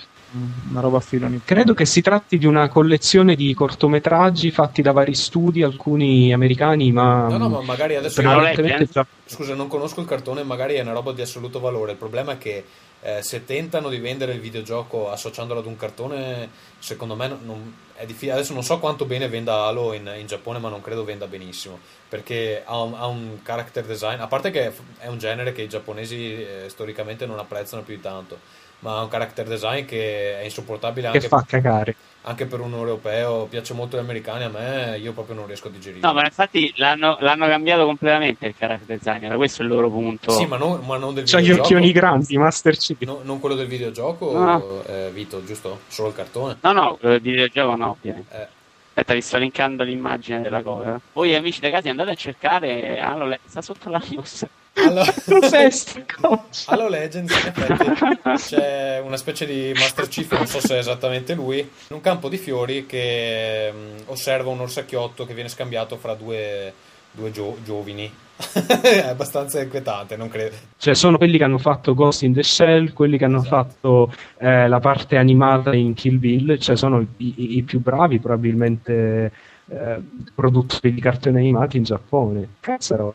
una 0.70 0.80
roba 0.82 0.98
a 0.98 1.02
filoni. 1.02 1.42
Credo 1.44 1.74
che 1.74 1.86
si 1.86 2.02
tratti 2.02 2.38
di 2.38 2.46
una 2.46 2.68
collezione 2.68 3.36
di 3.36 3.54
cortometraggi 3.54 4.52
fatti 4.52 4.82
da 4.82 4.92
vari 4.92 5.14
studi, 5.14 5.64
alcuni 5.64 6.34
americani, 6.34 6.92
ma. 6.92 7.28
No, 7.28 7.38
no, 7.38 7.50
ma 7.50 7.62
magari 7.62 7.96
adesso 7.96 8.22
Però 8.22 8.40
Legends? 8.40 8.92
già- 8.92 9.06
Scusa, 9.26 9.54
non 9.56 9.68
conosco 9.68 10.02
il 10.02 10.08
cartone, 10.08 10.44
magari 10.44 10.76
è 10.76 10.82
una 10.82 10.94
roba 10.94 11.12
di 11.12 11.22
assoluto 11.22 11.60
valore. 11.60 11.92
Il 11.92 11.98
problema 11.98 12.34
è 12.34 12.38
che 12.38 12.66
eh, 13.06 13.22
se 13.22 13.44
tentano 13.46 13.90
di 13.90 13.98
vendere 14.00 14.34
il 14.34 14.40
videogioco 14.40 15.12
associandolo 15.12 15.60
ad 15.60 15.66
un 15.66 15.76
cartone, 15.76 16.50
secondo 16.80 17.16
me 17.16 17.28
non- 17.28 17.40
non- 17.44 17.74
è 17.96 18.06
difficile. 18.06 18.32
Adesso 18.34 18.54
non 18.54 18.64
so 18.64 18.80
quanto 18.80 19.06
bene 19.06 19.28
venda 19.28 19.66
Halo 19.66 19.94
in, 19.94 20.10
in 20.18 20.26
Giappone, 20.26 20.58
ma 20.60 20.70
non 20.70 20.82
credo 20.82 21.04
venda 21.04 21.28
benissimo. 21.28 21.80
Perché 22.10 22.64
ha 22.66 22.82
un, 22.82 22.94
ha 22.96 23.06
un 23.08 23.40
character 23.44 23.86
design, 23.86 24.20
a 24.20 24.28
parte 24.28 24.52
che 24.52 24.72
è 25.00 25.08
un 25.08 25.18
genere 25.20 25.52
che 25.52 25.64
i 25.64 25.70
giapponesi 25.70 26.16
eh, 26.42 26.66
storicamente 26.68 27.26
non 27.26 27.38
apprezzano 27.40 27.84
più 27.84 27.96
di 27.96 28.02
tanto. 28.02 28.40
Ma 28.84 28.98
ha 28.98 29.02
un 29.04 29.08
character 29.08 29.48
design 29.48 29.86
che 29.86 30.40
è 30.40 30.44
insopportabile 30.44 31.10
che 31.10 31.16
anche, 31.18 31.28
fa 31.30 31.44
cagare. 31.48 31.96
anche 32.24 32.46
per 32.46 32.60
un 32.60 32.74
europeo. 32.74 33.46
Piace 33.46 33.74
molto 33.74 33.96
agli 33.96 34.04
americani, 34.04 34.44
a 34.44 34.50
me 34.50 34.98
io 34.98 35.14
proprio 35.14 35.36
non 35.36 35.48
riesco 35.48 35.70
a 35.70 35.72
digerire. 35.72 36.06
No, 36.06 36.14
ma 36.14 36.26
infatti 36.26 36.72
l'hanno, 36.76 37.16
l'hanno 37.22 37.48
cambiato 37.48 37.86
completamente 37.86 38.46
il 38.48 38.56
character 38.58 38.98
design, 38.98 39.24
era 39.24 39.36
questo 39.38 39.62
il 39.62 39.70
loro 39.70 39.90
punto. 39.90 40.32
Sì, 40.32 40.46
ma 40.46 40.58
non, 40.58 40.82
ma 40.86 40.98
non 40.98 41.14
del 41.14 41.24
C'ha 41.26 41.38
gli 41.40 41.44
videogioco. 41.44 41.68
occhioni 41.68 41.92
grandi, 41.94 42.38
Master 42.38 42.76
Chief. 42.76 43.00
No, 43.02 43.22
non 43.24 43.40
quello 43.40 43.56
del 43.56 43.68
videogioco, 43.68 44.32
No. 44.38 44.84
eh, 44.86 45.10
Vito, 45.14 45.44
giusto? 45.46 45.80
Solo 45.88 46.10
il 46.10 46.16
cartone. 46.16 46.58
No, 46.62 46.72
no, 46.74 46.96
quello 46.98 47.14
del 47.16 47.22
videogioco 47.24 47.76
no, 47.78 47.90
ovviamente. 47.98 48.36
Eh, 48.36 48.48
Aspetta, 48.96 49.14
vi 49.16 49.22
sto 49.22 49.38
linkando 49.38 49.84
l'immagine 49.84 50.42
della 50.42 50.62
cover. 50.62 51.00
Voi 51.14 51.34
amici 51.34 51.60
da 51.60 51.72
casa 51.72 51.90
andate 51.90 52.12
a 52.12 52.16
cercare 52.16 53.00
Halo 53.00 53.26
Le- 53.26 53.40
sta 53.46 53.62
sotto 53.64 53.90
la 53.90 54.00
news. 54.10 54.46
Allora? 54.76 55.14
Halo 56.66 56.90
Legends, 56.90 57.32
in 57.32 57.52
effetti, 57.56 58.56
c'è 58.56 59.00
una 59.04 59.18
specie 59.18 59.46
di 59.46 59.72
Master 59.76 60.08
Chief, 60.08 60.32
non 60.36 60.48
so 60.48 60.60
se 60.60 60.76
è 60.76 60.80
esattamente 60.80 61.36
lui, 61.36 61.60
in 61.60 61.68
un 61.90 62.02
campo 62.02 62.28
di 62.28 62.38
fiori 62.38 62.86
che 62.86 63.72
mm, 63.72 63.98
osserva 64.08 64.50
un 64.50 64.62
orsacchiotto 64.62 65.26
che 65.26 65.34
viene 65.34 65.50
scambiato 65.50 65.98
fra 65.98 66.16
due, 66.16 66.74
due 67.12 67.32
gio- 67.32 67.58
giovani. 67.64 68.12
è 68.82 69.08
abbastanza 69.08 69.62
inquietante, 69.62 70.16
non 70.18 70.28
credo. 70.28 70.56
Cioè, 70.78 70.96
sono 70.96 71.18
quelli 71.18 71.38
che 71.38 71.44
hanno 71.44 71.60
fatto 71.60 71.94
Ghost 71.94 72.24
in 72.24 72.34
the 72.34 72.42
Shell, 72.44 72.94
quelli 72.94 73.18
che 73.20 73.26
hanno 73.26 73.42
Esatto. 73.42 74.10
fatto 74.10 74.14
eh, 74.40 74.68
la 74.68 74.80
parte 74.80 75.18
animata 75.18 75.74
in 75.76 75.94
Kill 75.94 76.18
Bill, 76.18 76.58
cioè 76.58 76.76
sono 76.76 77.00
i, 77.18 77.58
i- 77.58 77.62
più 77.62 77.80
bravi 77.80 78.20
probabilmente 78.20 79.32
eh, 79.70 80.02
produttori 80.34 80.94
di 80.94 81.00
cartoni 81.00 81.38
animati 81.38 81.78
in 81.78 81.84
Giappone. 81.84 82.48
Cazzarola. 82.60 83.14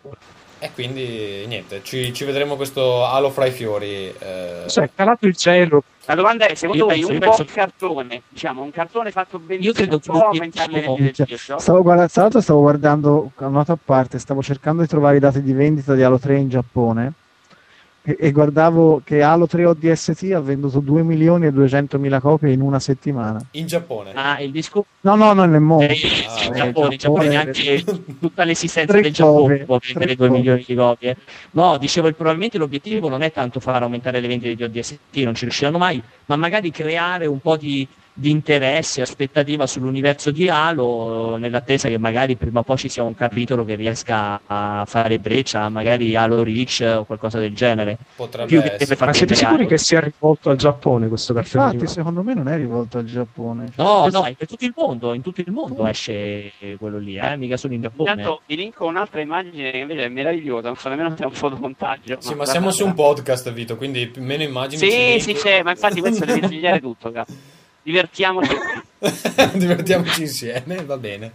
E 0.61 0.71
quindi 0.75 1.45
niente, 1.47 1.81
ci, 1.85 2.13
ci 2.13 2.25
vedremo 2.25 2.57
questo 2.57 3.05
Halo 3.05 3.31
fra 3.31 3.47
i 3.47 3.53
fiori. 3.53 4.13
eh, 4.19 4.65
Cioè, 4.67 4.85
è 4.85 4.91
calato 4.95 5.27
il 5.27 5.37
cielo. 5.37 5.85
La 6.07 6.15
domanda 6.17 6.47
è, 6.47 6.55
secondo 6.55 6.87
penso- 6.87 7.13
un 7.13 7.19
buon 7.19 7.45
cartone, 7.53 8.23
diciamo, 8.29 8.63
un 8.63 8.71
cartone 8.73 9.11
fatto 9.13 9.39
benissimo, 9.39 9.69
Io 9.73 9.73
credo 9.75 9.99
che 9.99 10.11
può 10.11 10.27
aumentare 10.29 10.73
le 10.73 10.95
videogioco? 10.97 11.61
stavo 11.61 11.83
guardando, 11.83 12.41
stavo 12.41 12.61
guardando 12.61 13.31
a 13.37 13.47
nota 13.49 13.73
a 13.75 13.79
parte, 13.83 14.19
stavo 14.19 14.43
cercando 14.43 14.83
di 14.83 14.89
trovare 14.89 15.19
i 15.19 15.21
dati 15.21 15.43
di 15.43 15.53
vendita 15.53 15.95
di 15.95 16.03
Halo 16.03 16.19
3 16.19 16.37
in 16.39 16.49
Giappone 16.49 17.13
e, 18.09 18.17
e 18.19 18.33
guardavo 18.33 19.03
che 19.05 19.23
Halo 19.23 19.47
3 19.47 19.67
ODST 19.67 20.33
ha 20.35 20.41
venduto 20.41 20.81
2 20.81 21.03
milioni 21.03 21.47
e 21.47 21.53
200 21.53 21.99
mila 21.99 22.21
copie 22.21 22.53
in 22.53 22.63
una 22.63 22.81
settimana. 22.81 23.39
in 23.53 23.67
Giappone. 23.67 24.13
Ah, 24.15 24.41
il 24.41 24.51
discorso 24.51 24.87
No, 25.03 25.15
no, 25.15 25.33
no, 25.35 25.45
nel 25.45 25.61
mondo. 25.61 25.85
è 25.85 25.89
Ah, 25.89 26.45
in. 26.47 26.53
Giappone, 26.55 26.93
in 26.93 26.99
Giappone 26.99 27.29
neanche 27.29 27.85
tutta 28.19 28.45
l'esistenza 28.45 28.93
del 28.99 29.13
Giappone 29.13 29.65
copie, 29.65 29.65
può 29.65 29.79
vendere 29.87 30.17
2 30.17 30.27
copie. 30.27 30.41
milioni 30.41 30.65
di 30.67 30.75
copie. 30.75 31.17
No, 31.53 31.77
dicevo, 31.79 32.11
probabilmente 32.13 32.57
l'obiettivo 32.59 33.09
non 33.09 33.23
è 33.23 33.31
tanto 33.31 33.61
far 33.61 33.83
aumentare 33.83 34.21
le 34.21 34.29
vendite 34.29 34.55
di 34.55 34.63
ODST, 34.63 35.17
non 35.19 35.35
ci 35.35 35.45
riusciranno 35.45 35.79
mai, 35.79 36.03
ma 36.27 36.37
magari 36.37 36.71
creare 36.71 37.27
un 37.27 37.41
po' 37.41 37.57
di, 37.57 37.87
di 38.19 38.31
interesse, 38.31 39.01
aspettativa 39.01 39.65
sull'universo 39.65 40.33
di 40.33 40.49
Halo, 40.49 41.37
nell'attesa 41.37 41.89
che 41.89 41.99
magari 41.99 42.35
prima 42.35 42.61
o 42.61 42.63
poi 42.65 42.77
ci 42.77 42.89
sia 42.89 43.05
un 43.05 43.15
capitolo 43.15 43.65
che 43.65 43.77
riesca 43.77 44.41
a 44.45 44.85
fare 44.87 45.21
breccia, 45.21 45.69
magari 45.69 46.17
Halo 46.17 46.43
Reach 46.43 46.85
o 46.99 47.05
qualcosa 47.05 47.39
del 47.39 47.55
genere. 47.55 47.97
Potrebbe 48.17 48.77
Ma 48.99 49.13
siete 49.13 49.37
sicuri 49.37 49.61
Halo. 49.61 49.69
che 49.69 49.79
sia 49.79 50.01
rivolto 50.01 50.51
al 50.51 50.57
Giappone 50.57 51.07
questo 51.07 51.33
cartone 51.33 51.65
Infatti, 51.65 51.77
animato? 51.77 51.93
secondo 51.97 52.23
me 52.25 52.35
non 52.35 52.49
è 52.49 52.57
rivolto 52.57 52.99
al 52.99 53.05
Giappone. 53.05 53.73
No, 53.77 54.09
no, 54.09 54.25
è 54.25 54.35
per 54.35 54.49
tutto 54.49 54.65
il 54.65 54.73
mondo, 54.77 55.15
in 55.15 55.23
tutto 55.23 55.41
il 55.41 55.53
mondo 55.53 55.87
esce 55.87 56.51
quello 56.77 56.99
lì, 56.99 57.17
eh, 57.17 57.37
mica 57.37 57.57
solo 57.57 57.75
in 57.75 57.83
Giappone. 57.83 58.11
Intanto 58.11 58.41
vi 58.47 58.57
linko 58.57 58.85
un'altra 58.87 59.21
immagine 59.21 59.71
che 59.71 59.77
invece 59.79 60.05
è 60.07 60.09
meravigliosa, 60.09 60.67
non 60.67 60.77
so 60.77 60.89
nemmeno 60.89 61.15
se 61.17 61.23
è 61.23 61.27
un 61.27 61.33
fotomontaggio. 61.33 62.17
Sì, 62.19 62.31
No, 62.31 62.37
ma 62.37 62.47
siamo 62.47 62.73
su 62.73 62.85
un 62.85 62.95
podcast, 62.95 63.53
Vito, 63.53 63.77
quindi 63.77 64.11
meno 64.17 64.43
immagini. 64.43 64.91
Sì, 64.91 65.21
sì, 65.21 65.35
c'è, 65.35 65.63
ma 65.63 65.71
infatti 65.71 66.01
questo 66.01 66.25
deve 66.25 66.45
svegliare 66.49 66.81
tutto, 66.81 67.13
cazzo. 67.13 67.57
Divertiamoci. 67.89 68.55
Divertiamoci 69.55 70.21
insieme, 70.23 70.85
va 70.85 70.99
bene. 70.99 71.33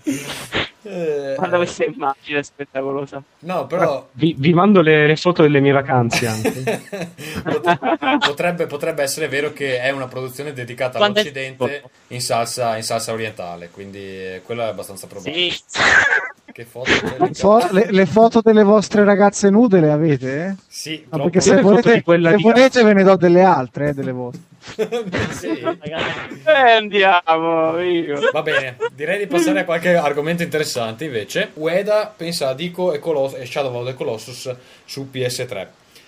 Eh, 0.83 1.33
Guarda 1.35 1.57
questa 1.57 1.85
immagine 1.85 2.43
spettacolosa. 2.43 3.23
No, 3.39 3.65
però 3.65 4.07
Vi, 4.11 4.35
vi 4.37 4.53
mando 4.53 4.81
le, 4.81 5.07
le 5.07 5.15
foto 5.15 5.41
delle 5.41 5.61
mie 5.61 5.71
vacanze 5.71 6.27
anche. 6.27 6.81
Pot- 7.41 8.19
potrebbe, 8.19 8.67
potrebbe 8.67 9.01
essere 9.01 9.27
vero 9.29 9.51
che 9.51 9.79
è 9.79 9.89
una 9.89 10.07
produzione 10.07 10.53
dedicata 10.53 10.99
Quando 10.99 11.17
è- 11.17 11.21
all'Occidente 11.21 11.83
in 12.09 12.21
salsa, 12.21 12.75
in 12.77 12.83
salsa 12.83 13.13
orientale, 13.13 13.69
quindi 13.71 13.99
eh, 13.99 14.41
quello 14.45 14.61
è 14.61 14.65
abbastanza 14.65 15.07
probabile. 15.07 15.49
Sì, 15.49 15.61
Che 16.53 16.65
foto. 16.65 16.91
Fo- 17.33 17.67
le, 17.71 17.87
le 17.89 18.05
foto 18.05 18.41
delle 18.41 18.61
vostre 18.63 19.03
ragazze 19.03 19.49
nude 19.49 19.79
le 19.79 19.89
avete? 19.89 20.45
eh? 20.45 20.55
Sì, 20.67 20.99
No, 21.05 21.07
troppo. 21.17 21.23
perché 21.23 21.41
se 21.41 21.61
volete, 21.61 22.03
quella 22.03 22.29
se 22.29 22.35
di- 22.35 22.43
volete 22.43 22.83
ve 22.83 22.93
ne 22.93 23.01
do 23.03 23.15
delle 23.15 23.41
altre, 23.41 23.89
eh, 23.89 23.93
delle 23.93 24.11
vostre. 24.11 24.41
Sì. 25.31 25.59
ragazzi. 25.61 26.41
Eh, 26.45 26.71
andiamo, 26.71 27.79
io. 27.79 28.29
Va 28.31 28.41
bene, 28.41 28.77
direi 28.93 29.19
di 29.19 29.27
passare 29.27 29.59
a 29.59 29.65
qualche 29.65 29.95
argomento 29.95 30.43
interessante 30.43 31.05
invece. 31.05 31.51
Ueda 31.55 32.13
pensa 32.15 32.49
a 32.49 32.53
Dico 32.53 32.93
e, 32.93 32.99
Coloss- 32.99 33.35
e 33.35 33.45
Shadow 33.45 33.75
of 33.75 33.85
the 33.85 33.93
Colossus 33.93 34.55
su 34.85 35.09
PS3. 35.11 35.67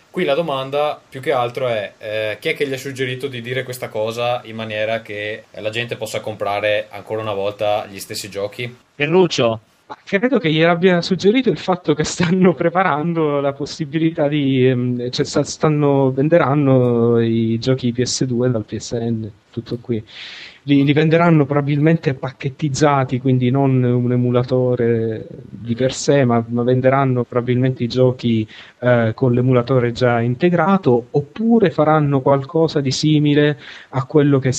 Qui 0.09 0.23
la 0.23 0.33
domanda 0.33 1.01
più 1.09 1.19
che 1.19 1.33
altro 1.33 1.67
è 1.67 1.91
eh, 1.97 2.37
chi 2.39 2.47
è 2.47 2.55
che 2.55 2.65
gli 2.65 2.71
ha 2.71 2.77
suggerito 2.77 3.27
di 3.27 3.41
dire 3.41 3.63
questa 3.63 3.89
cosa 3.89 4.39
in 4.45 4.55
maniera 4.55 5.01
che 5.01 5.43
la 5.55 5.69
gente 5.69 5.97
possa 5.97 6.21
comprare 6.21 6.87
ancora 6.89 7.21
una 7.21 7.33
volta 7.33 7.85
gli 7.87 7.99
stessi 7.99 8.29
giochi? 8.29 8.77
Ferruccio, 8.95 9.59
Ma 9.87 9.97
credo 10.03 10.39
che 10.39 10.51
gliel'abbia 10.51 10.99
suggerito 11.01 11.49
il 11.49 11.59
fatto 11.59 11.93
che 11.93 12.03
stanno 12.03 12.55
preparando 12.55 13.39
la 13.39 13.53
possibilità 13.53 14.27
di. 14.27 14.67
ehm, 14.67 15.09
cioè 15.11 15.25
sta- 15.25 15.43
stanno, 15.43 16.11
venderanno 16.11 17.19
i 17.21 17.59
giochi 17.59 17.91
PS2 17.93 18.49
dal 18.49 18.65
PSN, 18.65 19.29
tutto 19.51 19.77
qui. 19.77 20.03
Li, 20.67 20.83
li 20.83 20.93
venderanno 20.93 21.45
probabilmente 21.45 22.15
pacchettizzati, 22.15 23.19
quindi 23.19 23.51
non 23.51 23.83
un 23.83 24.11
emulatore 24.11 25.27
di 25.47 25.75
per 25.75 25.93
sé, 25.93 26.25
ma, 26.25 26.43
ma 26.47 26.63
venderanno 26.63 27.23
probabilmente 27.23 27.83
i 27.83 27.87
giochi 27.87 28.47
eh, 28.79 29.11
con 29.13 29.33
l'emulatore 29.33 29.91
già 29.91 30.21
integrato, 30.21 31.07
oppure 31.11 31.69
faranno 31.69 32.21
qualcosa 32.21 32.81
di 32.81 32.89
simile 32.89 33.59
a 33.89 34.05
quello 34.05 34.39
che 34.39 34.51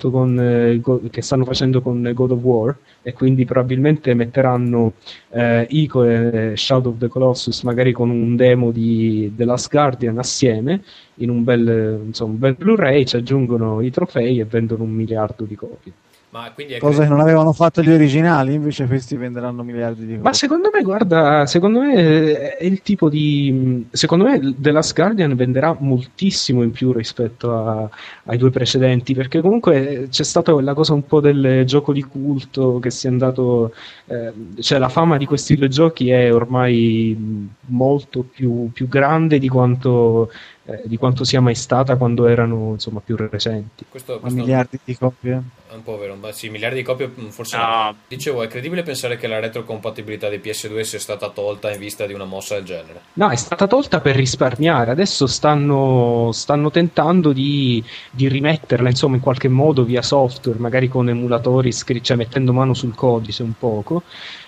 con 0.00 0.38
eh, 0.38 0.78
Go- 0.78 1.00
che 1.10 1.22
stanno 1.22 1.44
facendo 1.44 1.82
con 1.82 2.08
God 2.14 2.30
of 2.30 2.42
War 2.42 2.76
e 3.02 3.12
quindi 3.12 3.44
probabilmente 3.44 4.14
metteranno 4.14 4.92
eh, 5.30 5.66
Ico 5.70 6.04
e 6.04 6.52
Shadow 6.56 6.92
of 6.92 6.98
the 6.98 7.08
Colossus 7.08 7.62
magari 7.62 7.90
con 7.90 8.10
un 8.10 8.36
demo 8.36 8.70
di 8.70 9.32
The 9.34 9.44
Last 9.44 9.70
Guardian 9.70 10.18
assieme 10.18 10.82
in 11.18 11.30
un 11.30 11.44
bel, 11.44 12.00
insomma, 12.06 12.32
un 12.32 12.38
bel 12.38 12.54
Blu-ray, 12.54 13.04
ci 13.06 13.16
aggiungono 13.16 13.80
i 13.80 13.90
trofei 13.90 14.40
e 14.40 14.44
vendono 14.44 14.84
un 14.84 14.90
miliardo 14.90 15.44
di 15.44 15.54
copie. 15.54 15.92
Ma 16.30 16.50
quindi 16.52 16.74
è 16.74 16.78
Cosa 16.78 17.04
che 17.04 17.08
non 17.08 17.20
avevano 17.20 17.54
fatto 17.54 17.80
gli 17.82 17.90
originali, 17.90 18.52
invece 18.52 18.86
questi 18.86 19.16
venderanno 19.16 19.62
miliardi 19.62 20.04
di 20.04 20.12
Ma 20.12 20.18
copie. 20.18 20.34
secondo 20.34 20.68
me, 20.70 20.82
guarda, 20.82 21.46
secondo 21.46 21.80
me 21.80 21.94
eh, 21.94 22.56
è 22.56 22.64
il 22.66 22.82
tipo 22.82 23.08
di. 23.08 23.86
Secondo 23.90 24.24
me 24.24 24.54
The 24.58 24.70
Last 24.70 24.94
Guardian 24.94 25.34
venderà 25.34 25.74
moltissimo 25.80 26.62
in 26.62 26.70
più 26.70 26.92
rispetto 26.92 27.54
a- 27.56 27.88
ai 28.24 28.36
due 28.36 28.50
precedenti, 28.50 29.14
perché 29.14 29.40
comunque 29.40 30.08
c'è 30.10 30.22
stata 30.22 30.52
quella 30.52 30.74
cosa 30.74 30.92
un 30.92 31.06
po' 31.06 31.20
del 31.20 31.64
gioco 31.64 31.94
di 31.94 32.02
culto 32.02 32.78
che 32.78 32.90
si 32.90 33.06
è 33.06 33.10
andato. 33.10 33.72
eh, 34.06 34.32
cioè, 34.60 34.78
la 34.78 34.88
fama 34.90 35.16
di 35.16 35.24
questi 35.24 35.56
due 35.56 35.68
giochi 35.68 36.10
è 36.10 36.32
ormai 36.32 37.46
molto 37.66 38.22
più, 38.22 38.70
più 38.72 38.86
grande 38.88 39.38
di 39.38 39.48
quanto, 39.48 40.30
eh, 40.68 40.82
di 40.84 40.98
quanto 40.98 41.24
sia 41.24 41.40
mai 41.40 41.54
stata 41.54 41.96
quando 41.96 42.26
erano 42.26 42.72
insomma 42.72 43.00
più 43.00 43.16
recenti. 43.16 43.86
questo, 43.88 44.20
questo 44.20 44.38
miliardi 44.38 44.78
di 44.84 44.94
copie. 44.98 45.42
è 45.70 45.74
un 45.74 45.82
po' 45.82 45.96
vero, 45.96 46.14
ma 46.14 46.30
sì, 46.32 46.50
miliardi 46.50 46.76
di 46.76 46.82
copie 46.82 47.08
mm, 47.08 47.28
forse 47.28 47.56
no. 47.56 47.62
No, 47.66 47.96
Dicevo, 48.06 48.42
è 48.42 48.48
credibile 48.48 48.82
pensare 48.82 49.16
che 49.16 49.26
la 49.26 49.38
retrocompatibilità 49.40 50.28
di 50.28 50.36
PS2 50.36 50.80
sia 50.82 50.98
stata 50.98 51.30
tolta 51.30 51.72
in 51.72 51.78
vista 51.78 52.04
di 52.06 52.12
una 52.12 52.24
mossa 52.26 52.54
del 52.56 52.64
genere? 52.64 53.00
No, 53.14 53.30
è 53.30 53.36
stata 53.36 53.66
tolta 53.66 54.00
per 54.00 54.14
risparmiare. 54.16 54.90
Adesso 54.90 55.26
stanno, 55.26 56.30
stanno 56.32 56.70
tentando 56.70 57.32
di, 57.32 57.82
di 58.10 58.28
rimetterla, 58.28 58.90
insomma, 58.90 59.16
in 59.16 59.22
qualche 59.22 59.48
modo 59.48 59.84
via 59.84 60.02
software, 60.02 60.58
magari 60.58 60.88
con 60.88 61.08
emulatori, 61.08 61.72
scri- 61.72 62.02
cioè 62.02 62.16
mettendo 62.18 62.52
mano 62.52 62.74
sul 62.74 62.94
codice 62.94 63.42
un 63.42 63.54
poco. 63.58 64.02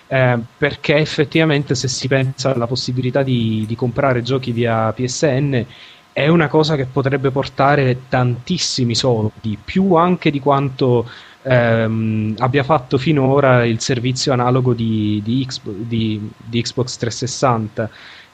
eh, 0.09 0.39
perché 0.59 0.97
effettivamente, 0.97 1.75
se 1.75 1.89
si 1.89 2.09
pensa 2.09 2.53
alla 2.53 2.67
possibilità 2.67 3.23
di, 3.23 3.65
di 3.67 3.77
comprare 3.77 4.23
giochi 4.23 4.53
via 4.53 4.93
PSN, 4.93 5.65
è 6.13 6.29
una 6.29 6.49
cosa 6.49 6.77
che 6.77 6.87
potrebbe 6.87 7.31
portare 7.31 8.09
tantissimi 8.09 8.95
soldi, 8.95 9.59
più 9.63 9.95
anche 9.95 10.31
di 10.31 10.41
quanto 10.41 11.09
ehm, 11.43 12.35
abbia 12.39 12.63
fatto 12.63 12.99
finora 12.99 13.65
il 13.65 13.81
servizio 13.81 14.33
analogo 14.33 14.75
di, 14.75 15.21
di 15.25 15.45
Xbox, 15.47 15.75
di- 15.77 16.31
di 16.37 16.63
Xbox 16.63 16.97
360 16.97 17.91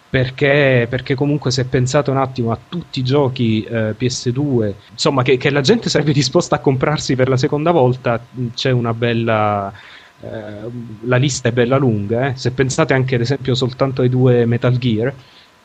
perché, 0.08 0.86
perché 0.88 1.14
comunque 1.14 1.50
se 1.50 1.64
pensate 1.66 2.10
un 2.10 2.16
attimo 2.16 2.52
a 2.52 2.58
tutti 2.68 3.00
i 3.00 3.04
giochi 3.04 3.62
eh, 3.64 3.94
PS2 3.98 4.72
insomma 4.92 5.22
che, 5.22 5.36
che 5.36 5.50
la 5.50 5.60
gente 5.60 5.88
sarebbe 5.90 6.12
disposta 6.12 6.56
a 6.56 6.60
comprarsi 6.60 7.16
per 7.16 7.28
la 7.28 7.36
seconda 7.36 7.72
volta 7.72 8.24
c'è 8.54 8.70
una 8.70 8.94
bella 8.94 9.72
eh, 10.20 10.70
la 11.02 11.16
lista 11.16 11.48
è 11.48 11.52
bella 11.52 11.76
lunga 11.76 12.28
eh. 12.28 12.36
se 12.36 12.52
pensate 12.52 12.94
anche 12.94 13.16
ad 13.16 13.20
esempio 13.20 13.54
soltanto 13.54 14.02
ai 14.02 14.08
due 14.08 14.46
Metal 14.46 14.76
Gear 14.78 15.12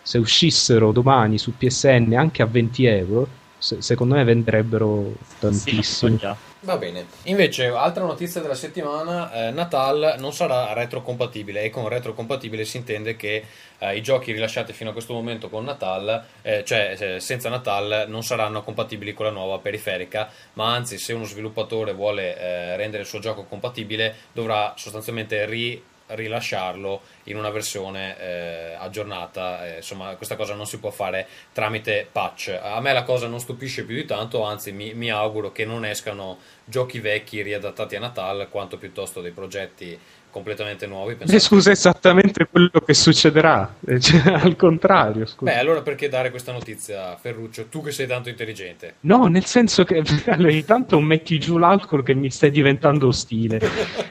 se 0.02 0.18
uscissero 0.18 0.92
domani 0.92 1.38
su 1.38 1.56
PSN 1.56 2.14
anche 2.14 2.42
a 2.42 2.46
20 2.46 2.86
euro 2.86 3.28
se- 3.58 3.82
secondo 3.82 4.16
me 4.16 4.24
venderebbero 4.24 5.14
tantissimo 5.40 6.18
Sì, 6.18 6.28
Va 6.64 6.78
bene. 6.78 7.08
Invece, 7.24 7.66
altra 7.68 8.04
notizia 8.04 8.40
della 8.40 8.54
settimana, 8.54 9.32
eh, 9.48 9.52
Natal 9.52 10.16
non 10.20 10.32
sarà 10.32 10.74
retrocompatibile 10.74 11.64
e 11.64 11.72
con 11.72 11.88
retrocompatibile 11.88 12.66
si 12.66 12.78
intende 12.78 13.16
che 13.16 13.44
eh, 13.80 13.96
i 13.96 14.02
giochi 14.04 14.32
rilasciati 14.32 14.72
fino 14.72 14.92
a 14.92 14.94
questo 14.94 15.14
momento 15.14 15.50
con 15.50 15.64
Natal, 15.64 16.24
eh, 16.44 16.64
cioè 16.64 16.96
eh, 17.00 17.20
senza 17.20 17.50
Natal, 17.50 18.06
non 18.08 18.24
saranno 18.24 18.62
compatibili 18.62 19.14
con 19.14 19.26
la 19.26 19.32
nuova 19.32 19.58
periferica, 19.58 20.30
ma 20.54 20.74
anzi 20.76 21.00
se 21.00 21.14
uno 21.14 21.24
sviluppatore 21.26 21.94
vuole 21.94 22.38
eh, 22.38 22.76
rendere 22.78 23.04
il 23.04 23.10
suo 23.10 23.18
gioco 23.20 23.44
compatibile 23.46 24.16
dovrà 24.32 24.74
sostanzialmente 24.78 25.44
ri- 25.48 25.84
rilasciarlo 26.16 27.02
in 27.26 27.38
una 27.38 27.50
versione 27.50 28.18
eh, 28.20 28.76
aggiornata. 28.78 29.68
Eh, 29.68 29.76
insomma 29.78 30.16
questa 30.16 30.36
cosa 30.36 30.54
non 30.54 30.66
si 30.66 30.80
può 30.80 30.90
fare 30.90 31.28
tramite 31.54 32.08
patch. 32.12 32.60
A 32.62 32.80
me 32.80 32.94
la 32.94 33.04
cosa 33.04 33.28
non 33.28 33.40
stupisce 33.40 33.84
più 33.86 33.96
di 33.96 34.06
tanto 34.06 34.44
anzi 34.44 34.72
mi, 34.72 34.94
mi 34.94 35.10
auguro 35.10 35.52
che 35.52 35.66
non 35.66 35.86
escano 35.86 36.40
giochi 36.66 37.00
vecchi 37.00 37.42
riadattati 37.42 37.96
a 37.96 38.00
Natal 38.00 38.48
quanto 38.50 38.78
piuttosto 38.78 39.22
dei 39.22 39.32
progetti 39.32 40.00
completamente 40.32 40.88
nuovi. 40.88 41.16
Pensate- 41.16 41.40
scusa, 41.40 41.70
è 41.70 41.74
esattamente 41.74 42.48
quello 42.50 42.80
che 42.84 42.94
succederà. 42.94 43.76
Eh, 43.86 44.00
cioè, 44.00 44.22
al 44.42 44.56
contrario, 44.56 45.26
scusa. 45.26 45.52
Beh, 45.52 45.60
allora 45.60 45.82
perché 45.82 46.10
dare 46.10 46.30
questa 46.32 46.52
notizia, 46.52 47.16
Ferruccio? 47.18 47.66
Tu 47.66 47.84
che 47.84 47.92
sei 47.92 48.08
tanto 48.08 48.30
intelligente. 48.30 48.96
No, 49.02 49.28
nel 49.28 49.46
senso 49.46 49.84
che 49.84 50.02
allora, 50.28 50.52
intanto 50.52 51.00
metti 51.00 51.38
giù 51.40 51.58
l'alcol 51.58 52.02
che 52.04 52.14
mi 52.16 52.32
stai 52.32 52.50
diventando 52.52 53.08
ostile. 53.08 53.60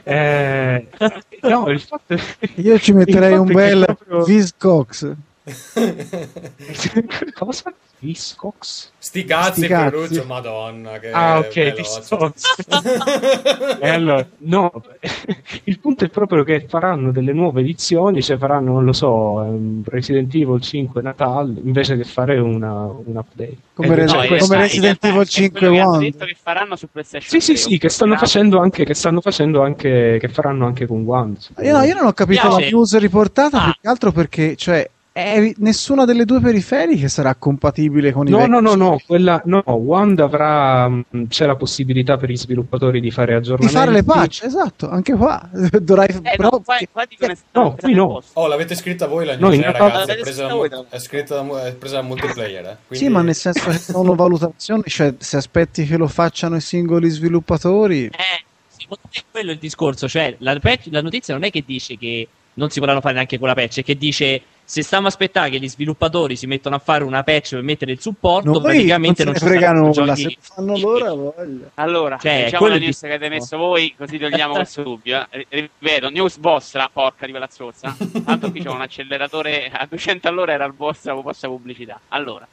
Eh, 0.03 0.87
no, 1.41 1.69
il 1.69 1.79
fatto 1.81 2.15
Io 2.55 2.79
ci 2.79 2.93
metterei 2.93 3.33
un 3.37 3.49
è 3.49 3.53
bel 3.53 3.83
proprio- 3.85 4.23
Viscox. 4.23 5.13
Cosa? 7.33 7.73
Viscox? 7.99 8.89
Sti 8.97 9.23
cazzi, 9.25 9.59
Sti 9.61 9.67
cazzi. 9.67 9.89
Ferruccio, 9.95 10.23
madonna. 10.25 10.97
Che 10.99 11.11
Ah, 11.11 11.37
ok, 11.39 11.53
veloce. 11.53 11.81
Viscox. 11.81 12.41
E 13.81 13.89
allora, 13.89 14.27
no, 14.39 14.71
il 15.65 15.79
punto 15.79 16.05
è 16.05 16.09
proprio 16.09 16.43
che 16.43 16.65
faranno 16.67 17.11
delle 17.11 17.31
nuove 17.33 17.61
edizioni, 17.61 18.21
cioè 18.21 18.37
faranno, 18.37 18.73
non 18.73 18.85
lo 18.85 18.93
so, 18.93 19.43
ehm, 19.43 19.83
Resident 19.85 20.33
Evil 20.35 20.61
5 20.61 21.01
Natale 21.01 21.59
invece 21.63 21.95
che 21.97 22.03
fare 22.03 22.37
una, 22.39 22.83
un 22.83 23.15
update. 23.15 23.57
Come 23.73 24.03
Eh, 24.03 24.07
cioè, 24.07 24.27
in 24.27 24.37
come 24.39 24.55
in 24.55 24.61
Resident 24.61 25.03
Evil 25.03 25.21
è 25.21 25.25
5 25.25 25.59
quello 25.59 25.73
che 25.73 25.79
hanno 25.79 25.91
One. 25.91 26.09
detto 26.11 26.25
che 26.25 26.37
faranno 26.41 26.75
su 26.75 26.87
PlayStation 26.91 27.29
Sì, 27.29 27.39
sì, 27.39 27.53
3, 27.53 27.61
sì, 27.71 27.77
che 27.79 27.89
stanno 27.89 28.15
facendo 28.17 28.59
anche, 28.59 28.83
che 28.85 28.93
stanno 28.93 29.21
facendo 29.21 29.61
anche, 29.63 30.17
che 30.19 30.27
faranno 30.27 30.65
anche 30.67 30.85
con 30.87 31.03
One. 31.07 31.33
Io, 31.63 31.77
no, 31.77 31.83
io 31.83 31.95
non 31.95 32.05
ho 32.07 32.13
capito 32.13 32.41
Piace. 32.47 32.61
la 32.61 32.67
news 32.69 32.97
riportata 32.97 33.57
Ah. 33.61 33.63
più 33.65 33.73
che 33.81 33.87
altro 33.87 34.11
perché, 34.11 34.55
cioè, 34.55 34.87
è- 35.13 35.53
nessuna 35.57 36.05
delle 36.05 36.23
due 36.23 36.39
periferiche 36.39 37.09
sarà 37.09 37.35
compatibile 37.35 38.11
con 38.13 38.27
i 38.27 38.31
No, 38.31 38.37
vecchi 38.37 38.49
no, 38.49 38.59
no, 38.61 38.75
no, 38.75 39.01
quella, 39.05 39.41
no, 39.45 39.61
Wand 39.65 40.19
avrà, 40.21 40.87
mh, 40.87 41.27
c'è 41.27 41.45
la 41.45 41.55
possibilità 41.57 42.15
per 42.17 42.29
gli 42.29 42.37
sviluppatori 42.37 43.01
di 43.01 43.11
fare 43.11 43.31
Di 43.33 43.37
aggiornamenti. 43.37 43.77
fare 43.77 43.91
le 43.91 44.03
patch, 44.03 44.43
esatto, 44.43 44.89
anche 44.89 45.13
qua. 45.13 45.49
Dovrai, 45.81 46.07
Eh, 46.07 46.35
però, 46.37 46.49
no, 46.51 46.61
qua, 46.61 46.77
qua 46.91 47.05
dicono 47.05 47.33
No, 47.51 47.75
qui 47.79 47.93
no. 47.93 48.21
Oh, 48.33 48.47
l'avete 48.47 48.73
scritta 48.75 49.07
voi 49.07 49.25
la 49.25 49.35
No, 49.35 49.47
news, 49.49 49.55
in 49.55 49.63
eh, 49.63 49.71
ragazzi? 49.71 50.11
È 50.11 50.19
presa, 50.19 50.31
scritta 50.31 50.47
da, 50.47 50.53
voi, 50.53 50.69
è 50.89 50.99
scritta 50.99 51.65
è 51.67 51.73
presa 51.75 51.95
da 51.97 52.01
multiplayer, 52.03 52.65
eh? 52.65 52.77
Quindi- 52.87 53.05
Sì, 53.05 53.11
ma 53.11 53.21
nel 53.21 53.35
senso 53.35 53.69
che 53.69 53.77
sono 53.79 54.15
valutazioni, 54.15 54.83
cioè 54.85 55.13
se 55.17 55.35
aspetti 55.37 55.85
che 55.85 55.97
lo 55.97 56.07
facciano 56.07 56.55
i 56.55 56.61
singoli 56.61 57.09
sviluppatori, 57.09 58.05
Eh, 58.05 58.43
secondo 58.67 59.01
me 59.03 59.19
è 59.19 59.23
quello 59.29 59.51
il 59.51 59.57
discorso, 59.57 60.07
cioè 60.07 60.35
la, 60.39 60.57
la 60.85 61.01
notizia 61.01 61.33
non 61.33 61.43
è 61.43 61.51
che 61.51 61.63
dice 61.65 61.97
che 61.97 62.27
non 62.53 62.69
si 62.69 62.79
potranno 62.79 63.01
fare 63.01 63.13
neanche 63.15 63.39
con 63.39 63.47
la 63.47 63.53
patch, 63.53 63.79
è 63.79 63.83
che 63.83 63.97
dice 63.97 64.41
se 64.71 64.83
stiamo 64.83 65.07
a 65.07 65.09
aspettare 65.09 65.49
che 65.49 65.59
gli 65.59 65.67
sviluppatori 65.67 66.37
si 66.37 66.47
mettono 66.47 66.77
a 66.77 66.79
fare 66.79 67.03
una 67.03 67.23
patch 67.23 67.49
per 67.55 67.61
mettere 67.61 67.91
il 67.91 67.99
supporto, 67.99 68.51
noi 68.51 68.61
praticamente 68.61 69.25
non 69.25 69.33
non 69.33 69.41
ci 69.41 69.47
frega 69.49 69.73
nulla, 69.73 70.15
se 70.15 70.37
fanno 70.39 70.77
loro 70.77 71.33
voglia. 71.35 71.69
Allora, 71.73 72.17
Cioè, 72.17 72.45
diciamo 72.45 72.67
la 72.67 72.77
news 72.77 73.01
di- 73.01 73.07
che 73.07 73.13
avete 73.13 73.29
messo 73.29 73.57
voi, 73.57 73.93
così 73.97 74.17
togliamo 74.17 74.53
questo 74.53 74.81
dubbio. 74.83 75.27
eh. 75.29 75.45
Ri- 75.49 75.69
Ripeto, 75.77 76.09
news 76.09 76.39
vostra, 76.39 76.89
porca 76.91 77.25
di 77.25 77.31
quella 77.31 77.49
zozza. 77.51 77.93
Tanto 78.23 78.49
qui 78.49 78.61
c'è 78.61 78.69
un 78.69 78.79
acceleratore 78.79 79.69
a 79.73 79.85
200 79.89 80.29
all'ora, 80.29 80.53
era 80.53 80.63
il 80.63 80.73
vostra, 80.73 81.13
vostra 81.15 81.49
pubblicità. 81.49 81.99
Allora, 82.07 82.47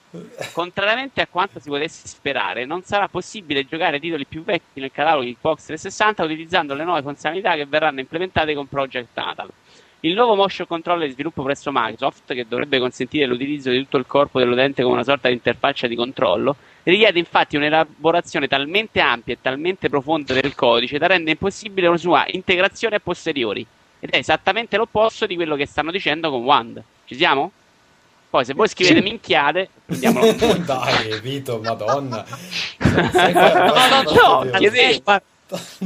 contrariamente 0.53 1.21
a 1.21 1.29
quanto 1.31 1.61
si 1.61 1.69
potesse 1.69 2.09
sperare, 2.09 2.65
non 2.65 2.83
sarà 2.83 3.07
possibile 3.07 3.65
giocare 3.65 4.01
titoli 4.01 4.27
più 4.27 4.43
vecchi 4.43 4.81
nel 4.81 4.91
catalogo 4.91 5.25
di 5.25 5.35
Xbox 5.37 5.67
360 5.67 6.25
utilizzando 6.25 6.75
le 6.75 6.83
nuove 6.83 7.03
funzionalità 7.03 7.55
che 7.55 7.65
verranno 7.67 8.01
implementate 8.01 8.55
con 8.55 8.67
Project 8.67 9.09
Natal. 9.15 9.49
Il 10.01 10.15
nuovo 10.15 10.37
motion 10.37 10.67
controller 10.69 11.07
di 11.09 11.13
sviluppo 11.15 11.43
presso 11.43 11.71
Microsoft, 11.73 12.33
che 12.33 12.47
dovrebbe 12.49 12.79
consentire 12.79 13.27
l'utilizzo 13.27 13.71
di 13.71 13.79
tutto 13.79 13.97
il 13.97 14.07
corpo 14.07 14.39
dell'utente 14.39 14.83
come 14.83 14.95
una 14.95 15.03
sorta 15.03 15.27
di 15.27 15.35
interfaccia 15.35 15.89
di 15.89 15.97
controllo, 15.97 16.55
richiede 16.85 17.19
infatti 17.19 17.57
un'elaborazione 17.57 18.47
talmente 18.47 19.01
ampia 19.01 19.35
e 19.35 19.39
talmente 19.43 19.89
profonda 19.89 20.35
del 20.35 20.55
codice 20.55 20.99
da 20.99 21.09
rendere 21.09 21.33
impossibile 21.33 21.89
una 21.89 21.97
sua 21.97 22.25
integrazione 22.29 22.97
a 22.97 23.01
posteriori. 23.01 23.67
Ed 23.99 24.11
è 24.11 24.19
esattamente 24.19 24.77
l'opposto 24.77 25.27
di 25.27 25.35
quello 25.35 25.57
che 25.57 25.67
stanno 25.67 25.91
dicendo 25.91 26.31
con 26.31 26.45
Wand. 26.45 26.81
Ci 27.05 27.17
siamo? 27.17 27.51
Poi 28.31 28.45
se 28.45 28.55
voi 28.55 28.69
scrivete 28.69 29.01
minchiate, 29.03 29.69
prendiamolo. 29.85 30.33
Dai, 30.65 31.21
Vito, 31.21 31.59
madonna. 31.61 32.25
no, 32.79 34.03
no, 34.13 34.43
Eh, 34.45 34.51
chiedevo. 34.59 35.01
guarda, 35.03 35.15
ha, 35.15 35.23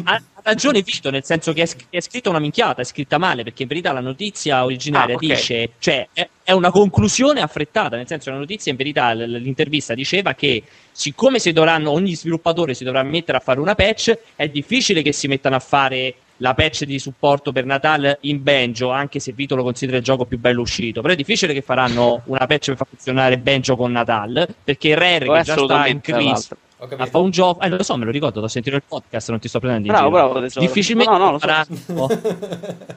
ha 0.04 0.22
ragione 0.42 0.82
Vito, 0.82 1.10
nel 1.10 1.24
senso 1.24 1.52
che 1.52 1.62
è, 1.62 1.68
è 1.90 2.00
scritta 2.00 2.28
una 2.28 2.38
minchiata, 2.38 2.82
è 2.82 2.84
scritta 2.84 3.18
male, 3.18 3.42
perché 3.44 3.62
in 3.62 3.68
verità 3.68 3.92
la 3.92 4.00
notizia 4.00 4.64
originaria 4.64 5.14
Ah, 5.14 5.16
ok. 5.16 5.20
dice, 5.20 5.70
cioè 5.78 6.08
è, 6.12 6.28
è 6.42 6.52
una 6.52 6.70
conclusione 6.70 7.40
affrettata, 7.40 7.96
nel 7.96 8.06
senso 8.06 8.26
che 8.26 8.32
la 8.32 8.38
notizia 8.38 8.70
in 8.70 8.76
verità 8.76 9.12
l'intervista 9.12 9.94
diceva 9.94 10.34
che 10.34 10.62
siccome 10.90 11.38
si 11.38 11.52
dovranno, 11.52 11.90
ogni 11.90 12.14
sviluppatore 12.14 12.74
si 12.74 12.84
dovrà 12.84 13.02
mettere 13.02 13.38
a 13.38 13.40
fare 13.40 13.60
una 13.60 13.74
patch, 13.74 14.18
è 14.36 14.48
difficile 14.48 15.02
che 15.02 15.12
si 15.12 15.28
mettano 15.28 15.56
a 15.56 15.60
fare 15.60 16.14
la 16.38 16.54
patch 16.54 16.84
di 16.84 16.98
supporto 16.98 17.52
per 17.52 17.64
Natale 17.64 18.18
in 18.22 18.42
Banjo, 18.42 18.90
anche 18.90 19.20
se 19.20 19.32
Vito 19.32 19.54
lo 19.54 19.62
considera 19.62 19.98
il 19.98 20.02
gioco 20.02 20.24
più 20.24 20.38
bello 20.40 20.62
uscito, 20.62 21.00
però 21.00 21.12
è 21.12 21.16
difficile 21.16 21.52
che 21.52 21.62
faranno 21.62 22.22
una 22.26 22.46
patch 22.46 22.66
per 22.66 22.76
far 22.76 22.88
funzionare 22.88 23.38
Banjo 23.38 23.76
con 23.76 23.92
Natale, 23.92 24.48
perché 24.64 24.94
Rare 24.94 25.26
che 25.26 25.42
già 25.42 25.56
sta 25.56 25.86
in 25.86 26.00
crisi 26.00 26.24
l'altro. 26.24 26.56
Ho 26.82 26.86
a 26.86 26.88
capito. 26.88 27.10
fa 27.10 27.18
un 27.18 27.30
gioco, 27.30 27.60
eh, 27.60 27.68
lo 27.68 27.82
so, 27.84 27.96
me 27.96 28.04
lo 28.04 28.10
ricordo, 28.10 28.40
l'ho 28.40 28.48
sentito 28.48 28.74
nel 28.74 28.82
podcast, 28.86 29.30
non 29.30 29.38
ti 29.38 29.46
sto 29.46 29.60
prendendo 29.60 29.86
in 29.86 29.92
Bravo, 29.92 30.08
giro. 30.10 30.22
bravo, 30.24 30.40
tesoro. 30.40 30.66
Difficilmente 30.66 31.12
No, 31.12 31.18
no, 31.18 31.24
lo, 31.26 31.30
lo 31.32 31.38
so. 31.38 31.46
faranno, 31.46 32.08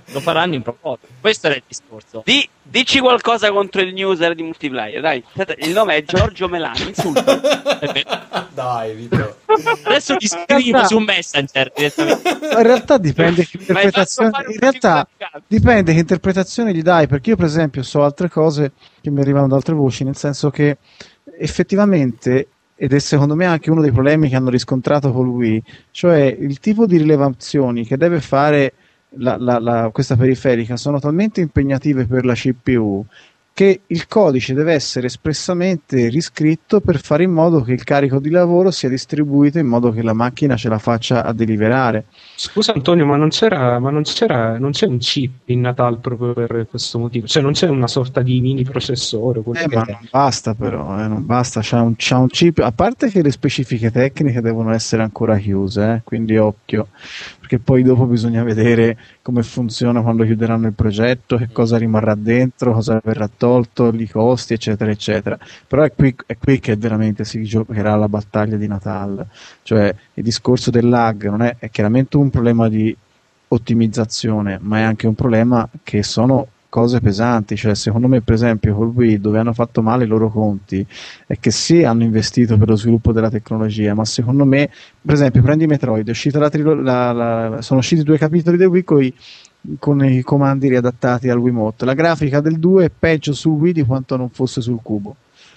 lo 0.11 0.19
faranno 0.21 0.53
in 0.55 0.61
proposito. 0.63 1.07
Questo 1.21 1.45
era 1.47 1.55
il 1.55 1.63
discorso. 1.67 2.21
Di- 2.25 2.49
dici 2.63 2.99
qualcosa 2.99 3.51
contro 3.51 3.81
il 3.81 3.93
newser 3.93 4.33
di 4.33 4.41
multiplayer, 4.41 5.01
dai. 5.01 5.23
Il 5.59 5.69
nome 5.71 5.97
è 5.97 6.03
Giorgio 6.03 6.47
Melani, 6.47 6.87
insulta. 6.87 7.23
Dai, 8.55 8.95
Vito. 8.95 9.37
Adesso 9.83 10.15
ti 10.15 10.27
scrivo 10.27 10.85
su 10.85 10.97
Messenger 10.99 11.71
direttamente. 11.75 12.29
in 12.29 12.63
realtà 12.63 12.97
dipende 12.97 13.45
che 13.45 13.57
interpretazione, 13.59 14.31
in 14.49 14.59
realtà 14.59 15.07
dipende 15.45 15.93
che 15.93 15.99
interpretazione 15.99 16.73
gli 16.73 16.81
dai, 16.81 17.05
perché 17.07 17.31
io 17.31 17.35
per 17.35 17.45
esempio 17.45 17.83
so 17.83 18.03
altre 18.03 18.29
cose 18.29 18.71
che 19.01 19.09
mi 19.09 19.19
arrivano 19.19 19.47
da 19.47 19.55
altre 19.57 19.75
voci, 19.75 20.03
nel 20.05 20.15
senso 20.15 20.49
che 20.49 20.77
effettivamente 21.37 22.47
ed 22.75 22.93
è 22.93 22.99
secondo 22.99 23.35
me 23.35 23.45
anche 23.45 23.71
uno 23.71 23.81
dei 23.81 23.91
problemi 23.91 24.29
che 24.29 24.35
hanno 24.35 24.49
riscontrato 24.49 25.11
con 25.11 25.27
Wii, 25.29 25.63
cioè 25.91 26.35
il 26.39 26.59
tipo 26.59 26.85
di 26.85 26.97
rilevazioni 26.97 27.85
che 27.85 27.97
deve 27.97 28.19
fare 28.19 28.73
la- 29.17 29.37
la- 29.37 29.59
la- 29.59 29.89
questa 29.93 30.15
periferica 30.17 30.75
sono 30.75 30.99
talmente 30.99 31.39
impegnative 31.41 32.05
per 32.05 32.25
la 32.25 32.33
CPU 32.33 33.05
che 33.55 33.83
il 33.87 34.05
codice 34.07 34.53
deve 34.53 34.73
essere 34.73 35.07
espressamente 35.07 36.09
riscritto 36.09 36.81
per 36.81 36.99
fare 36.99 37.23
in 37.23 37.31
modo 37.31 37.61
che 37.61 37.71
il 37.71 37.85
carico 37.85 38.19
di 38.19 38.29
lavoro 38.29 38.69
sia 38.69 38.89
distribuito 38.89 39.59
in 39.59 39.65
modo 39.65 39.91
che 39.91 40.01
la 40.01 40.11
macchina 40.11 40.57
ce 40.57 40.67
la 40.67 40.77
faccia 40.77 41.23
a 41.23 41.31
deliverare. 41.31 42.07
Scusa 42.35 42.73
Antonio, 42.73 43.05
ma 43.05 43.15
non 43.15 43.29
c'era, 43.29 43.79
ma 43.79 43.91
non 43.91 44.03
c'era, 44.03 44.59
non 44.59 44.71
c'è 44.71 44.87
un 44.87 44.97
chip 44.97 45.47
in 45.47 45.61
Natal 45.61 45.99
proprio 45.99 46.33
per 46.33 46.67
questo 46.69 46.99
motivo? 46.99 47.27
Cioè 47.27 47.41
non 47.41 47.53
c'è 47.53 47.69
una 47.69 47.87
sorta 47.87 48.21
di 48.21 48.41
mini 48.41 48.63
processore? 48.65 49.39
Eh, 49.39 49.67
ma 49.73 49.85
è? 49.85 49.91
non 49.91 50.07
basta 50.11 50.53
però, 50.53 51.01
eh, 51.01 51.07
non 51.07 51.25
basta, 51.25 51.61
c'ha 51.63 51.81
un, 51.81 51.93
c'ha 51.95 52.17
un 52.17 52.27
chip, 52.27 52.57
a 52.57 52.73
parte 52.73 53.07
che 53.07 53.21
le 53.21 53.31
specifiche 53.31 53.89
tecniche 53.89 54.41
devono 54.41 54.73
essere 54.73 55.01
ancora 55.01 55.37
chiuse, 55.37 55.93
eh, 55.93 56.01
quindi 56.03 56.35
occhio, 56.35 56.89
perché 57.45 57.59
poi 57.59 57.83
dopo 57.83 58.05
bisogna 58.05 58.43
vedere 58.43 58.97
come 59.21 59.43
funziona 59.43 60.01
quando 60.01 60.23
chiuderanno 60.23 60.65
il 60.65 60.73
progetto, 60.73 61.37
che 61.37 61.49
cosa 61.51 61.77
rimarrà 61.77 62.15
dentro, 62.15 62.73
cosa 62.73 62.99
verrà 63.03 63.29
tolto, 63.29 63.93
i 63.93 64.09
costi, 64.09 64.53
eccetera, 64.53 64.89
eccetera. 64.89 65.37
Però 65.67 65.83
è 65.83 65.93
qui, 65.93 66.15
è 66.25 66.37
qui 66.37 66.59
che 66.59 66.75
veramente 66.75 67.23
si 67.23 67.43
giocherà 67.43 67.95
la 67.95 68.09
battaglia 68.09 68.57
di 68.57 68.67
Natale, 68.67 69.27
cioè 69.61 69.93
il 70.15 70.23
discorso 70.23 70.71
del 70.71 70.89
lag 70.89 71.29
non 71.29 71.43
è, 71.43 71.57
è 71.59 71.69
chiaramente 71.69 72.17
un 72.17 72.31
problema 72.31 72.67
di 72.67 72.95
ottimizzazione, 73.47 74.57
ma 74.59 74.79
è 74.79 74.81
anche 74.81 75.05
un 75.05 75.13
problema 75.13 75.69
che 75.83 76.01
sono 76.01 76.47
cose 76.75 76.99
pesanti, 76.99 77.55
cioè 77.55 77.73
secondo 77.73 78.09
me 78.09 78.19
per 78.19 78.33
esempio 78.33 78.75
col 78.75 78.89
Wii 78.93 79.21
dove 79.21 79.39
hanno 79.39 79.53
fatto 79.53 79.81
male 79.81 80.03
i 80.03 80.07
loro 80.07 80.29
conti 80.29 80.85
è 81.25 81.39
che 81.39 81.49
sì 81.49 81.85
hanno 81.85 82.03
investito 82.03 82.57
per 82.57 82.67
lo 82.67 82.75
sviluppo 82.75 83.13
della 83.13 83.29
tecnologia, 83.29 83.93
ma 83.93 84.03
secondo 84.03 84.43
me 84.43 84.69
per 85.01 85.13
esempio 85.13 85.41
prendi 85.41 85.67
Metroid, 85.67 86.11
trilo- 86.49 86.75
la- 86.75 87.13
la- 87.13 87.61
sono 87.61 87.79
usciti 87.79 88.03
due 88.03 88.17
capitoli 88.17 88.57
del 88.57 88.67
Wii 88.67 88.83
coi- 88.83 89.13
con 89.79 90.03
i 90.03 90.21
comandi 90.21 90.67
riadattati 90.67 91.29
al 91.29 91.37
Wiimote, 91.37 91.85
la 91.85 91.93
grafica 91.93 92.41
del 92.41 92.59
2 92.59 92.83
è 92.85 92.91
peggio 92.97 93.31
sul 93.31 93.53
Wii 93.53 93.71
di 93.71 93.83
quanto 93.85 94.17
non 94.17 94.29
fosse 94.29 94.59
sul 94.59 94.79
cubo, 94.83 95.15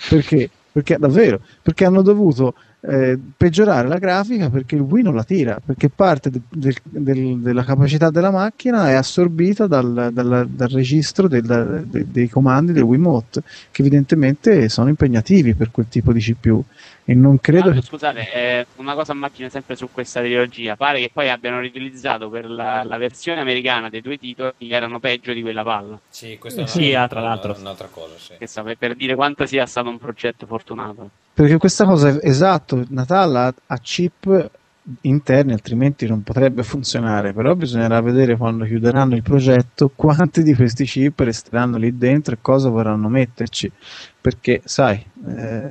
perché? 0.08 0.48
Perché 0.70 0.98
davvero, 1.00 1.40
perché 1.60 1.84
hanno 1.84 2.02
dovuto 2.02 2.54
eh, 2.80 3.18
peggiorare 3.36 3.88
la 3.88 3.98
grafica 3.98 4.50
perché 4.50 4.76
il 4.76 4.82
Wii 4.82 5.02
non 5.02 5.14
la 5.16 5.24
tira, 5.24 5.59
perché 5.64 5.88
parte 5.88 6.30
de- 6.30 6.40
del- 6.48 6.74
del- 6.82 7.38
della 7.40 7.64
capacità 7.64 8.10
della 8.10 8.30
macchina 8.30 8.88
è 8.88 8.94
assorbita 8.94 9.66
dal, 9.66 10.10
dal- 10.12 10.46
dal 10.48 10.68
registro 10.68 11.26
del- 11.28 11.42
da- 11.42 11.64
de- 11.64 12.06
dei 12.09 12.28
comandi 12.28 12.72
del 12.72 12.84
Wiimote, 12.84 13.42
che 13.72 13.82
evidentemente 13.82 14.68
sono 14.68 14.88
impegnativi 14.88 15.55
per 15.55 15.70
quel 15.70 15.86
tipo 15.88 16.12
di 16.12 16.20
CPU. 16.20 16.62
E 17.05 17.14
non 17.14 17.40
credo 17.40 17.64
Tanto, 17.70 17.80
che 17.80 17.86
Scusate, 17.86 18.32
eh, 18.32 18.66
una 18.76 18.94
cosa 18.94 19.12
a 19.12 19.14
macchina 19.14 19.48
sempre 19.48 19.74
su 19.76 19.88
questa 19.90 20.20
trilogia. 20.20 20.76
Pare 20.76 21.00
che 21.00 21.10
poi 21.10 21.30
abbiano 21.30 21.59
riutilizzato 21.59 22.28
per 22.28 22.48
la, 22.50 22.84
la 22.84 22.96
versione 22.98 23.40
americana 23.40 23.88
dei 23.88 24.02
due 24.02 24.18
titoli 24.18 24.52
che 24.59 24.66
erano 24.68 25.00
peggio 25.00 25.32
di 25.32 25.40
quella 25.40 25.62
palla. 25.64 25.98
Sì, 26.10 26.36
questa 26.38 26.60
è 26.60 26.62
una- 26.64 26.70
Sì, 26.72 26.92
ah, 26.94 27.09
tra 27.09 27.20
una- 27.20 27.28
l'altro. 27.30 27.56
un'altra 27.59 27.88
cosa, 27.90 28.12
sì. 28.18 28.34
Che 28.38 28.76
per 28.76 28.94
dire 28.94 29.14
quanto 29.14 29.46
sia 29.46 29.64
stato 29.64 29.88
un 29.88 29.98
progetto 29.98 30.44
fortunato. 30.46 31.10
Perché 31.39 31.56
questa 31.56 31.85
cosa 31.85 32.09
è 32.09 32.19
esatto, 32.23 32.85
Natal 32.89 33.36
ha, 33.36 33.55
ha 33.66 33.78
chip 33.78 34.51
interni, 35.02 35.52
altrimenti 35.52 36.05
non 36.09 36.24
potrebbe 36.24 36.65
funzionare. 36.65 37.32
Però 37.32 37.55
bisognerà 37.55 38.01
vedere 38.01 38.36
quando 38.36 38.65
chiuderanno 38.65 39.15
il 39.15 39.23
progetto 39.23 39.89
quanti 39.94 40.43
di 40.43 40.52
questi 40.56 40.85
chip 40.85 41.20
resteranno 41.20 41.77
lì 41.77 41.97
dentro 41.97 42.35
e 42.35 42.39
cosa 42.40 42.70
vorranno 42.70 43.09
metterci. 43.09 43.70
Perché, 44.20 44.62
sai, 44.65 44.97
eh, 44.97 45.70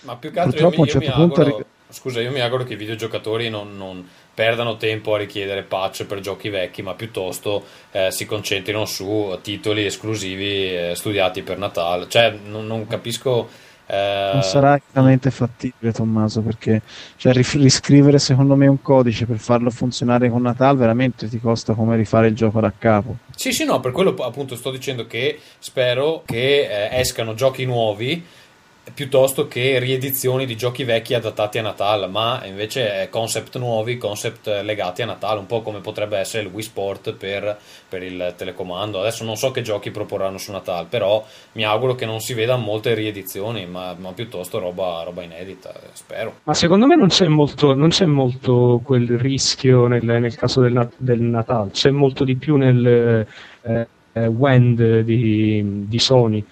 Ma 0.00 0.16
più 0.16 0.32
che 0.32 0.40
altro 0.40 0.58
io, 0.58 0.70
purtroppo 0.70 0.70
mi, 0.70 0.78
a 0.78 0.80
un 0.80 0.86
io 0.86 0.92
certo 0.92 1.12
punto 1.12 1.40
auguro, 1.42 1.56
arri- 1.58 1.66
scusa, 1.90 2.20
io 2.20 2.32
mi 2.32 2.40
auguro 2.40 2.64
che 2.64 2.72
i 2.72 2.76
videogiocatori 2.76 3.48
non, 3.48 3.76
non 3.76 4.04
perdano 4.34 4.76
tempo 4.76 5.14
a 5.14 5.18
richiedere 5.18 5.62
patch 5.62 6.06
per 6.06 6.18
giochi 6.18 6.48
vecchi, 6.48 6.82
ma 6.82 6.94
piuttosto 6.94 7.62
eh, 7.92 8.10
si 8.10 8.26
concentrino 8.26 8.84
su 8.84 9.38
titoli 9.40 9.86
esclusivi 9.86 10.74
eh, 10.74 10.92
studiati 10.96 11.42
per 11.42 11.56
Natale. 11.58 12.08
Cioè, 12.08 12.36
non, 12.46 12.66
non 12.66 12.88
capisco. 12.88 13.62
Eh, 13.86 14.30
non 14.32 14.42
sarà 14.42 14.80
veramente 14.92 15.30
fattibile, 15.30 15.92
Tommaso, 15.92 16.40
perché 16.40 16.82
cioè, 17.16 17.32
riscrivere 17.32 18.18
secondo 18.18 18.56
me 18.56 18.66
un 18.66 18.80
codice 18.80 19.26
per 19.26 19.38
farlo 19.38 19.70
funzionare 19.70 20.30
con 20.30 20.42
Natal 20.42 20.76
veramente 20.76 21.28
ti 21.28 21.38
costa 21.38 21.74
come 21.74 21.96
rifare 21.96 22.28
il 22.28 22.34
gioco 22.34 22.60
da 22.60 22.72
capo. 22.76 23.16
Sì, 23.34 23.52
sì, 23.52 23.64
no, 23.64 23.80
per 23.80 23.92
quello 23.92 24.14
appunto 24.14 24.56
sto 24.56 24.70
dicendo 24.70 25.06
che 25.06 25.38
spero 25.58 26.22
che 26.24 26.88
eh, 26.88 26.98
escano 26.98 27.34
giochi 27.34 27.64
nuovi 27.64 28.24
piuttosto 28.92 29.48
che 29.48 29.78
riedizioni 29.78 30.44
di 30.44 30.56
giochi 30.56 30.84
vecchi 30.84 31.14
adattati 31.14 31.58
a 31.58 31.62
Natale, 31.62 32.06
ma 32.06 32.42
invece 32.44 33.08
concept 33.10 33.56
nuovi, 33.56 33.96
concept 33.96 34.46
legati 34.62 35.02
a 35.02 35.06
Natale, 35.06 35.38
un 35.38 35.46
po' 35.46 35.62
come 35.62 35.80
potrebbe 35.80 36.18
essere 36.18 36.42
il 36.42 36.52
Wii 36.52 36.62
Sport 36.62 37.12
per, 37.14 37.56
per 37.88 38.02
il 38.02 38.34
telecomando. 38.36 39.00
Adesso 39.00 39.24
non 39.24 39.36
so 39.36 39.50
che 39.50 39.62
giochi 39.62 39.90
proporranno 39.90 40.36
su 40.36 40.52
Natale, 40.52 40.86
però 40.90 41.24
mi 41.52 41.64
auguro 41.64 41.94
che 41.94 42.04
non 42.04 42.20
si 42.20 42.34
vedano 42.34 42.62
molte 42.62 42.92
riedizioni, 42.94 43.64
ma, 43.66 43.94
ma 43.98 44.12
piuttosto 44.12 44.58
roba, 44.58 45.02
roba 45.02 45.22
inedita, 45.22 45.72
spero. 45.92 46.40
Ma 46.44 46.54
secondo 46.54 46.86
me 46.86 46.94
non 46.94 47.08
c'è 47.08 47.26
molto, 47.26 47.74
non 47.74 47.88
c'è 47.88 48.04
molto 48.06 48.80
quel 48.84 49.18
rischio 49.18 49.86
nel, 49.86 50.04
nel 50.04 50.36
caso 50.36 50.60
del, 50.60 50.90
del 50.96 51.20
Natale, 51.20 51.70
c'è 51.70 51.90
molto 51.90 52.24
di 52.24 52.36
più 52.36 52.56
nel 52.56 53.26
eh, 53.62 53.86
eh, 54.12 54.26
Wend 54.26 55.00
di, 55.00 55.86
di 55.86 55.98
Sony. 55.98 56.44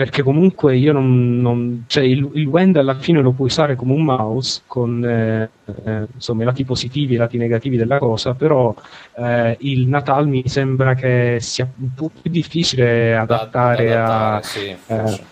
Perché 0.00 0.22
comunque 0.22 0.78
io 0.78 0.94
non. 0.94 1.40
non- 1.42 1.84
cioè 1.86 2.04
il, 2.04 2.26
il 2.32 2.46
Wend 2.46 2.76
alla 2.78 2.94
fine 2.94 3.20
lo 3.20 3.32
puoi 3.32 3.48
usare 3.48 3.76
come 3.76 3.92
un 3.92 4.04
mouse 4.04 4.62
con 4.66 5.04
eh, 5.04 5.50
eh, 5.84 6.06
insomma, 6.14 6.40
i 6.40 6.46
lati 6.46 6.64
positivi 6.64 7.12
e 7.12 7.16
i 7.16 7.18
lati 7.18 7.36
negativi 7.36 7.76
della 7.76 7.98
cosa, 7.98 8.32
però 8.32 8.74
eh, 9.18 9.58
il 9.60 9.86
Natal 9.88 10.26
mi 10.26 10.42
sembra 10.46 10.94
che 10.94 11.36
sia 11.42 11.68
un 11.80 11.92
po' 11.94 12.08
più 12.08 12.30
difficile 12.30 13.10
Da- 13.10 13.20
adattare, 13.20 13.94
adattare, 13.94 14.36
a, 14.38 14.42
sì, 14.42 14.74
forse, 14.86 15.20
eh, 15.20 15.24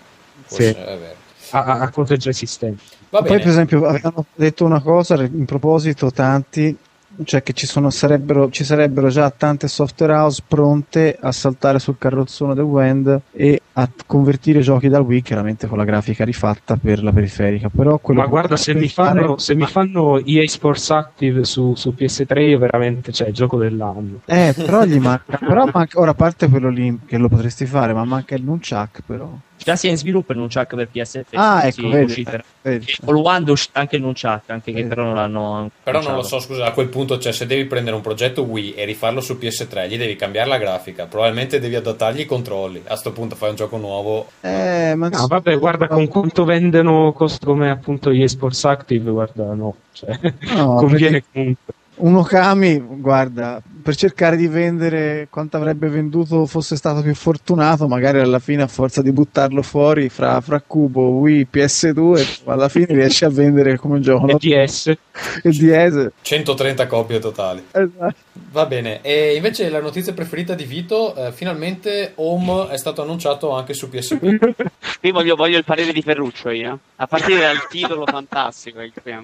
forse 0.43 0.75
sì. 0.75 1.57
a, 1.57 1.65
a- 1.65 1.79
a 1.81 1.89
cose 1.89 2.17
già 2.19 2.29
esistenti. 2.29 2.83
Poi, 3.09 3.23
per 3.23 3.47
esempio, 3.47 3.87
avevano 3.87 4.27
detto 4.35 4.67
una 4.67 4.83
cosa 4.83 5.15
in 5.23 5.47
proposito, 5.47 6.11
tanti, 6.11 6.77
cioè 7.25 7.43
che 7.43 7.53
ci, 7.53 7.67
sono, 7.67 7.91
sarebbero, 7.91 8.51
ci 8.51 8.65
sarebbero 8.65 9.09
già 9.09 9.31
tante 9.31 9.69
software 9.69 10.13
house 10.13 10.43
pronte 10.47 11.17
a 11.21 11.33
saltare 11.33 11.79
sul 11.79 11.97
carrozzone 11.99 12.55
del 12.55 12.65
Wend 12.65 13.21
e 13.33 13.61
a 13.73 13.89
convertire 14.07 14.61
giochi 14.61 14.89
dal 14.89 15.03
Wii, 15.03 15.23
chiaramente 15.23 15.67
con 15.67 15.79
la 15.79 15.85
grafica 15.85 16.25
rifatta 16.25 16.77
per 16.77 17.03
la 17.03 17.13
periferica. 17.13 17.69
Però 17.69 18.01
Ma 18.07 18.27
guarda, 18.27 18.57
se 18.57 18.75
mi 18.75 18.89
fare- 18.89 19.21
fanno, 19.21 19.39
se 19.39 19.55
mi 19.55 19.67
fanno 19.67 20.19
EA 20.25 20.47
Sports 20.49 20.91
Active 20.91 21.45
su, 21.45 21.75
su 21.75 21.95
PS3, 21.97 22.49
io 22.49 22.59
veramente, 22.59 23.13
cioè, 23.13 23.31
gioco 23.31 23.59
dell'anno. 23.59 24.21
Eh, 24.25 24.53
però 24.57 24.85
gli 24.85 24.99
manca, 24.99 25.39
però 25.45 25.69
manca, 25.73 26.01
ora 26.01 26.11
a 26.11 26.15
parte 26.15 26.49
quello 26.49 26.69
lì 26.69 26.99
che 27.07 27.19
lo 27.19 27.29
potresti 27.29 27.67
fare, 27.67 27.93
ma 27.93 28.05
manca 28.05 28.35
il 28.35 28.43
Nunchuck 28.43 29.03
però. 29.07 29.31
Già 29.63 29.77
si 29.77 29.89
è 29.89 29.91
in 29.91 29.97
sviluppo 29.97 30.33
il 30.33 30.39
Nunchuck 30.39 30.75
per 30.75 30.89
PS3. 30.93 31.25
Ah, 31.33 31.67
ecco, 31.67 31.89
vedi, 31.89 32.27
vedi. 32.63 32.97
Con 33.05 33.17
One 33.17 33.53
anche 33.73 33.97
il 33.97 34.03
Nunchuck, 34.03 34.51
anche 34.51 34.73
che 34.73 34.85
però 34.85 35.03
non 35.03 35.15
l'hanno 35.15 35.71
Però 35.83 36.01
non 36.01 36.15
lo 36.15 36.23
so, 36.23 36.39
scusa, 36.39 36.67
a 36.67 36.73
quel 36.73 36.89
punto, 36.89 37.19
cioè, 37.19 37.33
se 37.33 37.47
devi 37.47 37.65
prendere 37.67 37.97
un 37.97 38.03
progetto 38.03 38.43
Wii 38.43 38.75
e 38.75 38.85
rifarlo 38.85 39.21
su 39.21 39.35
PS3, 39.35 39.89
gli 39.89 39.99
devi 39.99 40.17
cambiare 40.17 40.49
la 40.49 40.59
grafica, 40.59 41.07
probabilmente 41.07 41.59
devi 41.59 41.75
adattargli 41.75 42.21
i 42.21 42.27
controlli. 42.27 42.83
A 42.87 42.97
sto 42.97 43.13
punto 43.13 43.35
fai 43.35 43.51
un 43.51 43.57
gioco 43.57 43.77
nuovo. 43.77 44.31
Eh, 44.41 44.95
ma 44.95 45.09
No, 45.09 45.27
vabbè, 45.27 45.59
guarda 45.59 45.89
con 45.89 46.07
quanto 46.09 46.45
vendono 46.45 47.13
cose 47.13 47.39
come 47.45 47.71
appunto 47.71 48.11
EA 48.11 48.29
Sports 48.29 48.65
Active, 48.65 49.11
guarda, 49.11 49.53
no, 49.55 49.75
cioè, 49.93 50.19
No, 50.55 50.77
conviene 50.81 51.25
comunque. 51.33 51.75
Un 51.99 52.15
Okami, 52.17 52.79
guarda, 52.79 53.61
per 53.83 53.97
cercare 53.97 54.37
di 54.37 54.47
vendere 54.47 55.29
quanto 55.31 55.57
avrebbe 55.57 55.89
venduto 55.89 56.47
fosse 56.47 56.77
stato 56.77 57.03
più 57.03 57.15
fortunato, 57.15 57.89
magari 57.89 58.21
alla 58.21 58.39
fine 58.39 58.63
a 58.63 58.67
forza 58.67 59.03
di 59.03 59.11
buttarlo 59.13 59.63
fuori 59.63 60.09
fra, 60.09 60.41
fra 60.41 60.63
Cubo, 60.65 61.09
Wii, 61.09 61.49
PS2, 61.51 62.41
alla 62.45 62.69
fine 62.69 62.87
riesce 62.89 63.25
a 63.25 63.31
vendere 63.31 63.77
come 63.79 64.01
gioco 64.01 64.29
E? 64.29 64.37
DS, 64.39 64.95
il 65.43 65.57
DS. 65.57 66.11
130 66.21 66.87
copie 66.87 67.19
totali. 67.19 67.65
Esatto. 67.71 68.27
Va 68.51 68.67
bene, 68.67 69.01
e 69.03 69.35
invece 69.35 69.69
la 69.69 69.81
notizia 69.81 70.13
preferita 70.13 70.55
di 70.55 70.65
Vito, 70.65 71.15
eh, 71.15 71.33
finalmente 71.33 72.13
Home 72.17 72.69
è 72.69 72.79
stato 72.79 73.03
annunciato 73.03 73.51
anche 73.51 73.75
su 73.75 73.89
PSP. 73.89 74.55
Qui 75.01 75.11
voglio, 75.13 75.35
voglio 75.35 75.59
il 75.59 75.65
parere 75.65 75.93
di 75.93 76.03
Ferruccio 76.03 76.51
io. 76.51 76.79
A 76.97 77.07
partire 77.07 77.41
dal 77.41 77.67
titolo 77.69 78.07
fantastico. 78.07 78.81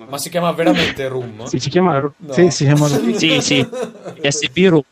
Ma 0.08 0.18
si 0.18 0.30
chiama 0.30 0.52
veramente 0.52 1.06
Room? 1.08 1.44
sì, 1.44 1.58
si 1.58 1.70
chiama... 1.70 2.00
No. 2.00 2.32
Sì, 2.32 2.50
si 2.64 2.74
chiama 2.74 3.18
Sì, 3.18 3.40
sì. 3.40 3.68
PSP 4.20 4.56
Room. 4.68 4.82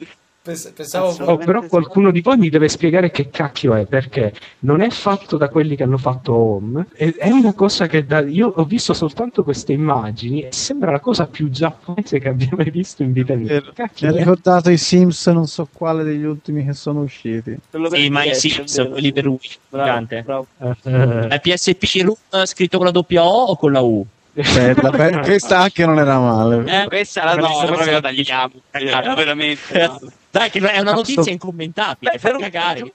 Pens- 0.45 0.73
pensavo 0.75 1.15
Oh, 1.23 1.37
però 1.37 1.63
qualcuno 1.69 2.11
di 2.11 2.21
voi 2.21 2.37
mi 2.37 2.49
deve 2.51 2.67
spiegare 2.69 3.13
che 3.13 3.31
cacchio 3.31 3.75
è, 3.75 3.87
perché 3.87 4.33
non 4.61 4.81
è 4.81 4.91
fatto 4.91 5.37
da 5.37 5.49
quelli 5.49 5.77
che 5.77 5.85
hanno 5.85 5.99
fatto 5.99 6.33
Home, 6.35 6.87
è, 6.95 7.15
è 7.15 7.31
una 7.31 7.53
cosa 7.53 7.87
che 7.87 8.05
da- 8.05 8.23
io 8.23 8.53
ho 8.57 8.65
visto 8.65 8.93
soltanto 8.93 9.45
queste 9.45 9.73
immagini 9.73 10.43
e 10.43 10.49
sembra 10.51 10.91
la 10.91 10.99
cosa 10.99 11.27
più 11.29 11.49
giapponese 11.49 12.19
che 12.19 12.29
abbia 12.31 12.49
mai 12.57 12.71
visto 12.71 13.05
in 13.05 13.13
vita 13.13 13.35
mia. 13.35 13.63
Mi 14.01 14.09
ha 14.09 14.11
ricordato 14.11 14.69
i 14.71 14.79
Sims, 14.79 15.29
non 15.29 15.47
so 15.47 15.69
quale 15.73 16.03
degli 16.03 16.25
ultimi 16.25 16.65
che 16.65 16.73
sono 16.73 17.03
usciti. 17.03 17.57
Sì, 17.93 18.09
ma 18.11 18.25
i 18.25 18.35
Sims, 18.35 18.85
quelli 18.91 19.13
per 19.13 19.29
Wii, 19.29 19.39
Bravo, 19.69 20.07
bravo. 20.25 20.47
Eh, 20.59 21.29
La 21.29 21.39
PSP 21.39 22.03
Room 22.03 22.45
scritto 22.47 22.79
con 22.79 22.87
la 22.87 22.93
doppia 22.93 23.25
O 23.25 23.45
o 23.45 23.57
con 23.57 23.71
la 23.71 23.81
U? 23.81 24.05
Cioè, 24.35 24.75
la 24.81 24.91
pe- 24.91 25.21
questa 25.21 25.59
anche 25.59 25.85
non 25.85 25.99
era 25.99 26.19
male. 26.19 26.65
Eh, 26.85 26.87
Questa 26.89 27.23
la 27.25 27.35
No, 27.35 27.49
no, 27.49 27.67
proprio 27.67 27.93
no. 27.93 28.01
tagliamo. 28.01 28.53
Era 28.71 29.15
veramente 29.15 29.61
male. 29.87 30.13
Dai, 30.31 30.49
che 30.49 30.59
è 30.61 30.81
una 30.81 30.95
notizia 30.95 31.31
incommentabile. 31.31 32.13
Beh, 32.13 32.19
Ferruccio, 32.19 32.45
cagare. 32.49 32.93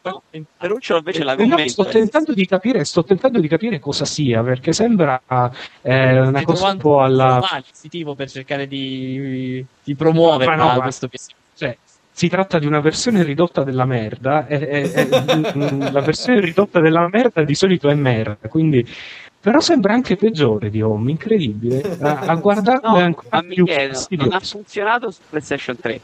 Ferruccio 0.58 0.98
invece 0.98 1.24
la 1.24 1.34
Eh, 1.34 1.46
no, 1.46 1.50
commenta. 1.52 1.72
sto 1.72 1.86
tentando 1.86 2.34
di 2.34 2.48
capire, 2.48 2.84
sto 2.84 3.04
tentando 3.04 3.40
di 3.40 3.48
capire 3.48 3.80
cosa 3.80 4.06
sia, 4.06 4.42
perché 4.42 4.74
sembra 4.74 5.22
eh, 5.84 6.20
una 6.22 6.42
cosa 6.42 6.72
un 6.72 6.78
po' 6.78 7.02
alla... 7.04 7.36
un 7.36 7.62
dispositivo 7.62 8.16
per 8.16 8.32
cercare 8.32 8.68
di, 8.68 9.64
di 9.84 9.96
promuovere 9.96 10.56
no, 10.56 10.72
ah, 10.72 10.76
ma- 10.78 10.82
questo. 10.82 11.08
Cioè, 11.56 11.78
si 12.12 12.28
tratta 12.30 12.58
di 12.58 12.66
una 12.66 12.80
versione 12.80 13.22
ridotta 13.22 13.64
della 13.64 13.86
merda, 13.86 14.48
e, 14.48 14.56
e- 14.56 14.92
e- 14.96 15.92
la 15.92 16.02
versione 16.02 16.40
ridotta 16.40 16.80
della 16.80 17.08
merda 17.08 17.44
di 17.44 17.54
solito 17.54 17.90
è 17.90 17.94
merda, 17.94 18.48
quindi... 18.50 18.84
Però 19.48 19.62
sembra 19.62 19.94
anche 19.94 20.18
peggiore 20.18 20.70
di 20.70 20.82
Home, 20.82 21.10
incredibile. 21.10 21.98
A, 22.02 22.20
a 22.20 22.36
guardarlo 22.36 22.90
No, 22.90 22.98
è 22.98 23.02
ancora 23.04 23.42
più 23.44 23.64
chiedo, 23.64 24.06
non 24.10 24.34
ha 24.34 24.42
funzionato 24.42 25.10
su 25.10 25.22
PlayStation 25.30 25.78
3. 25.80 26.02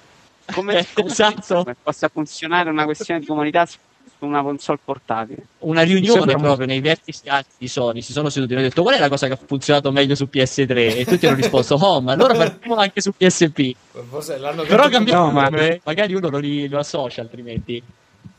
Come, 0.53 0.79
Eh, 0.79 0.87
come 0.93 1.09
esatto. 1.09 1.55
come 1.55 1.75
possa 1.83 2.07
funzionare 2.07 2.69
una 2.69 2.85
questione 2.85 3.19
di 3.19 3.25
comunità 3.25 3.65
su 3.65 3.77
una 4.19 4.41
console 4.41 4.79
portatile? 4.81 5.45
Una 5.59 5.81
riunione 5.81 6.37
proprio 6.37 6.65
nei 6.65 6.79
vertici 6.79 7.27
alti 7.27 7.51
di 7.57 7.67
Sony 7.67 8.01
si 8.01 8.13
sono 8.13 8.29
seduti 8.29 8.53
e 8.53 8.55
hanno 8.55 8.65
detto 8.65 8.81
qual 8.81 8.95
è 8.95 8.99
la 8.99 9.09
cosa 9.09 9.27
che 9.27 9.33
ha 9.33 9.39
funzionato 9.45 9.91
meglio 9.91 10.15
su 10.15 10.29
PS3 10.31 10.99
e 10.99 11.03
tutti 11.05 11.27
hanno 11.27 11.35
risposto 11.35 11.75
Home, 11.85 12.13
allora 12.13 12.33
partiamo 12.35 12.75
anche 12.75 13.01
su 13.01 13.11
PSP. 13.11 13.75
Forse 14.07 14.37
l'hanno 14.37 14.63
Però 14.63 14.87
cambiamo 14.87 15.25
No, 15.25 15.31
ma- 15.33 15.49
magari 15.83 16.13
uno 16.13 16.29
lo, 16.29 16.37
ri- 16.37 16.69
lo 16.69 16.79
associa 16.79 17.19
altrimenti. 17.19 17.83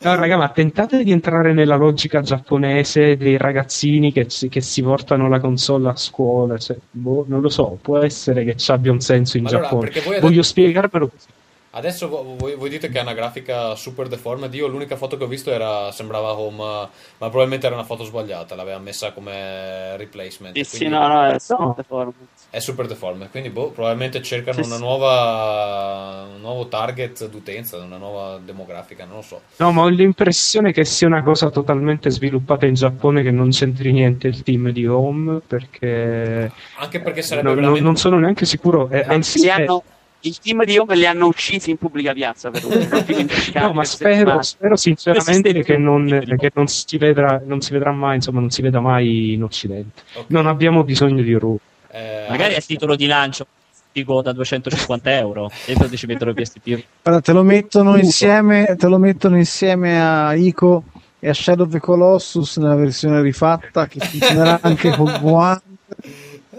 No, 0.04 0.14
raga, 0.16 0.36
ma 0.36 0.48
tentate 0.50 1.02
di 1.02 1.12
entrare 1.12 1.52
nella 1.54 1.76
logica 1.76 2.20
giapponese 2.20 3.16
dei 3.16 3.38
ragazzini 3.38 4.12
che, 4.12 4.26
si- 4.28 4.48
che 4.50 4.60
si 4.60 4.82
portano 4.82 5.28
la 5.28 5.40
console 5.40 5.88
a 5.88 5.96
scuola. 5.96 6.58
Cioè, 6.58 6.76
boh, 6.90 7.24
non 7.26 7.40
lo 7.40 7.48
so, 7.48 7.78
può 7.80 7.98
essere 7.98 8.44
che 8.44 8.56
ci 8.56 8.70
abbia 8.70 8.92
un 8.92 9.00
senso 9.00 9.38
in 9.38 9.46
Allora, 9.46 9.62
Giappone. 9.62 9.90
Voglio 10.04 10.26
adesso- 10.26 10.42
spiegarmelo 10.42 11.08
così. 11.08 11.26
Adesso 11.76 12.08
vo- 12.08 12.36
voi, 12.36 12.54
voi 12.54 12.68
dite 12.70 12.88
che 12.88 12.98
ha 13.00 13.02
una 13.02 13.14
grafica 13.14 13.74
super 13.74 14.06
deformed. 14.06 14.54
Io 14.54 14.68
l'unica 14.68 14.94
foto 14.96 15.16
che 15.16 15.24
ho 15.24 15.26
visto 15.26 15.50
era, 15.50 15.90
sembrava 15.90 16.32
home, 16.38 16.56
ma 16.56 16.88
probabilmente 17.18 17.66
era 17.66 17.74
una 17.74 17.84
foto 17.84 18.04
sbagliata. 18.04 18.54
L'aveva 18.54 18.78
messa 18.78 19.10
come 19.12 19.96
replacement. 19.96 20.54
Sì, 20.56 20.64
sì, 20.64 20.86
no, 20.88 21.06
no, 21.08 21.26
è 21.26 21.36
No. 21.48 21.74
performance. 21.74 22.16
È 22.50 22.60
super 22.60 22.86
deformed. 22.86 23.28
Quindi 23.30 23.50
boh, 23.50 23.70
probabilmente 23.70 24.22
cercano 24.22 24.62
Sì, 24.62 24.68
una 24.68 24.76
sì. 24.76 24.82
nuova, 24.82 26.26
un 26.32 26.40
nuovo 26.40 26.68
target 26.68 27.28
d'utenza, 27.28 27.78
una 27.78 27.96
nuova 27.96 28.38
demografica. 28.38 29.04
Non 29.04 29.16
lo 29.16 29.22
so. 29.22 29.40
No, 29.56 29.72
ma 29.72 29.82
ho 29.82 29.88
l'impressione 29.88 30.72
che 30.72 30.84
sia 30.84 31.08
una 31.08 31.24
cosa 31.24 31.50
totalmente 31.50 32.08
sviluppata 32.10 32.66
in 32.66 32.74
Giappone 32.74 33.22
che 33.24 33.32
non 33.32 33.50
c'entri 33.50 33.90
niente 33.90 34.28
il 34.28 34.44
team 34.44 34.70
di 34.70 34.86
Home 34.86 35.40
perché 35.44 36.52
Anche 36.78 37.00
perché 37.00 37.22
sarebbe 37.22 37.48
no, 37.48 37.54
no, 37.54 37.60
veramente. 37.60 37.84
non 37.84 37.96
sono 37.96 38.18
neanche 38.20 38.44
sicuro. 38.46 38.88
eh, 38.90 39.04
anzi, 39.08 39.40
Li 39.40 39.46
eh, 39.46 39.50
hanno- 39.50 39.82
il 40.24 40.38
team 40.38 40.64
di 40.64 40.78
Home 40.78 40.96
li 40.96 41.06
hanno 41.06 41.26
uccisi 41.26 41.70
in 41.70 41.76
pubblica 41.76 42.12
piazza 42.12 42.50
per 42.50 42.64
un 42.64 42.72
No, 43.54 43.72
ma 43.72 43.84
spero, 43.84 44.42
spero 44.42 44.76
sinceramente 44.76 45.62
che, 45.62 45.76
non, 45.76 46.06
che 46.38 46.50
non, 46.54 46.66
si 46.66 46.96
vedrà, 46.96 47.42
non 47.44 47.60
si 47.60 47.72
vedrà 47.72 47.92
mai, 47.92 48.16
insomma, 48.16 48.40
non 48.40 48.50
si 48.50 48.62
veda 48.62 48.80
mai 48.80 49.34
in 49.34 49.42
Occidente. 49.42 50.02
Ok. 50.14 50.24
Non 50.28 50.46
abbiamo 50.46 50.82
bisogno 50.84 51.22
di 51.22 51.34
Ru. 51.34 51.58
Eh, 51.90 52.26
Magari 52.28 52.54
a 52.54 52.60
titolo 52.60 52.96
di 52.96 53.06
lancio 53.06 53.46
figo 53.92 54.22
da 54.22 54.32
250 54.32 55.16
euro. 55.16 55.50
Dentro 55.64 55.88
ci 55.96 56.06
mettono 56.06 56.32
i 56.32 56.34
PSP. 56.34 56.84
Guarda, 57.02 57.20
te 57.20 57.32
lo 57.32 57.42
mettono 57.42 57.96
insieme, 57.96 58.74
te 58.76 58.88
lo 58.88 58.98
mettono 58.98 59.36
insieme 59.36 60.00
a 60.00 60.34
Ico 60.34 60.84
e 61.20 61.28
a 61.28 61.34
Shadow 61.34 61.66
of 61.66 61.72
the 61.72 61.78
Colossus 61.78 62.56
nella 62.56 62.74
versione 62.74 63.22
rifatta 63.22 63.86
che 63.86 64.00
funzionerà 64.00 64.58
anche 64.60 64.90
con 64.90 65.08
One. 65.22 65.60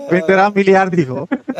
Venderà 0.10 0.52
miliardi 0.54 0.96
di 0.98 1.06
copie. 1.06 1.42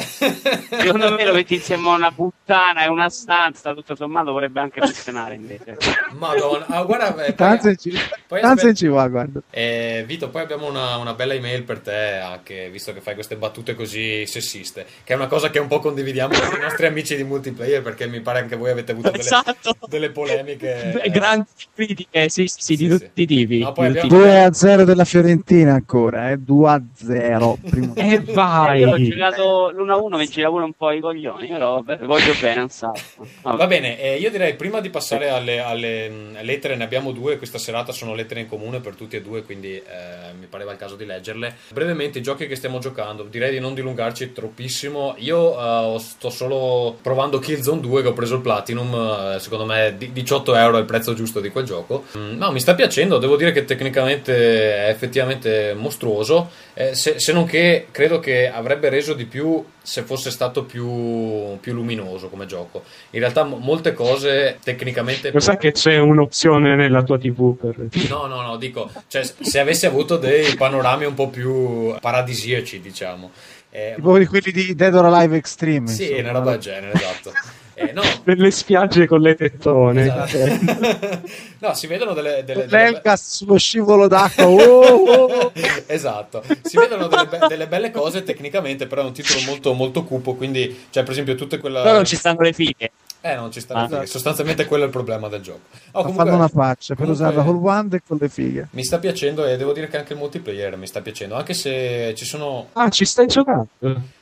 Secondo 0.70 1.14
me 1.14 1.26
lo 1.26 1.34
metti 1.34 1.56
insieme 1.56 1.88
a 1.90 1.94
una 1.96 2.12
puttana 2.12 2.84
e 2.84 2.90
una 2.90 3.10
stanza, 3.10 3.74
tutto 3.74 3.96
sommato 3.96 4.32
vorrebbe 4.32 4.60
anche 4.60 4.82
funzionare 4.82 5.36
invece. 5.36 5.78
Madonna, 6.18 6.66
ah, 6.68 6.84
guarda, 6.84 7.10
eh, 7.24 7.34
poi- 7.34 7.36
Tanto 7.36 7.76
ci, 7.76 7.92
poi 8.28 8.42
aspetta- 8.42 8.74
ci 8.74 8.88
va, 8.88 9.08
guarda. 9.08 9.40
Eh, 9.50 10.04
Vito, 10.06 10.30
poi 10.30 10.42
abbiamo 10.42 10.68
una, 10.68 10.98
una 10.98 11.14
bella 11.14 11.34
email 11.34 11.64
per 11.64 11.80
te, 11.80 12.18
anche 12.22 12.70
visto 12.70 12.94
che 12.94 13.02
fai 13.02 13.14
queste 13.14 13.36
battute 13.38 13.74
così 13.76 14.26
sessiste, 14.26 14.86
che 15.04 15.14
è 15.14 15.16
una 15.16 15.28
cosa 15.28 15.50
che 15.50 15.60
un 15.60 15.68
po' 15.68 15.80
condividiamo 15.80 16.34
con 16.38 16.58
i 16.60 16.62
nostri 16.62 16.86
amici 16.86 17.16
di 17.16 17.24
multiplayer, 17.24 17.82
perché 17.82 18.08
mi 18.08 18.20
pare 18.22 18.40
anche 18.40 18.56
voi 18.56 18.72
avete 18.72 18.92
avuto 18.92 19.10
delle, 19.12 19.24
Esatto. 19.24 19.76
delle 19.88 20.12
polemiche. 20.12 21.00
Beh, 21.02 21.10
Grandi 21.10 21.46
critiche, 21.74 22.30
sì, 22.30 22.48
sì, 22.48 22.62
sì, 22.62 22.76
di 22.76 22.84
Sì, 22.84 22.90
tutti 22.90 23.10
sì. 23.16 23.22
i 23.22 23.26
tipi. 23.26 23.60
No, 23.60 23.70
abbiamo- 23.76 24.08
2 24.08 24.44
a 24.44 24.54
0 24.54 24.84
della 24.84 25.06
Fiorentina 25.06 25.74
ancora, 25.74 26.32
eh? 26.32 26.38
2 26.38 26.70
a 26.70 26.82
0. 26.94 27.58
Primo 27.70 27.94
E 28.28 28.80
Io 28.80 28.88
ho 28.88 28.92
vai! 28.92 29.10
giocato 29.10 29.70
l'1-1, 29.70 30.18
mi 30.18 30.28
gira 30.28 30.50
pure 30.50 30.64
un 30.64 30.74
po' 30.74 30.92
i 30.92 31.00
coglioni, 31.00 31.48
però 31.48 31.82
vabbè, 31.82 32.06
voglio 32.06 32.34
bene, 32.40 32.68
so. 32.70 32.92
Vabbè. 33.42 33.58
Va 33.58 33.68
bene, 33.68 34.00
eh, 34.00 34.18
io 34.18 34.30
direi 34.32 34.56
prima 34.56 34.80
di 34.82 34.90
passare 34.90 35.30
alle, 35.30 35.60
alle, 35.60 36.10
mh, 36.10 36.42
lettere, 36.42 36.76
ne 36.76 36.84
abbiamo 36.84 37.12
due, 37.12 37.38
questa 37.38 37.58
serata 37.58 37.92
sono 37.92 38.14
lettere 38.16 38.40
in 38.42 38.48
comune 38.48 38.80
per 38.80 38.96
tutti 38.96 39.16
e 39.16 39.22
due, 39.22 39.44
quindi 39.44 39.74
eh, 39.76 39.84
mi 40.40 40.46
pareva 40.48 40.72
il 40.72 40.78
caso 40.78 40.96
di 40.96 41.06
leggerle. 41.06 41.56
Brevemente 41.72 42.20
i 42.20 42.22
giochi 42.22 42.48
che 42.48 42.56
stiamo 42.56 42.80
giocando, 42.80 43.24
direi 43.24 43.52
di 43.52 43.60
non 43.60 43.74
dilungarci 43.74 44.32
troppissimo. 44.34 45.16
Io 45.20 45.96
eh, 45.96 46.00
sto 46.00 46.30
solo 46.30 46.98
provando 47.02 47.40
Killzone 47.40 47.82
2 47.82 48.02
che 48.02 48.08
ho 48.10 48.14
preso 48.14 48.36
il 48.36 48.42
Platinum, 48.42 49.34
eh, 49.36 49.40
secondo 49.40 49.66
me 49.66 49.96
di- 49.98 50.12
18 50.12 50.56
euro 50.56 50.78
è 50.78 50.80
il 50.80 50.86
prezzo 50.86 51.14
giusto 51.14 51.40
di 51.40 51.50
quel 51.50 51.66
gioco. 51.66 52.04
Mm, 52.18 52.38
no, 52.38 52.52
mi 52.52 52.60
sta 52.60 52.76
piacendo, 52.76 53.18
devo 53.18 53.36
dire 53.36 53.52
che 53.52 53.66
tecnicamente 53.66 54.34
è 54.86 54.90
effettivamente 54.90 55.74
mostruoso, 55.76 56.50
eh, 56.74 56.94
se, 56.96 57.20
se 57.20 57.32
non 57.34 57.46
che 57.46 57.88
credo 57.92 58.15
che 58.20 58.50
avrebbe 58.50 58.90
reso 58.90 59.14
di 59.14 59.26
più 59.26 59.64
se 59.82 60.04
fosse 60.04 60.32
stato 60.32 60.64
più, 60.64 61.58
più 61.60 61.74
luminoso 61.74 62.30
come 62.30 62.46
gioco. 62.46 62.84
In 63.12 63.20
realtà 63.20 63.44
mo- 63.44 63.58
molte 63.58 63.94
cose 63.94 64.60
tecnicamente... 64.64 65.32
Lo 65.32 65.40
sai 65.40 65.58
che 65.58 65.72
c'è 65.72 65.98
un'opzione 65.98 66.76
nella 66.76 67.04
tua 67.04 67.18
TV 67.18 67.56
per... 67.56 67.76
No, 68.10 68.26
no, 68.28 68.42
no, 68.42 68.58
dico, 68.58 68.90
cioè, 69.08 69.24
se 69.24 69.60
avessi 69.60 69.86
avuto 69.86 70.18
dei 70.18 70.56
panorami 70.56 71.06
un 71.06 71.14
po' 71.14 71.30
più 71.30 71.96
paradisiaci, 72.00 72.80
diciamo. 72.82 73.32
Eh, 73.70 73.94
Tipo 73.96 74.18
di 74.18 74.26
quelli 74.26 74.52
di 74.52 74.74
Dead 74.74 74.96
or 74.96 75.06
Alive 75.06 75.36
Extreme. 75.36 75.88
sì, 75.88 76.04
insomma. 76.04 76.22
una 76.22 76.32
roba 76.32 76.52
del 76.52 76.60
genere, 76.60 76.94
esatto. 76.94 77.32
Eh, 77.78 77.92
no, 77.92 78.02
Nelle 78.24 78.52
spiagge 78.52 79.06
con 79.06 79.20
le 79.20 79.36
tettone. 79.36 80.04
esatto. 80.04 81.22
no, 81.60 81.74
si 81.74 81.88
vedono 81.88 82.14
delle... 82.14 82.44
delle, 82.46 82.66
delle 82.66 82.92
L'Elgas 82.92 83.36
sullo 83.36 83.58
scivolo 83.58 84.08
d'acqua. 84.08 84.48
Oh, 84.48 85.04
oh, 85.46 85.52
esatto, 85.86 86.42
si 86.62 86.78
vedono 86.78 87.08
delle, 87.08 87.28
be- 87.28 87.48
delle 87.48 87.68
belle 87.68 87.92
cose 87.92 88.24
tecnicamente, 88.24 88.88
però 88.88 89.02
è 89.02 89.06
un 89.06 89.14
titolo 89.14 89.42
molto, 89.46 89.74
molto 89.74 90.04
cupo, 90.04 90.36
quindi, 90.36 90.86
cioè, 90.90 91.04
per 91.04 91.12
esempio, 91.12 91.36
tutte 91.36 91.58
quella... 91.60 91.82
Però 91.82 91.96
non 91.96 92.06
ci 92.06 92.16
stanno 92.16 92.42
le 92.42 92.54
fighe. 92.54 92.92
Eh, 93.28 93.34
non 93.34 93.52
ci 93.52 93.60
sta 93.60 93.74
Ah. 93.74 93.88
fighe. 93.88 94.06
Sostanzialmente 94.06 94.66
quello 94.66 94.84
è 94.84 94.86
il 94.86 94.92
problema 94.92 95.28
del 95.30 95.42
gioco. 95.42 95.62
Oh, 95.94 96.02
comunque- 96.04 96.26
fanno 96.26 96.36
una 96.38 96.48
faccia 96.48 96.94
per 96.94 97.06
comunque- 97.06 97.26
usarla 97.26 97.44
col 97.44 97.56
wand 97.56 97.94
e 97.96 98.02
con 98.08 98.18
le 98.22 98.30
fighe. 98.30 98.68
Mi 98.72 98.84
sta 98.84 99.00
piacendo 99.00 99.44
e 99.46 99.58
devo 99.58 99.74
dire 99.74 99.88
che 99.88 99.98
anche 99.98 100.14
il 100.14 100.20
multiplayer 100.20 100.78
mi 100.78 100.86
sta 100.86 101.02
piacendo, 101.02 101.34
anche 101.34 101.56
se 101.56 102.14
ci 102.16 102.24
sono... 102.24 102.68
Ah, 102.74 102.90
ci 102.90 103.04
stai 103.04 103.26
giocando? 103.26 103.68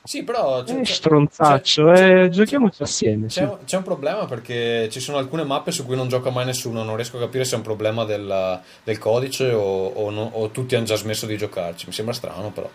Sì, 0.06 0.24
però... 0.24 0.64
c'è- 0.64 0.78
Eh, 0.78 0.82
c'è- 0.84 0.94
stronzaccio, 0.94 1.92
c'è- 1.92 2.24
eh, 2.24 2.30
giochiamoci 2.30 2.82
assieme. 2.82 3.28
C'è, 3.28 3.46
sì. 3.46 3.66
c'è 3.66 3.76
un 3.78 3.84
problema 3.84 4.26
perché 4.26 4.88
ci 4.90 5.02
sono 5.02 5.18
alcune 5.18 5.44
mappe 5.44 5.72
su 5.72 5.86
cui 5.86 5.96
non 5.98 6.08
gioca 6.08 6.30
mai 6.30 6.46
nessuno, 6.46 6.84
non 6.84 6.96
riesco 6.96 7.18
a 7.18 7.22
capire 7.22 7.44
se 7.44 7.56
è 7.56 7.58
un 7.58 7.64
problema 7.64 8.06
del, 8.06 8.60
del 8.86 8.98
codice 9.00 9.52
o, 9.52 9.88
o 9.88 10.10
no- 10.12 10.30
o 10.34 10.50
tutti 10.50 10.76
hanno 10.76 10.86
già 10.86 10.96
smesso 10.96 11.26
di 11.26 11.36
giocarci, 11.38 11.88
mi 11.88 11.94
sembra 11.94 12.14
strano 12.14 12.52
però. 12.52 12.70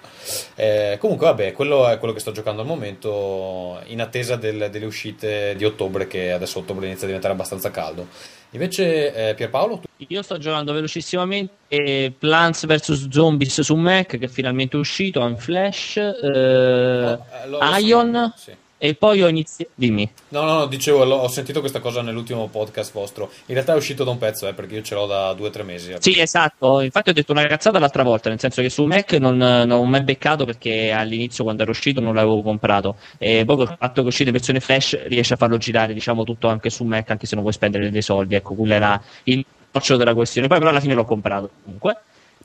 Eh, 0.56 0.96
comunque 1.00 1.26
vabbè, 1.26 1.52
quello 1.52 1.88
è 1.88 1.96
quello 1.98 2.12
che 2.12 2.20
sto 2.20 2.32
giocando 2.32 2.60
al 2.60 2.66
momento 2.66 3.80
in 3.86 4.00
attesa 4.02 4.36
del- 4.36 4.68
delle 4.70 4.84
uscite 4.86 5.54
di 5.56 5.64
ottobre 5.64 6.06
che 6.06 6.16
adesso 6.32 6.58
ottobre 6.58 6.86
inizia 6.86 7.04
a 7.04 7.06
diventare 7.06 7.34
abbastanza 7.34 7.70
caldo. 7.70 8.06
Invece 8.50 9.30
eh, 9.30 9.34
Pierpaolo, 9.34 9.78
tu... 9.78 9.86
Io 10.08 10.22
sto 10.22 10.38
giocando 10.38 10.72
velocissimamente 10.72 11.52
eh, 11.68 12.12
Plants 12.16 12.66
vs 12.66 13.08
Zombies 13.10 13.60
su 13.60 13.74
Mac 13.74 14.16
che 14.18 14.24
è 14.24 14.28
finalmente 14.28 14.76
uscito 14.76 15.20
in 15.26 15.36
Flash 15.36 15.96
eh, 15.96 16.08
eh, 16.22 17.18
lo- 17.48 17.58
Ion 17.78 18.32
Sì. 18.36 18.52
E 18.78 18.94
poi 18.94 19.22
ho 19.22 19.28
iniziato 19.28 19.72
dimmi 19.74 20.08
No, 20.28 20.42
no, 20.42 20.54
no, 20.58 20.66
dicevo, 20.66 21.02
ho 21.04 21.28
sentito 21.28 21.60
questa 21.60 21.80
cosa 21.80 22.02
nell'ultimo 22.02 22.48
podcast 22.48 22.92
vostro. 22.92 23.30
In 23.46 23.54
realtà 23.54 23.72
è 23.72 23.76
uscito 23.76 24.04
da 24.04 24.10
un 24.10 24.18
pezzo, 24.18 24.46
eh, 24.46 24.52
perché 24.52 24.76
io 24.76 24.82
ce 24.82 24.94
l'ho 24.94 25.06
da 25.06 25.32
due 25.32 25.48
o 25.48 25.50
tre 25.50 25.62
mesi. 25.62 25.94
Sì, 26.00 26.20
esatto. 26.20 26.80
Infatti 26.80 27.08
ho 27.08 27.12
detto 27.14 27.32
una 27.32 27.46
cazzata 27.46 27.78
l'altra 27.78 28.02
volta, 28.02 28.28
nel 28.28 28.38
senso 28.38 28.60
che 28.60 28.68
su 28.68 28.84
Mac 28.84 29.12
non, 29.14 29.38
non 29.38 29.70
ho 29.70 29.84
mai 29.84 30.02
beccato 30.02 30.44
perché 30.44 30.92
all'inizio 30.92 31.44
quando 31.44 31.62
era 31.62 31.70
uscito 31.70 32.00
non 32.00 32.14
l'avevo 32.14 32.42
comprato. 32.42 32.96
E 33.16 33.44
poi 33.46 33.56
col 33.56 33.68
fatto 33.68 33.94
che 33.94 34.02
è 34.02 34.06
uscito 34.06 34.28
in 34.28 34.34
versione 34.34 34.60
Flash 34.60 35.06
riesce 35.06 35.32
a 35.34 35.36
farlo 35.36 35.56
girare, 35.56 35.94
diciamo, 35.94 36.24
tutto 36.24 36.48
anche 36.48 36.68
su 36.68 36.84
Mac, 36.84 37.10
anche 37.10 37.26
se 37.26 37.34
non 37.34 37.42
vuoi 37.42 37.54
spendere 37.54 37.90
dei 37.90 38.02
soldi. 38.02 38.34
Ecco, 38.34 38.54
quello 38.54 38.74
era 38.74 39.00
il 39.24 39.44
noccio 39.72 39.96
della 39.96 40.14
questione. 40.14 40.46
Poi 40.46 40.58
però 40.58 40.70
alla 40.70 40.80
fine 40.80 40.92
l'ho 40.92 41.06
comprato 41.06 41.50
comunque. 41.64 41.96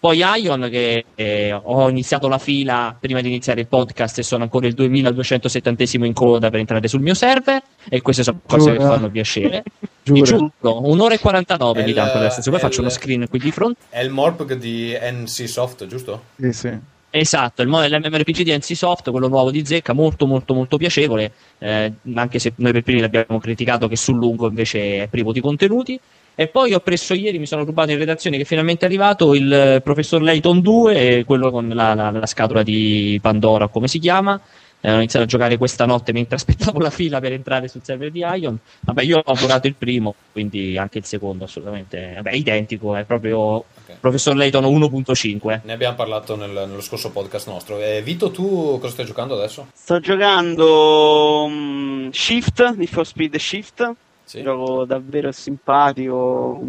Poi 0.03 0.17
Ion, 0.17 0.67
che 0.69 1.05
eh, 1.15 1.53
ho 1.53 1.87
iniziato 1.87 2.27
la 2.27 2.37
fila 2.37 2.93
prima 2.99 3.21
di 3.21 3.29
iniziare 3.29 3.61
il 3.61 3.67
podcast 3.67 4.19
e 4.19 4.23
sono 4.23 4.43
ancora 4.43 4.67
il 4.67 4.73
2270 4.73 6.05
in 6.05 6.11
coda 6.11 6.49
per 6.49 6.59
entrare 6.59 6.89
sul 6.89 6.99
mio 6.99 7.13
server. 7.13 7.63
E 7.87 8.01
queste 8.01 8.21
sono 8.21 8.41
cose 8.45 8.71
che 8.71 8.79
Giura. 8.79 8.95
fanno 8.95 9.09
piacere. 9.09 9.63
Giuro. 10.03 10.25
Giuro, 10.25 10.89
un'ora 10.89 11.13
e 11.13 11.19
49 11.19 11.81
È 11.81 11.85
mi 11.85 11.93
per 11.93 12.03
adesso. 12.17 12.51
Poi 12.51 12.59
faccio 12.59 12.81
uno 12.81 12.89
screen 12.89 13.29
qui 13.29 13.39
di 13.39 13.51
fronte. 13.51 13.79
È 13.87 14.01
il 14.01 14.09
Morpg 14.09 14.55
di 14.55 14.93
NC 14.93 15.47
Soft, 15.47 15.87
giusto? 15.87 16.23
Sì, 16.35 16.51
sì. 16.51 16.79
Esatto, 17.09 17.61
il 17.61 17.69
mo- 17.69 17.85
l'MMORPG 17.85 18.41
di 18.41 18.57
NCSoft, 18.57 19.09
quello 19.09 19.29
nuovo 19.29 19.51
di 19.51 19.63
Zecca, 19.63 19.93
molto 19.93 20.25
molto 20.25 20.53
molto 20.53 20.75
piacevole, 20.75 21.31
eh, 21.59 21.93
anche 22.15 22.39
se 22.39 22.51
noi 22.55 22.73
per 22.73 22.81
primi 22.81 22.99
l'abbiamo 22.99 23.39
criticato 23.39 23.87
che 23.87 23.95
sul 23.95 24.15
lungo 24.15 24.47
invece 24.47 25.03
è 25.03 25.07
privo 25.07 25.31
di 25.31 25.39
contenuti. 25.39 25.97
E 26.35 26.47
poi 26.47 26.73
ho 26.73 26.79
preso 26.79 27.13
ieri, 27.13 27.37
mi 27.39 27.45
sono 27.45 27.63
rubato 27.63 27.91
in 27.91 27.97
redazione 27.99 28.37
che 28.37 28.43
è 28.43 28.45
finalmente 28.45 28.85
arrivato 28.85 29.35
il 29.35 29.51
eh, 29.53 29.81
professor 29.81 30.21
Layton 30.21 30.61
2, 30.61 30.95
eh, 31.19 31.23
quello 31.25 31.51
con 31.51 31.69
la, 31.69 31.93
la- 31.93 32.09
la 32.11 32.25
scatola 32.25 32.63
di 32.63 33.19
Pandora, 33.21 33.67
come 33.67 33.87
si 33.87 33.99
chiama. 33.99 34.39
Eh, 34.85 34.91
ho 34.91 34.95
iniziato 34.97 35.23
a 35.23 35.27
giocare 35.29 35.57
questa 35.57 35.85
notte 35.85 36.11
mentre 36.11 36.35
aspettavo 36.41 36.79
la 36.79 36.89
fila 36.89 37.19
per 37.21 37.31
entrare 37.31 37.67
sul 37.69 37.81
server 37.83 38.11
di 38.11 38.19
Ion. 38.19 38.57
Vabbè, 38.81 39.03
io 39.03 39.21
ho 39.23 39.33
giocato 39.35 39.67
il 39.67 39.75
primo, 39.75 40.13
quindi 40.31 40.77
anche 40.77 40.97
il 40.97 41.05
secondo 41.05 41.45
assolutamente. 41.45 42.13
Vabbè, 42.15 42.31
identico, 42.33 42.95
è 42.95 43.03
proprio 43.05 43.37
Ok. 43.39 43.65
professor 44.01 44.35
Layton 44.35 44.63
1.5. 44.65 45.61
Ne 45.63 45.71
abbiamo 45.73 45.95
parlato 45.95 46.35
nel- 46.35 46.49
nello 46.67 46.81
scorso 46.81 47.11
podcast 47.11 47.47
nostro. 47.47 47.79
Eh, 47.79 48.01
Vito, 48.03 48.31
tu 48.31 48.77
cosa 48.81 48.91
stai 48.91 49.05
giocando 49.05 49.35
adesso? 49.35 49.67
Sto 49.73 49.99
giocando 50.01 51.47
mm, 51.49 52.09
Shift, 52.11 52.73
Need 52.75 52.89
for 52.89 53.05
Speed 53.05 53.37
Shift, 53.37 53.89
Sì. 54.23 54.41
gioco 54.41 54.85
davvero 54.85 55.31
simpatico, 55.31 56.59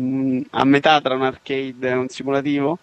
a 0.51 0.65
metà 0.65 1.01
tra 1.01 1.15
un 1.15 1.23
arcade 1.23 1.89
e 1.89 1.93
un 1.93 2.09
simulativo, 2.09 2.79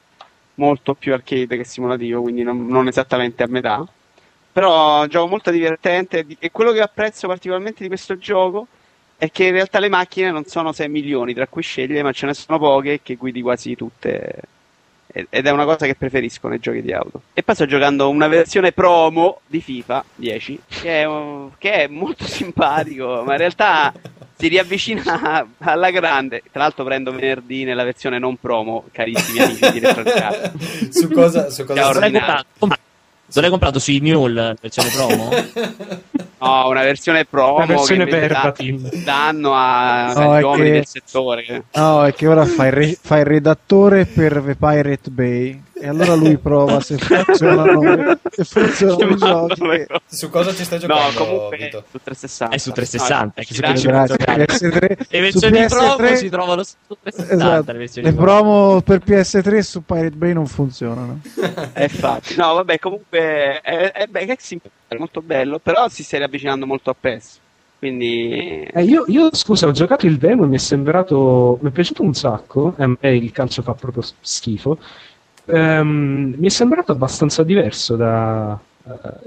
molto 0.56 0.94
più 0.96 1.14
arcade 1.14 1.58
che 1.58 1.64
simulativo, 1.64 2.22
quindi 2.22 2.44
non, 2.44 2.68
non 2.68 2.88
esattamente 2.88 3.44
a 3.44 3.48
metà. 3.48 3.86
Però 4.54 5.06
gioco 5.08 5.28
molto 5.28 5.52
divertente 5.52 6.26
e 6.40 6.52
quello 6.52 6.72
che 6.72 6.82
apprezzo 6.82 7.28
particolarmente 7.28 7.84
di 7.84 7.88
questo 7.88 8.18
gioco 8.18 8.68
è 9.18 9.30
che 9.32 9.46
in 9.46 9.52
realtà 9.54 9.80
le 9.80 9.88
macchine 9.88 10.32
non 10.32 10.46
sono 10.46 10.72
6 10.74 10.90
milioni 10.90 11.34
tra 11.34 11.48
cui 11.48 11.62
scegliere, 11.62 12.04
ma 12.04 12.12
ce 12.12 12.26
ne 12.26 12.34
sono 12.34 12.58
poche 12.60 13.02
che 13.02 13.16
guidi 13.16 13.42
quasi 13.42 13.76
tutte. 13.76 14.42
Ed 15.14 15.46
è 15.46 15.50
una 15.50 15.66
cosa 15.66 15.86
che 15.86 15.96
preferisco 15.96 16.48
nei 16.48 16.60
giochi 16.60 16.82
di 16.82 16.94
auto. 16.94 17.22
E 17.34 17.44
poi 17.44 17.56
sto 17.56 17.66
giocando 17.66 18.10
una 18.10 18.28
versione 18.28 18.72
promo 18.72 19.42
di 19.48 19.62
FIFA 19.62 20.06
10, 20.16 20.62
che 20.68 21.04
è, 21.04 21.08
che 21.58 21.72
è 21.72 21.88
molto 21.88 22.26
simpatico, 22.28 23.24
ma 23.26 23.34
in 23.34 23.38
realtà 23.38 23.94
si 24.38 24.48
riavvicina 24.48 25.48
alla 25.60 25.92
grande. 25.92 26.42
Tra 26.52 26.62
l'altro 26.62 26.84
prendo 26.84 27.12
venerdì 27.12 27.64
nella 27.64 27.84
versione 27.84 28.20
non 28.20 28.38
promo, 28.38 28.86
carissimi 28.92 29.40
amici 29.40 29.72
di 29.72 29.78
Electronic 29.78 30.16
Arts. 30.16 30.90
su 31.00 31.10
cosa, 31.10 31.50
su 31.50 31.64
cosa 31.64 31.82
Ciao, 31.82 31.92
Non 33.34 33.42
l'hai 33.44 33.50
comprato? 33.50 33.80
Sui 33.80 34.00
Mule 34.02 34.56
versione 34.62 34.90
promo? 34.90 35.30
No, 36.42 36.70
una 36.70 36.82
versione 36.82 37.24
promo 37.26 37.60
La 37.60 37.66
versione 37.68 38.04
verbatim. 38.06 38.90
danno 39.04 39.52
a 39.54 40.12
No, 40.12 40.32
agli 40.32 40.44
uomini 40.44 40.66
che- 40.66 40.72
del 40.74 40.86
settore. 40.88 41.64
No, 41.76 42.04
è 42.04 42.14
che 42.16 42.28
ora 42.28 42.46
fai 42.46 42.68
il, 42.70 42.74
re- 42.74 42.98
fai 43.00 43.20
il 43.20 43.26
redattore 43.26 44.06
per 44.08 44.42
The 44.44 44.56
Pirate 44.56 45.10
Bay. 45.12 45.62
E 45.82 45.88
allora 45.88 46.14
lui 46.14 46.38
prova 46.38 46.80
se 46.80 46.98
funzionano, 47.00 48.20
se 48.30 48.44
funzionano 48.44 49.12
i 49.12 49.16
giochi. 49.18 49.86
Su 50.06 50.30
cosa 50.30 50.54
ci 50.54 50.64
stai 50.64 50.80
No, 50.80 50.88
giocando, 50.88 51.18
comunque 51.26 51.58
Vito? 51.58 51.84
su 51.90 52.00
360. 52.04 52.56
È 52.56 52.58
su 52.60 52.72
360, 52.72 53.34
No, 53.36 53.44
su 53.44 53.54
Grazie, 53.62 54.06
giocare. 54.06 54.46
PS3, 54.46 54.98
Le 55.10 55.32
su 55.32 55.40
versioni 55.40 55.66
promo 55.68 55.96
PS3 55.96 56.14
si 56.14 56.30
trovano 56.30 56.64
su 56.64 56.76
360. 57.02 57.34
Esatto. 57.34 57.72
Le, 57.72 57.78
versioni 57.78 58.08
Le 58.08 58.14
promo. 58.14 58.42
promo 58.42 58.82
per 58.82 59.02
PS3 59.06 59.60
su 59.60 59.84
Pirate 59.84 60.16
Bay 60.16 60.34
non 60.34 60.46
funzionano. 60.46 61.20
Eh, 61.74 61.84
infatti. 61.84 62.36
No, 62.38 62.54
vabbè, 62.56 62.80
comunque 62.80 63.60
è, 63.62 63.92
è, 63.92 64.10
è 64.10 64.36
simpatico, 64.40 64.76
è 64.88 64.96
molto 64.98 65.22
bello, 65.22 65.58
però 65.60 65.88
si 65.88 66.04
stai 66.04 66.22
avvicinando 66.22 66.66
molto 66.66 66.90
a 66.90 66.96
PES. 67.00 67.40
Quindi 67.80 68.64
Eh, 68.72 68.84
io, 68.84 69.06
io, 69.08 69.30
scusa, 69.34 69.66
ho 69.66 69.72
giocato 69.72 70.06
il 70.06 70.18
demo 70.18 70.44
e 70.44 70.48
mi 70.48 70.56
è 70.56 70.60
sembrato. 70.60 71.58
Mi 71.62 71.70
è 71.70 71.72
piaciuto 71.72 72.04
un 72.04 72.14
sacco. 72.14 72.76
E 72.78 72.84
a 72.84 72.88
me 72.88 73.16
il 73.16 73.32
calcio 73.32 73.64
fa 73.64 73.74
proprio 73.74 74.04
schifo. 74.20 74.78
Ehm, 75.46 76.36
mi 76.38 76.48
è 76.48 76.50
sembrato 76.50 76.92
abbastanza 76.92 77.44
diverso 77.44 77.96
da. 77.96 78.60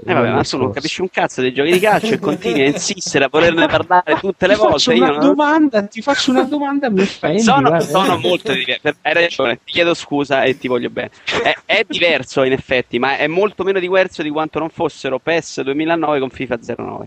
Eh 0.05 0.13
vabbè, 0.13 0.31
ma 0.31 0.43
tu 0.43 0.57
non 0.57 0.71
capisci 0.71 0.99
un 0.99 1.09
cazzo 1.09 1.39
dei 1.39 1.53
giochi 1.53 1.71
di 1.71 1.79
calcio 1.79 2.13
e 2.13 2.19
continui 2.19 2.61
a 2.61 2.65
insistere 2.67 3.23
a 3.23 3.29
volerne 3.31 3.67
parlare 3.67 4.17
tutte 4.19 4.47
le 4.47 4.53
ti 4.55 4.59
faccio 4.59 4.91
volte. 4.91 4.93
Io 4.93 5.03
una 5.03 5.11
non... 5.11 5.27
domanda, 5.27 5.83
ti 5.83 6.01
faccio 6.01 6.31
una 6.31 6.43
domanda, 6.43 6.89
mi 6.89 7.01
offendi. 7.01 7.41
Sono, 7.41 7.79
sono 7.79 8.17
molto 8.17 8.51
diversi. 8.51 8.93
Hai 9.01 9.13
ragione, 9.13 9.59
ti 9.63 9.71
chiedo 9.71 9.93
scusa 9.93 10.43
e 10.43 10.57
ti 10.57 10.67
voglio 10.67 10.89
bene. 10.89 11.11
È, 11.41 11.55
è 11.65 11.85
diverso 11.87 12.43
in 12.43 12.51
effetti, 12.51 12.99
ma 12.99 13.17
è 13.17 13.27
molto 13.27 13.63
meno 13.63 13.79
diverso 13.79 14.21
di 14.21 14.29
quanto 14.29 14.59
non 14.59 14.69
fossero 14.69 15.19
PES 15.19 15.61
2009 15.61 16.19
con 16.19 16.29
FIFA 16.29 16.59
09. 16.77 17.05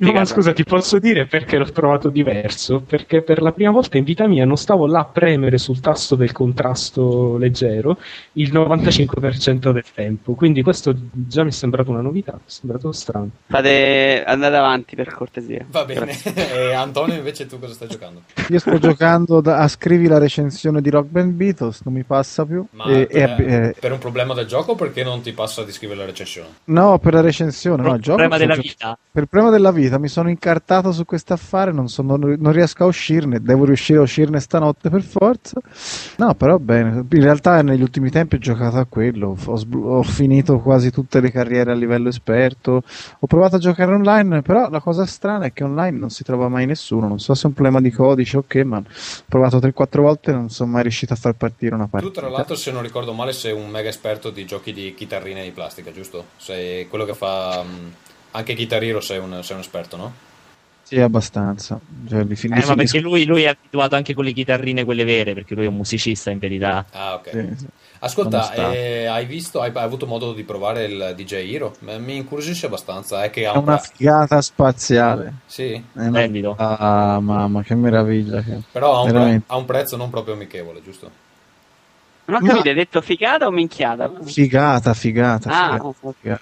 No, 0.00 0.12
ma 0.12 0.24
scusa, 0.24 0.52
ti 0.52 0.64
posso 0.64 0.98
dire 0.98 1.26
perché 1.26 1.56
l'ho 1.56 1.70
trovato 1.70 2.08
diverso? 2.10 2.80
Perché 2.80 3.22
per 3.22 3.40
la 3.40 3.52
prima 3.52 3.70
volta 3.70 3.96
in 3.96 4.04
vita 4.04 4.26
mia 4.26 4.44
non 4.44 4.56
stavo 4.56 4.86
là 4.86 5.00
a 5.00 5.04
premere 5.04 5.56
sul 5.56 5.80
tasto 5.80 6.14
del 6.16 6.32
contrasto 6.32 7.36
leggero 7.38 7.96
il 8.32 8.52
95% 8.52 9.72
del 9.72 9.84
tempo. 9.94 10.34
Quindi 10.34 10.62
questo 10.62 10.94
già 11.12 11.42
mi 11.44 11.50
è 11.50 11.52
sembrato 11.52 11.90
una 11.90 12.00
novità, 12.00 12.32
mi 12.32 12.40
è 12.46 12.50
sembrato 12.50 12.90
strano. 12.92 13.30
Fate, 13.46 14.24
andate 14.26 14.56
avanti 14.56 14.96
per 14.96 15.12
cortesia. 15.14 15.64
Va 15.70 15.84
bene. 15.84 16.16
E 16.58 16.72
Antonio, 16.72 17.14
invece, 17.14 17.46
tu 17.46 17.58
cosa 17.58 17.72
stai 17.72 17.88
giocando? 17.88 18.22
Io 18.48 18.58
sto 18.58 18.78
giocando 18.78 19.40
da- 19.40 19.58
a 19.58 19.68
scrivi 19.68 20.06
la 20.08 20.18
recensione 20.18 20.80
di 20.80 20.90
Rock 20.90 21.08
Band 21.08 21.32
Beatles, 21.32 21.82
non 21.84 21.94
mi 21.94 22.02
passa 22.02 22.44
più. 22.44 22.64
Ma 22.72 22.84
E- 22.84 23.06
per, 23.06 23.40
e- 23.40 23.54
eh, 23.68 23.74
per 23.78 23.92
un 23.92 23.98
problema 23.98 24.34
del 24.34 24.46
gioco 24.46 24.72
o 24.72 24.74
perché 24.74 25.04
non 25.04 25.20
ti 25.20 25.32
passa 25.32 25.62
di 25.64 25.72
scrivere 25.72 26.00
la 26.00 26.06
recensione? 26.06 26.48
no, 26.64 26.98
per 26.98 27.14
la 27.14 27.20
recensione, 27.20 27.82
no, 27.82 27.94
il 27.94 28.00
gioco 28.00 28.18
problema 28.18 28.38
della 28.38 28.54
gio- 28.54 28.62
vita. 28.62 28.98
Per 29.10 29.22
il 29.22 29.28
problema 29.28 29.54
della 29.54 29.67
vita 29.70 29.98
mi 29.98 30.08
sono 30.08 30.28
incartato 30.30 30.92
su 30.92 31.04
questo 31.04 31.32
affare, 31.32 31.72
non, 31.72 31.86
non 31.96 32.52
riesco 32.52 32.84
a 32.84 32.86
uscirne, 32.86 33.40
devo 33.40 33.64
riuscire 33.64 33.98
a 33.98 34.02
uscirne 34.02 34.40
stanotte 34.40 34.90
per 34.90 35.02
forza. 35.02 35.60
No, 36.16 36.34
però 36.34 36.58
bene, 36.58 37.04
in 37.10 37.22
realtà 37.22 37.62
negli 37.62 37.82
ultimi 37.82 38.10
tempi 38.10 38.36
ho 38.36 38.38
giocato 38.38 38.76
a 38.78 38.84
quello, 38.86 39.36
ho, 39.44 39.62
ho 39.82 40.02
finito 40.02 40.58
quasi 40.60 40.90
tutte 40.90 41.20
le 41.20 41.30
carriere 41.30 41.70
a 41.72 41.74
livello 41.74 42.08
esperto, 42.08 42.82
ho 43.18 43.26
provato 43.26 43.56
a 43.56 43.58
giocare 43.58 43.92
online, 43.94 44.42
però 44.42 44.68
la 44.68 44.80
cosa 44.80 45.06
strana 45.06 45.46
è 45.46 45.52
che 45.52 45.64
online 45.64 45.98
non 45.98 46.10
si 46.10 46.24
trova 46.24 46.48
mai 46.48 46.66
nessuno, 46.66 47.08
non 47.08 47.18
so 47.18 47.34
se 47.34 47.44
è 47.44 47.46
un 47.46 47.52
problema 47.54 47.80
di 47.80 47.90
codice 47.90 48.36
o 48.38 48.44
che, 48.46 48.64
ma 48.64 48.78
ho 48.78 48.82
provato 49.28 49.58
3-4 49.58 50.00
volte 50.00 50.30
e 50.30 50.34
non 50.34 50.50
sono 50.50 50.70
mai 50.72 50.82
riuscito 50.82 51.12
a 51.12 51.16
far 51.16 51.34
partire 51.34 51.74
una 51.74 51.84
Tu, 51.84 51.90
partita. 51.90 52.20
tra 52.20 52.28
l'altro, 52.30 52.54
se 52.56 52.70
non 52.70 52.82
ricordo 52.82 53.12
male, 53.12 53.32
sei 53.32 53.52
un 53.52 53.68
mega 53.70 53.88
esperto 53.88 54.30
di 54.30 54.44
giochi 54.44 54.72
di 54.72 54.94
chitarrine 54.94 55.42
di 55.42 55.50
plastica, 55.50 55.90
giusto? 55.92 56.26
Sei 56.36 56.86
quello 56.88 57.04
che 57.04 57.14
fa. 57.14 57.62
mh, 57.62 57.94
anche 58.32 58.54
Guitar 58.54 58.82
Hero 58.82 59.00
sei 59.00 59.18
un, 59.18 59.40
sei 59.42 59.56
un 59.56 59.62
esperto, 59.62 59.96
no? 59.96 60.12
Sì, 60.82 60.98
abbastanza. 61.00 61.78
Cioè, 62.08 62.24
li 62.24 62.34
fin- 62.34 62.50
li 62.52 62.56
Eh, 62.56 62.64
ma 62.64 62.72
finisco- 62.72 62.74
perché 62.74 63.00
lui, 63.00 63.24
lui 63.26 63.42
è 63.42 63.48
abituato 63.48 63.94
anche 63.94 64.14
con 64.14 64.24
le 64.24 64.32
chitarrine, 64.32 64.84
quelle 64.84 65.04
vere, 65.04 65.34
perché 65.34 65.54
lui 65.54 65.64
è 65.66 65.68
un 65.68 65.76
musicista 65.76 66.30
in 66.30 66.38
verità. 66.38 66.86
Ah, 66.92 67.14
ok. 67.14 67.28
sì, 67.30 67.54
sì. 67.58 67.66
Ascolta, 68.00 68.52
eh, 68.54 69.04
hai 69.06 69.26
visto, 69.26 69.60
hai, 69.60 69.70
hai 69.74 69.82
avuto 69.82 70.06
modo 70.06 70.32
di 70.32 70.44
provare 70.44 70.84
il 70.84 71.12
DJ 71.16 71.52
Hero? 71.52 71.76
Mi 71.80 72.16
incuriosisce 72.16 72.66
abbastanza. 72.66 73.22
È 73.22 73.28
che 73.28 73.44
ha 73.44 73.52
È 73.52 73.56
un 73.58 73.64
una 73.64 73.76
figata 73.78 74.40
spaziale. 74.40 75.34
Sì, 75.46 75.72
È 75.72 75.82
una- 75.94 76.08
Splendido. 76.08 76.54
Ah, 76.56 77.18
mamma, 77.20 77.62
che 77.62 77.74
meraviglia. 77.74 78.40
che- 78.40 78.62
però 78.72 78.96
ha 78.96 79.02
un, 79.02 79.10
pre- 79.10 79.42
ha 79.46 79.56
un 79.56 79.64
prezzo 79.66 79.96
non 79.96 80.08
proprio 80.08 80.34
amichevole, 80.34 80.80
giusto? 80.82 81.10
Non 82.28 82.36
ho 82.36 82.40
Ma- 82.40 82.48
capito, 82.50 82.68
hai 82.68 82.74
detto 82.74 83.00
figata 83.00 83.46
o 83.46 83.50
minchiata? 83.50 84.10
Figata, 84.24 84.92
figata, 84.92 85.48
Ah, 85.48 85.78
figata, 85.78 85.84
ok. 85.84 86.14
figata. 86.20 86.40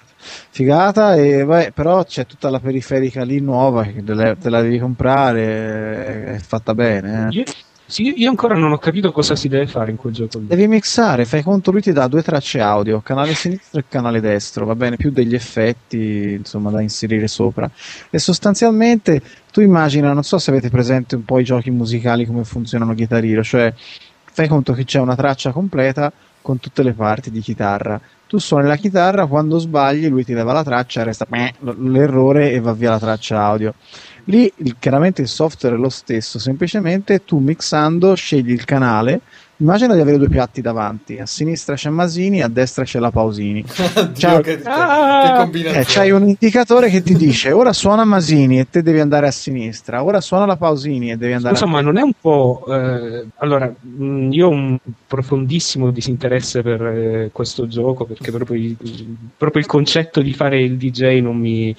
Figata, 0.49 1.15
e 1.15 1.45
beh, 1.45 1.71
però 1.73 2.03
c'è 2.03 2.25
tutta 2.25 2.49
la 2.49 2.59
periferica 2.59 3.23
lì 3.23 3.39
nuova 3.39 3.83
che 3.85 4.03
te 4.03 4.13
la, 4.13 4.35
te 4.35 4.49
la 4.49 4.61
devi 4.61 4.79
comprare, 4.79 5.45
è, 5.45 6.23
è 6.35 6.37
fatta 6.39 6.73
bene. 6.73 7.27
eh. 7.29 7.33
Io, 7.35 7.43
sì, 7.85 8.19
io 8.19 8.29
ancora 8.29 8.55
non 8.55 8.73
ho 8.73 8.77
capito 8.79 9.13
cosa 9.13 9.37
si 9.37 9.47
deve 9.47 9.65
fare 9.65 9.91
in 9.91 9.95
quel 9.95 10.11
gioco 10.11 10.39
lì. 10.39 10.47
Devi 10.47 10.67
mixare, 10.67 11.23
fai 11.23 11.41
conto, 11.41 11.71
lui 11.71 11.79
ti 11.81 11.93
dà 11.93 12.07
due 12.09 12.21
tracce 12.21 12.59
audio, 12.59 12.99
canale 12.99 13.31
sinistro 13.35 13.79
e 13.79 13.85
canale 13.87 14.19
destro, 14.19 14.65
va 14.65 14.75
bene, 14.75 14.97
più 14.97 15.09
degli 15.09 15.35
effetti 15.35 16.33
insomma 16.37 16.69
da 16.69 16.81
inserire 16.81 17.29
sopra. 17.29 17.69
E 18.09 18.19
sostanzialmente 18.19 19.21
tu 19.53 19.61
immagina, 19.61 20.11
non 20.11 20.23
so 20.23 20.37
se 20.37 20.49
avete 20.51 20.69
presente 20.69 21.15
un 21.15 21.23
po' 21.23 21.39
i 21.39 21.45
giochi 21.45 21.69
musicali 21.71 22.25
come 22.25 22.43
funzionano 22.43 22.93
Guitar 22.93 23.23
Hero, 23.23 23.41
cioè 23.41 23.73
fai 24.37 24.47
conto 24.47 24.73
che 24.73 24.83
c'è 24.83 24.99
una 24.99 25.15
traccia 25.15 25.51
completa 25.51 26.13
con 26.43 26.59
tutte 26.59 26.83
le 26.83 26.93
parti 26.93 27.31
di 27.31 27.39
chitarra. 27.39 27.99
Tu 28.27 28.37
suoni 28.37 28.67
la 28.67 28.75
chitarra, 28.75 29.25
quando 29.25 29.57
sbagli 29.57 30.07
lui 30.09 30.23
ti 30.23 30.35
leva 30.35 30.53
la 30.53 30.63
traccia, 30.63 31.01
resta 31.01 31.25
meh, 31.27 31.55
l'errore 31.79 32.51
e 32.51 32.59
va 32.59 32.71
via 32.73 32.91
la 32.91 32.99
traccia 32.99 33.41
audio. 33.41 33.73
Lì 34.25 34.53
chiaramente 34.77 35.23
il 35.23 35.27
software 35.27 35.75
è 35.75 35.79
lo 35.79 35.89
stesso, 35.89 36.37
semplicemente 36.37 37.25
tu 37.25 37.39
mixando 37.39 38.13
scegli 38.13 38.51
il 38.51 38.63
canale. 38.63 39.21
Immagina 39.59 39.95
di 39.95 39.99
avere 40.01 40.17
due 40.19 40.29
piatti 40.29 40.61
davanti, 40.61 41.17
a 41.17 41.25
sinistra 41.25 41.73
c'è 41.73 41.89
Masini, 41.89 42.43
a 42.43 42.47
destra 42.47 42.83
c'è 42.83 42.99
la 42.99 43.09
Pausini. 43.09 43.63
Dio, 44.13 44.39
che, 44.41 44.57
che- 44.57 44.69
Ah! 44.69 45.49
che 45.51 45.79
Eh, 45.79 45.83
c'hai 45.83 46.11
un 46.11 46.27
indicatore 46.27 46.89
che 46.89 47.01
ti 47.01 47.15
dice 47.15 47.51
ora 47.51 47.73
suona 47.73 48.05
Masini 48.05 48.59
e 48.59 48.69
te 48.69 48.83
devi 48.83 48.99
andare 48.99 49.25
a 49.25 49.31
sinistra, 49.31 50.03
ora 50.03 50.21
suona 50.21 50.45
la 50.45 50.57
Pausini 50.57 51.09
e 51.09 51.17
devi 51.17 51.33
andare 51.33 51.55
Scusa, 51.55 51.65
a 51.67 51.71
ma 51.73 51.81
non 51.81 51.97
è 51.97 52.01
un 52.03 52.11
po'. 52.21 52.65
eh, 52.69 53.25
allora, 53.37 53.73
mh, 53.79 54.29
io 54.31 54.47
ho 54.47 54.51
un 54.51 54.77
profondissimo 55.07 55.89
disinteresse 55.89 56.61
per 56.61 56.81
eh, 56.85 57.29
questo 57.33 57.67
gioco 57.67 58.05
perché 58.05 58.31
proprio 58.31 58.61
il, 58.61 58.75
proprio 59.35 59.59
il 59.61 59.67
concetto 59.67 60.21
di 60.21 60.33
fare 60.33 60.61
il 60.61 60.77
DJ 60.77 61.19
non 61.21 61.35
mi, 61.35 61.75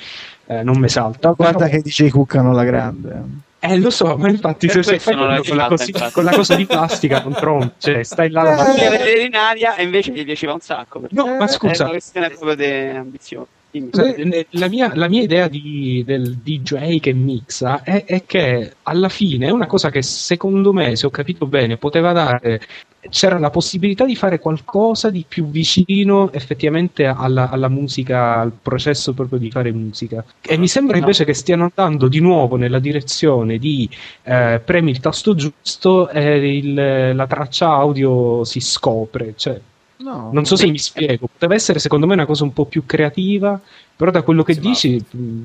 eh, 0.47 0.63
non 0.65 0.79
mi 0.79 0.89
salta. 0.89 1.31
Guarda 1.31 1.67
Però- 1.67 1.71
che 1.71 1.83
DJ 1.83 2.09
cuccano 2.09 2.51
alla 2.51 2.65
grande. 2.65 3.47
Eh, 3.61 3.77
lo 3.79 3.91
so, 3.91 4.17
ma 4.17 4.29
infatti 4.29 4.67
Per 4.67 4.77
se, 4.77 4.83
se 4.85 4.99
fai 5.01 5.15
è 5.15 5.17
con 5.49 5.57
la, 5.57 5.67
così- 5.67 5.93
con 6.13 6.23
la 6.25 6.31
cosa 6.31 6.55
di 6.55 6.65
plastica 6.65 7.23
non 7.23 7.33
trombi, 7.33 7.73
cioè 7.79 8.05
stai 8.05 8.31
là 8.31 8.43
la 8.43 8.51
Eh, 8.53 8.55
Lui 8.57 8.67
mattina. 8.67 8.91
la 8.91 8.97
veterinaria 8.99 9.75
e 9.77 9.83
invece 9.83 10.13
gli 10.13 10.25
piaceva 10.25 10.53
un 10.53 10.61
sacco. 10.61 11.03
No, 11.11 11.27
ma 11.27 11.45
È 11.45 11.49
scusa, 11.49 11.83
una 11.83 11.93
questione 11.93 12.29
proprio 12.31 12.55
di 12.55 12.97
ambizione. 12.97 13.47
Eh, 13.71 14.47
La 14.51 14.69
mia, 14.69 14.93
la 14.95 15.09
mia 15.09 15.23
idea 15.23 15.47
di- 15.47 16.03
del 16.07 16.37
DJ 16.39 17.01
che 17.01 17.13
mixa 17.13 17.83
è, 17.83 18.05
è 18.07 18.25
che 18.25 18.77
alla 18.85 19.09
fine 19.11 19.49
è 19.49 19.51
una 19.51 19.67
cosa 19.67 19.91
che 19.91 20.03
secondo 20.03 20.73
me, 20.73 20.97
se 20.97 21.07
ho 21.07 21.11
capito 21.11 21.47
bene, 21.47 21.77
poteva 21.77 22.13
dare. 22.13 22.61
C'era 23.01 23.39
la 23.39 23.51
possibilità 23.51 24.05
di 24.05 24.17
fare 24.17 24.41
qualcosa 24.41 25.09
di 25.11 25.25
più 25.27 25.49
vicino 25.49 26.33
effettivamente 26.33 27.07
alla, 27.07 27.49
alla 27.49 27.69
musica, 27.69 28.41
al 28.41 28.51
processo 28.53 29.15
proprio 29.15 29.39
di 29.39 29.51
fare 29.53 29.71
musica. 29.73 30.25
E 30.41 30.59
mi 30.59 30.67
sembra 30.67 30.97
invece 30.99 31.25
che 31.25 31.33
stiano 31.33 31.63
andando 31.73 32.09
di 32.09 32.19
nuovo 32.19 32.57
nella 32.57 32.81
direzione 32.81 33.59
di 33.59 33.89
eh, 34.25 34.61
premi 34.65 34.91
il 34.91 34.99
tasto 35.01 35.35
giusto 35.37 36.09
e 36.11 36.57
il- 36.57 37.15
la 37.15 37.27
traccia 37.29 37.69
audio 37.71 38.45
si 38.45 38.61
scopre. 38.61 39.35
Cioè, 39.37 39.61
No, 40.01 40.31
non 40.33 40.45
so 40.45 40.55
se 40.55 40.69
mi 40.69 40.79
spiego, 40.79 41.27
poteva 41.27 41.55
essere 41.55 41.81
secondo 41.81 42.07
me 42.07 42.15
una 42.15 42.25
cosa 42.27 42.45
un 42.45 42.53
po' 42.53 42.67
più 42.67 42.87
creativa, 42.87 43.61
però 43.99 44.13
da 44.13 44.23
quello 44.23 44.45
che 44.45 44.55
Sì, 44.55 44.61
ma- 44.61 44.69
dici, 44.69 45.05
mh, 45.11 45.43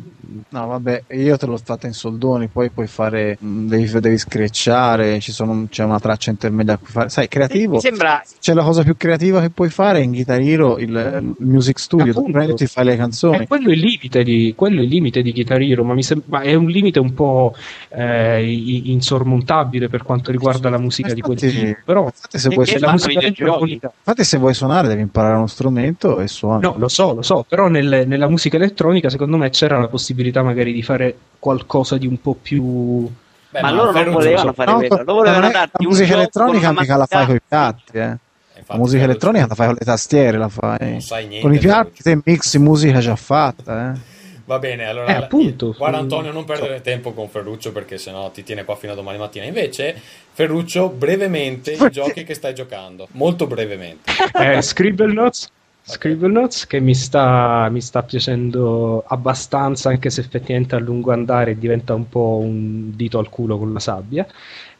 no, 0.49 0.67
vabbè, 0.67 1.03
io 1.15 1.35
te 1.38 1.47
l'ho 1.47 1.57
fatta 1.57 1.88
in 1.88 1.93
soldoni, 1.93 2.47
poi 2.49 2.69
puoi 2.69 2.85
fare, 2.85 3.35
mh, 3.39 3.65
devi, 3.67 3.99
devi 3.99 4.17
screcciare, 4.19 5.19
ci 5.19 5.31
sono- 5.31 5.65
c'è 5.69 5.84
una 5.84 5.99
traccia 5.99 6.30
intermedia 6.30 6.73
a 6.73 6.77
cui 6.77 6.88
fare. 6.91 7.09
Sai, 7.09 7.27
creativo, 7.27 7.80
sembra 7.80 8.21
c'è 8.39 8.53
la 8.53 8.61
cosa 8.63 8.84
più 8.84 8.95
creativa 8.95 9.41
che 9.41 9.49
puoi 9.49 9.69
fare 9.71 10.01
in 10.01 10.11
Guitar 10.11 10.39
Hero, 10.39 10.77
il, 10.77 10.89
il 10.89 11.35
Music 11.47 11.80
Studio, 11.80 12.13
tu 12.13 12.19
Appunto. 12.19 12.31
prendi 12.38 12.51
e 12.51 12.55
ti 12.55 12.67
fai 12.67 12.85
le 12.85 12.95
canzoni. 12.95 13.38
è 13.39 13.47
quello 13.47 13.71
il 13.71 13.80
limite 13.80 14.23
di, 14.23 14.53
quello 14.55 14.81
è 14.81 14.84
il 14.84 14.89
limite 14.89 15.23
di 15.23 15.31
Guitar 15.34 15.59
Hero, 15.59 15.84
ma, 15.84 15.95
mi 15.95 16.03
sem- 16.03 16.21
ma 16.25 16.41
è 16.41 16.53
un 16.53 16.67
limite 16.67 16.99
un 16.99 17.13
po' 17.15 17.55
eh, 17.89 18.81
insormontabile 18.85 19.89
per 19.89 20.03
quanto 20.03 20.31
riguarda 20.31 20.69
la 20.69 20.77
musica 20.77 21.13
di 21.13 21.21
quel 21.21 21.38
Infatti- 21.41 21.65
tipo. 21.65 21.80
Però 21.85 22.03
Infatti 22.05 22.38
se, 22.39 22.49
vuoi 22.49 22.65
suonare, 22.67 22.91
musica 22.91 23.25
infatti 23.25 24.23
se 24.23 24.38
vuoi 24.38 24.53
suonare 24.53 24.88
devi 24.88 25.01
imparare 25.01 25.35
uno 25.38 25.47
strumento 25.47 26.19
e 26.19 26.27
suoni. 26.27 26.61
no, 26.61 26.75
lo 26.77 26.88
so, 26.88 27.13
lo 27.13 27.21
so, 27.23 27.43
però 27.47 27.67
nel- 27.67 28.03
nella 28.07 28.27
musica 28.27 28.41
elettronica 28.51 29.09
secondo 29.09 29.37
me 29.37 29.49
c'era 29.49 29.79
la 29.79 29.87
possibilità 29.87 30.43
magari 30.43 30.73
di 30.73 30.81
fare 30.83 31.15
qualcosa 31.39 31.97
di 31.97 32.07
un 32.07 32.19
po' 32.21 32.35
più... 32.39 33.09
Beh, 33.49 33.61
ma 33.61 33.71
loro 33.71 33.91
non 33.91 34.11
volevano 34.11 34.53
fare 34.53 34.71
No, 34.71 34.77
quello, 34.77 34.95
loro 34.97 35.13
volevano 35.13 35.51
darti 35.51 35.83
la 35.83 35.87
musica 35.87 36.13
elettronica 36.13 36.71
mica 36.71 36.97
la 36.97 37.05
fai 37.05 37.25
con 37.25 37.35
i 37.35 37.41
piatti, 37.47 37.97
eh. 37.97 38.17
Infatti, 38.55 38.77
La 38.77 38.77
musica 38.77 39.01
Ferruccio, 39.01 39.03
elettronica 39.27 39.47
la 39.47 39.55
fai 39.55 39.65
con 39.67 39.75
le 39.79 39.85
tastiere, 39.85 40.37
la 40.37 40.49
fai. 40.49 40.91
Non 40.91 41.01
sai 41.01 41.27
niente. 41.27 41.41
Con 41.41 41.53
i 41.53 41.59
piatti 41.59 42.01
Ferruccio. 42.01 42.21
te 42.23 42.31
mixi 42.31 42.59
musica 42.59 42.99
già 42.99 43.15
fatta, 43.15 43.93
eh. 43.93 43.99
Va 44.45 44.59
bene, 44.59 44.85
allora 44.85 45.07
Eh, 45.07 45.13
appunto, 45.13 45.73
guarda 45.77 45.99
Antonio 45.99 46.31
non 46.31 46.43
perdere 46.43 46.81
tempo 46.81 47.13
con 47.13 47.29
Ferruccio 47.29 47.71
perché 47.71 47.97
sennò 47.97 48.29
ti 48.31 48.43
tiene 48.43 48.65
qua 48.65 48.75
fino 48.75 48.91
a 48.91 48.95
domani 48.95 49.17
mattina. 49.17 49.45
Invece, 49.45 49.95
Ferruccio, 50.33 50.89
brevemente 50.89 51.71
i 51.71 51.89
giochi 51.91 52.23
che 52.23 52.33
stai 52.33 52.53
giocando, 52.53 53.07
molto 53.11 53.47
brevemente. 53.47 54.11
Eh, 54.33 54.61
Scribble 54.61 55.13
Notes. 55.13 55.49
Scribble 55.85 56.30
Notes 56.31 56.65
che 56.65 56.80
mi 56.80 56.95
sta, 56.95 57.68
mi 57.69 57.81
sta 57.81 58.03
piacendo 58.03 59.03
abbastanza, 59.05 59.89
anche 59.89 60.10
se 60.10 60.22
effettivamente 60.22 60.76
a 60.76 60.80
lungo 60.80 61.11
andare 61.11 61.57
diventa 61.57 61.93
un 61.93 62.07
po' 62.07 62.39
un 62.41 62.95
dito 62.95 63.19
al 63.19 63.30
culo 63.30 63.57
con 63.57 63.73
la 63.73 63.80
sabbia. 63.80 64.26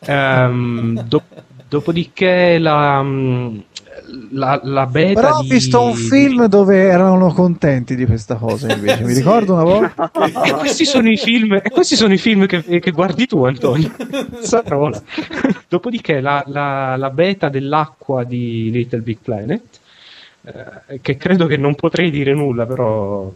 Ehm, 0.06 1.02
do- 1.08 1.24
dopodiché 1.68 2.58
la, 2.58 3.04
la, 4.32 4.60
la 4.64 4.86
beta 4.86 5.20
Però 5.22 5.38
ho 5.38 5.42
di- 5.42 5.50
visto 5.50 5.82
un 5.82 5.94
film 5.94 6.46
dove 6.46 6.84
erano 6.84 7.34
contenti 7.34 7.96
di 7.96 8.06
questa 8.06 8.36
cosa 8.36 8.72
invece. 8.74 9.04
Mi 9.04 9.12
Sì. 9.14 9.20
ricordo 9.20 9.54
una 9.56 9.64
volta. 9.64 10.10
E 10.46 10.54
questi 10.54 10.86
sono 10.86 11.10
i 11.10 11.18
film, 11.18 11.54
e 11.62 11.70
questi 11.70 11.96
sono 11.98 12.14
i 12.14 12.18
film 12.18 12.46
che, 12.46 12.80
che 12.80 12.92
guardi 12.92 13.28
tu, 13.28 13.44
Antonio. 13.44 13.92
Dopodiché 15.68 16.22
la, 16.22 16.44
la- 16.48 16.96
la 16.96 17.10
beta 17.10 17.50
dell'acqua 17.50 18.24
di 18.24 18.70
Little 18.72 19.02
Big 19.02 19.18
Planet, 19.22 19.62
eh, 20.46 21.00
che 21.02 21.18
credo 21.18 21.46
che 21.48 21.58
non 21.58 21.76
potrei 21.76 22.10
dire 22.12 22.34
nulla, 22.34 22.66
però 22.66 23.32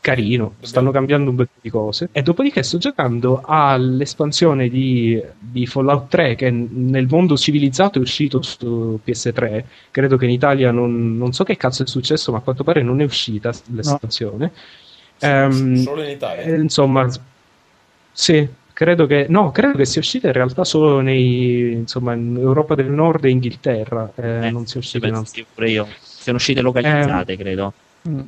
carino, 0.00 0.54
stanno 0.60 0.92
cambiando 0.92 1.30
un 1.30 1.36
bel 1.36 1.46
po' 1.52 1.58
di 1.60 1.70
cose. 1.70 2.08
E 2.12 2.22
dopodiché 2.22 2.62
sto 2.62 2.78
giocando 2.78 3.42
all'espansione 3.44 4.68
di, 4.68 5.20
di 5.36 5.66
Fallout 5.66 6.08
3 6.08 6.36
che 6.36 6.48
nel 6.50 7.08
mondo 7.08 7.36
civilizzato 7.36 7.98
è 7.98 8.02
uscito 8.02 8.40
su 8.42 9.00
PS3. 9.02 9.64
Credo 9.90 10.16
che 10.16 10.26
in 10.26 10.30
Italia 10.30 10.70
non, 10.70 11.16
non 11.16 11.32
so 11.32 11.42
che 11.42 11.56
cazzo 11.56 11.82
è 11.82 11.86
successo, 11.86 12.30
ma 12.30 12.38
a 12.38 12.40
quanto 12.42 12.62
pare 12.62 12.82
non 12.82 13.00
è 13.00 13.04
uscita 13.04 13.52
l'espansione. 13.72 14.52
Ehm, 15.18 15.74
Solo 15.74 16.02
in 16.04 16.10
Italia. 16.10 16.42
eh, 16.44 16.54
insomma, 16.60 17.08
sì, 18.12 18.46
credo 18.72 19.06
che 19.06 19.26
no, 19.28 19.50
credo 19.50 19.76
che 19.76 19.84
sia 19.86 20.00
uscita 20.00 20.26
in 20.28 20.32
realtà 20.34 20.64
solo 20.64 21.00
nei, 21.00 21.72
insomma, 21.72 22.14
in 22.14 22.36
Europa 22.36 22.74
del 22.74 22.90
Nord 22.90 23.24
e 23.24 23.30
Inghilterra. 23.30 24.12
eh, 24.14 24.46
Eh, 24.46 24.50
non 24.50 24.66
sia 24.66 24.80
uscita 24.80 25.06
in 25.08 25.14
penso 25.14 25.24
sì, 25.24 25.44
pure 25.52 25.70
io. 25.70 25.86
Sono 26.26 26.38
uscite 26.38 26.60
localizzate, 26.60 27.36
credo. 27.36 27.72
Mm. 28.08 28.20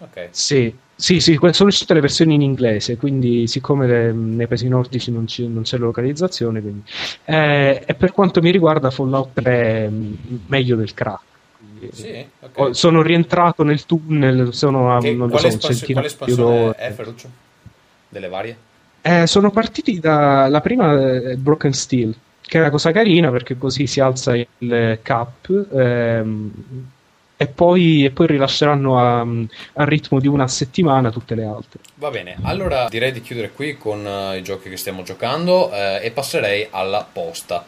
Ok. 0.00 0.28
Sì, 0.30 0.74
sì, 0.94 1.20
sì, 1.20 1.38
sono 1.52 1.70
uscite 1.70 1.94
le 1.94 2.00
versioni 2.00 2.34
in 2.34 2.42
inglese, 2.42 2.98
quindi 2.98 3.46
siccome 3.46 3.86
le- 3.86 4.12
nei 4.12 4.46
paesi 4.46 4.68
nordici 4.68 5.10
non, 5.10 5.26
ci- 5.26 5.48
non 5.48 5.62
c'è 5.62 5.78
localizzazione, 5.78 6.60
quindi- 6.60 6.82
eh, 7.24 7.82
e 7.86 7.94
per 7.94 8.12
quanto 8.12 8.42
mi 8.42 8.50
riguarda 8.50 8.90
Fallout 8.90 9.30
3 9.32 9.88
mh, 9.88 10.16
meglio 10.48 10.76
del 10.76 10.92
crack. 10.92 11.20
Quindi, 11.56 11.96
Sì, 11.96 12.26
ok. 12.40 12.50
ho- 12.56 12.72
sono 12.74 13.00
rientrato 13.00 13.62
nel 13.62 13.86
tunnel, 13.86 14.52
sono 14.52 14.94
a 14.94 15.00
Che- 15.00 15.14
non 15.14 15.28
lo 15.28 15.38
quale 15.38 15.40
so, 15.40 15.46
un 15.46 15.52
espansio- 15.54 15.86
centinaio 15.86 16.14
quale 16.14 16.34
espansione 16.34 16.72
è 16.74 16.92
Ferruccio? 16.92 17.28
Delle 18.10 18.28
varie? 18.28 18.56
Eh, 19.00 19.26
sono 19.26 19.50
partiti 19.50 19.98
da 19.98 20.46
la 20.48 20.60
prima 20.60 20.92
eh, 21.10 21.36
Broken 21.36 21.72
Steel, 21.72 22.14
che 22.42 22.58
è 22.58 22.60
una 22.60 22.70
cosa 22.70 22.92
carina 22.92 23.30
perché 23.30 23.56
così 23.56 23.86
si 23.86 23.98
alza 24.00 24.34
il 24.58 24.98
cap 25.02 25.48
ehm, 25.72 26.50
e, 27.36 27.46
poi, 27.46 28.04
e 28.04 28.10
poi 28.10 28.26
rilasceranno 28.26 28.98
al 28.98 29.86
ritmo 29.86 30.20
di 30.20 30.26
una 30.26 30.48
settimana 30.48 31.10
tutte 31.10 31.34
le 31.34 31.44
altre. 31.44 31.80
Va 31.96 32.10
bene, 32.10 32.36
allora 32.42 32.88
direi 32.88 33.12
di 33.12 33.20
chiudere 33.20 33.52
qui 33.52 33.76
con 33.76 34.06
eh, 34.06 34.38
i 34.38 34.42
giochi 34.42 34.68
che 34.68 34.76
stiamo 34.76 35.02
giocando 35.02 35.70
eh, 35.72 36.00
e 36.02 36.10
passerei 36.10 36.68
alla 36.70 37.06
posta. 37.10 37.66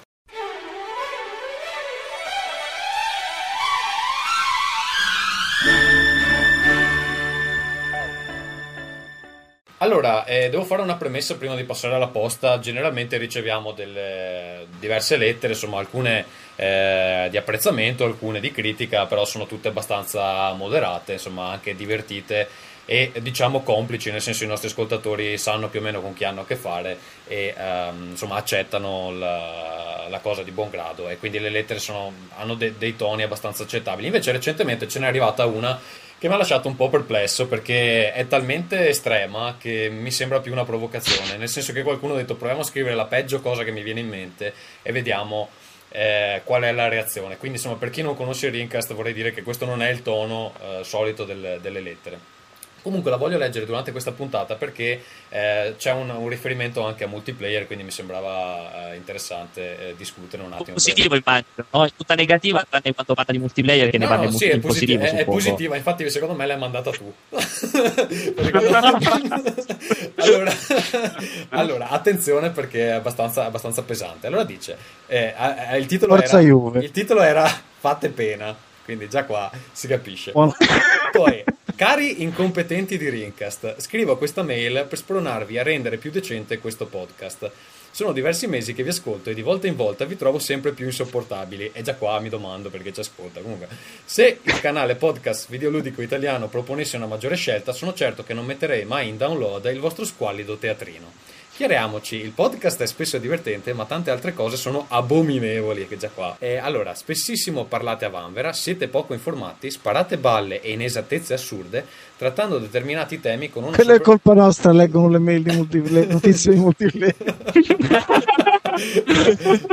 Allora, 9.88 10.26
eh, 10.26 10.50
devo 10.50 10.64
fare 10.64 10.82
una 10.82 10.96
premessa 10.96 11.36
prima 11.36 11.56
di 11.56 11.64
passare 11.64 11.94
alla 11.94 12.08
posta. 12.08 12.58
Generalmente 12.58 13.16
riceviamo 13.16 13.72
delle 13.72 14.66
diverse 14.78 15.16
lettere, 15.16 15.54
insomma, 15.54 15.78
alcune 15.78 16.26
eh, 16.56 17.28
di 17.30 17.38
apprezzamento, 17.38 18.04
alcune 18.04 18.38
di 18.38 18.52
critica, 18.52 19.06
però 19.06 19.24
sono 19.24 19.46
tutte 19.46 19.68
abbastanza 19.68 20.52
moderate, 20.52 21.12
insomma, 21.12 21.48
anche 21.48 21.74
divertite 21.74 22.48
e 22.84 23.12
diciamo 23.20 23.62
complici, 23.62 24.10
nel 24.10 24.20
senso 24.20 24.44
i 24.44 24.46
nostri 24.46 24.68
ascoltatori 24.68 25.38
sanno 25.38 25.68
più 25.68 25.80
o 25.80 25.82
meno 25.82 26.02
con 26.02 26.12
chi 26.12 26.24
hanno 26.24 26.42
a 26.42 26.46
che 26.46 26.56
fare 26.56 26.98
e 27.26 27.54
ehm, 27.56 28.08
insomma 28.10 28.36
accettano 28.36 29.12
la, 29.12 30.06
la 30.08 30.18
cosa 30.20 30.42
di 30.42 30.50
buon 30.52 30.70
grado 30.70 31.08
e 31.08 31.18
quindi 31.18 31.38
le 31.38 31.50
lettere 31.50 31.80
sono- 31.80 32.12
hanno 32.36 32.54
de- 32.54 32.76
dei 32.78 32.96
toni 32.96 33.22
abbastanza 33.22 33.62
accettabili. 33.62 34.06
Invece 34.06 34.32
recentemente 34.32 34.88
ce 34.88 35.00
n'è 35.00 35.06
arrivata 35.06 35.44
una 35.44 35.78
che 36.18 36.26
mi 36.28 36.34
ha 36.34 36.36
lasciato 36.36 36.66
un 36.66 36.74
po' 36.74 36.88
perplesso 36.88 37.46
perché 37.46 38.12
è 38.12 38.26
talmente 38.26 38.88
estrema 38.88 39.56
che 39.58 39.88
mi 39.88 40.10
sembra 40.10 40.40
più 40.40 40.52
una 40.52 40.64
provocazione, 40.64 41.36
nel 41.36 41.48
senso 41.48 41.72
che 41.72 41.82
qualcuno 41.82 42.14
ha 42.14 42.16
detto 42.16 42.34
proviamo 42.34 42.62
a 42.62 42.64
scrivere 42.64 42.96
la 42.96 43.06
peggio 43.06 43.40
cosa 43.40 43.62
che 43.62 43.70
mi 43.70 43.82
viene 43.82 44.00
in 44.00 44.08
mente 44.08 44.52
e 44.82 44.90
vediamo 44.90 45.48
eh, 45.90 46.42
qual 46.44 46.62
è 46.62 46.72
la 46.72 46.88
reazione. 46.88 47.36
Quindi 47.36 47.58
insomma 47.58 47.76
per 47.76 47.90
chi 47.90 48.02
non 48.02 48.16
conosce 48.16 48.48
Rincast 48.48 48.92
vorrei 48.94 49.12
dire 49.12 49.32
che 49.32 49.42
questo 49.42 49.64
non 49.64 49.80
è 49.80 49.90
il 49.90 50.02
tono 50.02 50.52
eh, 50.60 50.84
solito 50.84 51.24
del- 51.24 51.58
delle 51.62 51.80
lettere. 51.80 52.36
Comunque 52.82 53.10
la 53.10 53.16
voglio 53.16 53.38
leggere 53.38 53.66
durante 53.66 53.90
questa 53.92 54.12
puntata 54.12 54.54
perché 54.54 55.02
eh, 55.28 55.74
c'è 55.76 55.92
un, 55.92 56.08
un 56.10 56.28
riferimento 56.28 56.84
anche 56.86 57.04
a 57.04 57.06
multiplayer, 57.06 57.66
quindi 57.66 57.84
mi 57.84 57.90
sembrava 57.90 58.92
eh, 58.92 58.96
interessante 58.96 59.88
eh, 59.90 59.94
discutere 59.96 60.42
un 60.42 60.52
attimo. 60.52 60.74
Positivo, 60.74 61.14
immagino. 61.16 61.64
No? 61.70 61.84
È 61.84 61.90
tutta 61.96 62.14
negativa, 62.14 62.64
tranne 62.68 62.94
quando 62.94 63.14
parla 63.14 63.32
di 63.32 63.38
multiplayer, 63.38 63.90
che 63.90 63.98
ne 63.98 64.04
No, 64.04 64.10
parla 64.10 64.24
no, 64.26 64.30
sì, 64.30 64.44
è, 64.46 64.54
in 64.54 64.60
positi- 64.60 64.96
positivo. 64.96 65.18
è- 65.18 65.22
è 65.22 65.24
positiva, 65.24 65.76
infatti 65.76 66.08
secondo 66.10 66.34
me 66.34 66.46
l'hai 66.46 66.58
mandata 66.58 66.90
tu. 66.90 67.12
allora, 70.16 70.52
allora, 71.50 71.88
attenzione 71.88 72.50
perché 72.50 72.88
è 72.88 72.92
abbastanza, 72.92 73.44
abbastanza 73.44 73.82
pesante. 73.82 74.26
Allora 74.26 74.44
dice, 74.44 74.76
eh, 75.06 75.34
il, 75.78 75.86
titolo 75.86 76.14
Forza 76.14 76.38
era, 76.38 76.46
Juve. 76.46 76.80
il 76.80 76.90
titolo 76.90 77.22
era 77.22 77.46
Fate 77.78 78.08
pena, 78.10 78.54
quindi 78.84 79.08
già 79.08 79.24
qua 79.24 79.50
si 79.72 79.86
capisce. 79.86 80.32
Poi, 80.32 81.44
cari 81.78 82.22
incompetenti 82.24 82.98
di 82.98 83.08
Rincast, 83.08 83.80
scrivo 83.80 84.18
questa 84.18 84.42
mail 84.42 84.84
per 84.88 84.98
spronarvi 84.98 85.58
a 85.58 85.62
rendere 85.62 85.96
più 85.96 86.10
decente 86.10 86.58
questo 86.58 86.86
podcast. 86.86 87.48
Sono 87.92 88.10
diversi 88.10 88.48
mesi 88.48 88.74
che 88.74 88.82
vi 88.82 88.88
ascolto 88.88 89.30
e 89.30 89.34
di 89.34 89.42
volta 89.42 89.68
in 89.68 89.76
volta 89.76 90.04
vi 90.04 90.16
trovo 90.16 90.40
sempre 90.40 90.72
più 90.72 90.86
insopportabili. 90.86 91.70
E 91.72 91.82
già 91.82 91.94
qua 91.94 92.18
mi 92.18 92.30
domando 92.30 92.68
perché 92.68 92.92
ci 92.92 92.98
ascolta. 92.98 93.40
Comunque, 93.40 93.68
se 94.04 94.40
il 94.42 94.60
canale 94.60 94.96
podcast 94.96 95.48
videoludico 95.50 96.02
italiano 96.02 96.48
proponesse 96.48 96.96
una 96.96 97.06
maggiore 97.06 97.36
scelta, 97.36 97.72
sono 97.72 97.94
certo 97.94 98.24
che 98.24 98.34
non 98.34 98.44
metterei 98.44 98.84
mai 98.84 99.06
in 99.06 99.16
download 99.16 99.64
il 99.66 99.78
vostro 99.78 100.04
squallido 100.04 100.56
teatrino. 100.56 101.12
Chiariamoci, 101.58 102.14
il 102.14 102.30
podcast 102.30 102.82
è 102.82 102.86
spesso 102.86 103.18
divertente, 103.18 103.72
ma 103.72 103.84
tante 103.84 104.12
altre 104.12 104.32
cose 104.32 104.56
sono 104.56 104.84
abominevoli, 104.86 105.88
che 105.88 105.96
già 105.96 106.08
qua. 106.08 106.36
E 106.38 106.56
allora, 106.58 106.94
spessissimo 106.94 107.64
parlate 107.64 108.04
a 108.04 108.10
vanvera, 108.10 108.52
siete 108.52 108.86
poco 108.86 109.12
informati, 109.12 109.68
sparate 109.68 110.18
balle 110.18 110.60
e 110.60 110.70
inesattezze 110.70 111.34
assurde, 111.34 111.84
trattando 112.16 112.58
determinati 112.58 113.18
temi 113.18 113.50
con 113.50 113.64
una 113.64 113.74
Quella 113.74 113.94
è 113.94 113.96
super- 113.96 114.20
colpa 114.20 114.40
nostra, 114.40 114.70
leggono 114.70 115.08
le 115.08 115.18
mail 115.18 115.42
di 115.42 115.56
multiplayer, 115.56 116.06
notizie 116.06 116.52
di 116.52 116.60
multiplayer. 116.60 117.16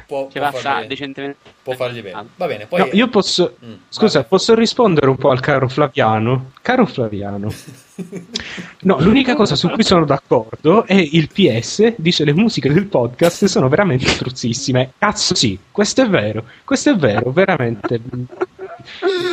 Può, 0.07 0.29
ci 0.31 0.39
può 0.39 0.51
fargli, 0.53 0.87
decentemente. 0.87 1.37
può 1.61 1.73
fargli 1.73 2.01
bene. 2.01 2.17
Ah. 2.17 2.25
Va 2.37 2.45
bene, 2.47 2.65
poi... 2.65 2.79
No, 2.79 2.89
io 2.93 3.09
posso. 3.09 3.57
Mm, 3.65 3.73
Scusa, 3.89 4.19
vai. 4.19 4.27
posso 4.29 4.55
rispondere 4.55 5.09
un 5.09 5.17
po' 5.17 5.31
al 5.31 5.41
caro 5.41 5.67
Flaviano? 5.67 6.51
Caro 6.61 6.85
Flaviano, 6.85 7.51
no, 8.83 8.99
l'unica 9.01 9.35
cosa 9.35 9.55
su 9.55 9.67
cui 9.69 9.83
sono 9.83 10.05
d'accordo 10.05 10.85
è 10.85 10.93
il 10.93 11.27
PS 11.27 11.95
dice 11.97 12.23
le 12.23 12.33
musiche 12.33 12.71
del 12.71 12.85
podcast 12.85 13.45
sono 13.45 13.67
veramente 13.67 14.07
struzzissime. 14.07 14.93
Cazzo, 14.97 15.35
sì, 15.35 15.59
questo 15.71 16.03
è 16.03 16.07
vero, 16.07 16.45
questo 16.63 16.91
è 16.91 16.95
vero, 16.95 17.31
veramente. 17.31 17.99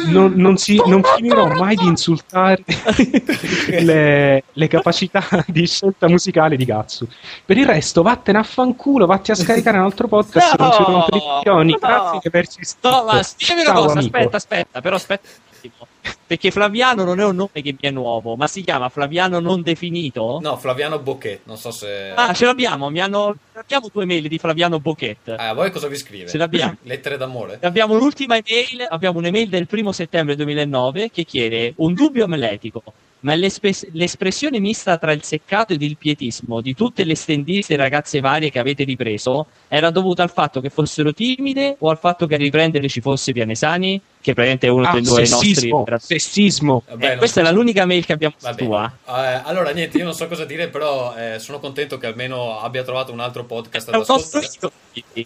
Non, 0.06 0.32
non 0.36 0.56
si- 0.56 0.80
non 0.86 1.02
finirò 1.02 1.46
mai 1.46 1.76
di 1.76 1.86
insultare 1.86 2.62
le, 3.80 4.44
le 4.52 4.68
capacità 4.68 5.24
di 5.46 5.66
scelta 5.66 6.08
musicale 6.08 6.56
di 6.56 6.64
Gatsu. 6.64 7.06
Per 7.44 7.56
il 7.56 7.66
resto, 7.66 8.02
vattene 8.02 8.38
a 8.38 8.42
fanculo, 8.42 9.06
vatti 9.06 9.30
a 9.30 9.34
scaricare 9.34 9.78
un 9.78 9.84
altro 9.84 10.08
podcast. 10.08 10.56
No, 10.58 10.64
non 10.66 10.72
ci 10.72 10.82
rompere 10.84 11.16
i 11.16 11.20
no. 11.44 11.78
Grazie 11.78 12.18
di 12.20 12.28
averci 12.28 12.58
No, 12.82 13.04
ma 13.04 13.22
scritto. 13.22 13.52
dimmi 13.52 13.64
una 13.66 13.72
Ciao, 13.74 13.82
cosa, 13.82 13.98
amico. 13.98 14.16
aspetta, 14.16 14.36
aspetta, 14.36 14.80
però 14.80 14.96
aspetta 14.96 15.28
attimo. 15.62 15.86
Perché 16.26 16.50
Flaviano 16.50 17.04
non 17.04 17.20
è 17.20 17.24
un 17.24 17.36
nome 17.36 17.62
che 17.62 17.72
mi 17.72 17.78
è 17.80 17.90
nuovo, 17.90 18.36
ma 18.36 18.46
si 18.46 18.62
chiama 18.62 18.88
Flaviano 18.88 19.38
non 19.38 19.62
definito? 19.62 20.38
No, 20.40 20.56
Flaviano 20.56 20.98
Bochet, 20.98 21.40
non 21.44 21.58
so 21.58 21.70
se... 21.70 22.10
Ah, 22.14 22.32
ce 22.32 22.46
l'abbiamo, 22.46 22.88
mi 22.90 23.00
hanno... 23.00 23.36
Abbiamo 23.52 23.88
due 23.92 24.06
mail 24.06 24.28
di 24.28 24.38
Flaviano 24.38 24.80
Bochet. 24.80 25.28
Ah, 25.28 25.50
a 25.50 25.54
voi 25.54 25.70
cosa 25.70 25.88
vi 25.88 25.96
scrive? 25.96 26.28
Ce 26.28 26.38
l'abbiamo. 26.38 26.76
Lettere 26.82 27.16
d'amore? 27.16 27.58
Abbiamo 27.60 27.96
l'ultima 27.96 28.36
email, 28.36 28.86
abbiamo 28.88 29.18
un'email 29.18 29.48
del 29.48 29.66
primo 29.66 29.92
settembre 29.92 30.34
2009 30.36 31.10
che 31.10 31.24
chiede 31.24 31.74
un 31.76 31.92
dubbio 31.92 32.24
amletico, 32.24 32.82
ma 33.20 33.34
l'espe- 33.34 33.88
l'espressione 33.92 34.58
mista 34.58 34.96
tra 34.96 35.12
il 35.12 35.22
seccato 35.22 35.74
ed 35.74 35.82
il 35.82 35.96
pietismo 35.96 36.60
di 36.60 36.74
tutte 36.74 37.04
le 37.04 37.14
stendiste 37.14 37.76
ragazze 37.76 38.20
varie 38.20 38.50
che 38.50 38.58
avete 38.58 38.84
ripreso 38.84 39.46
era 39.68 39.90
dovuta 39.90 40.22
al 40.22 40.30
fatto 40.30 40.60
che 40.60 40.70
fossero 40.70 41.12
timide 41.12 41.76
o 41.78 41.90
al 41.90 41.98
fatto 41.98 42.26
che 42.26 42.34
a 42.34 42.38
riprendere 42.38 42.88
ci 42.88 43.00
fosse 43.00 43.32
Pianesani, 43.32 44.00
che 44.22 44.32
praticamente 44.32 44.66
è 44.68 44.70
uno 44.70 44.86
Ah, 44.88 44.92
dei 44.92 45.02
due 45.02 45.26
sessismo, 45.26 45.84
nostri... 45.86 46.18
sessismo. 46.18 46.82
Vabbè, 46.88 47.04
Eh, 47.04 47.08
non 47.08 47.18
questa 47.18 47.42
so- 47.42 47.50
è 47.50 47.52
l'unica 47.52 47.84
mail 47.84 48.06
che 48.06 48.12
abbiamo 48.14 48.34
tua. 48.56 48.90
Eh, 49.06 49.40
allora, 49.44 49.70
niente, 49.72 49.98
io 49.98 50.04
non 50.04 50.14
so 50.14 50.26
cosa 50.28 50.44
dire, 50.46 50.68
però 50.68 51.14
eh, 51.16 51.38
sono 51.38 51.58
contento 51.58 51.98
che 51.98 52.06
almeno 52.06 52.58
abbia 52.60 52.82
trovato 52.82 53.12
un 53.12 53.20
altro 53.20 53.44
podcast 53.44 53.90
nostro 53.90 54.14
ascoltare. 54.14 54.72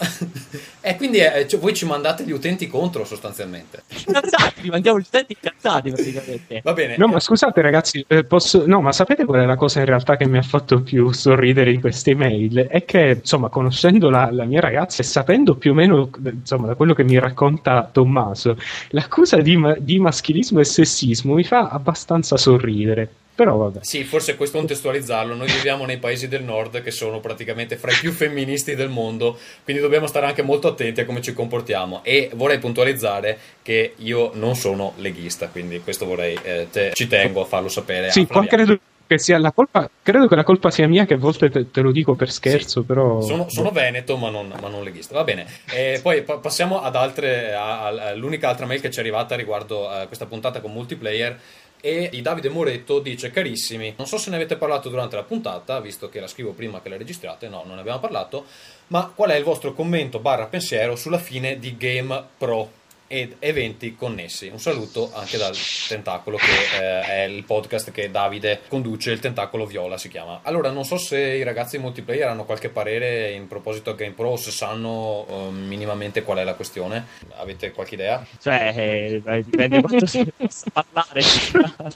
e 0.80 0.96
quindi 0.96 1.18
eh, 1.18 1.46
cioè, 1.48 1.58
voi 1.58 1.74
ci 1.74 1.86
mandate 1.86 2.24
gli 2.24 2.30
utenti 2.32 2.66
contro, 2.68 3.04
sostanzialmente. 3.04 3.82
Incazzati, 4.06 4.68
mandiamo 4.70 4.98
gli 4.98 5.04
utenti 5.06 5.36
incazzati 5.40 5.90
praticamente. 5.90 6.60
Va 6.62 6.72
bene. 6.72 6.96
No, 6.96 7.06
ma 7.08 7.20
scusate 7.20 7.60
ragazzi, 7.60 8.04
eh, 8.08 8.24
posso... 8.24 8.64
no, 8.66 8.80
ma 8.80 8.92
sapete 8.92 9.24
qual 9.24 9.42
è 9.42 9.44
la 9.44 9.56
cosa 9.56 9.80
in 9.80 9.86
realtà 9.86 10.16
che 10.16 10.26
mi 10.26 10.38
ha 10.38 10.42
fatto 10.42 10.80
più 10.82 11.10
sorridere 11.12 11.70
di 11.72 11.80
queste 11.80 12.12
email? 12.12 12.66
È 12.68 12.84
che, 12.84 13.18
insomma, 13.20 13.48
conoscendo 13.48 14.08
la, 14.10 14.28
la 14.30 14.44
mia 14.44 14.60
ragazza 14.60 15.02
e 15.02 15.04
sapendo 15.04 15.56
più 15.56 15.72
o 15.72 15.74
meno, 15.74 16.10
eh, 16.24 16.30
insomma, 16.30 16.68
da 16.68 16.74
quello 16.74 16.94
che 16.94 17.02
mi 17.04 17.18
racconta 17.18 17.88
Tommaso, 17.90 18.56
l'accusa 18.90 19.38
di, 19.38 19.56
ma- 19.56 19.76
di 19.78 19.98
maschilismo 19.98 20.60
e 20.60 20.64
sessismo 20.64 21.34
mi 21.34 21.44
fa 21.44 21.68
abbastanza 21.68 22.36
sorridere. 22.36 23.08
Però 23.36 23.54
vabbè. 23.54 23.80
Sì, 23.82 24.02
forse 24.04 24.32
è 24.32 24.36
questo 24.36 24.56
contestualizzarlo. 24.56 25.34
Noi 25.34 25.48
viviamo 25.48 25.84
nei 25.84 25.98
paesi 25.98 26.26
del 26.26 26.42
nord 26.42 26.80
che 26.80 26.90
sono 26.90 27.20
praticamente 27.20 27.76
fra 27.76 27.90
i 27.92 27.94
più 27.94 28.10
femministi 28.10 28.74
del 28.74 28.88
mondo, 28.88 29.38
quindi 29.62 29.82
dobbiamo 29.82 30.06
stare 30.06 30.24
anche 30.24 30.40
molto 30.40 30.68
attenti 30.68 31.02
a 31.02 31.04
come 31.04 31.20
ci 31.20 31.34
comportiamo. 31.34 32.00
E 32.02 32.30
vorrei 32.32 32.58
puntualizzare 32.58 33.38
che 33.60 33.92
io 33.98 34.30
non 34.32 34.56
sono 34.56 34.94
leghista, 34.96 35.48
quindi 35.48 35.80
questo 35.80 36.06
vorrei, 36.06 36.38
eh, 36.42 36.68
te- 36.70 36.92
ci 36.94 37.06
tengo 37.08 37.42
a 37.42 37.44
farlo 37.44 37.68
sapere. 37.68 38.10
Sì, 38.10 38.24
qua 38.24 38.40
Flaviano. 38.40 38.64
credo 38.64 38.80
che 39.06 39.18
sia 39.18 39.38
la 39.38 39.52
colpa, 39.52 39.88
credo 40.02 40.26
che 40.26 40.34
la 40.34 40.44
colpa 40.44 40.70
sia 40.70 40.88
mia, 40.88 41.04
che 41.04 41.14
a 41.14 41.18
volte 41.18 41.50
te, 41.50 41.70
te 41.70 41.80
lo 41.80 41.92
dico 41.92 42.14
per 42.14 42.30
scherzo, 42.30 42.82
però... 42.82 43.20
Sono, 43.20 43.48
sono 43.48 43.70
veneto, 43.70 44.16
ma 44.16 44.30
non, 44.30 44.52
ma 44.60 44.68
non 44.68 44.82
leghista. 44.82 45.14
Va 45.14 45.24
bene. 45.24 45.46
E 45.70 46.00
poi 46.02 46.22
pa- 46.22 46.38
passiamo 46.38 46.82
ad 46.82 46.96
altre. 46.96 47.54
all'unica 47.54 48.48
altra 48.48 48.66
mail 48.66 48.80
che 48.80 48.90
ci 48.90 48.98
è 48.98 49.00
arrivata 49.02 49.36
riguardo 49.36 49.88
a 49.88 50.06
questa 50.06 50.26
puntata 50.26 50.60
con 50.60 50.72
multiplayer. 50.72 51.38
E 51.80 52.08
di 52.10 52.22
Davide 52.22 52.48
Moretto 52.48 53.00
dice: 53.00 53.30
Carissimi, 53.30 53.94
non 53.96 54.06
so 54.06 54.18
se 54.18 54.30
ne 54.30 54.36
avete 54.36 54.56
parlato 54.56 54.88
durante 54.88 55.14
la 55.14 55.22
puntata, 55.22 55.78
visto 55.80 56.08
che 56.08 56.20
la 56.20 56.26
scrivo 56.26 56.52
prima 56.52 56.80
che 56.80 56.88
la 56.88 56.96
registrate. 56.96 57.48
No, 57.48 57.62
non 57.64 57.74
ne 57.74 57.80
abbiamo 57.80 58.00
parlato. 58.00 58.44
Ma 58.88 59.10
qual 59.14 59.30
è 59.30 59.36
il 59.36 59.44
vostro 59.44 59.72
commento 59.72 60.18
barra 60.18 60.46
pensiero 60.46 60.96
sulla 60.96 61.18
fine 61.18 61.58
di 61.58 61.76
Game 61.76 62.24
Pro? 62.38 62.84
Ed 63.08 63.36
eventi 63.38 63.94
connessi. 63.94 64.48
Un 64.48 64.58
saluto 64.58 65.12
anche 65.14 65.36
dal 65.36 65.54
Tentacolo, 65.88 66.36
che 66.36 66.78
eh, 66.78 67.00
è 67.02 67.22
il 67.24 67.44
podcast 67.44 67.90
che 67.90 68.10
Davide 68.10 68.62
conduce, 68.68 69.12
il 69.12 69.20
Tentacolo 69.20 69.66
Viola 69.66 69.96
si 69.96 70.08
chiama. 70.08 70.40
Allora, 70.42 70.70
non 70.70 70.84
so 70.84 70.96
se 70.96 71.18
i 71.18 71.42
ragazzi 71.42 71.78
multiplayer 71.78 72.28
hanno 72.28 72.44
qualche 72.44 72.68
parere 72.68 73.30
in 73.30 73.46
proposito 73.46 73.90
a 73.90 73.94
Game 73.94 74.12
Pro, 74.12 74.30
o 74.30 74.36
se 74.36 74.50
sanno 74.50 75.26
eh, 75.28 75.50
minimamente 75.50 76.22
qual 76.22 76.38
è 76.38 76.44
la 76.44 76.54
questione. 76.54 77.06
Avete 77.36 77.70
qualche 77.72 77.94
idea? 77.94 78.26
Cioè, 78.40 78.72
eh, 78.76 79.42
dipende 79.44 79.80
quanto 79.80 80.06
si 80.06 80.26
possa 80.36 80.70
parlare. 80.72 81.22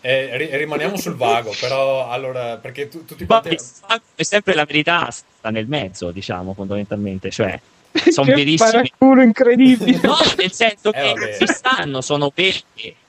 Eh, 0.00 0.36
ri- 0.36 0.56
rimaniamo 0.56 0.96
sul 0.96 1.16
vago, 1.16 1.52
però 1.58 2.08
allora, 2.08 2.56
perché 2.58 2.88
tu- 2.88 3.04
tutti 3.04 3.26
quanti... 3.26 3.58
è 4.14 4.22
sempre 4.22 4.54
la 4.54 4.64
verità 4.64 5.08
sta 5.10 5.50
nel 5.50 5.66
mezzo, 5.66 6.10
diciamo, 6.10 6.54
fondamentalmente. 6.54 7.30
Cioè, 7.30 7.60
sono 8.10 8.26
Che 8.26 8.34
verissimi. 8.34 8.70
paraculo 8.70 9.22
incredibile! 9.22 10.00
No, 10.02 10.16
nel 10.36 10.52
senso 10.52 10.92
Eh, 10.92 11.00
che 11.00 11.12
vabbè. 11.14 11.36
ci 11.38 11.46
stanno, 11.46 12.00
sono 12.00 12.30
vere 12.34 12.60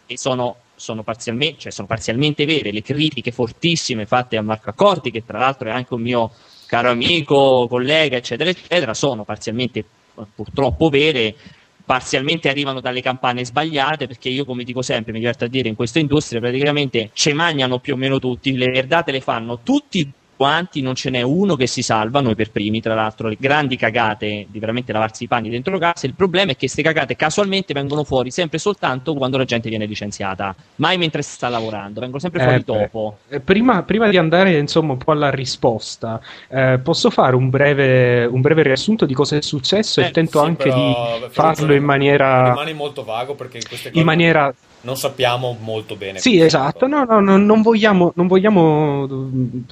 e 0.05 0.17
sono, 0.17 0.55
sono 0.75 1.03
parzialmente, 1.03 1.59
cioè 1.61 1.71
sono 1.71 1.87
parzialmente 1.87 2.45
vere 2.45 2.71
le 2.71 2.81
critiche 2.81 3.31
fortissime 3.31 4.05
fatte 4.05 4.37
a 4.37 4.41
Marco 4.41 4.69
Accorti, 4.69 5.11
che 5.11 5.23
tra 5.25 5.39
l'altro 5.39 5.69
è 5.69 5.71
anche 5.71 5.93
un 5.93 6.01
mio 6.01 6.31
caro 6.65 6.89
amico, 6.89 7.67
collega, 7.69 8.17
eccetera, 8.17 8.49
eccetera, 8.49 8.93
sono 8.93 9.23
parzialmente 9.23 9.79
eh, 9.79 10.23
purtroppo 10.35 10.89
vere. 10.89 11.35
Parzialmente 11.83 12.47
arrivano 12.47 12.79
dalle 12.79 13.01
campane 13.01 13.43
sbagliate 13.43 14.07
perché 14.07 14.29
io, 14.29 14.45
come 14.45 14.63
dico 14.63 14.81
sempre, 14.81 15.11
mi 15.11 15.19
diverto 15.19 15.43
a 15.45 15.47
dire 15.47 15.67
in 15.67 15.75
questa 15.75 15.99
industria 15.99 16.39
praticamente 16.39 17.09
ce 17.11 17.33
magnano 17.33 17.79
più 17.79 17.95
o 17.95 17.97
meno 17.97 18.17
tutti, 18.19 18.55
le 18.55 18.67
verdate 18.71 19.11
le 19.11 19.19
fanno 19.19 19.59
tutti 19.61 20.09
quanti, 20.41 20.81
non 20.81 20.95
ce 20.95 21.11
n'è 21.11 21.21
uno 21.21 21.55
che 21.55 21.67
si 21.67 21.83
salva, 21.83 22.19
noi 22.19 22.33
per 22.33 22.49
primi, 22.49 22.81
tra 22.81 22.95
l'altro, 22.95 23.27
le 23.27 23.37
grandi 23.39 23.75
cagate 23.75 24.47
di 24.49 24.57
veramente 24.57 24.91
lavarsi 24.91 25.25
i 25.25 25.27
panni 25.27 25.49
dentro 25.49 25.77
casa. 25.77 26.07
Il 26.07 26.15
problema 26.15 26.49
è 26.49 26.53
che 26.53 26.61
queste 26.61 26.81
cagate 26.81 27.15
casualmente 27.15 27.73
vengono 27.73 28.03
fuori 28.03 28.31
sempre 28.31 28.57
soltanto 28.57 29.13
quando 29.13 29.37
la 29.37 29.45
gente 29.45 29.69
viene 29.69 29.85
licenziata, 29.85 30.55
mai 30.77 30.97
mentre 30.97 31.21
si 31.21 31.33
sta 31.33 31.47
lavorando, 31.47 31.99
vengono 31.99 32.19
sempre 32.19 32.41
fuori 32.41 32.57
Eh, 32.57 32.63
dopo. 32.63 33.17
Eh, 33.29 33.39
Prima, 33.39 33.83
prima 33.83 34.07
di 34.07 34.17
andare 34.17 34.57
insomma 34.57 34.93
un 34.93 34.97
po' 34.97 35.11
alla 35.11 35.29
risposta, 35.29 36.19
eh, 36.49 36.79
posso 36.81 37.11
fare 37.11 37.35
un 37.35 37.49
breve, 37.51 38.25
un 38.25 38.41
breve 38.41 38.63
riassunto 38.63 39.05
di 39.05 39.13
cosa 39.13 39.35
è 39.35 39.41
successo 39.41 40.01
Eh, 40.01 40.05
e 40.05 40.11
tento 40.11 40.39
Sì, 40.39 40.45
anche 40.47 40.69
però, 40.69 40.75
di 41.19 41.21
beh, 41.21 41.29
farlo 41.29 41.73
in 41.75 41.83
maniera, 41.83 42.49
Rimani 42.49 42.73
molto 42.73 43.03
vago 43.03 43.35
perché 43.35 43.57
in 43.57 43.67
queste 43.67 43.89
cose 43.89 43.99
in 43.99 44.05
maniera 44.05 44.51
non 44.81 44.97
sappiamo 44.97 45.57
molto 45.59 45.95
bene. 45.95 46.19
Sì, 46.19 46.39
esatto, 46.39 46.87
no, 46.87 47.03
no, 47.03 47.19
no, 47.19 47.37
non 47.37 47.61
vogliamo, 47.61 48.11
non 48.15 48.27
vogliamo 48.27 49.07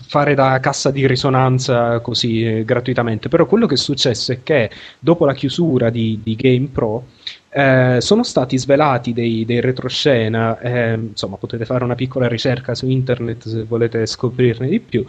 fare 0.07 0.35
da 0.35 0.59
cassa 0.59 0.91
di 0.91 1.07
risonanza 1.07 1.99
così 1.99 2.43
eh, 2.43 2.65
gratuitamente, 2.65 3.29
però 3.29 3.45
quello 3.45 3.65
che 3.65 3.75
è 3.75 3.77
successo 3.77 4.31
è 4.31 4.43
che 4.43 4.69
dopo 4.99 5.25
la 5.25 5.33
chiusura 5.33 5.89
di, 5.89 6.19
di 6.23 6.35
Game 6.35 6.67
Pro 6.71 7.05
eh, 7.51 7.97
sono 7.99 8.23
stati 8.23 8.57
svelati 8.57 9.13
dei, 9.13 9.45
dei 9.45 9.61
retroscena, 9.61 10.59
eh, 10.59 10.93
insomma 10.93 11.37
potete 11.37 11.65
fare 11.65 11.83
una 11.83 11.95
piccola 11.95 12.27
ricerca 12.27 12.75
su 12.75 12.87
internet 12.87 13.47
se 13.47 13.63
volete 13.63 14.05
scoprirne 14.05 14.67
di 14.67 14.79
più, 14.79 15.05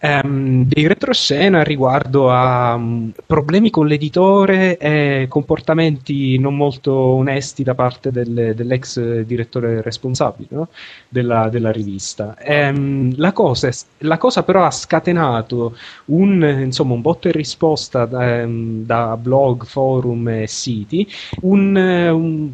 ehm, 0.00 0.64
dei 0.66 0.86
retroscena 0.86 1.62
riguardo 1.62 2.30
a 2.30 2.76
mm, 2.76 3.10
problemi 3.26 3.70
con 3.70 3.86
l'editore 3.86 4.76
e 4.78 5.26
comportamenti 5.28 6.38
non 6.38 6.56
molto 6.56 6.92
onesti 6.92 7.62
da 7.62 7.74
parte 7.74 8.10
del- 8.10 8.52
dell'ex 8.54 9.20
direttore 9.20 9.82
responsabile 9.82 10.48
no? 10.50 10.68
della, 11.08 11.48
della 11.48 11.70
rivista. 11.70 12.36
Ehm, 12.38 13.14
la, 13.16 13.32
cosa, 13.32 13.70
la 13.98 14.18
cosa 14.18 14.42
però 14.42 14.64
ha 14.64 14.70
scatenato 14.70 15.76
un, 16.06 16.42
insomma, 16.64 16.94
un 16.94 17.00
botto 17.00 17.28
e 17.28 17.32
risposta 17.32 18.04
da, 18.06 18.40
ehm, 18.40 18.84
da 18.84 19.16
blog, 19.16 19.64
forum 19.64 20.28
e 20.28 20.46
siti, 20.46 21.06
un, 21.42 21.76
un- 22.08 22.50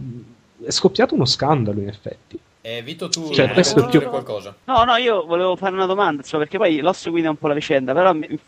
è 0.65 0.71
scoppiato 0.71 1.15
uno 1.15 1.25
scandalo 1.25 1.81
in 1.81 1.89
effetti. 1.89 2.39
Eh, 2.61 2.83
Vito, 2.83 3.09
tu 3.09 3.31
Cioè, 3.33 3.51
questo 3.53 3.87
più- 3.87 4.03
qualcosa? 4.03 4.55
No, 4.65 4.85
no, 4.85 4.97
io 4.97 5.25
volevo 5.25 5.57
fare 5.57 5.75
una 5.75 5.87
domanda, 5.87 6.21
insomma, 6.23 6.43
perché 6.43 6.59
poi 6.59 6.81
l'ho 6.81 6.93
seguita 6.93 7.31
un 7.31 7.37
po' 7.37 7.49
la 7.49 7.55
vicenda, 7.55 7.95
però 7.95 8.13
mi- 8.13 8.39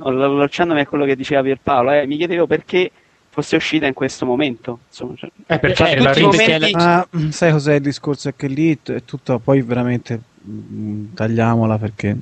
allacciandomi 0.00 0.80
a 0.80 0.86
quello 0.86 1.04
che 1.04 1.16
diceva 1.16 1.42
Pierpaolo, 1.42 1.92
eh, 1.92 2.06
mi 2.06 2.16
chiedevo 2.16 2.46
perché 2.46 2.90
fosse 3.30 3.56
uscita 3.56 3.86
in 3.86 3.94
questo 3.94 4.26
momento. 4.26 4.80
Insomma, 4.88 5.14
cioè, 5.16 5.30
Eh, 5.46 5.58
perché 5.58 5.90
Eh, 5.90 5.98
la 6.00 6.12
tutti 6.12 6.36
rete- 6.36 6.58
momenti- 6.58 6.72
Ah, 6.76 7.06
sai 7.30 7.52
cos'è 7.52 7.74
il 7.76 7.80
discorso? 7.82 8.28
È 8.28 8.34
che 8.36 8.46
lì 8.48 8.78
è 8.84 9.04
tutto, 9.04 9.38
poi 9.38 9.62
veramente 9.62 10.20
mm, 10.46 11.14
tagliamola 11.14 11.78
perché 11.78 12.16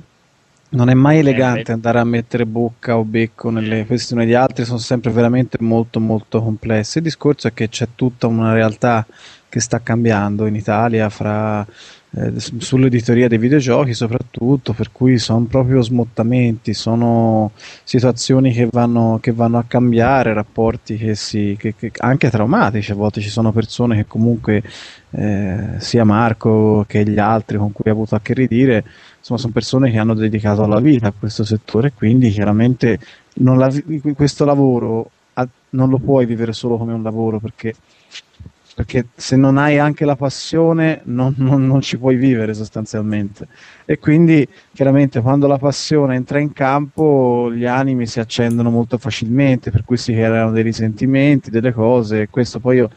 non 0.73 0.89
è 0.89 0.93
mai 0.93 1.19
elegante 1.19 1.71
andare 1.71 1.99
a 1.99 2.03
mettere 2.03 2.45
bocca 2.45 2.97
o 2.97 3.03
becco 3.03 3.49
nelle 3.49 3.85
questioni 3.85 4.25
di 4.25 4.33
altri, 4.33 4.63
sono 4.65 4.77
sempre 4.77 5.11
veramente 5.11 5.57
molto 5.59 5.99
molto 5.99 6.41
complesse. 6.41 6.99
Il 6.99 7.05
discorso 7.05 7.47
è 7.47 7.53
che 7.53 7.67
c'è 7.69 7.89
tutta 7.95 8.27
una 8.27 8.53
realtà 8.53 9.05
che 9.49 9.59
sta 9.59 9.81
cambiando 9.81 10.45
in 10.45 10.55
Italia 10.55 11.09
fra 11.09 11.65
eh, 12.13 12.33
sull'editoria 12.37 13.27
dei 13.27 13.37
videogiochi 13.37 13.93
soprattutto, 13.93 14.71
per 14.71 14.91
cui 14.93 15.17
sono 15.17 15.43
proprio 15.45 15.81
smottamenti, 15.81 16.73
sono 16.73 17.51
situazioni 17.83 18.53
che 18.53 18.67
vanno, 18.71 19.19
che 19.21 19.33
vanno 19.33 19.57
a 19.57 19.65
cambiare, 19.67 20.33
rapporti 20.33 20.95
che 20.97 21.15
si, 21.15 21.55
che- 21.59 21.75
che- 21.75 21.91
anche 21.97 22.29
traumatici, 22.29 22.91
a 22.91 22.95
volte 22.95 23.19
ci 23.21 23.29
sono 23.29 23.51
persone 23.51 23.95
che 23.97 24.05
comunque 24.07 24.63
eh, 25.11 25.75
sia 25.79 26.05
Marco 26.05 26.85
che 26.87 27.03
gli 27.07 27.19
altri 27.19 27.57
con 27.57 27.71
cui 27.73 27.89
ha 27.89 27.93
avuto 27.93 28.15
a 28.15 28.21
che 28.21 28.33
ridire, 28.33 28.83
insomma 29.21 29.39
sono 29.39 29.53
persone 29.53 29.91
che 29.91 29.99
hanno 29.99 30.15
dedicato 30.15 30.65
la 30.65 30.79
vita 30.79 31.07
a 31.07 31.13
questo 31.17 31.43
settore, 31.43 31.93
quindi 31.93 32.31
chiaramente 32.31 32.99
la 33.35 33.71
questo 34.15 34.45
lavoro 34.45 35.09
a- 35.33 35.47
non 35.69 35.89
lo 35.89 35.99
puoi 35.99 36.25
vivere 36.25 36.51
solo 36.53 36.77
come 36.77 36.93
un 36.93 37.03
lavoro 37.03 37.39
perché 37.39 37.73
perché 38.73 39.07
se 39.15 39.35
non 39.35 39.57
hai 39.57 39.77
anche 39.77 40.05
la 40.05 40.15
passione 40.15 41.01
non, 41.05 41.33
non- 41.37 41.67
non 41.67 41.81
ci 41.81 41.97
puoi 41.97 42.15
vivere 42.15 42.53
sostanzialmente. 42.53 43.47
E 43.85 43.99
quindi 43.99 44.47
chiaramente 44.73 45.19
quando 45.21 45.45
la 45.45 45.57
passione 45.57 46.15
entra 46.15 46.39
in 46.39 46.53
campo 46.53 47.51
gli 47.53 47.65
animi 47.65 48.07
si 48.07 48.19
accendono 48.19 48.69
molto 48.69 48.97
facilmente 48.97 49.71
per 49.71 49.83
cui 49.83 49.97
si 49.97 50.13
creano 50.13 50.51
dei 50.51 50.63
risentimenti, 50.63 51.49
delle 51.49 51.73
cose 51.73 52.21
e 52.21 52.29
questo 52.29 52.59
poi 52.59 52.77
io 52.77 52.89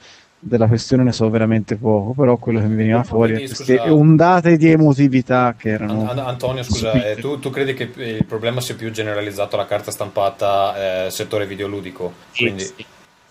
della 0.47 0.67
questione 0.67 1.03
ne 1.03 1.13
so 1.13 1.31
veramente 1.31 1.77
poco 1.77 2.13
però 2.13 2.37
quello 2.37 2.61
che 2.61 2.67
mi 2.67 2.77
veniva 2.77 3.03
fuori 3.03 3.33
è 3.33 3.37
queste 3.37 3.77
scusa- 3.77 3.93
ondate 3.93 4.57
di 4.59 4.71
emotività 4.71 5.55
che 5.57 5.71
erano 5.71 6.03
An- 6.03 6.19
An- 6.19 6.27
Antonio, 6.27 6.63
scusa, 6.63 6.93
eh, 6.93 7.17
tu, 7.17 7.39
tu 7.39 7.51
credi 7.51 7.73
che 7.75 7.91
il 7.97 8.25
problema 8.25 8.61
sia 8.61 8.75
più 8.75 8.91
generalizzato 8.91 9.57
alla 9.57 9.67
carta 9.67 9.91
stampata 9.91 11.07
eh, 11.07 11.11
settore 11.11 11.47
videoludico? 11.47 12.13
Sì, 12.31 12.43
Quindi, 12.43 12.63
sì. 12.63 12.85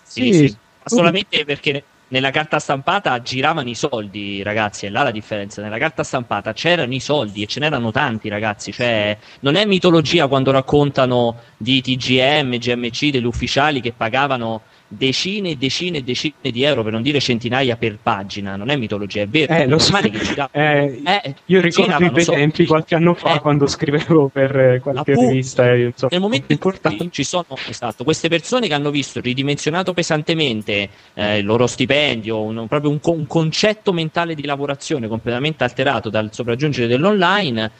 Sì. 0.06 0.32
Sì, 0.32 0.56
solamente 0.84 1.44
perché 1.44 1.82
nella 2.08 2.30
carta 2.30 2.58
stampata 2.58 3.20
giravano 3.22 3.68
i 3.68 3.74
soldi, 3.74 4.42
ragazzi, 4.42 4.86
è 4.86 4.90
là 4.90 5.02
la 5.02 5.10
differenza. 5.10 5.62
Nella 5.62 5.78
carta 5.78 6.04
stampata 6.04 6.52
c'erano 6.52 6.94
i 6.94 7.00
soldi 7.00 7.42
e 7.42 7.46
ce 7.46 7.60
n'erano 7.60 7.90
tanti, 7.90 8.28
ragazzi. 8.28 8.70
Cioè, 8.72 9.16
non 9.40 9.56
è 9.56 9.64
mitologia 9.64 10.28
quando 10.28 10.52
raccontano 10.52 11.40
di 11.56 11.80
TGM, 11.80 12.58
GMC, 12.58 13.10
degli 13.10 13.24
ufficiali 13.24 13.80
che 13.80 13.92
pagavano 13.96 14.62
decine 14.86 15.50
e 15.50 15.56
decine 15.56 15.98
e 15.98 16.02
decine 16.02 16.34
di 16.40 16.62
euro, 16.62 16.82
per 16.82 16.92
non 16.92 17.02
dire 17.02 17.18
centinaia 17.20 17.76
per 17.76 17.98
pagina. 18.02 18.54
Non 18.56 18.68
è 18.70 18.76
mitologia, 18.76 19.22
è 19.22 19.26
vero. 19.26 19.52
Eh, 19.54 19.66
lo 19.66 19.78
so. 19.78 19.98
gira- 20.00 20.48
Eh, 20.52 21.00
Eh, 21.04 21.34
io 21.46 21.60
ricordo 21.60 22.04
i 22.04 22.10
bei 22.10 22.24
tempi 22.24 22.66
qualche 22.66 22.94
anno 22.94 23.14
fa 23.14 23.34
Eh. 23.36 23.40
quando 23.40 23.66
scrivevo 23.66 24.28
per 24.28 24.56
eh, 24.56 24.80
qualche 24.80 25.12
Appunto. 25.12 25.28
rivista 25.30 25.70
e 25.72 25.84
insomma, 25.86 26.10
Nel 26.12 26.20
momento 26.20 26.46
in 26.48 26.52
importante. 26.54 26.98
cui 26.98 27.10
ci 27.12 27.24
sono 27.24 27.46
esatto, 27.68 28.04
queste 28.04 28.28
persone 28.28 28.68
che 28.68 28.74
hanno 28.74 28.90
visto 28.90 29.20
ridimensionato 29.20 29.92
pesantemente 29.92 30.88
eh, 31.14 31.38
il 31.38 31.44
loro 31.44 31.66
stipendio, 31.66 32.40
un, 32.40 32.66
proprio 32.68 32.90
un, 32.90 32.98
un 33.02 33.26
concetto 33.26 33.92
mentale 33.92 34.34
di 34.34 34.44
lavorazione 34.44 35.08
completamente 35.08 35.64
alterato 35.64 36.08
dal 36.10 36.28
sopraggiungere 36.32 36.86
dell'online, 36.86 37.70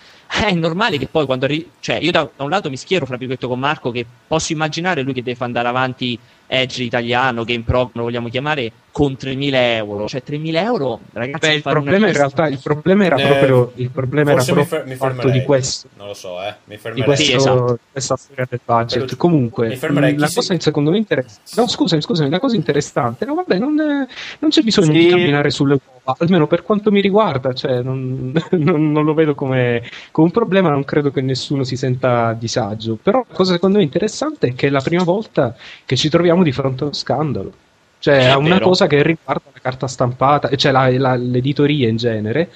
eh, 0.42 0.46
è 0.46 0.52
normale 0.52 0.98
che 0.98 1.06
poi 1.06 1.26
quando 1.26 1.44
arri- 1.44 1.68
cioè 1.80 1.98
io 2.00 2.10
da, 2.10 2.28
da 2.36 2.44
un 2.44 2.50
lato 2.50 2.70
mi 2.70 2.76
schiero 2.76 3.06
fra 3.06 3.16
virgolette 3.16 3.46
con 3.46 3.58
Marco 3.58 3.90
che 3.90 4.04
posso 4.26 4.52
immaginare 4.52 5.02
lui 5.02 5.12
che 5.12 5.22
deve 5.22 5.44
andare 5.44 5.68
avanti 5.68 6.18
Edge 6.60 6.82
italiano, 6.82 7.44
GamePro, 7.44 7.90
lo 7.94 8.02
vogliamo 8.02 8.28
chiamare, 8.28 8.70
con 8.92 9.16
3.000 9.18 9.54
euro. 9.54 10.06
Cioè 10.06 10.22
3.000 10.24 10.54
euro, 10.62 11.00
ragazzi, 11.12 11.48
Beh, 11.48 11.54
il 11.54 11.62
problema 11.62 12.06
in 12.06 12.12
realtà 12.12 12.46
il 12.46 12.60
problema 12.62 13.04
era 13.04 13.16
Eh, 13.16 13.26
proprio 13.26 13.72
il 13.74 13.90
problema 13.90 14.30
era 14.30 14.38
mi, 14.40 14.44
proprio 14.46 14.64
fer- 14.66 14.86
mi 14.86 14.94
fermerei. 14.94 15.32
di 15.32 15.42
questo 15.42 15.88
Non 15.96 16.06
lo 16.06 16.14
so, 16.14 16.40
eh. 16.42 16.54
Mi 16.64 16.76
di 16.76 16.80
fermerei. 16.80 17.04
questo, 17.04 17.24
Sì, 17.24 17.32
esatto. 17.34 17.78
questa 17.90 18.16
storia 18.16 18.46
del 18.48 18.60
budget. 18.64 18.94
Veloce. 18.94 19.16
Comunque, 19.16 19.68
mh, 19.80 20.16
la 20.18 20.26
cosa 20.26 20.40
si- 20.42 20.48
che 20.54 20.60
secondo 20.60 20.90
me 20.92 20.98
interessante. 20.98 21.60
No, 21.60 21.66
scusami, 21.66 22.00
scusami, 22.02 22.30
la 22.30 22.38
cosa 22.38 22.54
interessante. 22.54 23.24
No, 23.24 23.34
vabbè, 23.34 23.58
non, 23.58 23.74
non 23.74 24.50
c'è 24.50 24.62
bisogno 24.62 24.92
Sì. 24.92 24.98
di 24.98 25.06
camminare 25.08 25.50
sulle 25.50 25.72
uova, 26.04 26.16
almeno 26.20 26.46
per 26.46 26.62
quanto 26.62 26.92
mi 26.92 27.00
riguarda, 27.00 27.52
cioè, 27.52 27.82
non, 27.82 28.32
non- 28.52 28.92
non 28.92 29.04
lo 29.04 29.14
vedo 29.14 29.34
come, 29.34 29.82
come 30.12 30.26
un 30.28 30.32
problema, 30.32 30.68
non 30.70 30.84
credo 30.84 31.10
che 31.10 31.20
nessuno 31.20 31.64
si 31.64 31.74
senta 31.76 32.28
a 32.28 32.32
disagio. 32.34 32.96
Però 33.02 33.24
la 33.28 33.34
cosa 33.34 33.54
secondo 33.54 33.78
me 33.78 33.82
interessante 33.82 34.48
è 34.48 34.54
che 34.54 34.68
è 34.68 34.70
la 34.70 34.80
prima 34.80 35.02
volta 35.02 35.56
che 35.84 35.96
ci 35.96 36.08
troviamo 36.08 36.42
di 36.44 36.52
fronte 36.52 36.82
a 36.84 36.86
uno 36.86 36.94
scandalo. 36.94 37.52
Cioè, 37.98 38.18
È 38.18 38.24
a 38.26 38.36
una 38.36 38.54
vero. 38.56 38.66
cosa 38.66 38.86
che 38.86 39.02
riguarda 39.02 39.44
la 39.52 39.60
carta 39.62 39.86
stampata, 39.88 40.54
cioè 40.56 40.72
la- 40.72 40.90
la- 40.98 41.14
l'editoria 41.16 41.88
in 41.88 41.96
genere, 41.96 42.50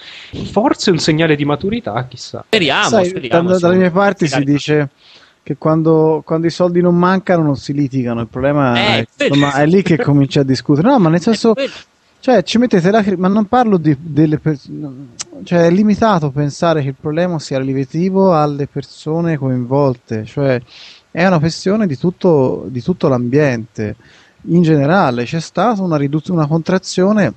forse 0.52 0.90
un 0.90 0.98
segnale 0.98 1.36
di 1.36 1.44
maturità, 1.46 2.04
chissà. 2.06 2.44
Speriamo, 2.46 2.88
Sai, 2.90 3.06
speriamo, 3.06 3.48
da- 3.48 3.58
dalle 3.58 3.76
mie 3.76 3.90
parti 3.90 4.26
si 4.28 4.44
dice 4.44 4.90
che 5.42 5.56
quando, 5.56 6.20
quando 6.24 6.46
i 6.46 6.50
soldi 6.50 6.82
non 6.82 6.94
mancano 6.98 7.42
non 7.42 7.56
si 7.56 7.72
litigano, 7.72 8.20
il 8.20 8.26
problema 8.28 8.76
Eh, 8.98 9.06
è, 9.16 9.24
insomma, 9.28 9.54
è 9.54 9.64
lì 9.64 9.80
che 9.82 9.96
comincia 9.96 10.40
a 10.40 10.44
discutere. 10.44 10.86
No, 10.86 10.98
ma 10.98 11.08
nel 11.08 11.20
senso, 11.22 11.54
cioè, 12.20 12.42
ci 12.42 12.58
mettete 12.58 12.90
la 12.90 13.02
ma 13.16 13.28
non 13.28 13.46
parlo 13.46 13.78
di, 13.78 13.96
delle 13.98 14.38
persone, 14.38 14.90
cioè 15.44 15.64
è 15.64 15.70
limitato 15.70 16.28
pensare 16.30 16.82
che 16.82 16.88
il 16.88 16.96
problema 17.00 17.38
sia 17.38 17.56
relativo 17.56 18.34
alle 18.38 18.66
persone 18.66 19.38
coinvolte, 19.38 20.26
cioè 20.26 20.60
è 21.10 21.26
una 21.26 21.38
questione 21.38 21.86
di 21.86 21.96
tutto, 21.96 22.66
di 22.68 22.82
tutto 22.82 23.08
l'ambiente. 23.08 23.96
In 24.42 24.62
generale 24.62 25.24
c'è 25.24 25.40
stata 25.40 25.82
una, 25.82 25.96
riduz- 25.96 26.28
una 26.28 26.46
contrazione 26.46 27.32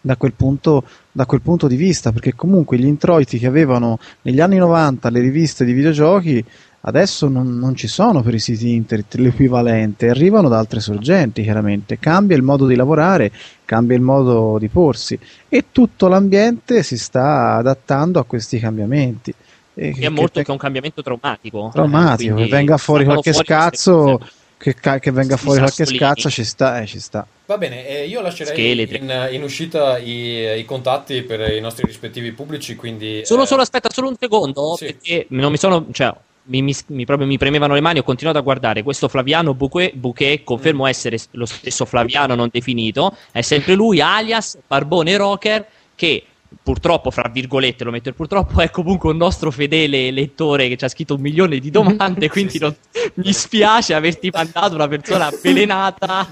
da 0.00 0.16
quel, 0.16 0.32
punto, 0.32 0.84
da 1.10 1.26
quel 1.26 1.42
punto 1.42 1.66
di 1.66 1.76
vista, 1.76 2.12
perché 2.12 2.34
comunque 2.34 2.78
gli 2.78 2.86
introiti 2.86 3.38
che 3.38 3.46
avevano 3.46 3.98
negli 4.22 4.40
anni 4.40 4.56
90 4.56 5.10
le 5.10 5.20
riviste 5.20 5.64
di 5.64 5.72
videogiochi 5.72 6.44
adesso 6.82 7.28
non, 7.28 7.58
non 7.58 7.74
ci 7.74 7.88
sono 7.88 8.22
per 8.22 8.34
i 8.34 8.38
siti 8.38 8.72
internet 8.72 9.14
l'equivalente, 9.16 10.08
arrivano 10.08 10.48
da 10.48 10.58
altre 10.58 10.80
sorgenti 10.80 11.42
chiaramente, 11.42 11.98
cambia 11.98 12.36
il 12.36 12.42
modo 12.42 12.66
di 12.66 12.76
lavorare, 12.76 13.32
cambia 13.64 13.96
il 13.96 14.02
modo 14.02 14.56
di 14.58 14.68
porsi 14.68 15.18
e 15.48 15.66
tutto 15.72 16.08
l'ambiente 16.08 16.82
si 16.82 16.96
sta 16.96 17.56
adattando 17.56 18.18
a 18.18 18.24
questi 18.24 18.58
cambiamenti. 18.58 19.34
E 19.80 19.92
Che 19.92 20.06
è 20.06 20.08
molto 20.08 20.40
che 20.40 20.46
è 20.48 20.50
un 20.50 20.56
cambiamento 20.58 21.02
traumatico. 21.02 21.70
traumatico, 21.72 22.36
Eh, 22.36 22.44
che 22.44 22.48
venga 22.48 22.76
fuori 22.78 23.04
qualche 23.04 23.30
fuori 23.30 23.46
scazzo, 23.46 24.18
che, 24.56 24.74
ca- 24.74 24.98
che 24.98 25.12
venga 25.12 25.36
fuori 25.36 25.60
qualche 25.60 25.86
scazzo 25.86 26.28
ci 26.30 26.42
sta, 26.42 26.80
eh, 26.80 26.86
ci 26.86 26.98
sta. 26.98 27.24
Va 27.46 27.56
bene, 27.58 27.86
eh, 27.86 28.06
io 28.06 28.20
lascerei 28.20 28.82
in, 28.96 29.28
in 29.30 29.42
uscita 29.44 29.96
i, 29.98 30.58
i 30.58 30.64
contatti 30.64 31.22
per 31.22 31.52
i 31.52 31.60
nostri 31.60 31.86
rispettivi 31.86 32.32
pubblici, 32.32 32.74
quindi... 32.74 33.20
Solo, 33.24 33.44
eh, 33.44 33.46
solo 33.46 33.62
aspetta 33.62 33.88
solo 33.90 34.08
un 34.08 34.16
secondo, 34.18 34.74
Sì. 34.76 34.86
perché 34.86 35.26
non 35.30 35.52
mi 35.52 35.56
sono. 35.58 35.86
Cioè, 35.92 36.12
mi, 36.50 36.60
mi- 36.62 36.74
mi- 36.88 37.04
proprio 37.04 37.26
mi 37.28 37.38
premevano 37.38 37.74
le 37.74 37.80
mani, 37.80 38.00
ho 38.00 38.02
continuato 38.02 38.38
a 38.38 38.42
guardare 38.42 38.82
questo 38.82 39.06
Flaviano 39.06 39.54
Bouquet, 39.54 39.94
Bouquet 39.94 40.42
confermo 40.42 40.84
Mm. 40.84 40.88
essere 40.88 41.18
lo 41.32 41.46
stesso 41.46 41.84
Flaviano 41.84 42.34
non 42.34 42.48
definito, 42.50 43.16
è 43.30 43.42
sempre 43.42 43.74
lui, 43.74 44.00
alias 44.00 44.58
Barbone 44.66 45.16
Rocker, 45.16 45.64
che 45.94 46.24
purtroppo, 46.62 47.10
fra 47.10 47.28
virgolette, 47.32 47.84
lo 47.84 47.90
metto 47.90 48.12
purtroppo, 48.12 48.60
è 48.60 48.70
comunque 48.70 49.10
un 49.10 49.16
nostro 49.16 49.50
fedele 49.50 50.10
lettore 50.10 50.68
che 50.68 50.76
ci 50.76 50.84
ha 50.84 50.88
scritto 50.88 51.14
un 51.14 51.20
milione 51.20 51.58
di 51.58 51.70
domande, 51.70 52.28
quindi 52.30 52.52
sì. 52.52 52.58
non- 52.58 52.74
mi 53.14 53.32
spiace 53.32 53.94
averti 53.94 54.30
mandato 54.32 54.74
una 54.74 54.88
persona 54.88 55.26
avvelenata 55.32 56.26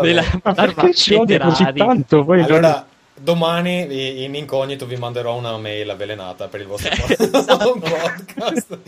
della. 0.00 0.22
Ma 0.42 0.52
perché 0.54 0.94
ci 0.94 1.14
odia 1.14 1.38
così 1.40 1.64
tanto? 1.74 2.24
Poi 2.24 2.42
Allora, 2.42 2.86
domani 3.16 3.86
i- 3.90 4.24
in 4.24 4.34
incognito 4.34 4.86
vi 4.86 4.96
manderò 4.96 5.36
una 5.36 5.56
mail 5.56 5.88
avvelenata 5.90 6.48
per 6.48 6.60
il 6.60 6.66
vostro 6.66 6.90
Esatto. 7.08 7.78
podcast. 7.80 8.78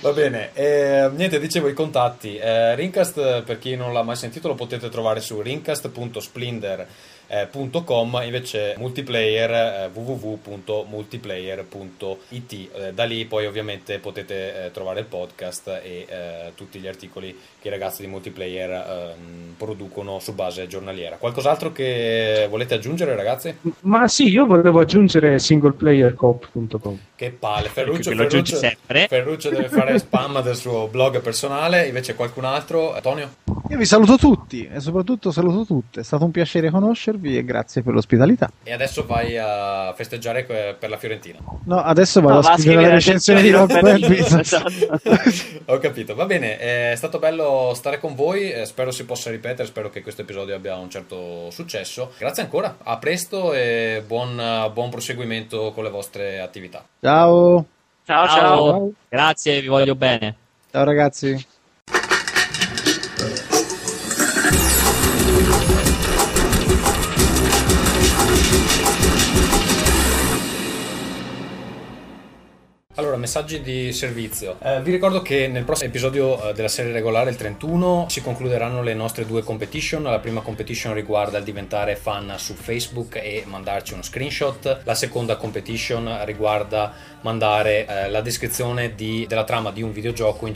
Va 0.00 0.12
bene, 0.12 0.50
eh, 0.54 1.10
niente, 1.14 1.38
dicevo 1.38 1.68
i 1.68 1.74
contatti. 1.74 2.36
Eh, 2.36 2.74
Rincast, 2.74 3.42
per 3.42 3.58
chi 3.58 3.76
non 3.76 3.92
l'ha 3.92 4.02
mai 4.02 4.16
sentito, 4.16 4.48
lo 4.48 4.54
potete 4.54 4.88
trovare 4.88 5.20
su 5.20 5.40
rincast.splendor.com, 7.28 8.20
invece 8.24 8.74
multiplayer 8.78 9.50
eh, 9.50 9.90
www.multiplayer.it. 9.92 12.52
Eh, 12.52 12.92
da 12.92 13.04
lì 13.04 13.24
poi 13.24 13.46
ovviamente 13.46 13.98
potete 13.98 14.66
eh, 14.66 14.70
trovare 14.70 15.00
il 15.00 15.06
podcast 15.06 15.80
e 15.82 16.06
eh, 16.08 16.52
tutti 16.54 16.78
gli 16.78 16.86
articoli 16.86 17.36
che 17.60 17.68
i 17.68 17.70
ragazzi 17.70 18.02
di 18.02 18.08
multiplayer 18.08 18.70
ehm, 18.70 19.54
producono 19.56 20.18
su 20.20 20.34
base 20.34 20.66
giornaliera. 20.66 21.16
Qualcos'altro 21.16 21.72
che 21.72 22.46
volete 22.48 22.74
aggiungere 22.74 23.16
ragazzi? 23.16 23.54
Ma 23.80 24.06
sì, 24.08 24.28
io 24.28 24.46
volevo 24.46 24.80
aggiungere 24.80 25.38
singleplayercop.com. 25.38 26.98
Che 27.16 27.30
palle, 27.30 27.68
Ferruccio, 27.68 28.14
Ferruccio, 28.14 28.56
sempre. 28.56 29.06
Ferruccio 29.08 29.50
deve 29.50 29.68
fare 29.68 29.98
spam 30.06 30.42
del 30.42 30.56
suo 30.56 30.86
blog 30.86 31.20
personale, 31.20 31.86
invece 31.86 32.14
qualcun 32.14 32.44
altro, 32.44 32.94
Antonio? 32.94 33.30
Io 33.68 33.78
vi 33.78 33.84
saluto 33.84 34.16
tutti 34.16 34.64
e 34.64 34.78
soprattutto 34.78 35.32
saluto 35.32 35.64
tutte, 35.64 36.00
è 36.00 36.04
stato 36.04 36.24
un 36.24 36.30
piacere 36.30 36.70
conoscervi 36.70 37.15
conoscervi 37.16 37.36
e 37.36 37.44
grazie 37.44 37.82
per 37.82 37.94
l'ospitalità. 37.94 38.50
E 38.62 38.72
adesso 38.72 39.04
vai 39.04 39.36
a 39.38 39.92
festeggiare 39.94 40.44
per 40.44 40.88
la 40.88 40.96
Fiorentina. 40.96 41.38
No, 41.64 41.78
adesso 41.78 42.20
vado 42.20 42.40
No, 42.42 42.48
a 42.48 42.58
scrivere 42.58 42.88
la 42.88 42.94
recensione 42.94 43.42
di 43.42 43.50
Rock. 43.50 43.74
Esatto. 44.36 45.00
Ho 45.72 45.78
capito, 45.78 46.14
va 46.14 46.26
bene, 46.26 46.58
è 46.58 46.94
stato 46.96 47.18
bello 47.18 47.72
stare 47.74 47.98
con 47.98 48.14
voi, 48.14 48.50
eh, 48.52 48.64
spero 48.66 48.90
si 48.90 49.04
possa 49.04 49.30
ripetere, 49.30 49.66
spero 49.66 49.90
che 49.90 50.02
questo 50.02 50.22
episodio 50.22 50.54
abbia 50.54 50.76
un 50.76 50.90
certo 50.90 51.50
successo. 51.50 52.12
Grazie 52.18 52.42
ancora, 52.44 52.76
a 52.82 52.98
presto 52.98 53.52
e 53.52 54.02
buon, 54.06 54.70
buon 54.72 54.90
proseguimento 54.90 55.72
con 55.72 55.84
le 55.84 55.90
vostre 55.90 56.40
attività. 56.40 56.84
Ciao, 57.00 57.64
ciao, 58.04 58.28
ciao. 58.28 58.36
Ciao, 58.36 58.92
grazie, 59.08 59.60
vi 59.60 59.68
voglio 59.68 59.94
bene. 59.94 60.36
ciao 60.70 60.84
ragazzi. 60.84 61.54
Allora, 72.98 73.18
messaggi 73.18 73.60
di 73.60 73.92
servizio. 73.92 74.56
Eh, 74.58 74.80
vi 74.80 74.90
ricordo 74.90 75.20
che 75.20 75.48
nel 75.48 75.64
prossimo 75.64 75.90
episodio 75.90 76.48
eh, 76.48 76.54
della 76.54 76.66
serie 76.66 76.92
regolare, 76.92 77.28
il 77.28 77.36
31, 77.36 78.06
si 78.08 78.22
concluderanno 78.22 78.82
le 78.82 78.94
nostre 78.94 79.26
due 79.26 79.42
competition. 79.42 80.04
La 80.04 80.18
prima 80.18 80.40
competition 80.40 80.94
riguarda 80.94 81.36
il 81.36 81.44
diventare 81.44 81.94
fan 81.94 82.32
su 82.38 82.54
Facebook 82.54 83.16
e 83.16 83.44
mandarci 83.46 83.92
uno 83.92 84.02
screenshot. 84.02 84.80
La 84.84 84.94
seconda 84.94 85.36
competition 85.36 86.24
riguarda 86.24 86.90
mandare 87.20 87.86
eh, 87.86 88.08
la 88.08 88.22
descrizione 88.22 88.94
di- 88.94 89.26
della 89.28 89.44
trama 89.44 89.72
di 89.72 89.82
un 89.82 89.92
videogioco 89.92 90.46
in 90.46 90.54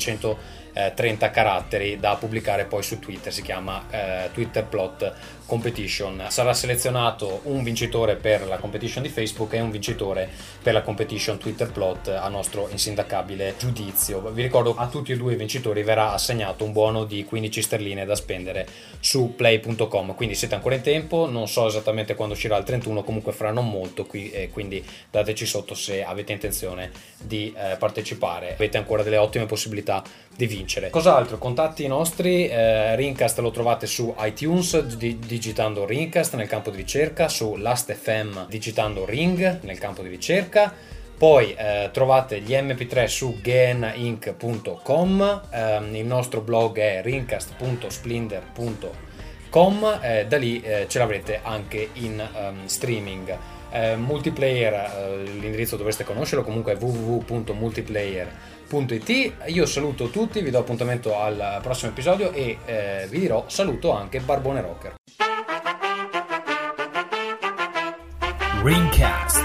130 0.73 1.31
caratteri 1.31 1.99
da 1.99 2.17
pubblicare 2.17 2.65
poi 2.65 2.83
su 2.83 2.99
Twitter. 2.99 3.33
Si 3.33 3.43
chiama 3.43 3.85
eh, 3.91 4.31
Twitter 4.33 4.65
Plot 4.65 5.15
Competition. 5.47 6.27
Sarà 6.29 6.55
selezionato 6.55 7.41
un 7.45 7.65
vincitore 7.65 8.15
per 8.15 8.47
la 8.47 8.59
competition 8.59 9.03
di 9.03 9.09
Facebook 9.09 9.53
e 9.55 9.61
un 9.61 9.71
vincitore 9.71 10.31
per 10.63 10.73
la 10.73 10.83
competition 10.83 11.39
Twitter 11.39 11.73
Plot 11.73 12.09
a 12.09 12.29
nostro 12.29 12.69
insindacabile 12.71 13.55
giudizio. 13.59 14.21
Vi 14.31 14.43
ricordo 14.43 14.77
a 14.77 14.87
tutti 14.87 15.11
e 15.11 15.17
due 15.17 15.33
i 15.33 15.37
vincitori 15.37 15.83
verrà 15.83 16.13
assegnato 16.13 16.65
un 16.65 16.71
buono 16.73 17.05
di 17.05 17.25
15 17.25 17.63
sterline 17.63 18.05
da 18.05 18.15
spendere 18.15 18.67
su 19.01 19.35
play.com. 19.35 20.15
Quindi 20.15 20.37
siete 20.37 20.55
ancora 20.55 20.77
in 20.77 20.83
tempo, 20.83 21.29
non 21.29 21.49
so 21.49 21.67
esattamente 21.67 22.15
quando 22.15 22.35
uscirà 22.35 22.57
il 22.57 22.65
31, 22.65 23.03
comunque 23.03 23.33
fra 23.33 23.51
non 23.51 23.69
molto 23.69 24.07
qui 24.07 24.31
e 24.31 24.51
quindi 24.51 24.85
dateci 25.11 25.47
sotto 25.47 25.75
se 25.75 26.05
avete 26.05 26.33
intenzione 26.33 26.93
di 27.19 27.53
eh, 27.57 27.77
partecipare. 27.77 28.53
Avete 28.53 28.77
ancora 28.77 29.03
delle 29.03 29.17
ottime 29.17 29.47
possibilità 29.47 30.03
di 30.41 30.47
vincere. 30.47 30.89
Cos'altro? 30.89 31.37
Contatti 31.37 31.87
nostri, 31.87 32.49
eh, 32.49 32.97
Rincast 32.97 33.41
lo 33.41 33.51
trovate 33.51 33.87
su 33.87 34.15
iTunes 34.21 34.81
di- 34.97 35.19
digitando 35.19 35.85
Rincast 35.85 36.35
nel 36.35 36.49
campo 36.49 36.71
di 36.71 36.79
ricerca, 36.79 37.29
su 37.29 37.57
Last.fm 37.57 38.47
digitando 38.49 39.05
Ring 39.05 39.61
nel 39.63 39.79
campo 39.79 40.01
di 40.03 40.09
ricerca. 40.09 40.73
Poi 41.19 41.55
eh, 41.55 41.91
trovate 41.93 42.41
gli 42.41 42.55
MP3 42.55 43.05
su 43.05 43.37
gaininc.com, 43.43 45.43
ehm, 45.51 45.95
il 45.95 46.07
nostro 46.07 46.41
blog 46.41 46.79
è 46.79 47.03
rincast.splinder.com, 47.03 49.99
eh, 50.01 50.25
da 50.27 50.39
lì 50.39 50.63
eh, 50.63 50.87
ce 50.89 50.99
l'avrete 50.99 51.41
anche 51.43 51.91
in 51.93 52.19
ehm, 52.19 52.65
streaming. 52.65 53.37
Eh, 53.71 53.97
multiplayer, 53.97 54.73
eh, 54.73 55.25
l'indirizzo 55.25 55.77
dovreste 55.77 56.05
conoscerlo, 56.05 56.43
comunque 56.43 56.73
è 56.73 56.77
www.multiplayer.it. 58.71 59.49
Io 59.49 59.67
saluto 59.67 60.09
tutti, 60.09 60.41
vi 60.41 60.51
do 60.51 60.59
appuntamento 60.59 61.19
al 61.19 61.59
prossimo 61.61 61.91
episodio 61.91 62.31
e 62.33 62.59
eh, 62.65 63.07
vi 63.11 63.19
dirò 63.19 63.45
saluto 63.49 63.93
anche 63.93 64.21
Barbone 64.21 64.61
Rocker. 64.61 64.95
Ringcast. 68.63 69.40